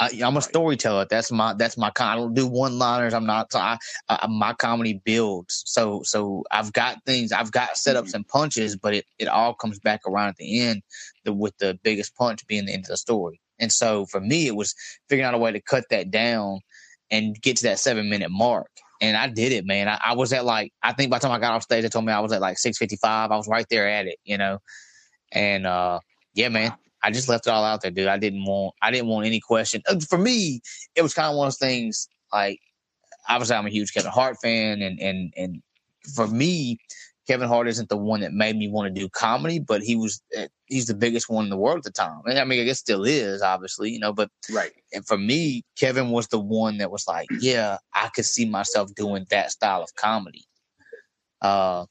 I, 0.00 0.10
I'm 0.22 0.36
a 0.36 0.42
storyteller. 0.42 1.06
That's 1.10 1.32
my 1.32 1.54
that's 1.54 1.76
my 1.76 1.90
kind. 1.90 2.10
I 2.12 2.14
don't 2.22 2.32
do 2.32 2.46
one 2.46 2.78
liners. 2.78 3.12
I'm 3.12 3.26
not. 3.26 3.50
So 3.50 3.58
I, 3.58 3.78
I, 4.08 4.28
my 4.28 4.52
comedy 4.52 5.02
builds. 5.04 5.64
So 5.66 6.02
so 6.04 6.44
I've 6.52 6.72
got 6.72 7.04
things. 7.04 7.32
I've 7.32 7.50
got 7.50 7.70
setups 7.70 8.02
mm-hmm. 8.04 8.14
and 8.14 8.28
punches, 8.28 8.76
but 8.76 8.94
it, 8.94 9.06
it 9.18 9.26
all 9.26 9.54
comes 9.54 9.80
back 9.80 10.02
around 10.06 10.28
at 10.28 10.36
the 10.36 10.60
end. 10.60 10.82
The, 11.24 11.32
with 11.32 11.58
the 11.58 11.80
biggest 11.82 12.14
punch 12.14 12.46
being 12.46 12.66
the 12.66 12.74
end 12.74 12.84
of 12.84 12.90
the 12.90 12.96
story. 12.96 13.40
And 13.58 13.72
so 13.72 14.06
for 14.06 14.20
me, 14.20 14.46
it 14.46 14.54
was 14.54 14.74
figuring 15.08 15.26
out 15.26 15.34
a 15.34 15.38
way 15.38 15.52
to 15.52 15.60
cut 15.60 15.84
that 15.90 16.10
down 16.10 16.60
and 17.10 17.40
get 17.40 17.56
to 17.58 17.64
that 17.64 17.78
seven 17.78 18.08
minute 18.08 18.30
mark. 18.30 18.70
And 19.00 19.16
I 19.16 19.28
did 19.28 19.52
it, 19.52 19.64
man. 19.64 19.88
I, 19.88 19.98
I 20.04 20.14
was 20.14 20.32
at 20.32 20.44
like, 20.44 20.72
I 20.82 20.92
think 20.92 21.10
by 21.10 21.18
the 21.18 21.22
time 21.22 21.32
I 21.32 21.38
got 21.38 21.52
off 21.52 21.62
stage, 21.62 21.82
they 21.82 21.88
told 21.88 22.04
me 22.04 22.12
I 22.12 22.20
was 22.20 22.32
at 22.32 22.40
like 22.40 22.58
655. 22.58 23.30
I 23.30 23.36
was 23.36 23.46
right 23.48 23.66
there 23.70 23.88
at 23.88 24.06
it, 24.06 24.18
you 24.24 24.36
know? 24.38 24.58
And, 25.32 25.66
uh, 25.66 26.00
yeah, 26.34 26.48
man, 26.48 26.74
I 27.02 27.10
just 27.10 27.28
left 27.28 27.46
it 27.46 27.50
all 27.50 27.64
out 27.64 27.80
there, 27.80 27.90
dude. 27.90 28.08
I 28.08 28.18
didn't 28.18 28.44
want, 28.44 28.74
I 28.82 28.90
didn't 28.90 29.08
want 29.08 29.26
any 29.26 29.40
question. 29.40 29.82
Uh, 29.88 30.00
For 30.00 30.18
me, 30.18 30.60
it 30.96 31.02
was 31.02 31.14
kind 31.14 31.28
of 31.28 31.36
one 31.36 31.46
of 31.46 31.52
those 31.52 31.58
things 31.58 32.08
like, 32.32 32.60
obviously 33.28 33.56
I'm 33.56 33.66
a 33.66 33.70
huge 33.70 33.92
Kevin 33.94 34.10
Hart 34.10 34.36
fan 34.42 34.82
and, 34.82 34.98
and, 35.00 35.32
and 35.36 35.62
for 36.14 36.26
me, 36.26 36.78
Kevin 37.28 37.46
Hart 37.46 37.68
isn't 37.68 37.90
the 37.90 37.96
one 37.96 38.20
that 38.20 38.32
made 38.32 38.56
me 38.56 38.68
want 38.68 38.92
to 38.92 39.00
do 39.00 39.08
comedy, 39.10 39.58
but 39.58 39.82
he 39.82 39.94
was, 39.94 40.22
uh, 40.36 40.46
he's 40.64 40.86
the 40.86 40.94
biggest 40.94 41.28
one 41.28 41.44
in 41.44 41.50
the 41.50 41.58
world 41.58 41.76
at 41.76 41.84
the 41.84 41.92
time. 41.92 42.22
And 42.24 42.38
I 42.38 42.44
mean, 42.44 42.60
I 42.60 42.64
guess 42.64 42.78
still 42.78 43.04
is, 43.04 43.42
obviously, 43.42 43.90
you 43.90 43.98
know, 43.98 44.14
but 44.14 44.30
right. 44.50 44.72
and 44.94 45.06
for 45.06 45.18
me, 45.18 45.62
Kevin 45.78 46.08
was 46.08 46.28
the 46.28 46.40
one 46.40 46.78
that 46.78 46.90
was 46.90 47.06
like, 47.06 47.28
yeah, 47.40 47.76
I 47.94 48.08
could 48.08 48.24
see 48.24 48.46
myself 48.46 48.94
doing 48.94 49.26
that 49.28 49.52
style 49.52 49.82
of 49.82 49.94
comedy. 49.94 50.46
Uh, 51.42 51.84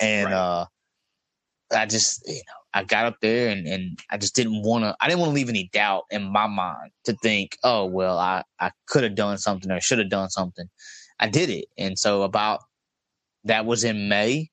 and 0.00 0.30
Right. 0.30 0.34
uh, 0.34 0.66
I 1.74 1.84
just, 1.84 2.26
you 2.26 2.34
know, 2.34 2.60
I 2.72 2.84
got 2.84 3.06
up 3.06 3.16
there 3.20 3.50
and, 3.50 3.66
and 3.66 3.98
I 4.10 4.16
just 4.16 4.34
didn't 4.34 4.62
want 4.62 4.84
to, 4.84 4.96
I 5.00 5.08
didn't 5.08 5.20
want 5.20 5.30
to 5.30 5.34
leave 5.34 5.48
any 5.50 5.68
doubt 5.72 6.04
in 6.10 6.22
my 6.22 6.46
mind 6.46 6.92
to 7.04 7.12
think, 7.22 7.58
oh, 7.62 7.84
well, 7.84 8.18
I, 8.18 8.42
I 8.58 8.70
could 8.86 9.02
have 9.04 9.16
done 9.16 9.36
something 9.36 9.70
or 9.70 9.80
should 9.80 9.98
have 9.98 10.10
done 10.10 10.30
something. 10.30 10.66
I 11.18 11.28
did 11.28 11.50
it. 11.50 11.66
And 11.76 11.98
so 11.98 12.22
about, 12.22 12.60
that 13.46 13.66
was 13.66 13.84
in 13.84 14.08
May. 14.08 14.50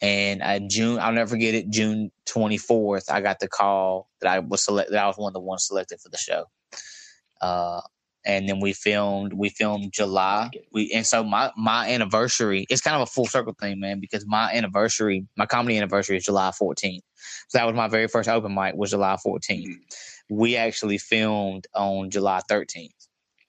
And 0.00 0.68
June, 0.68 0.98
I'll 0.98 1.12
never 1.12 1.30
forget 1.30 1.54
it. 1.54 1.70
June 1.70 2.10
24th, 2.28 3.08
I 3.08 3.20
got 3.20 3.38
the 3.38 3.46
call 3.48 4.08
that 4.20 4.32
I 4.32 4.40
was 4.40 4.64
selected. 4.64 4.96
I 4.96 5.06
was 5.06 5.16
one 5.16 5.30
of 5.30 5.34
the 5.34 5.40
ones 5.40 5.66
selected 5.66 6.00
for 6.00 6.08
the 6.08 6.18
show. 6.18 6.46
Uh, 7.40 7.80
and 8.26 8.48
then 8.48 8.60
we 8.60 8.72
filmed. 8.72 9.32
We 9.32 9.48
filmed 9.50 9.92
July. 9.92 10.50
We 10.72 10.90
and 10.92 11.06
so 11.06 11.22
my 11.22 11.50
my 11.56 11.88
anniversary. 11.88 12.66
It's 12.68 12.80
kind 12.80 12.96
of 12.96 13.02
a 13.02 13.06
full 13.06 13.26
circle 13.26 13.54
thing, 13.60 13.80
man, 13.80 14.00
because 14.00 14.24
my 14.26 14.52
anniversary, 14.52 15.26
my 15.36 15.46
comedy 15.46 15.76
anniversary 15.76 16.16
is 16.16 16.24
July 16.24 16.50
14th. 16.60 17.00
So 17.48 17.58
that 17.58 17.66
was 17.66 17.74
my 17.74 17.88
very 17.88 18.08
first 18.08 18.28
open 18.28 18.54
mic. 18.54 18.74
Was 18.74 18.90
July 18.90 19.16
14th. 19.24 19.40
Mm-hmm. 19.48 20.36
We 20.36 20.56
actually 20.56 20.98
filmed 20.98 21.66
on 21.74 22.10
July 22.10 22.40
13th 22.50 23.01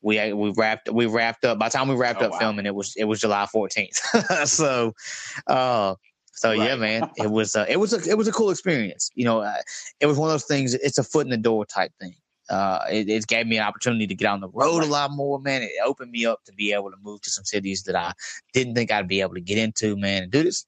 we 0.03 0.33
we 0.33 0.53
wrapped 0.55 0.91
we 0.91 1.05
wrapped 1.07 1.45
up 1.45 1.57
by 1.57 1.69
the 1.69 1.77
time 1.77 1.87
we 1.87 1.95
wrapped 1.95 2.21
oh, 2.21 2.25
up 2.25 2.31
wow. 2.33 2.39
filming 2.39 2.65
it 2.65 2.75
was 2.75 2.93
it 2.95 3.05
was 3.05 3.19
July 3.21 3.47
14th. 3.53 4.47
so 4.47 4.93
uh 5.47 5.95
so 6.35 6.49
right. 6.49 6.59
yeah, 6.59 6.75
man, 6.75 7.09
it 7.17 7.31
was 7.31 7.55
uh, 7.55 7.65
it 7.69 7.77
was 7.77 7.93
a 7.93 8.09
it 8.09 8.17
was 8.17 8.27
a 8.27 8.31
cool 8.31 8.49
experience. 8.49 9.09
You 9.15 9.25
know, 9.25 9.41
uh, 9.41 9.61
it 9.99 10.07
was 10.07 10.17
one 10.17 10.29
of 10.29 10.33
those 10.33 10.45
things. 10.45 10.73
It's 10.73 10.97
a 10.97 11.03
foot 11.03 11.25
in 11.25 11.31
the 11.31 11.37
door 11.37 11.65
type 11.65 11.91
thing. 12.01 12.15
Uh, 12.49 12.79
it, 12.91 13.07
it, 13.07 13.25
gave 13.27 13.47
me 13.47 13.57
an 13.57 13.63
opportunity 13.63 14.05
to 14.05 14.13
get 14.13 14.27
on 14.27 14.41
the 14.41 14.49
road 14.49 14.79
right. 14.79 14.87
a 14.87 14.91
lot 14.91 15.11
more, 15.11 15.39
man. 15.39 15.61
It 15.61 15.71
opened 15.85 16.11
me 16.11 16.25
up 16.25 16.43
to 16.45 16.53
be 16.53 16.73
able 16.73 16.91
to 16.91 16.97
move 17.01 17.21
to 17.21 17.29
some 17.29 17.45
cities 17.45 17.83
that 17.83 17.95
I 17.95 18.11
didn't 18.51 18.75
think 18.75 18.91
I'd 18.91 19.07
be 19.07 19.21
able 19.21 19.35
to 19.35 19.41
get 19.41 19.57
into, 19.57 19.95
man. 19.95 20.23
And 20.23 20.31
do 20.31 20.43
this. 20.43 20.65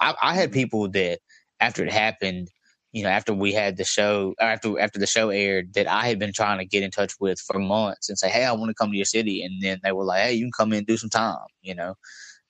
I, 0.00 0.14
I 0.20 0.34
had 0.34 0.50
people 0.50 0.88
that 0.88 1.20
after 1.60 1.84
it 1.84 1.92
happened, 1.92 2.50
you 2.92 3.02
know, 3.02 3.10
after 3.10 3.34
we 3.34 3.52
had 3.52 3.76
the 3.76 3.84
show, 3.84 4.34
after 4.40 4.78
after 4.80 4.98
the 4.98 5.06
show 5.06 5.30
aired, 5.30 5.74
that 5.74 5.86
I 5.86 6.08
had 6.08 6.18
been 6.18 6.32
trying 6.32 6.58
to 6.58 6.64
get 6.64 6.82
in 6.82 6.90
touch 6.90 7.12
with 7.20 7.38
for 7.40 7.58
months 7.58 8.08
and 8.08 8.18
say, 8.18 8.30
"Hey, 8.30 8.44
I 8.44 8.52
want 8.52 8.70
to 8.70 8.74
come 8.74 8.90
to 8.90 8.96
your 8.96 9.04
city," 9.04 9.42
and 9.42 9.60
then 9.62 9.80
they 9.82 9.92
were 9.92 10.04
like, 10.04 10.22
"Hey, 10.22 10.34
you 10.34 10.44
can 10.46 10.52
come 10.52 10.72
in 10.72 10.78
and 10.78 10.86
do 10.86 10.96
some 10.96 11.10
time," 11.10 11.46
you 11.60 11.74
know, 11.74 11.94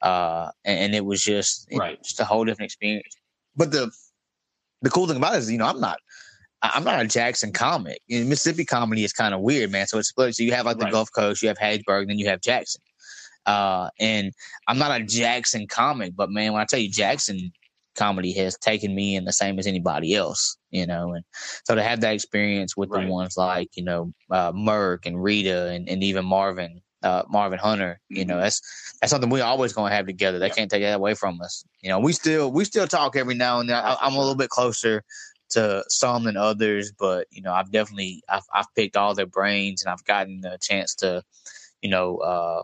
uh, 0.03 0.51
and, 0.65 0.79
and, 0.79 0.95
it 0.95 1.05
was 1.05 1.23
just 1.23 1.67
right. 1.73 2.01
just 2.03 2.21
a 2.21 2.25
whole 2.25 2.45
different 2.45 2.67
experience. 2.67 3.17
But 3.57 3.73
the 3.73 3.91
the 4.83 4.91
cool 4.91 5.09
thing 5.09 5.17
about 5.17 5.35
it 5.35 5.39
is, 5.39 5.51
you 5.51 5.59
know, 5.59 5.67
I'm 5.67 5.81
not 5.81 5.99
I'm 6.63 6.85
not 6.85 7.01
a 7.01 7.07
Jackson 7.07 7.53
comic. 7.53 8.01
You 8.07 8.21
know, 8.21 8.29
Mississippi 8.29 8.65
comedy 8.65 9.05
is 9.05 9.13
kind 9.13 9.35
of 9.35 9.41
weird, 9.41 9.71
man. 9.71 9.87
So 9.87 9.99
it's 9.99 10.09
split. 10.09 10.35
So 10.35 10.43
you 10.43 10.53
have 10.53 10.67
like 10.67 10.79
the 10.79 10.85
right. 10.85 10.93
Gulf 10.93 11.11
Coast, 11.13 11.43
you 11.43 11.49
have 11.49 11.59
Hattiesburg, 11.59 12.09
then 12.09 12.19
you 12.19 12.29
have 12.29 12.41
Jackson. 12.41 12.83
Uh, 13.47 13.89
and 13.99 14.33
I'm 14.67 14.79
not 14.79 15.01
a 15.01 15.05
Jackson 15.05 15.67
comic, 15.67 16.15
but 16.15 16.31
man, 16.31 16.53
when 16.53 16.61
I 16.61 16.65
tell 16.65 16.81
you 16.81 16.91
Jackson 16.91 17.53
comedy 17.99 18.33
has 18.33 18.57
taken 18.59 18.95
me 18.95 19.17
in 19.17 19.25
the 19.25 19.33
same 19.33 19.59
as 19.59 19.67
anybody 19.67 20.15
else, 20.15 20.57
you 20.71 20.87
know. 20.87 21.13
And 21.13 21.25
so 21.65 21.75
to 21.75 21.83
have 21.83 22.01
that 22.01 22.15
experience 22.15 22.77
with 22.77 22.91
right. 22.91 23.05
the 23.05 23.13
ones 23.13 23.37
like, 23.37 23.69
you 23.77 23.85
know, 23.85 24.13
uh, 24.31 24.53
Merk 24.55 25.05
and 25.05 25.23
Rita 25.23 25.69
and, 25.69 25.89
and 25.89 26.03
even 26.05 26.25
Marvin, 26.25 26.81
uh, 27.03 27.25
Marvin 27.29 27.59
Hunter, 27.59 28.01
you 28.09 28.23
mm-hmm. 28.23 28.31
know, 28.31 28.41
that's 28.41 28.61
that's 29.01 29.11
something 29.11 29.31
we're 29.31 29.45
always 29.45 29.73
going 29.73 29.91
to 29.91 29.97
have 29.97 30.07
together. 30.07 30.39
They 30.39 30.47
yep. 30.47 30.57
can't 30.57 30.71
take 30.71 30.83
that 30.83 30.97
away 30.97 31.15
from 31.15 31.41
us. 31.43 31.65
You 31.83 31.91
know, 31.91 31.99
we 31.99 32.13
still 32.13 32.53
we 32.53 32.65
still 32.65 32.87
talk 32.87 33.17
every 33.17 33.35
now 33.35 33.61
and 33.61 33.69
then. 33.69 33.77
I, 33.77 33.97
am 34.01 34.15
a 34.15 34.19
little 34.19 34.37
bit 34.37 34.51
closer 34.51 35.03
to 35.51 35.83
some 35.89 36.25
than 36.25 36.37
others, 36.37 36.93
but 36.99 37.27
you 37.31 37.43
know, 37.43 37.53
I've 37.53 37.73
definitely 37.73 38.23
I've, 38.29 38.43
I've 38.55 38.75
picked 38.77 38.97
all 38.97 39.15
their 39.15 39.27
brains 39.27 39.83
and 39.83 39.93
I've 39.93 40.05
gotten 40.05 40.43
a 40.45 40.59
chance 40.59 40.95
to, 40.97 41.23
you 41.83 41.91
know, 41.91 42.19
uh, 42.19 42.63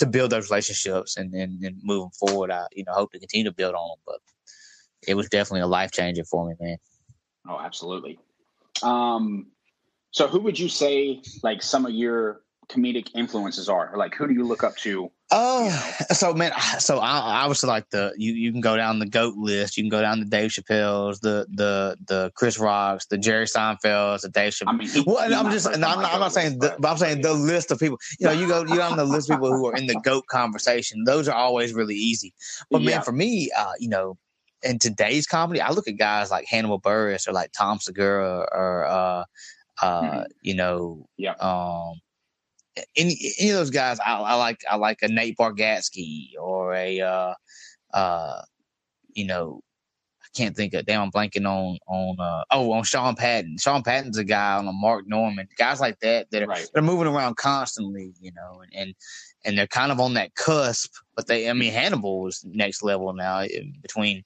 to 0.00 0.06
build 0.06 0.30
those 0.30 0.50
relationships 0.50 1.16
and, 1.16 1.32
and, 1.34 1.62
and 1.62 1.76
moving 1.82 2.10
forward, 2.18 2.50
I 2.50 2.66
you 2.72 2.84
know 2.84 2.92
hope 2.92 3.12
to 3.12 3.18
continue 3.18 3.44
to 3.44 3.52
build 3.52 3.74
on 3.74 3.88
them. 3.90 3.98
But 4.06 4.20
it 5.06 5.14
was 5.14 5.28
definitely 5.28 5.62
a 5.62 5.66
life 5.66 5.90
changer 5.92 6.24
for 6.24 6.48
me, 6.48 6.54
man. 6.60 6.76
Oh, 7.48 7.58
absolutely. 7.58 8.18
Um, 8.82 9.46
so 10.10 10.28
who 10.28 10.40
would 10.40 10.58
you 10.58 10.68
say 10.68 11.22
like 11.42 11.62
some 11.62 11.86
of 11.86 11.92
your 11.92 12.42
comedic 12.68 13.10
influences 13.14 13.68
are? 13.68 13.92
Like, 13.96 14.14
who 14.14 14.26
do 14.26 14.34
you 14.34 14.44
look 14.44 14.62
up 14.64 14.76
to? 14.78 15.10
Oh, 15.32 15.64
you 15.64 15.70
know? 15.70 16.06
so 16.10 16.34
man, 16.34 16.52
so 16.78 16.98
I, 16.98 17.42
I 17.42 17.46
was 17.46 17.62
like 17.62 17.88
the 17.90 18.12
you 18.16 18.32
you 18.32 18.50
can 18.50 18.60
go 18.60 18.76
down 18.76 18.98
the 18.98 19.06
goat 19.06 19.36
list. 19.36 19.76
You 19.76 19.84
can 19.84 19.90
go 19.90 20.00
down 20.00 20.18
the 20.18 20.26
Dave 20.26 20.50
Chappelle's, 20.50 21.20
the 21.20 21.46
the 21.50 21.96
the 22.06 22.32
Chris 22.34 22.58
Rocks, 22.58 23.06
the 23.06 23.18
Jerry 23.18 23.46
Seinfeld's, 23.46 24.22
the 24.22 24.28
Dave 24.28 24.52
Chappelle. 24.52 24.68
I 24.68 24.72
mean, 24.72 24.88
he, 24.88 25.04
well, 25.06 25.18
I'm 25.32 25.52
just, 25.52 25.68
I'm 25.68 25.80
not, 25.80 25.98
I'm 25.98 26.20
not 26.20 26.32
saying, 26.32 26.58
the, 26.58 26.74
but 26.78 26.90
I'm 26.90 26.96
saying 26.96 27.22
the 27.22 27.34
list 27.34 27.70
of 27.70 27.78
people. 27.78 27.98
You 28.18 28.26
know, 28.26 28.32
you 28.32 28.48
go 28.48 28.64
you 28.64 28.80
on 28.82 28.96
the 28.96 29.04
list 29.04 29.30
of 29.30 29.36
people 29.36 29.52
who 29.52 29.66
are 29.68 29.76
in 29.76 29.86
the 29.86 30.00
goat 30.04 30.26
conversation. 30.26 31.04
Those 31.04 31.28
are 31.28 31.34
always 31.34 31.74
really 31.74 31.96
easy. 31.96 32.34
But 32.70 32.82
yeah. 32.82 32.96
man, 32.96 33.02
for 33.02 33.12
me, 33.12 33.50
uh, 33.56 33.72
you 33.78 33.88
know, 33.88 34.18
in 34.62 34.78
today's 34.78 35.26
comedy, 35.26 35.60
I 35.60 35.70
look 35.70 35.88
at 35.88 35.96
guys 35.96 36.30
like 36.30 36.46
Hannibal 36.46 36.80
Buress 36.80 37.28
or 37.28 37.32
like 37.32 37.52
Tom 37.52 37.78
Segura 37.78 38.46
or 38.52 38.86
uh, 38.86 39.24
uh, 39.82 40.02
mm-hmm. 40.02 40.22
you 40.42 40.54
know, 40.54 41.06
yeah. 41.16 41.34
um, 41.40 41.94
any 42.96 43.16
any 43.38 43.50
of 43.50 43.56
those 43.56 43.70
guys. 43.70 43.98
I, 44.00 44.14
I, 44.14 44.34
like 44.34 44.60
I 44.70 44.76
like 44.76 44.98
a 45.02 45.08
Nate 45.08 45.36
Bargatze 45.36 46.32
or 46.40 46.74
a 46.74 47.00
uh, 47.00 47.34
uh, 47.92 48.42
you 49.14 49.24
know, 49.24 49.60
I 50.22 50.26
can't 50.36 50.56
think 50.56 50.74
of. 50.74 50.86
Damn, 50.86 51.02
I'm 51.02 51.10
blanking 51.10 51.46
on 51.46 51.78
on 51.86 52.16
uh, 52.20 52.44
oh 52.50 52.72
on 52.72 52.84
Sean 52.84 53.16
Patton. 53.16 53.56
Sean 53.58 53.82
Patton's 53.82 54.18
a 54.18 54.24
guy 54.24 54.56
on 54.56 54.68
a 54.68 54.72
Mark 54.72 55.08
Normand, 55.08 55.48
Guys 55.56 55.80
like 55.80 55.98
that 56.00 56.30
that 56.30 56.42
are 56.42 56.46
right. 56.46 56.68
they're 56.72 56.82
moving 56.82 57.08
around 57.08 57.36
constantly, 57.36 58.12
you 58.20 58.32
know, 58.32 58.62
and, 58.62 58.72
and 58.74 58.94
and 59.44 59.58
they're 59.58 59.66
kind 59.66 59.90
of 59.90 60.00
on 60.00 60.14
that 60.14 60.34
cusp. 60.34 60.92
But 61.16 61.26
they, 61.26 61.48
I 61.48 61.52
mean, 61.52 61.72
Hannibal 61.72 62.26
is 62.28 62.44
next 62.46 62.82
level 62.82 63.12
now 63.12 63.44
between 63.82 64.24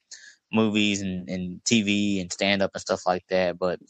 movies 0.55 1.03
and, 1.03 1.29
and 1.29 1.63
TV 1.65 2.21
and 2.21 2.33
stand 2.33 2.63
up 2.63 2.71
and 2.75 2.81
stuff 2.81 3.03
like 3.07 3.27
that. 3.29 3.59
But 3.59 3.81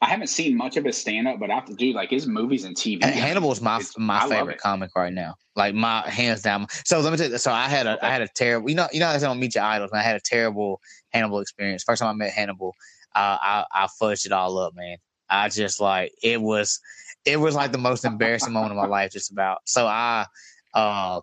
I 0.00 0.06
haven't 0.06 0.28
seen 0.28 0.56
much 0.56 0.76
of 0.76 0.84
his 0.84 0.96
stand 0.96 1.26
up, 1.26 1.38
but 1.40 1.50
I 1.50 1.54
have 1.54 1.64
to 1.66 1.74
do 1.74 1.92
like 1.92 2.10
his 2.10 2.26
movies 2.26 2.64
and 2.64 2.76
TV. 2.76 3.02
And 3.02 3.14
Hannibal 3.14 3.52
is 3.52 3.60
my 3.60 3.82
my 3.96 4.22
I 4.22 4.28
favorite 4.28 4.58
comic 4.58 4.90
right 4.94 5.12
now. 5.12 5.36
Like 5.54 5.74
my 5.74 6.08
hands 6.08 6.42
down. 6.42 6.66
So 6.84 7.00
let 7.00 7.12
me 7.12 7.16
tell 7.16 7.30
you. 7.30 7.38
So 7.38 7.52
I 7.52 7.68
had 7.68 7.86
a 7.86 7.96
okay. 7.96 8.06
I 8.06 8.10
had 8.10 8.22
a 8.22 8.28
terrible. 8.28 8.68
You 8.68 8.76
know 8.76 8.88
you 8.92 9.00
know 9.00 9.08
I 9.08 9.18
don't 9.18 9.40
meet 9.40 9.54
your 9.54 9.64
idols. 9.64 9.90
and 9.90 10.00
I 10.00 10.02
had 10.02 10.16
a 10.16 10.20
terrible 10.20 10.80
Hannibal 11.12 11.40
experience. 11.40 11.82
First 11.82 12.02
time 12.02 12.10
I 12.10 12.12
met 12.12 12.32
Hannibal, 12.32 12.74
uh, 13.14 13.38
I 13.40 13.64
I 13.72 13.88
fudged 14.00 14.26
it 14.26 14.32
all 14.32 14.58
up, 14.58 14.74
man. 14.74 14.98
I 15.30 15.48
just 15.48 15.80
like 15.80 16.12
it 16.22 16.40
was 16.40 16.78
it 17.24 17.40
was 17.40 17.54
like 17.54 17.72
the 17.72 17.78
most 17.78 18.04
embarrassing 18.04 18.52
moment 18.52 18.72
of 18.72 18.76
my 18.76 18.86
life, 18.86 19.12
just 19.12 19.30
about. 19.30 19.60
So 19.64 19.86
I 19.86 20.26
uh 20.74 21.20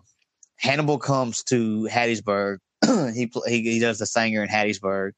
Hannibal 0.56 0.98
comes 0.98 1.42
to 1.44 1.88
Hattiesburg 1.90 2.58
he, 3.14 3.30
he 3.46 3.62
he 3.62 3.78
does 3.78 3.98
the 3.98 4.04
Saenger 4.04 4.42
in 4.42 4.48
Hattiesburg, 4.48 5.12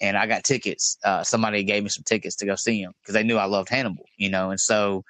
and 0.00 0.16
I 0.16 0.26
got 0.26 0.44
tickets. 0.44 0.98
Uh, 1.04 1.22
somebody 1.22 1.62
gave 1.64 1.82
me 1.82 1.88
some 1.88 2.04
tickets 2.04 2.36
to 2.36 2.46
go 2.46 2.54
see 2.56 2.80
him 2.80 2.92
because 3.02 3.14
they 3.14 3.22
knew 3.22 3.36
I 3.36 3.44
loved 3.44 3.68
Hannibal, 3.68 4.04
you 4.16 4.30
know. 4.30 4.50
And 4.50 4.60
so 4.60 5.04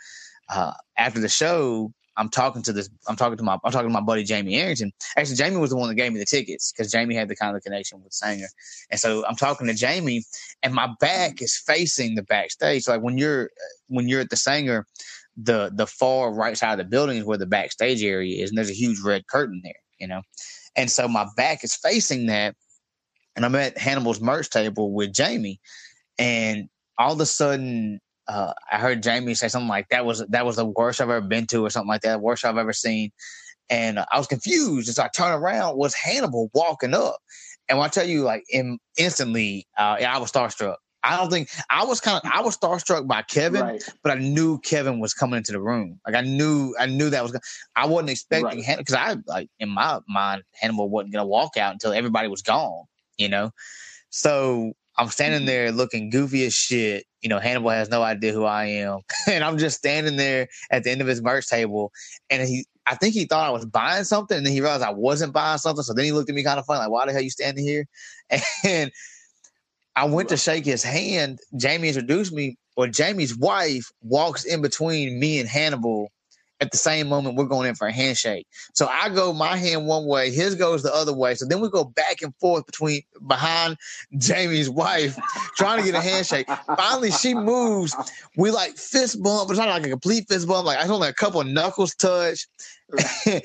uh, 0.49 0.73
after 0.97 1.21
the 1.21 1.29
show, 1.29 1.93
I'm 2.17 2.29
talking 2.29 2.63
to 2.63 2.73
this. 2.73 2.91
I'm 3.09 3.17
talking 3.17 3.39
to 3.39 3.43
my. 3.43 3.57
I'm 3.65 3.73
talking 3.73 3.89
to 3.89 3.93
my 3.93 4.01
buddy 4.01 4.23
Jamie 4.23 4.57
Arrington. 4.57 4.93
Actually, 5.17 5.37
Jamie 5.37 5.57
was 5.57 5.71
the 5.71 5.77
one 5.77 5.89
that 5.89 5.95
gave 5.95 6.13
me 6.13 6.19
the 6.19 6.27
tickets 6.27 6.73
because 6.73 6.93
Jamie 6.93 7.15
had 7.15 7.29
the 7.29 7.37
kind 7.37 7.57
of 7.57 7.63
connection 7.63 8.03
with 8.03 8.13
Saenger. 8.13 8.49
And 8.91 9.01
so 9.01 9.25
I'm 9.27 9.37
talking 9.37 9.67
to 9.67 9.75
Jamie, 9.75 10.25
and 10.63 10.75
my 10.75 10.91
back 11.01 11.41
is 11.41 11.57
facing 11.57 12.15
the 12.15 12.23
backstage. 12.23 12.87
Like 12.87 13.01
when 13.01 13.17
you're 13.17 13.51
when 13.89 14.09
you're 14.09 14.21
at 14.21 14.31
the 14.31 14.37
Saenger, 14.37 14.85
the 15.37 15.71
the 15.75 15.87
far 15.87 16.33
right 16.33 16.57
side 16.57 16.73
of 16.73 16.79
the 16.79 16.91
building 16.91 17.19
is 17.19 17.25
where 17.25 17.39
the 17.39 17.47
backstage 17.47 18.05
area 18.05 18.43
is, 18.43 18.51
and 18.51 18.59
there's 18.59 18.71
a 18.71 18.75
huge 18.75 19.01
red 19.01 19.27
curtain 19.27 19.63
there. 19.65 19.73
You 19.99 20.09
know, 20.09 20.21
and 20.77 20.91
so 20.91 21.09
my 21.09 21.27
back 21.37 21.65
is 21.65 21.75
facing 21.75 22.27
that. 22.27 22.55
And 23.35 23.45
I'm 23.45 23.55
at 23.55 23.79
Hannibal's 23.79 24.21
merch 24.21 24.51
table 24.51 24.93
with 24.93 25.13
Jamie. 25.13 25.59
And 26.19 26.69
all 26.99 27.15
of 27.15 27.21
a 27.21 27.27
sudden, 27.27 28.01
uh, 28.29 28.53
I 28.71 28.79
heard 28.79 29.03
Jamie 29.03 29.35
say 29.35 29.49
something 29.49 29.69
like 29.69 29.89
that 29.89 30.05
was 30.05 30.25
that 30.29 30.47
was 30.47 30.57
the 30.57 30.67
worst 30.67 31.01
I've 31.01 31.11
ever 31.11 31.27
been 31.27 31.47
to, 31.49 31.65
or 31.65 31.71
something 31.71 31.89
like 31.89 32.03
that, 32.03 32.21
worst 32.21 32.45
I've 32.45 32.59
ever 32.59 32.73
seen. 32.73 33.11
And 33.71 33.99
uh, 33.99 34.07
I 34.13 34.19
was 34.19 34.27
confused. 34.27 34.89
As 34.89 34.99
I 34.99 35.09
turn 35.09 35.33
around, 35.33 35.77
was 35.77 35.95
Hannibal 35.95 36.51
walking 36.55 36.95
up? 36.95 37.17
And 37.69 37.79
when 37.79 37.87
I 37.87 37.89
tell 37.89 38.07
you, 38.07 38.23
like, 38.23 38.45
in, 38.51 38.79
instantly, 38.99 39.67
uh, 39.79 39.97
I 40.07 40.19
was 40.19 40.31
starstruck. 40.31 40.77
I 41.05 41.17
don't 41.17 41.31
think 41.31 41.49
I 41.71 41.85
was 41.85 42.01
kind 42.01 42.21
of 42.23 42.31
I 42.33 42.41
was 42.43 42.57
starstruck 42.57 43.07
by 43.07 43.23
Kevin, 43.23 43.63
right. 43.63 43.83
but 44.03 44.13
I 44.13 44.21
knew 44.21 44.59
Kevin 44.59 45.01
was 45.01 45.15
coming 45.15 45.39
into 45.39 45.53
the 45.53 45.61
room. 45.61 46.01
Like 46.07 46.15
I 46.15 46.21
knew 46.21 46.75
I 46.79 46.87
knew 46.87 47.11
that 47.11 47.23
was. 47.23 47.37
I 47.77 47.87
wasn't 47.87 48.11
expecting 48.11 48.65
right. 48.65 48.79
Because 48.79 48.95
I 48.95 49.17
like 49.27 49.49
in 49.59 49.69
my 49.69 50.01
mind 50.09 50.43
Hannibal 50.53 50.89
wasn't 50.89 51.13
gonna 51.13 51.27
walk 51.27 51.57
out 51.57 51.73
until 51.73 51.93
everybody 51.93 52.29
was 52.29 52.43
gone. 52.43 52.85
You 53.19 53.29
know, 53.29 53.51
so 54.11 54.73
I'm 54.97 55.09
standing 55.09 55.41
mm-hmm. 55.41 55.47
there 55.47 55.73
looking 55.73 56.11
goofy 56.11 56.45
as 56.45 56.55
shit. 56.55 57.05
You 57.21 57.29
know, 57.29 57.39
Hannibal 57.39 57.71
has 57.71 57.89
no 57.89 58.03
idea 58.03 58.33
who 58.33 58.45
I 58.45 58.67
am, 58.67 59.01
and 59.27 59.43
I'm 59.43 59.59
just 59.59 59.79
standing 59.79 60.17
there 60.17 60.49
at 60.71 60.85
the 60.85 60.91
end 60.91 61.01
of 61.01 61.07
his 61.07 61.23
merch 61.23 61.49
table, 61.49 61.93
and 62.31 62.47
he. 62.47 62.65
I 62.85 62.97
think 62.97 63.15
he 63.15 63.27
thought 63.27 63.47
I 63.47 63.53
was 63.53 63.65
buying 63.65 64.03
something, 64.03 64.37
and 64.37 64.45
then 64.45 64.53
he 64.53 64.61
realized 64.61 64.83
I 64.83 64.91
wasn't 64.91 65.33
buying 65.33 65.59
something. 65.59 65.85
So 65.85 65.95
then 65.95 66.05
he 66.05 66.11
looked 66.11 66.29
at 66.29 66.35
me 66.35 66.43
kind 66.43 66.59
of 66.59 66.67
funny, 66.67 66.81
like, 66.81 66.91
"Why 66.91 67.07
the 67.07 67.13
hell 67.13 67.23
you 67.23 67.31
standing 67.31 67.65
here?" 67.65 67.87
And 68.65 68.91
I 69.97 70.05
went 70.05 70.29
to 70.31 70.37
shake 70.37 70.65
his 70.65 70.83
hand. 70.83 71.41
Jamie 71.57 71.89
introduced 71.89 72.33
me. 72.33 72.57
Well, 72.77 72.89
Jamie's 72.89 73.37
wife 73.37 73.91
walks 74.03 74.45
in 74.45 74.63
between 74.63 75.21
me 75.21 75.39
and 75.39 75.49
Hannibal 75.49 76.11
at 76.63 76.71
the 76.71 76.79
same 76.79 77.09
moment 77.09 77.35
we're 77.35 77.45
going 77.45 77.69
in 77.69 77.75
for 77.75 77.89
a 77.89 77.93
handshake. 77.93 78.47
So 78.73 78.87
I 78.87 79.09
go 79.09 79.33
my 79.33 79.57
hand 79.57 79.89
one 79.89 80.07
way, 80.07 80.31
his 80.31 80.55
goes 80.55 80.85
the 80.85 80.95
other 80.95 81.13
way. 81.13 81.35
So 81.35 81.45
then 81.45 81.61
we 81.61 81.69
go 81.69 81.83
back 81.83 82.23
and 82.23 82.33
forth 82.37 82.67
between 82.67 83.03
behind 83.27 83.77
Jamie's 84.17 84.71
wife 84.71 85.19
trying 85.57 85.81
to 85.81 85.85
get 85.85 85.97
a 85.97 86.01
handshake. 86.01 86.47
Finally, 86.77 87.11
she 87.11 87.35
moves. 87.35 87.97
We 88.37 88.53
like 88.53 88.77
fist 88.77 89.21
bump, 89.21 89.49
but 89.49 89.55
it's 89.55 89.59
not 89.59 89.71
like 89.71 89.87
a 89.87 89.91
complete 89.91 90.29
fist 90.29 90.47
bump. 90.47 90.65
Like 90.65 90.79
I 90.79 90.89
only 90.89 91.09
a 91.09 91.13
couple 91.13 91.41
of 91.41 91.49
knuckles 91.49 91.97
touch. 91.97 92.47
and 93.27 93.43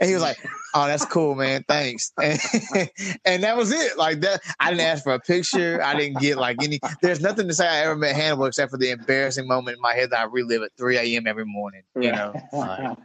he 0.00 0.12
was 0.12 0.22
like, 0.22 0.38
"Oh, 0.74 0.86
that's 0.86 1.04
cool, 1.04 1.34
man. 1.34 1.64
Thanks." 1.66 2.12
And, 2.22 2.40
and, 3.24 3.42
that 3.42 3.56
was 3.56 3.72
it. 3.72 3.96
Like 3.96 4.20
that, 4.20 4.40
I 4.60 4.70
didn't 4.70 4.86
ask 4.86 5.02
for 5.02 5.14
a 5.14 5.20
picture. 5.20 5.82
I 5.82 5.94
didn't 5.94 6.20
get 6.20 6.36
like 6.36 6.62
any. 6.62 6.80
There's 7.02 7.20
nothing 7.20 7.48
to 7.48 7.54
say 7.54 7.66
I 7.66 7.82
ever 7.82 7.96
met 7.96 8.14
Hannibal 8.14 8.46
except 8.46 8.70
for 8.70 8.78
the 8.78 8.90
embarrassing 8.90 9.46
moment 9.48 9.76
in 9.76 9.82
my 9.82 9.94
head 9.94 10.10
that 10.10 10.20
I 10.20 10.24
relive 10.24 10.62
at 10.62 10.72
3 10.76 10.98
a.m. 10.98 11.26
every 11.26 11.46
morning. 11.46 11.82
You 11.94 12.12
know, 12.12 12.34
like, 12.52 12.96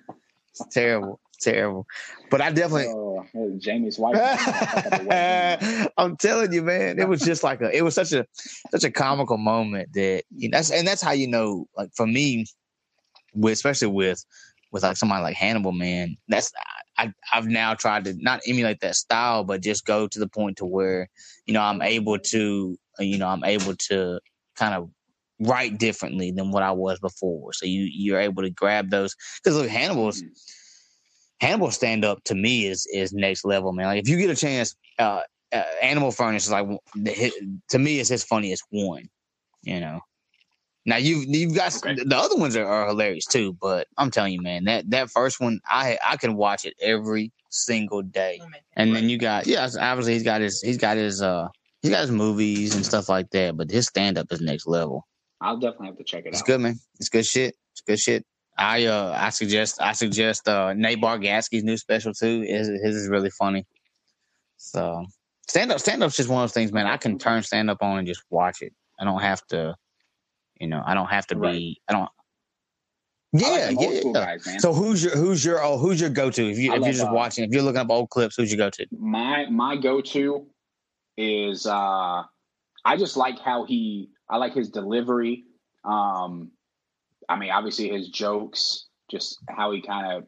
it's 0.49 0.65
terrible 0.71 1.19
terrible. 1.41 1.85
But 2.29 2.39
I 2.41 2.51
definitely 2.51 2.87
oh, 2.87 3.25
Jamie's 3.57 3.99
wife. 3.99 4.15
I'm 5.97 6.15
telling 6.17 6.53
you, 6.53 6.61
man, 6.61 6.99
it 6.99 7.09
was 7.09 7.21
just 7.21 7.43
like 7.43 7.61
a 7.61 7.75
it 7.75 7.81
was 7.81 7.95
such 7.95 8.13
a 8.13 8.25
such 8.69 8.83
a 8.83 8.91
comical 8.91 9.37
moment 9.37 9.93
that 9.93 10.23
you 10.35 10.49
know, 10.49 10.57
that's 10.57 10.71
and 10.71 10.87
that's 10.87 11.01
how 11.01 11.11
you 11.11 11.27
know, 11.27 11.67
like 11.75 11.89
for 11.95 12.07
me, 12.07 12.45
with 13.33 13.53
especially 13.53 13.89
with 13.89 14.23
with 14.71 14.83
like 14.83 14.97
somebody 14.97 15.23
like 15.23 15.35
Hannibal, 15.35 15.71
man, 15.71 16.17
that's 16.27 16.51
I 16.97 17.13
I've 17.31 17.47
now 17.47 17.73
tried 17.73 18.05
to 18.05 18.15
not 18.19 18.41
emulate 18.47 18.79
that 18.81 18.95
style, 18.95 19.43
but 19.43 19.61
just 19.61 19.85
go 19.85 20.07
to 20.07 20.19
the 20.19 20.27
point 20.27 20.57
to 20.57 20.65
where 20.65 21.09
you 21.45 21.53
know 21.53 21.61
I'm 21.61 21.81
able 21.81 22.19
to 22.19 22.77
you 22.99 23.17
know 23.17 23.27
I'm 23.27 23.43
able 23.43 23.75
to 23.75 24.19
kind 24.55 24.75
of 24.75 24.89
write 25.39 25.79
differently 25.79 26.31
than 26.31 26.51
what 26.51 26.63
I 26.63 26.71
was 26.71 26.99
before. 26.99 27.53
So 27.53 27.65
you 27.65 27.87
you're 27.91 28.19
able 28.19 28.43
to 28.43 28.49
grab 28.49 28.89
those 28.89 29.15
because 29.43 29.57
look, 29.57 29.69
Hannibal's. 29.69 30.21
Mm-hmm 30.21 30.31
Hannibal 31.41 31.71
stand 31.71 32.05
up 32.05 32.23
to 32.25 32.35
me 32.35 32.67
is 32.67 32.87
is 32.93 33.13
next 33.13 33.43
level, 33.43 33.73
man. 33.73 33.87
Like 33.87 33.99
if 33.99 34.07
you 34.07 34.17
get 34.17 34.29
a 34.29 34.35
chance, 34.35 34.75
uh, 34.99 35.21
uh 35.51 35.63
Animal 35.81 36.11
Furnace 36.11 36.45
is 36.45 36.51
like 36.51 36.67
to 37.69 37.79
me 37.79 37.99
is 37.99 38.07
his 38.07 38.23
funniest 38.23 38.63
one. 38.69 39.09
You 39.63 39.79
know. 39.79 40.01
Now 40.85 40.97
you've 40.97 41.25
you've 41.27 41.53
got 41.53 41.75
okay. 41.75 41.95
the 42.03 42.17
other 42.17 42.35
ones 42.35 42.55
are, 42.55 42.65
are, 42.65 42.87
hilarious 42.87 43.25
too, 43.25 43.53
but 43.61 43.87
I'm 43.97 44.09
telling 44.09 44.33
you, 44.33 44.41
man, 44.41 44.63
that 44.63 44.89
that 44.89 45.11
first 45.11 45.39
one 45.39 45.59
I 45.67 45.99
I 46.03 46.17
can 46.17 46.35
watch 46.35 46.65
it 46.65 46.73
every 46.81 47.31
single 47.49 48.01
day. 48.01 48.41
And 48.75 48.95
then 48.95 49.07
you 49.07 49.19
got 49.19 49.45
yeah, 49.45 49.69
obviously 49.79 50.13
he's 50.13 50.23
got 50.23 50.41
his 50.41 50.61
he's 50.61 50.77
got 50.77 50.97
his 50.97 51.21
uh 51.21 51.49
he's 51.81 51.91
got 51.91 52.01
his 52.01 52.11
movies 52.11 52.75
and 52.75 52.83
stuff 52.83 53.09
like 53.09 53.29
that, 53.31 53.57
but 53.57 53.69
his 53.69 53.87
stand 53.87 54.17
up 54.17 54.31
is 54.31 54.41
next 54.41 54.67
level. 54.67 55.07
I'll 55.39 55.57
definitely 55.57 55.87
have 55.87 55.97
to 55.97 56.03
check 56.03 56.25
it 56.25 56.29
it's 56.29 56.37
out. 56.37 56.39
It's 56.39 56.47
good, 56.47 56.61
man. 56.61 56.79
It's 56.99 57.09
good 57.09 57.25
shit. 57.25 57.55
It's 57.73 57.81
good 57.81 57.99
shit. 57.99 58.25
I 58.57 58.85
uh 58.85 59.15
I 59.15 59.29
suggest 59.29 59.81
I 59.81 59.91
suggest 59.91 60.47
uh 60.47 60.73
Nate 60.73 60.99
Bargatze's 60.99 61.63
new 61.63 61.77
special 61.77 62.13
too. 62.13 62.41
His 62.41 62.67
his 62.67 62.95
is 62.95 63.07
really 63.07 63.29
funny. 63.29 63.65
So 64.57 65.05
stand 65.47 65.71
up 65.71 65.79
stand 65.79 66.03
up's 66.03 66.17
just 66.17 66.29
one 66.29 66.43
of 66.43 66.49
those 66.49 66.53
things, 66.53 66.71
man. 66.71 66.87
I 66.87 66.97
can 66.97 67.19
turn 67.19 67.43
stand 67.43 67.69
up 67.69 67.81
on 67.81 67.99
and 67.99 68.07
just 68.07 68.23
watch 68.29 68.61
it. 68.61 68.73
I 68.99 69.03
don't 69.03 69.21
have 69.21 69.45
to, 69.47 69.75
you 70.61 70.67
know, 70.67 70.83
I 70.85 70.93
don't 70.93 71.07
have 71.07 71.27
to 71.27 71.35
right. 71.37 71.53
be 71.53 71.81
I 71.87 71.93
don't 71.93 72.09
yeah, 73.33 73.71
like 73.73 73.77
yeah. 73.79 74.11
Guys, 74.13 74.61
so 74.61 74.73
who's 74.73 75.03
your 75.03 75.15
who's 75.15 75.43
your 75.43 75.63
oh 75.63 75.77
who's 75.77 76.01
your 76.01 76.09
go 76.09 76.29
to 76.29 76.49
if 76.49 76.57
you 76.57 76.73
if 76.73 76.81
you're 76.81 76.91
just 76.91 77.05
uh, 77.05 77.13
watching 77.13 77.45
if 77.45 77.51
you're 77.51 77.63
looking 77.63 77.79
up 77.79 77.89
old 77.89 78.09
clips 78.09 78.35
who's 78.35 78.51
your 78.51 78.57
go 78.57 78.69
to? 78.69 78.85
My 78.91 79.45
my 79.49 79.77
go 79.77 80.01
to 80.01 80.45
is 81.17 81.65
uh 81.65 82.23
I 82.83 82.97
just 82.97 83.15
like 83.15 83.39
how 83.39 83.65
he 83.65 84.09
I 84.29 84.37
like 84.37 84.53
his 84.53 84.69
delivery. 84.69 85.45
Um 85.85 86.51
I 87.29 87.37
mean, 87.37 87.51
obviously 87.51 87.89
his 87.89 88.09
jokes, 88.09 88.87
just 89.09 89.39
how 89.49 89.71
he 89.71 89.81
kind 89.81 90.11
of 90.11 90.25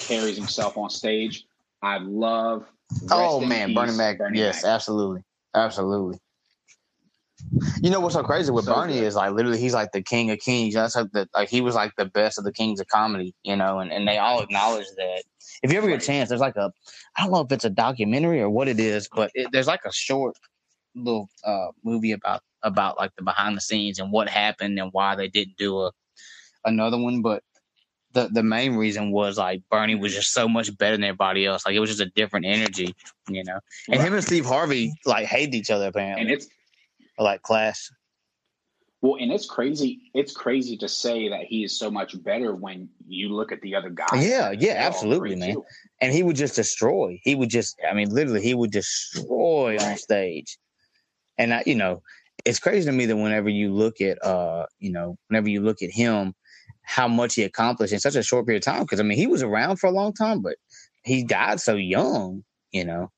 carries 0.00 0.36
himself 0.36 0.76
on 0.76 0.90
stage. 0.90 1.44
I 1.82 1.98
love. 1.98 2.66
Oh 3.10 3.40
man, 3.40 3.74
Bernie 3.74 3.96
Mac. 3.96 4.18
Bernie 4.18 4.40
yes, 4.40 4.64
Mac. 4.64 4.72
absolutely, 4.72 5.22
absolutely. 5.54 6.18
You 7.80 7.90
know 7.90 8.00
what's 8.00 8.14
so 8.14 8.22
crazy 8.22 8.50
with 8.50 8.64
so 8.64 8.74
Bernie 8.74 8.94
good. 8.94 9.04
is 9.04 9.14
like 9.14 9.32
literally 9.32 9.58
he's 9.58 9.74
like 9.74 9.92
the 9.92 10.02
king 10.02 10.30
of 10.30 10.38
kings. 10.38 10.74
That's 10.74 10.96
like 10.96 11.12
the 11.12 11.28
like 11.34 11.48
he 11.48 11.60
was 11.60 11.74
like 11.74 11.94
the 11.96 12.06
best 12.06 12.38
of 12.38 12.44
the 12.44 12.52
kings 12.52 12.80
of 12.80 12.88
comedy, 12.88 13.34
you 13.42 13.56
know, 13.56 13.78
and, 13.78 13.92
and 13.92 14.06
they 14.08 14.18
all 14.18 14.42
acknowledge 14.42 14.86
that. 14.96 15.22
If 15.62 15.72
you 15.72 15.78
ever 15.78 15.88
get 15.88 16.02
a 16.02 16.06
chance, 16.06 16.28
there's 16.28 16.40
like 16.40 16.56
a 16.56 16.72
I 17.16 17.22
don't 17.22 17.32
know 17.32 17.40
if 17.40 17.52
it's 17.52 17.64
a 17.64 17.70
documentary 17.70 18.40
or 18.40 18.50
what 18.50 18.68
it 18.68 18.80
is, 18.80 19.08
but 19.14 19.30
it, 19.34 19.48
there's 19.52 19.66
like 19.66 19.84
a 19.84 19.92
short 19.92 20.36
little 20.94 21.28
uh, 21.44 21.68
movie 21.84 22.12
about 22.12 22.42
about 22.62 22.98
like 22.98 23.14
the 23.16 23.22
behind 23.22 23.56
the 23.56 23.60
scenes 23.60 23.98
and 23.98 24.10
what 24.10 24.28
happened 24.28 24.78
and 24.78 24.90
why 24.92 25.14
they 25.14 25.28
didn't 25.28 25.56
do 25.56 25.80
a 25.80 25.92
another 26.64 26.98
one, 26.98 27.22
but 27.22 27.42
the 28.12 28.28
the 28.28 28.42
main 28.42 28.76
reason 28.76 29.10
was 29.10 29.36
like 29.36 29.62
Bernie 29.70 29.96
was 29.96 30.14
just 30.14 30.32
so 30.32 30.48
much 30.48 30.76
better 30.78 30.96
than 30.96 31.04
everybody 31.04 31.46
else. 31.46 31.66
Like 31.66 31.74
it 31.74 31.80
was 31.80 31.90
just 31.90 32.00
a 32.00 32.10
different 32.14 32.46
energy, 32.46 32.94
you 33.28 33.44
know. 33.44 33.58
And 33.88 33.98
right. 33.98 34.06
him 34.06 34.14
and 34.14 34.24
Steve 34.24 34.46
Harvey 34.46 34.92
like 35.04 35.26
hated 35.26 35.54
each 35.54 35.70
other 35.70 35.88
apparently. 35.88 36.22
And 36.22 36.30
it's 36.30 36.48
like 37.18 37.42
class. 37.42 37.90
Well, 39.04 39.16
and 39.20 39.30
it's 39.30 39.44
crazy. 39.44 40.00
It's 40.14 40.32
crazy 40.32 40.78
to 40.78 40.88
say 40.88 41.28
that 41.28 41.44
he 41.44 41.62
is 41.62 41.78
so 41.78 41.90
much 41.90 42.22
better 42.22 42.54
when 42.54 42.88
you 43.06 43.28
look 43.28 43.52
at 43.52 43.60
the 43.60 43.74
other 43.74 43.90
guys. 43.90 44.26
Yeah, 44.26 44.52
yeah, 44.52 44.76
absolutely, 44.78 45.36
man. 45.36 45.56
Too. 45.56 45.64
And 46.00 46.10
he 46.10 46.22
would 46.22 46.36
just 46.36 46.56
destroy. 46.56 47.20
He 47.22 47.34
would 47.34 47.50
just, 47.50 47.78
I 47.86 47.92
mean, 47.92 48.08
literally, 48.08 48.40
he 48.40 48.54
would 48.54 48.70
destroy 48.70 49.76
on 49.78 49.98
stage. 49.98 50.56
And 51.36 51.52
I, 51.52 51.62
you 51.66 51.74
know, 51.74 52.00
it's 52.46 52.58
crazy 52.58 52.86
to 52.86 52.92
me 52.92 53.04
that 53.04 53.16
whenever 53.16 53.50
you 53.50 53.74
look 53.74 54.00
at, 54.00 54.24
uh, 54.24 54.64
you 54.78 54.90
know, 54.90 55.18
whenever 55.28 55.50
you 55.50 55.60
look 55.60 55.82
at 55.82 55.90
him, 55.90 56.34
how 56.80 57.06
much 57.06 57.34
he 57.34 57.42
accomplished 57.42 57.92
in 57.92 58.00
such 58.00 58.16
a 58.16 58.22
short 58.22 58.46
period 58.46 58.62
of 58.62 58.72
time. 58.72 58.84
Because 58.84 59.00
I 59.00 59.02
mean, 59.02 59.18
he 59.18 59.26
was 59.26 59.42
around 59.42 59.76
for 59.76 59.88
a 59.88 59.92
long 59.92 60.14
time, 60.14 60.40
but 60.40 60.56
he 61.02 61.24
died 61.24 61.60
so 61.60 61.74
young. 61.74 62.42
You 62.72 62.86
know 62.86 63.10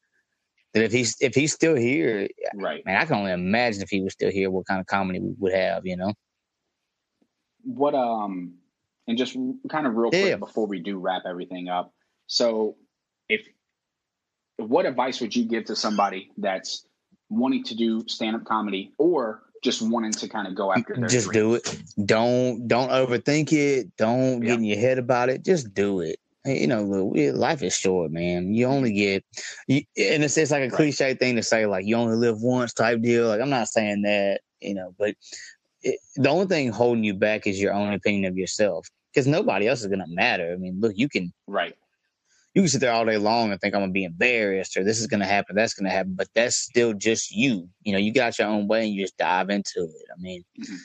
that 0.76 0.84
if 0.84 0.92
he's 0.92 1.16
if 1.20 1.34
he's 1.34 1.54
still 1.54 1.74
here, 1.74 2.28
right? 2.54 2.84
Man, 2.84 2.96
I 2.96 3.06
can 3.06 3.16
only 3.16 3.32
imagine 3.32 3.82
if 3.82 3.88
he 3.88 4.02
was 4.02 4.12
still 4.12 4.30
here, 4.30 4.50
what 4.50 4.66
kind 4.66 4.78
of 4.78 4.86
comedy 4.86 5.20
we 5.20 5.34
would 5.38 5.54
have. 5.54 5.86
You 5.86 5.96
know. 5.96 6.12
What 7.64 7.94
um, 7.94 8.56
and 9.08 9.16
just 9.16 9.36
kind 9.70 9.86
of 9.86 9.96
real 9.96 10.10
quick 10.10 10.38
before 10.38 10.66
we 10.66 10.80
do 10.80 10.98
wrap 10.98 11.22
everything 11.26 11.70
up. 11.70 11.94
So, 12.26 12.76
if 13.30 13.48
what 14.58 14.84
advice 14.84 15.18
would 15.22 15.34
you 15.34 15.44
give 15.44 15.64
to 15.66 15.76
somebody 15.76 16.30
that's 16.36 16.86
wanting 17.30 17.64
to 17.64 17.74
do 17.74 18.06
stand 18.06 18.36
up 18.36 18.44
comedy 18.44 18.92
or 18.98 19.44
just 19.64 19.80
wanting 19.80 20.12
to 20.12 20.28
kind 20.28 20.46
of 20.46 20.54
go 20.54 20.72
after 20.72 20.94
their 20.94 21.08
just 21.08 21.30
dreams. 21.30 21.34
do 21.34 21.54
it 21.54 22.06
don't 22.06 22.68
don't 22.68 22.90
overthink 22.90 23.52
it 23.52 23.96
don't 23.96 24.40
get 24.40 24.58
in 24.58 24.64
your 24.64 24.78
head 24.78 24.98
about 24.98 25.28
it 25.28 25.44
just 25.44 25.74
do 25.74 26.00
it 26.00 26.20
you 26.46 26.66
know 26.66 26.82
life 26.82 27.62
is 27.62 27.74
short 27.74 28.10
man 28.10 28.54
you 28.54 28.66
only 28.66 28.92
get 28.92 29.24
you, 29.66 29.82
and 29.96 30.24
it's, 30.24 30.36
it's 30.36 30.50
like 30.50 30.62
a 30.62 30.74
cliche 30.74 31.14
thing 31.14 31.36
to 31.36 31.42
say 31.42 31.66
like 31.66 31.84
you 31.84 31.96
only 31.96 32.16
live 32.16 32.40
once 32.40 32.72
type 32.72 33.00
deal 33.02 33.28
like 33.28 33.40
i'm 33.40 33.50
not 33.50 33.68
saying 33.68 34.02
that 34.02 34.40
you 34.60 34.74
know 34.74 34.94
but 34.98 35.14
it, 35.82 35.98
the 36.16 36.28
only 36.28 36.46
thing 36.46 36.70
holding 36.70 37.04
you 37.04 37.14
back 37.14 37.46
is 37.46 37.60
your 37.60 37.72
own 37.72 37.92
opinion 37.92 38.24
of 38.24 38.36
yourself 38.36 38.88
because 39.12 39.26
nobody 39.26 39.68
else 39.68 39.80
is 39.80 39.86
going 39.86 39.98
to 39.98 40.06
matter 40.08 40.52
i 40.52 40.56
mean 40.56 40.78
look 40.80 40.92
you 40.96 41.08
can 41.08 41.32
right 41.46 41.74
you 42.56 42.62
can 42.62 42.70
sit 42.70 42.80
there 42.80 42.92
all 42.92 43.04
day 43.04 43.18
long 43.18 43.52
and 43.52 43.60
think 43.60 43.74
I'm 43.74 43.82
gonna 43.82 43.92
be 43.92 44.04
embarrassed 44.04 44.78
or 44.78 44.82
this 44.82 44.98
is 44.98 45.06
gonna 45.06 45.26
happen, 45.26 45.56
that's 45.56 45.74
gonna 45.74 45.90
happen, 45.90 46.14
but 46.16 46.28
that's 46.34 46.56
still 46.56 46.94
just 46.94 47.30
you. 47.30 47.68
You 47.82 47.92
know, 47.92 47.98
you 47.98 48.14
got 48.14 48.38
your 48.38 48.48
own 48.48 48.66
way 48.66 48.86
and 48.86 48.94
you 48.94 49.04
just 49.04 49.18
dive 49.18 49.50
into 49.50 49.82
it. 49.82 50.06
I 50.10 50.18
mean, 50.18 50.42
mm-hmm. 50.58 50.76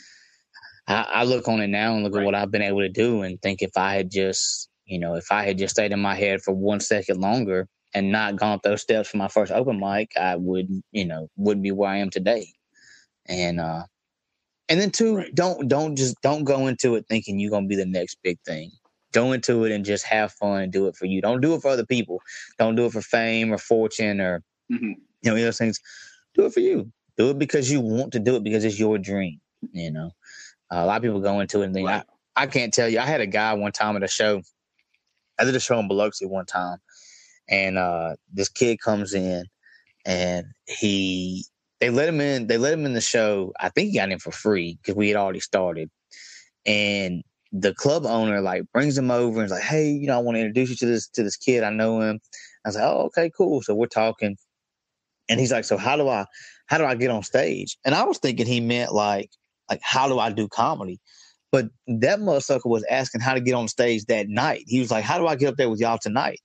I, 0.85 1.01
I, 1.03 1.23
look 1.23 1.47
on 1.47 1.61
it 1.61 1.67
now 1.67 1.93
and 1.93 2.03
look 2.03 2.13
right. 2.13 2.23
at 2.23 2.25
what 2.25 2.35
I've 2.35 2.51
been 2.51 2.61
able 2.61 2.81
to 2.81 2.89
do 2.89 3.21
and 3.21 3.41
think 3.41 3.61
if 3.61 3.71
I 3.77 3.93
had 3.93 4.11
just, 4.11 4.67
you 4.91 4.99
know, 4.99 5.15
if 5.15 5.31
I 5.31 5.43
had 5.43 5.57
just 5.57 5.75
stayed 5.75 5.91
in 5.91 5.99
my 5.99 6.15
head 6.15 6.41
for 6.41 6.53
one 6.53 6.79
second 6.79 7.21
longer 7.21 7.67
and 7.93 8.11
not 8.11 8.35
gone 8.35 8.53
up 8.53 8.61
those 8.61 8.81
steps 8.81 9.09
for 9.09 9.17
my 9.17 9.27
first 9.27 9.51
open 9.51 9.79
mic, 9.79 10.11
I 10.19 10.35
would, 10.35 10.69
you 10.91 11.05
know, 11.05 11.29
wouldn't 11.37 11.63
be 11.63 11.71
where 11.71 11.89
I 11.89 11.97
am 11.97 12.09
today. 12.09 12.47
And 13.27 13.59
uh 13.59 13.83
and 14.69 14.79
then 14.79 14.91
two, 14.91 15.17
right. 15.17 15.35
don't 15.35 15.67
don't 15.67 15.95
just 15.95 16.21
don't 16.21 16.43
go 16.43 16.67
into 16.67 16.95
it 16.95 17.05
thinking 17.07 17.39
you're 17.39 17.51
gonna 17.51 17.67
be 17.67 17.75
the 17.75 17.85
next 17.85 18.17
big 18.23 18.39
thing 18.45 18.71
go 19.11 19.31
into 19.31 19.65
it 19.65 19.71
and 19.71 19.85
just 19.85 20.05
have 20.05 20.31
fun 20.33 20.61
and 20.61 20.71
do 20.71 20.87
it 20.87 20.95
for 20.95 21.05
you. 21.05 21.21
Don't 21.21 21.41
do 21.41 21.53
it 21.53 21.61
for 21.61 21.69
other 21.69 21.85
people. 21.85 22.21
Don't 22.57 22.75
do 22.75 22.85
it 22.85 22.93
for 22.93 23.01
fame 23.01 23.53
or 23.53 23.57
fortune 23.57 24.21
or 24.21 24.41
mm-hmm. 24.71 24.93
you 25.21 25.31
know 25.31 25.35
those 25.35 25.57
things. 25.57 25.79
Do 26.33 26.45
it 26.45 26.53
for 26.53 26.61
you. 26.61 26.91
Do 27.17 27.29
it 27.31 27.39
because 27.39 27.69
you 27.69 27.81
want 27.81 28.13
to 28.13 28.19
do 28.19 28.35
it 28.35 28.43
because 28.43 28.63
it's 28.63 28.79
your 28.79 28.97
dream. 28.97 29.39
You 29.73 29.91
know, 29.91 30.11
uh, 30.71 30.77
a 30.77 30.85
lot 30.85 30.97
of 30.97 31.03
people 31.03 31.19
go 31.19 31.39
into 31.39 31.61
it 31.61 31.65
and 31.65 31.73
think. 31.73 31.89
I, 31.89 32.03
I 32.35 32.47
can't 32.47 32.73
tell 32.73 32.87
you. 32.87 32.99
I 32.99 33.05
had 33.05 33.21
a 33.21 33.27
guy 33.27 33.53
one 33.53 33.71
time 33.71 33.95
at 33.95 34.03
a 34.03 34.07
show. 34.07 34.41
I 35.41 35.45
did 35.45 35.57
a 35.57 35.61
show 35.61 35.79
in 35.79 35.89
Biloxi 35.89 36.27
one 36.27 36.47
time, 36.47 36.79
and 37.49 37.77
uh, 37.77 38.15
this 38.33 38.49
kid 38.49 38.79
comes 38.81 39.13
in 39.15 39.45
and 40.05 40.47
he 40.67 41.45
they 41.81 41.91
let 41.91 42.09
him 42.09 42.21
in. 42.21 42.47
They 42.47 42.59
let 42.59 42.73
him 42.73 42.85
in 42.87 42.93
the 42.95 43.01
show. 43.01 43.53
I 43.59 43.69
think 43.71 43.89
he 43.91 43.97
got 43.97 44.11
in 44.11 44.19
for 44.19 44.31
free 44.31 44.77
because 44.81 44.95
we 44.95 45.09
had 45.09 45.17
already 45.17 45.41
started. 45.41 45.91
And 46.65 47.23
the 47.51 47.73
club 47.75 48.05
owner 48.05 48.41
like 48.41 48.63
brings 48.73 48.97
him 48.97 49.11
over 49.11 49.39
and 49.39 49.45
is 49.47 49.51
like, 49.51 49.63
"Hey, 49.63 49.91
you 49.91 50.07
know, 50.07 50.15
I 50.15 50.21
want 50.21 50.37
to 50.37 50.41
introduce 50.41 50.71
you 50.71 50.77
to 50.77 50.85
this 50.87 51.09
to 51.09 51.23
this 51.23 51.37
kid. 51.37 51.63
I 51.63 51.71
know 51.71 52.01
him." 52.01 52.19
I 52.65 52.69
was 52.69 52.75
like, 52.77 52.85
"Oh, 52.85 53.03
okay, 53.07 53.31
cool." 53.37 53.61
So 53.63 53.75
we're 53.75 53.87
talking, 53.87 54.37
and 55.29 55.39
he's 55.39 55.51
like, 55.51 55.65
"So 55.65 55.77
how 55.77 55.97
do 55.97 56.09
I 56.09 56.25
how 56.67 56.77
do 56.79 56.85
I 56.85 56.95
get 56.95 57.11
on 57.11 57.23
stage?" 57.23 57.77
And 57.85 57.95
I 57.95 58.03
was 58.05 58.19
thinking 58.19 58.47
he 58.47 58.61
meant 58.61 58.93
like 58.93 59.31
like 59.69 59.81
how 59.83 60.07
do 60.09 60.19
I 60.19 60.31
do 60.31 60.47
comedy? 60.49 60.99
But 61.51 61.69
that 61.87 62.19
motherfucker 62.19 62.65
was 62.65 62.85
asking 62.89 63.19
how 63.21 63.33
to 63.33 63.41
get 63.41 63.53
on 63.53 63.67
stage 63.67 64.05
that 64.05 64.29
night. 64.29 64.63
He 64.67 64.79
was 64.79 64.89
like, 64.89 65.03
"How 65.03 65.17
do 65.17 65.27
I 65.27 65.35
get 65.35 65.49
up 65.49 65.57
there 65.57 65.69
with 65.69 65.81
y'all 65.81 65.97
tonight?" 65.97 66.39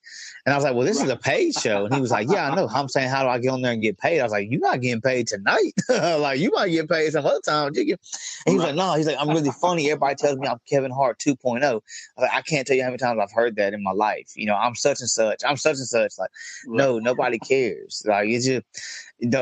And 0.44 0.52
I 0.52 0.57
was 0.57 0.64
like, 0.64 0.74
"Well, 0.74 0.84
this 0.84 0.98
right. 0.98 1.07
is 1.07 1.11
a 1.12 1.16
paid 1.16 1.54
show." 1.54 1.84
And 1.84 1.94
he 1.94 2.00
was 2.00 2.11
like, 2.11 2.28
"Yeah, 2.28 2.50
I 2.50 2.54
know." 2.54 2.68
I'm 2.68 2.88
saying, 2.88 3.09
"How 3.09 3.22
do 3.22 3.28
I 3.28 3.38
get 3.38 3.50
on 3.50 3.62
there 3.62 3.72
and 3.72 3.80
get 3.80 3.98
paid?" 3.98 4.20
I 4.20 4.24
was 4.24 4.32
like, 4.32 4.50
"You're 4.50 4.61
not 4.61 4.80
getting 4.80 5.00
paid 5.00 5.28
tonight. 5.28 5.74
like 5.88 6.40
you 6.40 6.50
might 6.50 6.70
get 6.70 6.88
paid 6.88 7.12
some 7.12 7.24
other 7.24 7.40
time." 7.40 7.68
And 7.68 7.76
he 7.76 8.54
was 8.54 8.64
like, 8.64 8.74
"No." 8.74 8.94
He's 8.94 9.07
like, 9.07 9.16
"I'm 9.20 9.28
really 9.28 9.52
funny. 9.61 9.90
Everybody 9.90 10.16
tells 10.16 10.38
me 10.38 10.48
I'm 10.48 10.61
Kevin 10.68 10.90
Hart 10.90 11.20
2.0." 11.20 11.80
I, 12.18 12.20
like, 12.20 12.32
I 12.32 12.42
can't 12.42 12.66
tell 12.66 12.76
you 12.76 12.82
how 12.82 12.88
many 12.88 12.98
times 12.98 13.20
I've 13.22 13.32
heard 13.32 13.54
that 13.57 13.74
in 13.74 13.82
my 13.82 13.92
life. 13.92 14.32
You 14.34 14.46
know, 14.46 14.57
I'm 14.57 14.74
such 14.74 15.00
and 15.00 15.09
such. 15.09 15.42
I'm 15.46 15.57
such 15.57 15.76
and 15.76 15.86
such. 15.86 16.14
Like, 16.18 16.30
right. 16.66 16.76
no, 16.76 16.98
nobody 16.98 17.38
cares. 17.38 18.02
Like 18.04 18.28
it's 18.28 18.46
just 18.46 18.66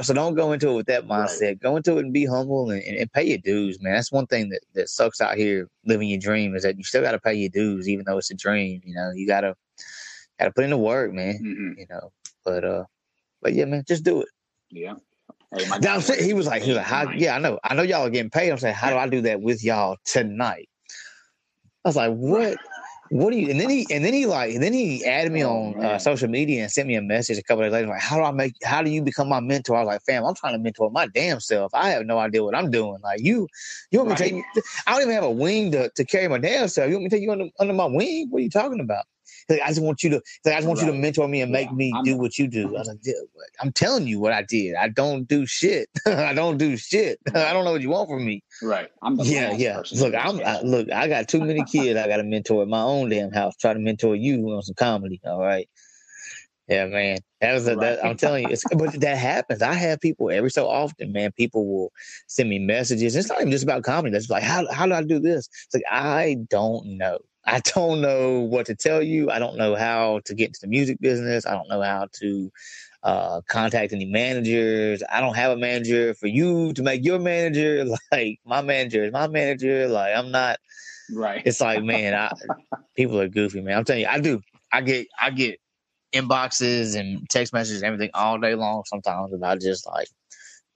so 0.02 0.14
don't 0.14 0.34
go 0.34 0.52
into 0.52 0.70
it 0.70 0.74
with 0.74 0.86
that 0.86 1.06
mindset. 1.06 1.42
Right. 1.42 1.60
Go 1.60 1.76
into 1.76 1.98
it 1.98 2.04
and 2.04 2.12
be 2.12 2.26
humble 2.26 2.70
and, 2.70 2.82
and, 2.82 3.12
pay 3.12 3.24
your 3.24 3.38
dues, 3.38 3.80
man. 3.80 3.94
That's 3.94 4.12
one 4.12 4.26
thing 4.26 4.50
that, 4.50 4.60
that 4.74 4.88
sucks 4.88 5.20
out 5.20 5.36
here 5.36 5.68
living 5.84 6.08
your 6.08 6.20
dream 6.20 6.54
is 6.54 6.62
that 6.62 6.78
you 6.78 6.84
still 6.84 7.02
got 7.02 7.12
to 7.12 7.18
pay 7.18 7.34
your 7.34 7.50
dues, 7.50 7.88
even 7.88 8.04
though 8.06 8.18
it's 8.18 8.30
a 8.30 8.34
dream. 8.34 8.80
You 8.84 8.94
know, 8.94 9.10
you 9.14 9.26
gotta 9.26 9.54
gotta 10.38 10.52
put 10.52 10.64
in 10.64 10.70
the 10.70 10.78
work, 10.78 11.12
man. 11.12 11.34
Mm-hmm. 11.34 11.80
You 11.80 11.86
know, 11.90 12.12
but 12.44 12.64
uh, 12.64 12.84
but 13.42 13.52
yeah, 13.52 13.64
man, 13.64 13.84
just 13.86 14.04
do 14.04 14.22
it. 14.22 14.28
Yeah. 14.70 14.94
Hey, 15.56 15.66
now, 15.80 16.00
he 16.00 16.34
was 16.34 16.46
like, 16.46 16.62
he 16.62 16.70
was 16.70 16.78
like, 16.78 16.86
how, 16.86 17.10
yeah, 17.10 17.36
I 17.36 17.38
know, 17.38 17.60
I 17.62 17.74
know 17.74 17.82
y'all 17.82 18.06
are 18.06 18.10
getting 18.10 18.30
paid. 18.30 18.50
I'm 18.50 18.58
saying, 18.58 18.74
how 18.74 18.90
do 18.90 18.96
I 18.96 19.08
do 19.08 19.20
that 19.22 19.40
with 19.40 19.62
y'all 19.62 19.96
tonight? 20.04 20.68
I 21.84 21.88
was 21.88 21.96
like, 21.96 22.12
what? 22.12 22.56
What 23.10 23.32
do 23.32 23.38
you 23.38 23.50
and 23.50 23.60
then 23.60 23.68
he 23.68 23.86
and 23.90 24.04
then 24.04 24.12
he 24.12 24.26
like 24.26 24.54
and 24.54 24.62
then 24.62 24.72
he 24.72 25.04
added 25.04 25.30
me 25.30 25.44
oh, 25.44 25.50
on 25.50 25.84
uh, 25.84 25.98
social 25.98 26.28
media 26.28 26.62
and 26.62 26.72
sent 26.72 26.88
me 26.88 26.94
a 26.94 27.02
message 27.02 27.36
a 27.38 27.42
couple 27.42 27.62
days 27.62 27.72
later 27.72 27.88
like 27.88 28.00
how 28.00 28.16
do 28.16 28.22
i 28.22 28.30
make 28.30 28.54
how 28.64 28.82
do 28.82 28.90
you 28.90 29.02
become 29.02 29.28
my 29.28 29.40
mentor? 29.40 29.76
I 29.76 29.80
was 29.80 29.86
like 29.86 30.02
fam 30.02 30.24
i'm 30.24 30.34
trying 30.34 30.54
to 30.54 30.58
mentor 30.58 30.90
my 30.90 31.06
damn 31.08 31.40
self. 31.40 31.74
I 31.74 31.90
have 31.90 32.06
no 32.06 32.18
idea 32.18 32.42
what 32.42 32.54
i'm 32.54 32.70
doing. 32.70 33.00
Like 33.02 33.20
you 33.20 33.46
you 33.90 33.98
want 33.98 34.10
me 34.10 34.16
to 34.16 34.22
take 34.22 34.44
i 34.86 34.92
don't 34.92 35.02
even 35.02 35.14
have 35.14 35.24
a 35.24 35.30
wing 35.30 35.72
to, 35.72 35.90
to 35.90 36.04
carry 36.04 36.28
my 36.28 36.38
damn 36.38 36.68
self. 36.68 36.88
You 36.88 36.94
want 36.94 37.04
me 37.04 37.10
to 37.10 37.16
take 37.16 37.22
you 37.22 37.32
under, 37.32 37.48
under 37.58 37.74
my 37.74 37.86
wing? 37.86 38.28
What 38.30 38.38
are 38.38 38.42
you 38.42 38.50
talking 38.50 38.80
about 38.80 39.04
like, 39.48 39.60
I 39.62 39.68
just 39.68 39.82
want 39.82 40.02
you 40.02 40.10
to, 40.10 40.22
like, 40.44 40.54
I 40.54 40.58
just 40.58 40.66
want 40.66 40.80
right. 40.80 40.86
you 40.86 40.92
to 40.92 40.98
mentor 40.98 41.28
me 41.28 41.42
and 41.42 41.52
make 41.52 41.68
yeah, 41.68 41.74
me 41.74 41.92
I'm, 41.94 42.04
do 42.04 42.16
what 42.16 42.38
you 42.38 42.48
do. 42.48 42.68
I 42.68 42.78
was 42.80 42.88
like, 42.88 42.98
I'm 43.60 43.72
telling 43.72 44.06
you 44.06 44.20
what 44.20 44.32
I 44.32 44.42
did. 44.42 44.74
I 44.74 44.88
don't 44.88 45.28
do 45.28 45.46
shit. 45.46 45.88
I 46.06 46.34
don't 46.34 46.58
do 46.58 46.76
shit. 46.76 47.18
I 47.34 47.52
don't 47.52 47.64
know 47.64 47.72
what 47.72 47.82
you 47.82 47.90
want 47.90 48.08
from 48.08 48.24
me. 48.24 48.42
Right. 48.62 48.88
I'm 49.02 49.16
yeah, 49.20 49.52
yeah. 49.52 49.82
Look, 49.92 50.14
I'm 50.14 50.40
I, 50.44 50.60
look. 50.62 50.90
I 50.90 51.08
got 51.08 51.28
too 51.28 51.40
many 51.40 51.64
kids. 51.70 51.98
I 51.98 52.08
got 52.08 52.18
to 52.18 52.24
mentor 52.24 52.62
at 52.62 52.68
my 52.68 52.82
own 52.82 53.08
damn 53.08 53.32
house. 53.32 53.56
Try 53.56 53.72
to 53.72 53.78
mentor 53.78 54.16
you 54.16 54.50
on 54.50 54.62
some 54.62 54.74
comedy. 54.74 55.20
All 55.24 55.40
right. 55.40 55.68
Yeah, 56.68 56.86
man. 56.86 57.18
That 57.40 57.52
was 57.52 57.68
a, 57.68 57.76
that, 57.76 58.04
I'm 58.04 58.16
telling 58.16 58.44
you, 58.44 58.50
it's, 58.50 58.64
but 58.74 58.98
that 58.98 59.18
happens. 59.18 59.60
I 59.60 59.74
have 59.74 60.00
people 60.00 60.30
every 60.30 60.50
so 60.50 60.66
often, 60.66 61.12
man. 61.12 61.30
People 61.32 61.66
will 61.66 61.92
send 62.26 62.48
me 62.48 62.58
messages. 62.58 63.14
It's 63.14 63.28
not 63.28 63.40
even 63.40 63.50
just 63.50 63.64
about 63.64 63.82
comedy. 63.82 64.12
That's 64.12 64.30
like, 64.30 64.42
how 64.42 64.66
how 64.72 64.86
do 64.86 64.94
I 64.94 65.02
do 65.02 65.18
this? 65.18 65.48
It's 65.66 65.74
like 65.74 65.84
I 65.90 66.38
don't 66.48 66.96
know. 66.96 67.18
I 67.46 67.60
don't 67.60 68.00
know 68.00 68.40
what 68.40 68.66
to 68.66 68.74
tell 68.74 69.02
you. 69.02 69.30
I 69.30 69.38
don't 69.38 69.56
know 69.56 69.74
how 69.74 70.20
to 70.24 70.34
get 70.34 70.48
into 70.48 70.60
the 70.60 70.68
music 70.68 71.00
business. 71.00 71.46
I 71.46 71.52
don't 71.52 71.68
know 71.68 71.82
how 71.82 72.08
to 72.20 72.50
uh, 73.02 73.40
contact 73.48 73.92
any 73.92 74.06
managers. 74.06 75.02
I 75.10 75.20
don't 75.20 75.36
have 75.36 75.52
a 75.52 75.56
manager 75.56 76.14
for 76.14 76.26
you 76.26 76.72
to 76.72 76.82
make 76.82 77.04
your 77.04 77.18
manager. 77.18 77.84
Like 78.12 78.38
my 78.44 78.62
manager 78.62 79.04
is 79.04 79.12
my 79.12 79.26
manager. 79.26 79.88
Like 79.88 80.16
I'm 80.16 80.30
not. 80.30 80.58
Right. 81.12 81.42
It's 81.44 81.60
like 81.60 81.82
man, 81.82 82.14
I, 82.14 82.32
people 82.96 83.20
are 83.20 83.28
goofy, 83.28 83.60
man. 83.60 83.78
I'm 83.78 83.84
telling 83.84 84.02
you, 84.02 84.08
I 84.08 84.20
do. 84.20 84.40
I 84.72 84.80
get 84.80 85.06
I 85.20 85.30
get 85.30 85.60
inboxes 86.14 86.98
and 86.98 87.28
text 87.28 87.52
messages, 87.52 87.82
and 87.82 87.86
everything 87.86 88.10
all 88.14 88.38
day 88.38 88.54
long. 88.54 88.84
Sometimes 88.86 89.32
about 89.34 89.60
just 89.60 89.86
like, 89.86 90.08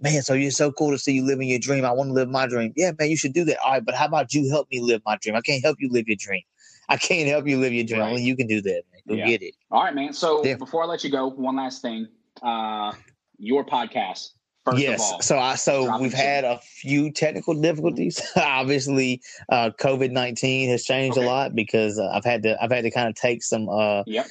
man, 0.00 0.22
so 0.22 0.34
you're 0.34 0.50
so 0.50 0.72
cool 0.72 0.90
to 0.90 0.98
see 0.98 1.12
you 1.12 1.24
living 1.24 1.48
your 1.48 1.58
dream. 1.60 1.84
I 1.84 1.92
want 1.92 2.08
to 2.08 2.14
live 2.14 2.28
my 2.28 2.46
dream. 2.46 2.72
Yeah, 2.76 2.92
man, 2.98 3.08
you 3.08 3.16
should 3.16 3.32
do 3.32 3.44
that. 3.44 3.58
All 3.64 3.72
right, 3.72 3.84
but 3.84 3.94
how 3.94 4.06
about 4.06 4.34
you 4.34 4.50
help 4.50 4.68
me 4.70 4.80
live 4.80 5.00
my 5.06 5.16
dream? 5.20 5.36
I 5.36 5.40
can't 5.40 5.62
help 5.62 5.76
you 5.80 5.88
live 5.90 6.08
your 6.08 6.16
dream. 6.18 6.42
I 6.90 6.96
can't 6.96 7.28
help 7.28 7.46
you 7.46 7.58
live 7.58 7.72
your 7.72 7.84
dream. 7.84 8.00
Right. 8.00 8.10
Only 8.10 8.22
you 8.22 8.36
can 8.36 8.46
do 8.46 8.60
that, 8.62 8.82
man. 8.92 9.02
Go 9.08 9.14
yeah. 9.14 9.26
get 9.26 9.42
it. 9.42 9.54
All 9.70 9.82
right, 9.82 9.94
man. 9.94 10.12
So 10.12 10.44
yeah. 10.44 10.56
before 10.56 10.82
I 10.82 10.86
let 10.86 11.04
you 11.04 11.10
go, 11.10 11.28
one 11.28 11.56
last 11.56 11.82
thing. 11.82 12.08
Uh, 12.42 12.92
your 13.38 13.64
podcast. 13.64 14.30
yes. 14.76 15.26
so 15.26 15.38
I 15.38 15.54
so 15.54 15.98
we've 15.98 16.12
had 16.12 16.44
a 16.44 16.58
few 16.58 17.10
technical 17.10 17.54
difficulties. 17.54 18.20
Obviously, 18.36 19.22
uh, 19.48 19.70
COVID 19.80 20.10
nineteen 20.10 20.68
has 20.70 20.84
changed 20.84 21.16
okay. 21.16 21.26
a 21.26 21.28
lot 21.28 21.54
because 21.54 21.98
uh, 21.98 22.10
I've 22.12 22.24
had 22.24 22.42
to 22.42 22.62
I've 22.62 22.70
had 22.70 22.84
to 22.84 22.90
kind 22.90 23.08
of 23.08 23.14
take 23.14 23.42
some 23.42 23.68
uh, 23.68 24.02
yep. 24.06 24.26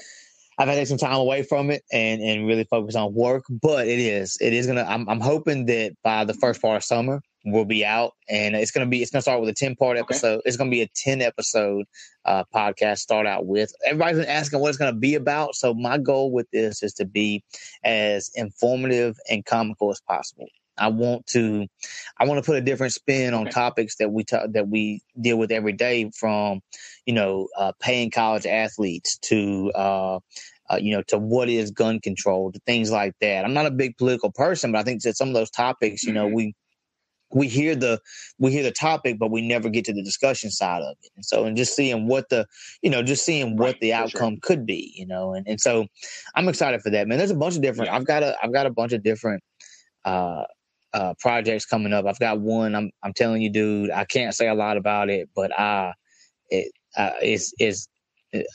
I've 0.60 0.68
had 0.68 0.88
some 0.88 0.98
time 0.98 1.16
away 1.16 1.44
from 1.44 1.72
it 1.72 1.84
and 1.92 2.22
and 2.22 2.48
really 2.48 2.66
focus 2.66 2.96
on 2.96 3.14
work. 3.14 3.46
But 3.50 3.88
it 3.88 4.00
is 4.00 4.38
it 4.40 4.54
is 4.54 4.68
gonna. 4.68 4.86
I'm 4.88 5.08
I'm 5.10 5.22
hoping 5.22 5.66
that 5.66 5.96
by 6.04 6.24
the 6.24 6.34
first 6.36 6.62
part 6.62 6.78
of 6.78 6.84
summer 6.84 7.22
will 7.52 7.66
be 7.66 7.86
out, 7.86 8.14
and 8.30 8.56
it's 8.56 8.72
gonna 8.72 8.86
be 8.86 9.02
it's 9.02 9.12
gonna 9.12 9.22
start 9.22 9.40
with 9.40 9.50
a 9.50 9.54
ten 9.54 9.76
part 9.76 9.98
episode. 9.98 10.36
Okay. 10.36 10.42
It's 10.46 10.58
gonna 10.58 10.72
be 10.72 10.82
a 10.82 10.90
ten 10.96 11.22
episode 11.22 11.86
uh, 12.26 12.44
podcast. 12.54 13.00
Start 13.00 13.28
out 13.28 13.46
with 13.46 13.72
everybody's 13.86 14.20
been 14.20 14.30
asking 14.30 14.60
what 14.60 14.70
it's 14.70 14.78
gonna 14.78 14.94
be 14.94 15.16
about. 15.16 15.56
So 15.56 15.74
my 15.74 15.98
goal 15.98 16.32
with 16.32 16.48
this 16.52 16.84
is 16.84 16.94
to 16.96 17.06
be 17.06 17.44
as 17.84 18.32
informative 18.36 19.18
and 19.30 19.46
comical 19.46 19.92
as 19.92 20.02
possible. 20.02 20.48
I 20.80 20.90
want 20.90 21.26
to, 21.28 21.66
I 22.20 22.26
want 22.26 22.38
to 22.38 22.46
put 22.46 22.58
a 22.58 22.62
different 22.62 22.94
spin 22.94 23.34
on 23.34 23.44
okay. 23.44 23.52
topics 23.52 23.96
that 23.98 24.12
we 24.12 24.24
talk, 24.24 24.52
that 24.52 24.68
we 24.68 25.02
deal 25.20 25.38
with 25.38 25.52
every 25.52 25.74
day, 25.74 26.12
from, 26.16 26.62
you 27.08 27.14
know, 27.14 27.48
uh, 27.58 27.72
paying 27.80 28.12
college 28.12 28.46
athletes 28.46 29.18
to, 29.24 29.72
uh, 29.74 30.20
uh, 30.70 30.78
you 30.80 30.96
know, 30.96 31.02
to 31.08 31.18
what 31.18 31.50
is 31.50 31.72
gun 31.72 32.00
control, 32.00 32.52
to 32.52 32.60
things 32.68 32.92
like 32.92 33.16
that. 33.22 33.44
I'm 33.44 33.56
not 33.56 33.66
a 33.66 33.72
big 33.72 33.98
political 33.98 34.32
person, 34.32 34.72
but 34.72 34.78
I 34.78 34.84
think 34.84 35.02
that 35.02 35.18
some 35.18 35.30
of 35.30 35.34
those 35.34 35.50
topics, 35.50 36.04
you 36.04 36.14
know, 36.14 36.28
mm-hmm. 36.28 36.36
we 36.36 36.56
we 37.32 37.48
hear 37.48 37.76
the 37.76 38.00
we 38.40 38.52
hear 38.52 38.64
the 38.64 38.72
topic, 38.72 39.18
but 39.20 39.32
we 39.32 39.42
never 39.42 39.70
get 39.70 39.86
to 39.86 39.94
the 39.94 40.04
discussion 40.04 40.50
side 40.50 40.82
of 40.82 40.96
it. 41.04 41.12
And 41.16 41.26
so, 41.26 41.46
and 41.46 41.58
just 41.58 41.76
seeing 41.76 42.08
what 42.08 42.30
the 42.30 42.46
you 42.82 42.90
know, 42.90 43.04
just 43.04 43.26
seeing 43.26 43.58
what 43.58 43.74
right, 43.74 43.82
the 43.82 43.94
outcome 43.94 44.36
sure. 44.36 44.40
could 44.42 44.66
be, 44.66 44.94
you 44.96 45.06
know, 45.06 45.34
and 45.34 45.48
and 45.48 45.60
so 45.60 45.86
I'm 46.36 46.48
excited 46.48 46.82
for 46.82 46.90
that, 46.92 47.08
man. 47.08 47.18
There's 47.18 47.32
a 47.32 47.36
bunch 47.36 47.56
of 47.56 47.62
different. 47.62 47.92
Yeah. 47.92 47.98
I've 47.98 48.06
got 48.06 48.24
a 48.24 48.36
I've 48.42 48.54
got 48.54 48.66
a 48.66 48.72
bunch 48.72 48.94
of 48.94 49.04
different. 49.04 49.44
uh 50.06 50.44
uh, 50.94 51.14
projects 51.20 51.66
coming 51.66 51.94
up. 51.94 52.06
I've 52.06 52.18
got 52.18 52.40
one. 52.40 52.74
I'm 52.74 52.90
I'm 53.04 53.14
telling 53.14 53.42
you, 53.42 53.52
dude. 53.52 53.92
I 53.92 54.06
can't 54.06 54.34
say 54.34 54.48
a 54.48 54.56
lot 54.56 54.78
about 54.78 55.10
it, 55.10 55.30
but 55.36 55.52
I 55.58 55.94
it 56.50 56.72
uh, 56.96 57.12
it's 57.22 57.54
it's 57.60 57.88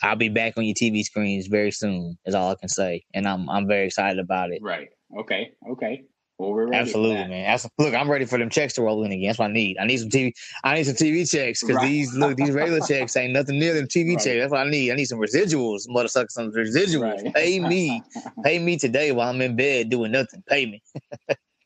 I'll 0.02 0.16
be 0.16 0.28
back 0.28 0.54
on 0.56 0.64
your 0.64 0.74
TV 0.74 1.02
screens 1.02 1.46
very 1.46 1.70
soon. 1.70 2.18
Is 2.26 2.34
all 2.34 2.50
I 2.50 2.56
can 2.56 2.68
say, 2.68 3.04
and 3.14 3.26
I'm 3.26 3.48
I'm 3.48 3.66
very 3.66 3.86
excited 3.86 4.18
about 4.18 4.50
it. 4.50 4.60
Right. 4.62 4.88
Okay. 5.18 5.52
Okay. 5.70 6.04
Well, 6.42 6.74
Absolutely, 6.74 7.28
man. 7.28 7.44
That's, 7.44 7.68
look, 7.78 7.94
I'm 7.94 8.10
ready 8.10 8.24
for 8.24 8.36
them 8.36 8.50
checks 8.50 8.74
to 8.74 8.82
roll 8.82 9.04
in 9.04 9.12
again. 9.12 9.28
That's 9.28 9.38
what 9.38 9.50
I 9.50 9.52
need. 9.52 9.78
I 9.78 9.86
need 9.86 9.98
some 9.98 10.08
TV. 10.08 10.32
I 10.64 10.74
need 10.74 10.84
some 10.84 10.96
TV 10.96 11.30
checks 11.30 11.60
because 11.60 11.76
right. 11.76 11.86
these 11.86 12.14
look 12.14 12.36
these 12.36 12.50
regular 12.50 12.80
checks 12.86 13.16
ain't 13.16 13.32
nothing 13.32 13.58
near 13.60 13.74
them 13.74 13.86
TV 13.86 14.16
right. 14.16 14.24
checks. 14.24 14.40
That's 14.40 14.50
what 14.50 14.66
I 14.66 14.70
need. 14.70 14.90
I 14.90 14.96
need 14.96 15.04
some 15.04 15.20
residuals, 15.20 15.86
motherfucker. 15.88 16.30
Some 16.30 16.50
residuals. 16.50 17.22
Right. 17.22 17.34
Pay 17.34 17.60
me. 17.60 18.02
Pay 18.44 18.58
me 18.58 18.76
today 18.76 19.12
while 19.12 19.30
I'm 19.30 19.40
in 19.40 19.54
bed 19.54 19.90
doing 19.90 20.10
nothing. 20.10 20.42
Pay 20.48 20.66
me. 20.66 20.82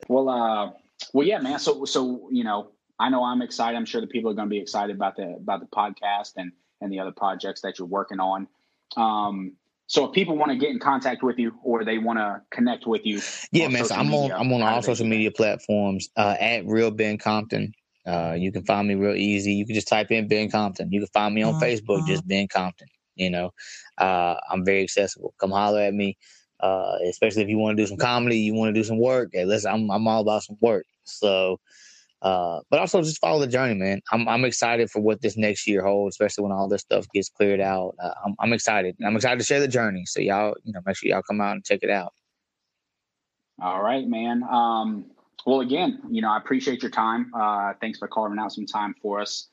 well, 0.08 0.28
uh, 0.28 0.72
well, 1.14 1.26
yeah, 1.26 1.38
man. 1.38 1.58
So, 1.58 1.86
so 1.86 2.28
you 2.30 2.44
know, 2.44 2.72
I 2.98 3.08
know 3.08 3.24
I'm 3.24 3.40
excited. 3.40 3.76
I'm 3.76 3.86
sure 3.86 4.02
the 4.02 4.06
people 4.06 4.30
are 4.30 4.34
going 4.34 4.48
to 4.48 4.50
be 4.50 4.60
excited 4.60 4.94
about 4.94 5.16
the 5.16 5.36
about 5.36 5.60
the 5.60 5.66
podcast 5.66 6.32
and 6.36 6.52
and 6.82 6.92
the 6.92 7.00
other 7.00 7.12
projects 7.12 7.62
that 7.62 7.78
you're 7.78 7.88
working 7.88 8.20
on. 8.20 8.46
Um, 8.96 9.52
so 9.86 10.06
if 10.06 10.12
people 10.12 10.36
want 10.36 10.50
to 10.50 10.58
get 10.58 10.70
in 10.70 10.78
contact 10.78 11.22
with 11.22 11.38
you 11.38 11.52
or 11.62 11.84
they 11.84 11.98
want 11.98 12.18
to 12.18 12.42
connect 12.50 12.86
with 12.86 13.04
you, 13.04 13.20
yeah, 13.52 13.68
man. 13.68 13.84
So 13.84 13.94
I'm 13.94 14.08
media, 14.08 14.34
on 14.34 14.40
I'm 14.40 14.52
on 14.52 14.62
all 14.62 14.82
social 14.82 15.06
media 15.06 15.30
platforms 15.30 16.08
uh, 16.16 16.36
at 16.40 16.66
Real 16.66 16.90
Ben 16.90 17.18
Compton. 17.18 17.72
Uh, 18.06 18.36
you 18.38 18.52
can 18.52 18.64
find 18.64 18.86
me 18.86 18.94
real 18.94 19.14
easy. 19.14 19.52
You 19.52 19.66
can 19.66 19.74
just 19.74 19.88
type 19.88 20.10
in 20.10 20.28
Ben 20.28 20.50
Compton. 20.50 20.92
You 20.92 21.00
can 21.00 21.08
find 21.08 21.34
me 21.34 21.42
on 21.42 21.54
uh-huh. 21.54 21.64
Facebook, 21.64 22.06
just 22.06 22.26
Ben 22.26 22.48
Compton. 22.48 22.88
You 23.14 23.30
know, 23.30 23.50
uh, 23.98 24.36
I'm 24.50 24.64
very 24.64 24.82
accessible. 24.82 25.34
Come 25.38 25.50
holler 25.50 25.80
at 25.80 25.94
me. 25.94 26.16
Uh, 26.58 26.96
especially 27.08 27.42
if 27.42 27.48
you 27.48 27.58
want 27.58 27.76
to 27.76 27.82
do 27.82 27.86
some 27.86 27.98
comedy, 27.98 28.38
you 28.38 28.54
want 28.54 28.74
to 28.74 28.80
do 28.80 28.84
some 28.84 28.98
work. 28.98 29.30
Hey, 29.32 29.44
listen, 29.44 29.72
I'm 29.72 29.90
I'm 29.90 30.08
all 30.08 30.22
about 30.22 30.42
some 30.42 30.56
work. 30.60 30.86
So 31.04 31.60
uh, 32.26 32.60
but 32.70 32.80
also 32.80 33.00
just 33.02 33.20
follow 33.20 33.38
the 33.38 33.46
journey, 33.46 33.74
man. 33.74 34.00
I'm 34.10 34.26
I'm 34.26 34.44
excited 34.44 34.90
for 34.90 35.00
what 35.00 35.22
this 35.22 35.36
next 35.36 35.64
year 35.64 35.84
holds, 35.84 36.14
especially 36.14 36.42
when 36.42 36.50
all 36.50 36.66
this 36.66 36.80
stuff 36.80 37.06
gets 37.14 37.28
cleared 37.28 37.60
out. 37.60 37.94
Uh, 38.02 38.10
I'm 38.24 38.34
I'm 38.40 38.52
excited. 38.52 38.96
I'm 39.06 39.14
excited 39.14 39.38
to 39.38 39.44
share 39.44 39.60
the 39.60 39.68
journey. 39.68 40.02
So 40.06 40.20
y'all, 40.20 40.56
you 40.64 40.72
know, 40.72 40.80
make 40.84 40.96
sure 40.96 41.08
y'all 41.08 41.22
come 41.22 41.40
out 41.40 41.52
and 41.52 41.64
check 41.64 41.80
it 41.82 41.90
out. 41.90 42.12
All 43.62 43.80
right, 43.80 44.08
man. 44.08 44.42
Um, 44.42 45.04
well, 45.46 45.60
again, 45.60 46.00
you 46.10 46.20
know, 46.20 46.30
I 46.32 46.38
appreciate 46.38 46.82
your 46.82 46.90
time. 46.90 47.30
Uh, 47.32 47.74
thanks 47.80 48.00
for 48.00 48.08
carving 48.08 48.40
out 48.40 48.52
some 48.52 48.66
time 48.66 48.96
for 49.00 49.20
us. 49.20 49.48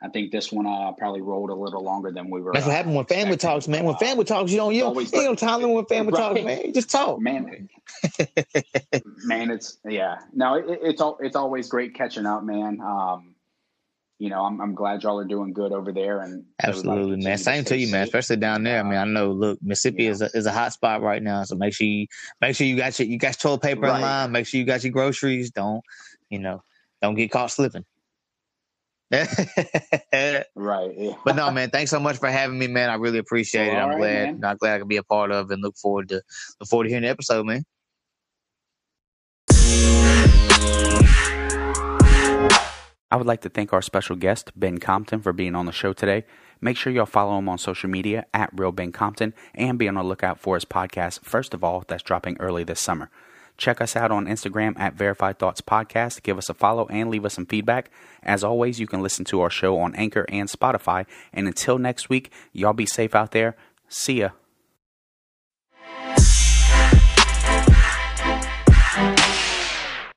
Uh, 0.00 0.06
I 0.06 0.08
think 0.08 0.30
this 0.30 0.52
one 0.52 0.66
uh, 0.66 0.92
probably 0.92 1.20
rolled 1.20 1.50
a 1.50 1.54
little 1.54 1.82
longer 1.82 2.10
than 2.10 2.30
we 2.30 2.40
were. 2.40 2.52
That's 2.52 2.66
what 2.66 2.74
happened 2.74 2.94
when 2.94 3.04
family 3.06 3.36
talks, 3.36 3.68
man. 3.68 3.84
When 3.84 3.96
family 3.96 4.24
talks, 4.24 4.50
you 4.50 4.58
don't 4.58 4.74
you 4.74 4.80
don't, 4.80 4.96
you 4.96 5.22
don't 5.22 5.38
time 5.38 5.62
when 5.62 5.84
family 5.86 6.12
right. 6.12 6.20
talks, 6.20 6.42
man. 6.42 6.62
You 6.66 6.72
just 6.72 6.90
talk, 6.90 7.20
man. 7.20 7.68
man, 9.24 9.50
it's 9.50 9.78
yeah. 9.84 10.18
No, 10.32 10.54
it, 10.54 10.64
it's 10.82 11.00
all 11.00 11.18
it's 11.20 11.36
always 11.36 11.68
great 11.68 11.94
catching 11.94 12.26
up, 12.26 12.44
man. 12.44 12.80
Um, 12.80 13.34
you 14.18 14.30
know, 14.30 14.44
I'm 14.44 14.60
I'm 14.60 14.74
glad 14.74 15.02
y'all 15.02 15.18
are 15.18 15.24
doing 15.24 15.52
good 15.52 15.72
over 15.72 15.92
there, 15.92 16.20
and 16.20 16.44
absolutely, 16.62 17.24
man. 17.24 17.38
Same 17.38 17.64
to, 17.64 17.70
to 17.70 17.76
you, 17.76 17.90
man. 17.90 18.02
Especially 18.02 18.36
down 18.36 18.64
there. 18.64 18.80
I 18.80 18.82
mean, 18.82 18.98
I 18.98 19.04
know. 19.04 19.30
Look, 19.30 19.62
Mississippi 19.62 20.04
yeah. 20.04 20.10
is 20.10 20.22
a, 20.22 20.30
is 20.34 20.46
a 20.46 20.52
hot 20.52 20.72
spot 20.72 21.02
right 21.02 21.22
now, 21.22 21.44
so 21.44 21.54
make 21.56 21.72
sure 21.72 21.86
you 21.86 22.06
make 22.40 22.56
sure 22.56 22.66
you 22.66 22.76
got 22.76 22.98
your 22.98 23.06
you 23.06 23.18
got 23.18 23.42
your 23.42 23.50
toilet 23.50 23.62
paper 23.62 23.82
right. 23.82 23.96
in 23.96 24.02
line. 24.02 24.32
Make 24.32 24.46
sure 24.46 24.58
you 24.58 24.66
got 24.66 24.82
your 24.82 24.92
groceries. 24.92 25.50
Don't 25.50 25.82
you 26.30 26.38
know? 26.38 26.62
Don't 27.00 27.14
get 27.14 27.30
caught 27.30 27.50
slipping. 27.50 27.84
right. 29.10 30.92
Yeah. 30.96 31.14
But 31.24 31.36
no, 31.36 31.50
man, 31.50 31.70
thanks 31.70 31.90
so 31.90 31.98
much 31.98 32.18
for 32.18 32.28
having 32.28 32.58
me, 32.58 32.66
man. 32.66 32.90
I 32.90 32.96
really 32.96 33.18
appreciate 33.18 33.68
it. 33.68 33.76
I'm 33.76 33.84
All 33.84 33.88
right, 33.90 33.98
glad. 33.98 34.40
man. 34.40 34.44
I'm 34.44 34.56
glad 34.58 34.74
I 34.74 34.78
could 34.80 34.88
be 34.88 34.98
a 34.98 35.02
part 35.02 35.30
of 35.32 35.50
and 35.50 35.62
look 35.62 35.76
forward 35.76 36.10
to 36.10 36.16
look 36.60 36.68
forward 36.68 36.84
to 36.84 36.90
hearing 36.90 37.04
the 37.04 37.08
episode, 37.08 37.46
man. 37.46 37.64
I 43.10 43.16
would 43.16 43.26
like 43.26 43.40
to 43.40 43.48
thank 43.48 43.72
our 43.72 43.80
special 43.80 44.16
guest, 44.16 44.52
Ben 44.54 44.76
Compton, 44.76 45.22
for 45.22 45.32
being 45.32 45.54
on 45.54 45.64
the 45.64 45.72
show 45.72 45.94
today. 45.94 46.24
Make 46.60 46.76
sure 46.76 46.92
y'all 46.92 47.06
follow 47.06 47.38
him 47.38 47.48
on 47.48 47.56
social 47.56 47.88
media 47.88 48.26
at 48.34 48.50
Real 48.52 48.72
Ben 48.72 48.92
Compton 48.92 49.32
and 49.54 49.78
be 49.78 49.88
on 49.88 49.94
the 49.94 50.02
lookout 50.02 50.38
for 50.38 50.56
his 50.56 50.66
podcast, 50.66 51.20
First 51.24 51.54
of 51.54 51.64
All, 51.64 51.84
that's 51.88 52.02
dropping 52.02 52.36
early 52.40 52.64
this 52.64 52.80
summer. 52.80 53.10
Check 53.58 53.80
us 53.80 53.96
out 53.96 54.10
on 54.10 54.26
Instagram 54.26 54.78
at 54.78 54.94
Verified 54.94 55.38
Thoughts 55.38 55.60
Podcast. 55.60 56.22
Give 56.22 56.38
us 56.38 56.48
a 56.48 56.54
follow 56.54 56.86
and 56.86 57.10
leave 57.10 57.24
us 57.24 57.34
some 57.34 57.44
feedback. 57.44 57.90
As 58.22 58.44
always, 58.44 58.78
you 58.78 58.86
can 58.86 59.02
listen 59.02 59.24
to 59.26 59.40
our 59.40 59.50
show 59.50 59.78
on 59.78 59.94
Anchor 59.96 60.24
and 60.28 60.48
Spotify. 60.48 61.06
And 61.32 61.48
until 61.48 61.76
next 61.76 62.08
week, 62.08 62.30
y'all 62.52 62.72
be 62.72 62.86
safe 62.86 63.14
out 63.14 63.32
there. 63.32 63.56
See 63.88 64.20
ya. 64.20 64.30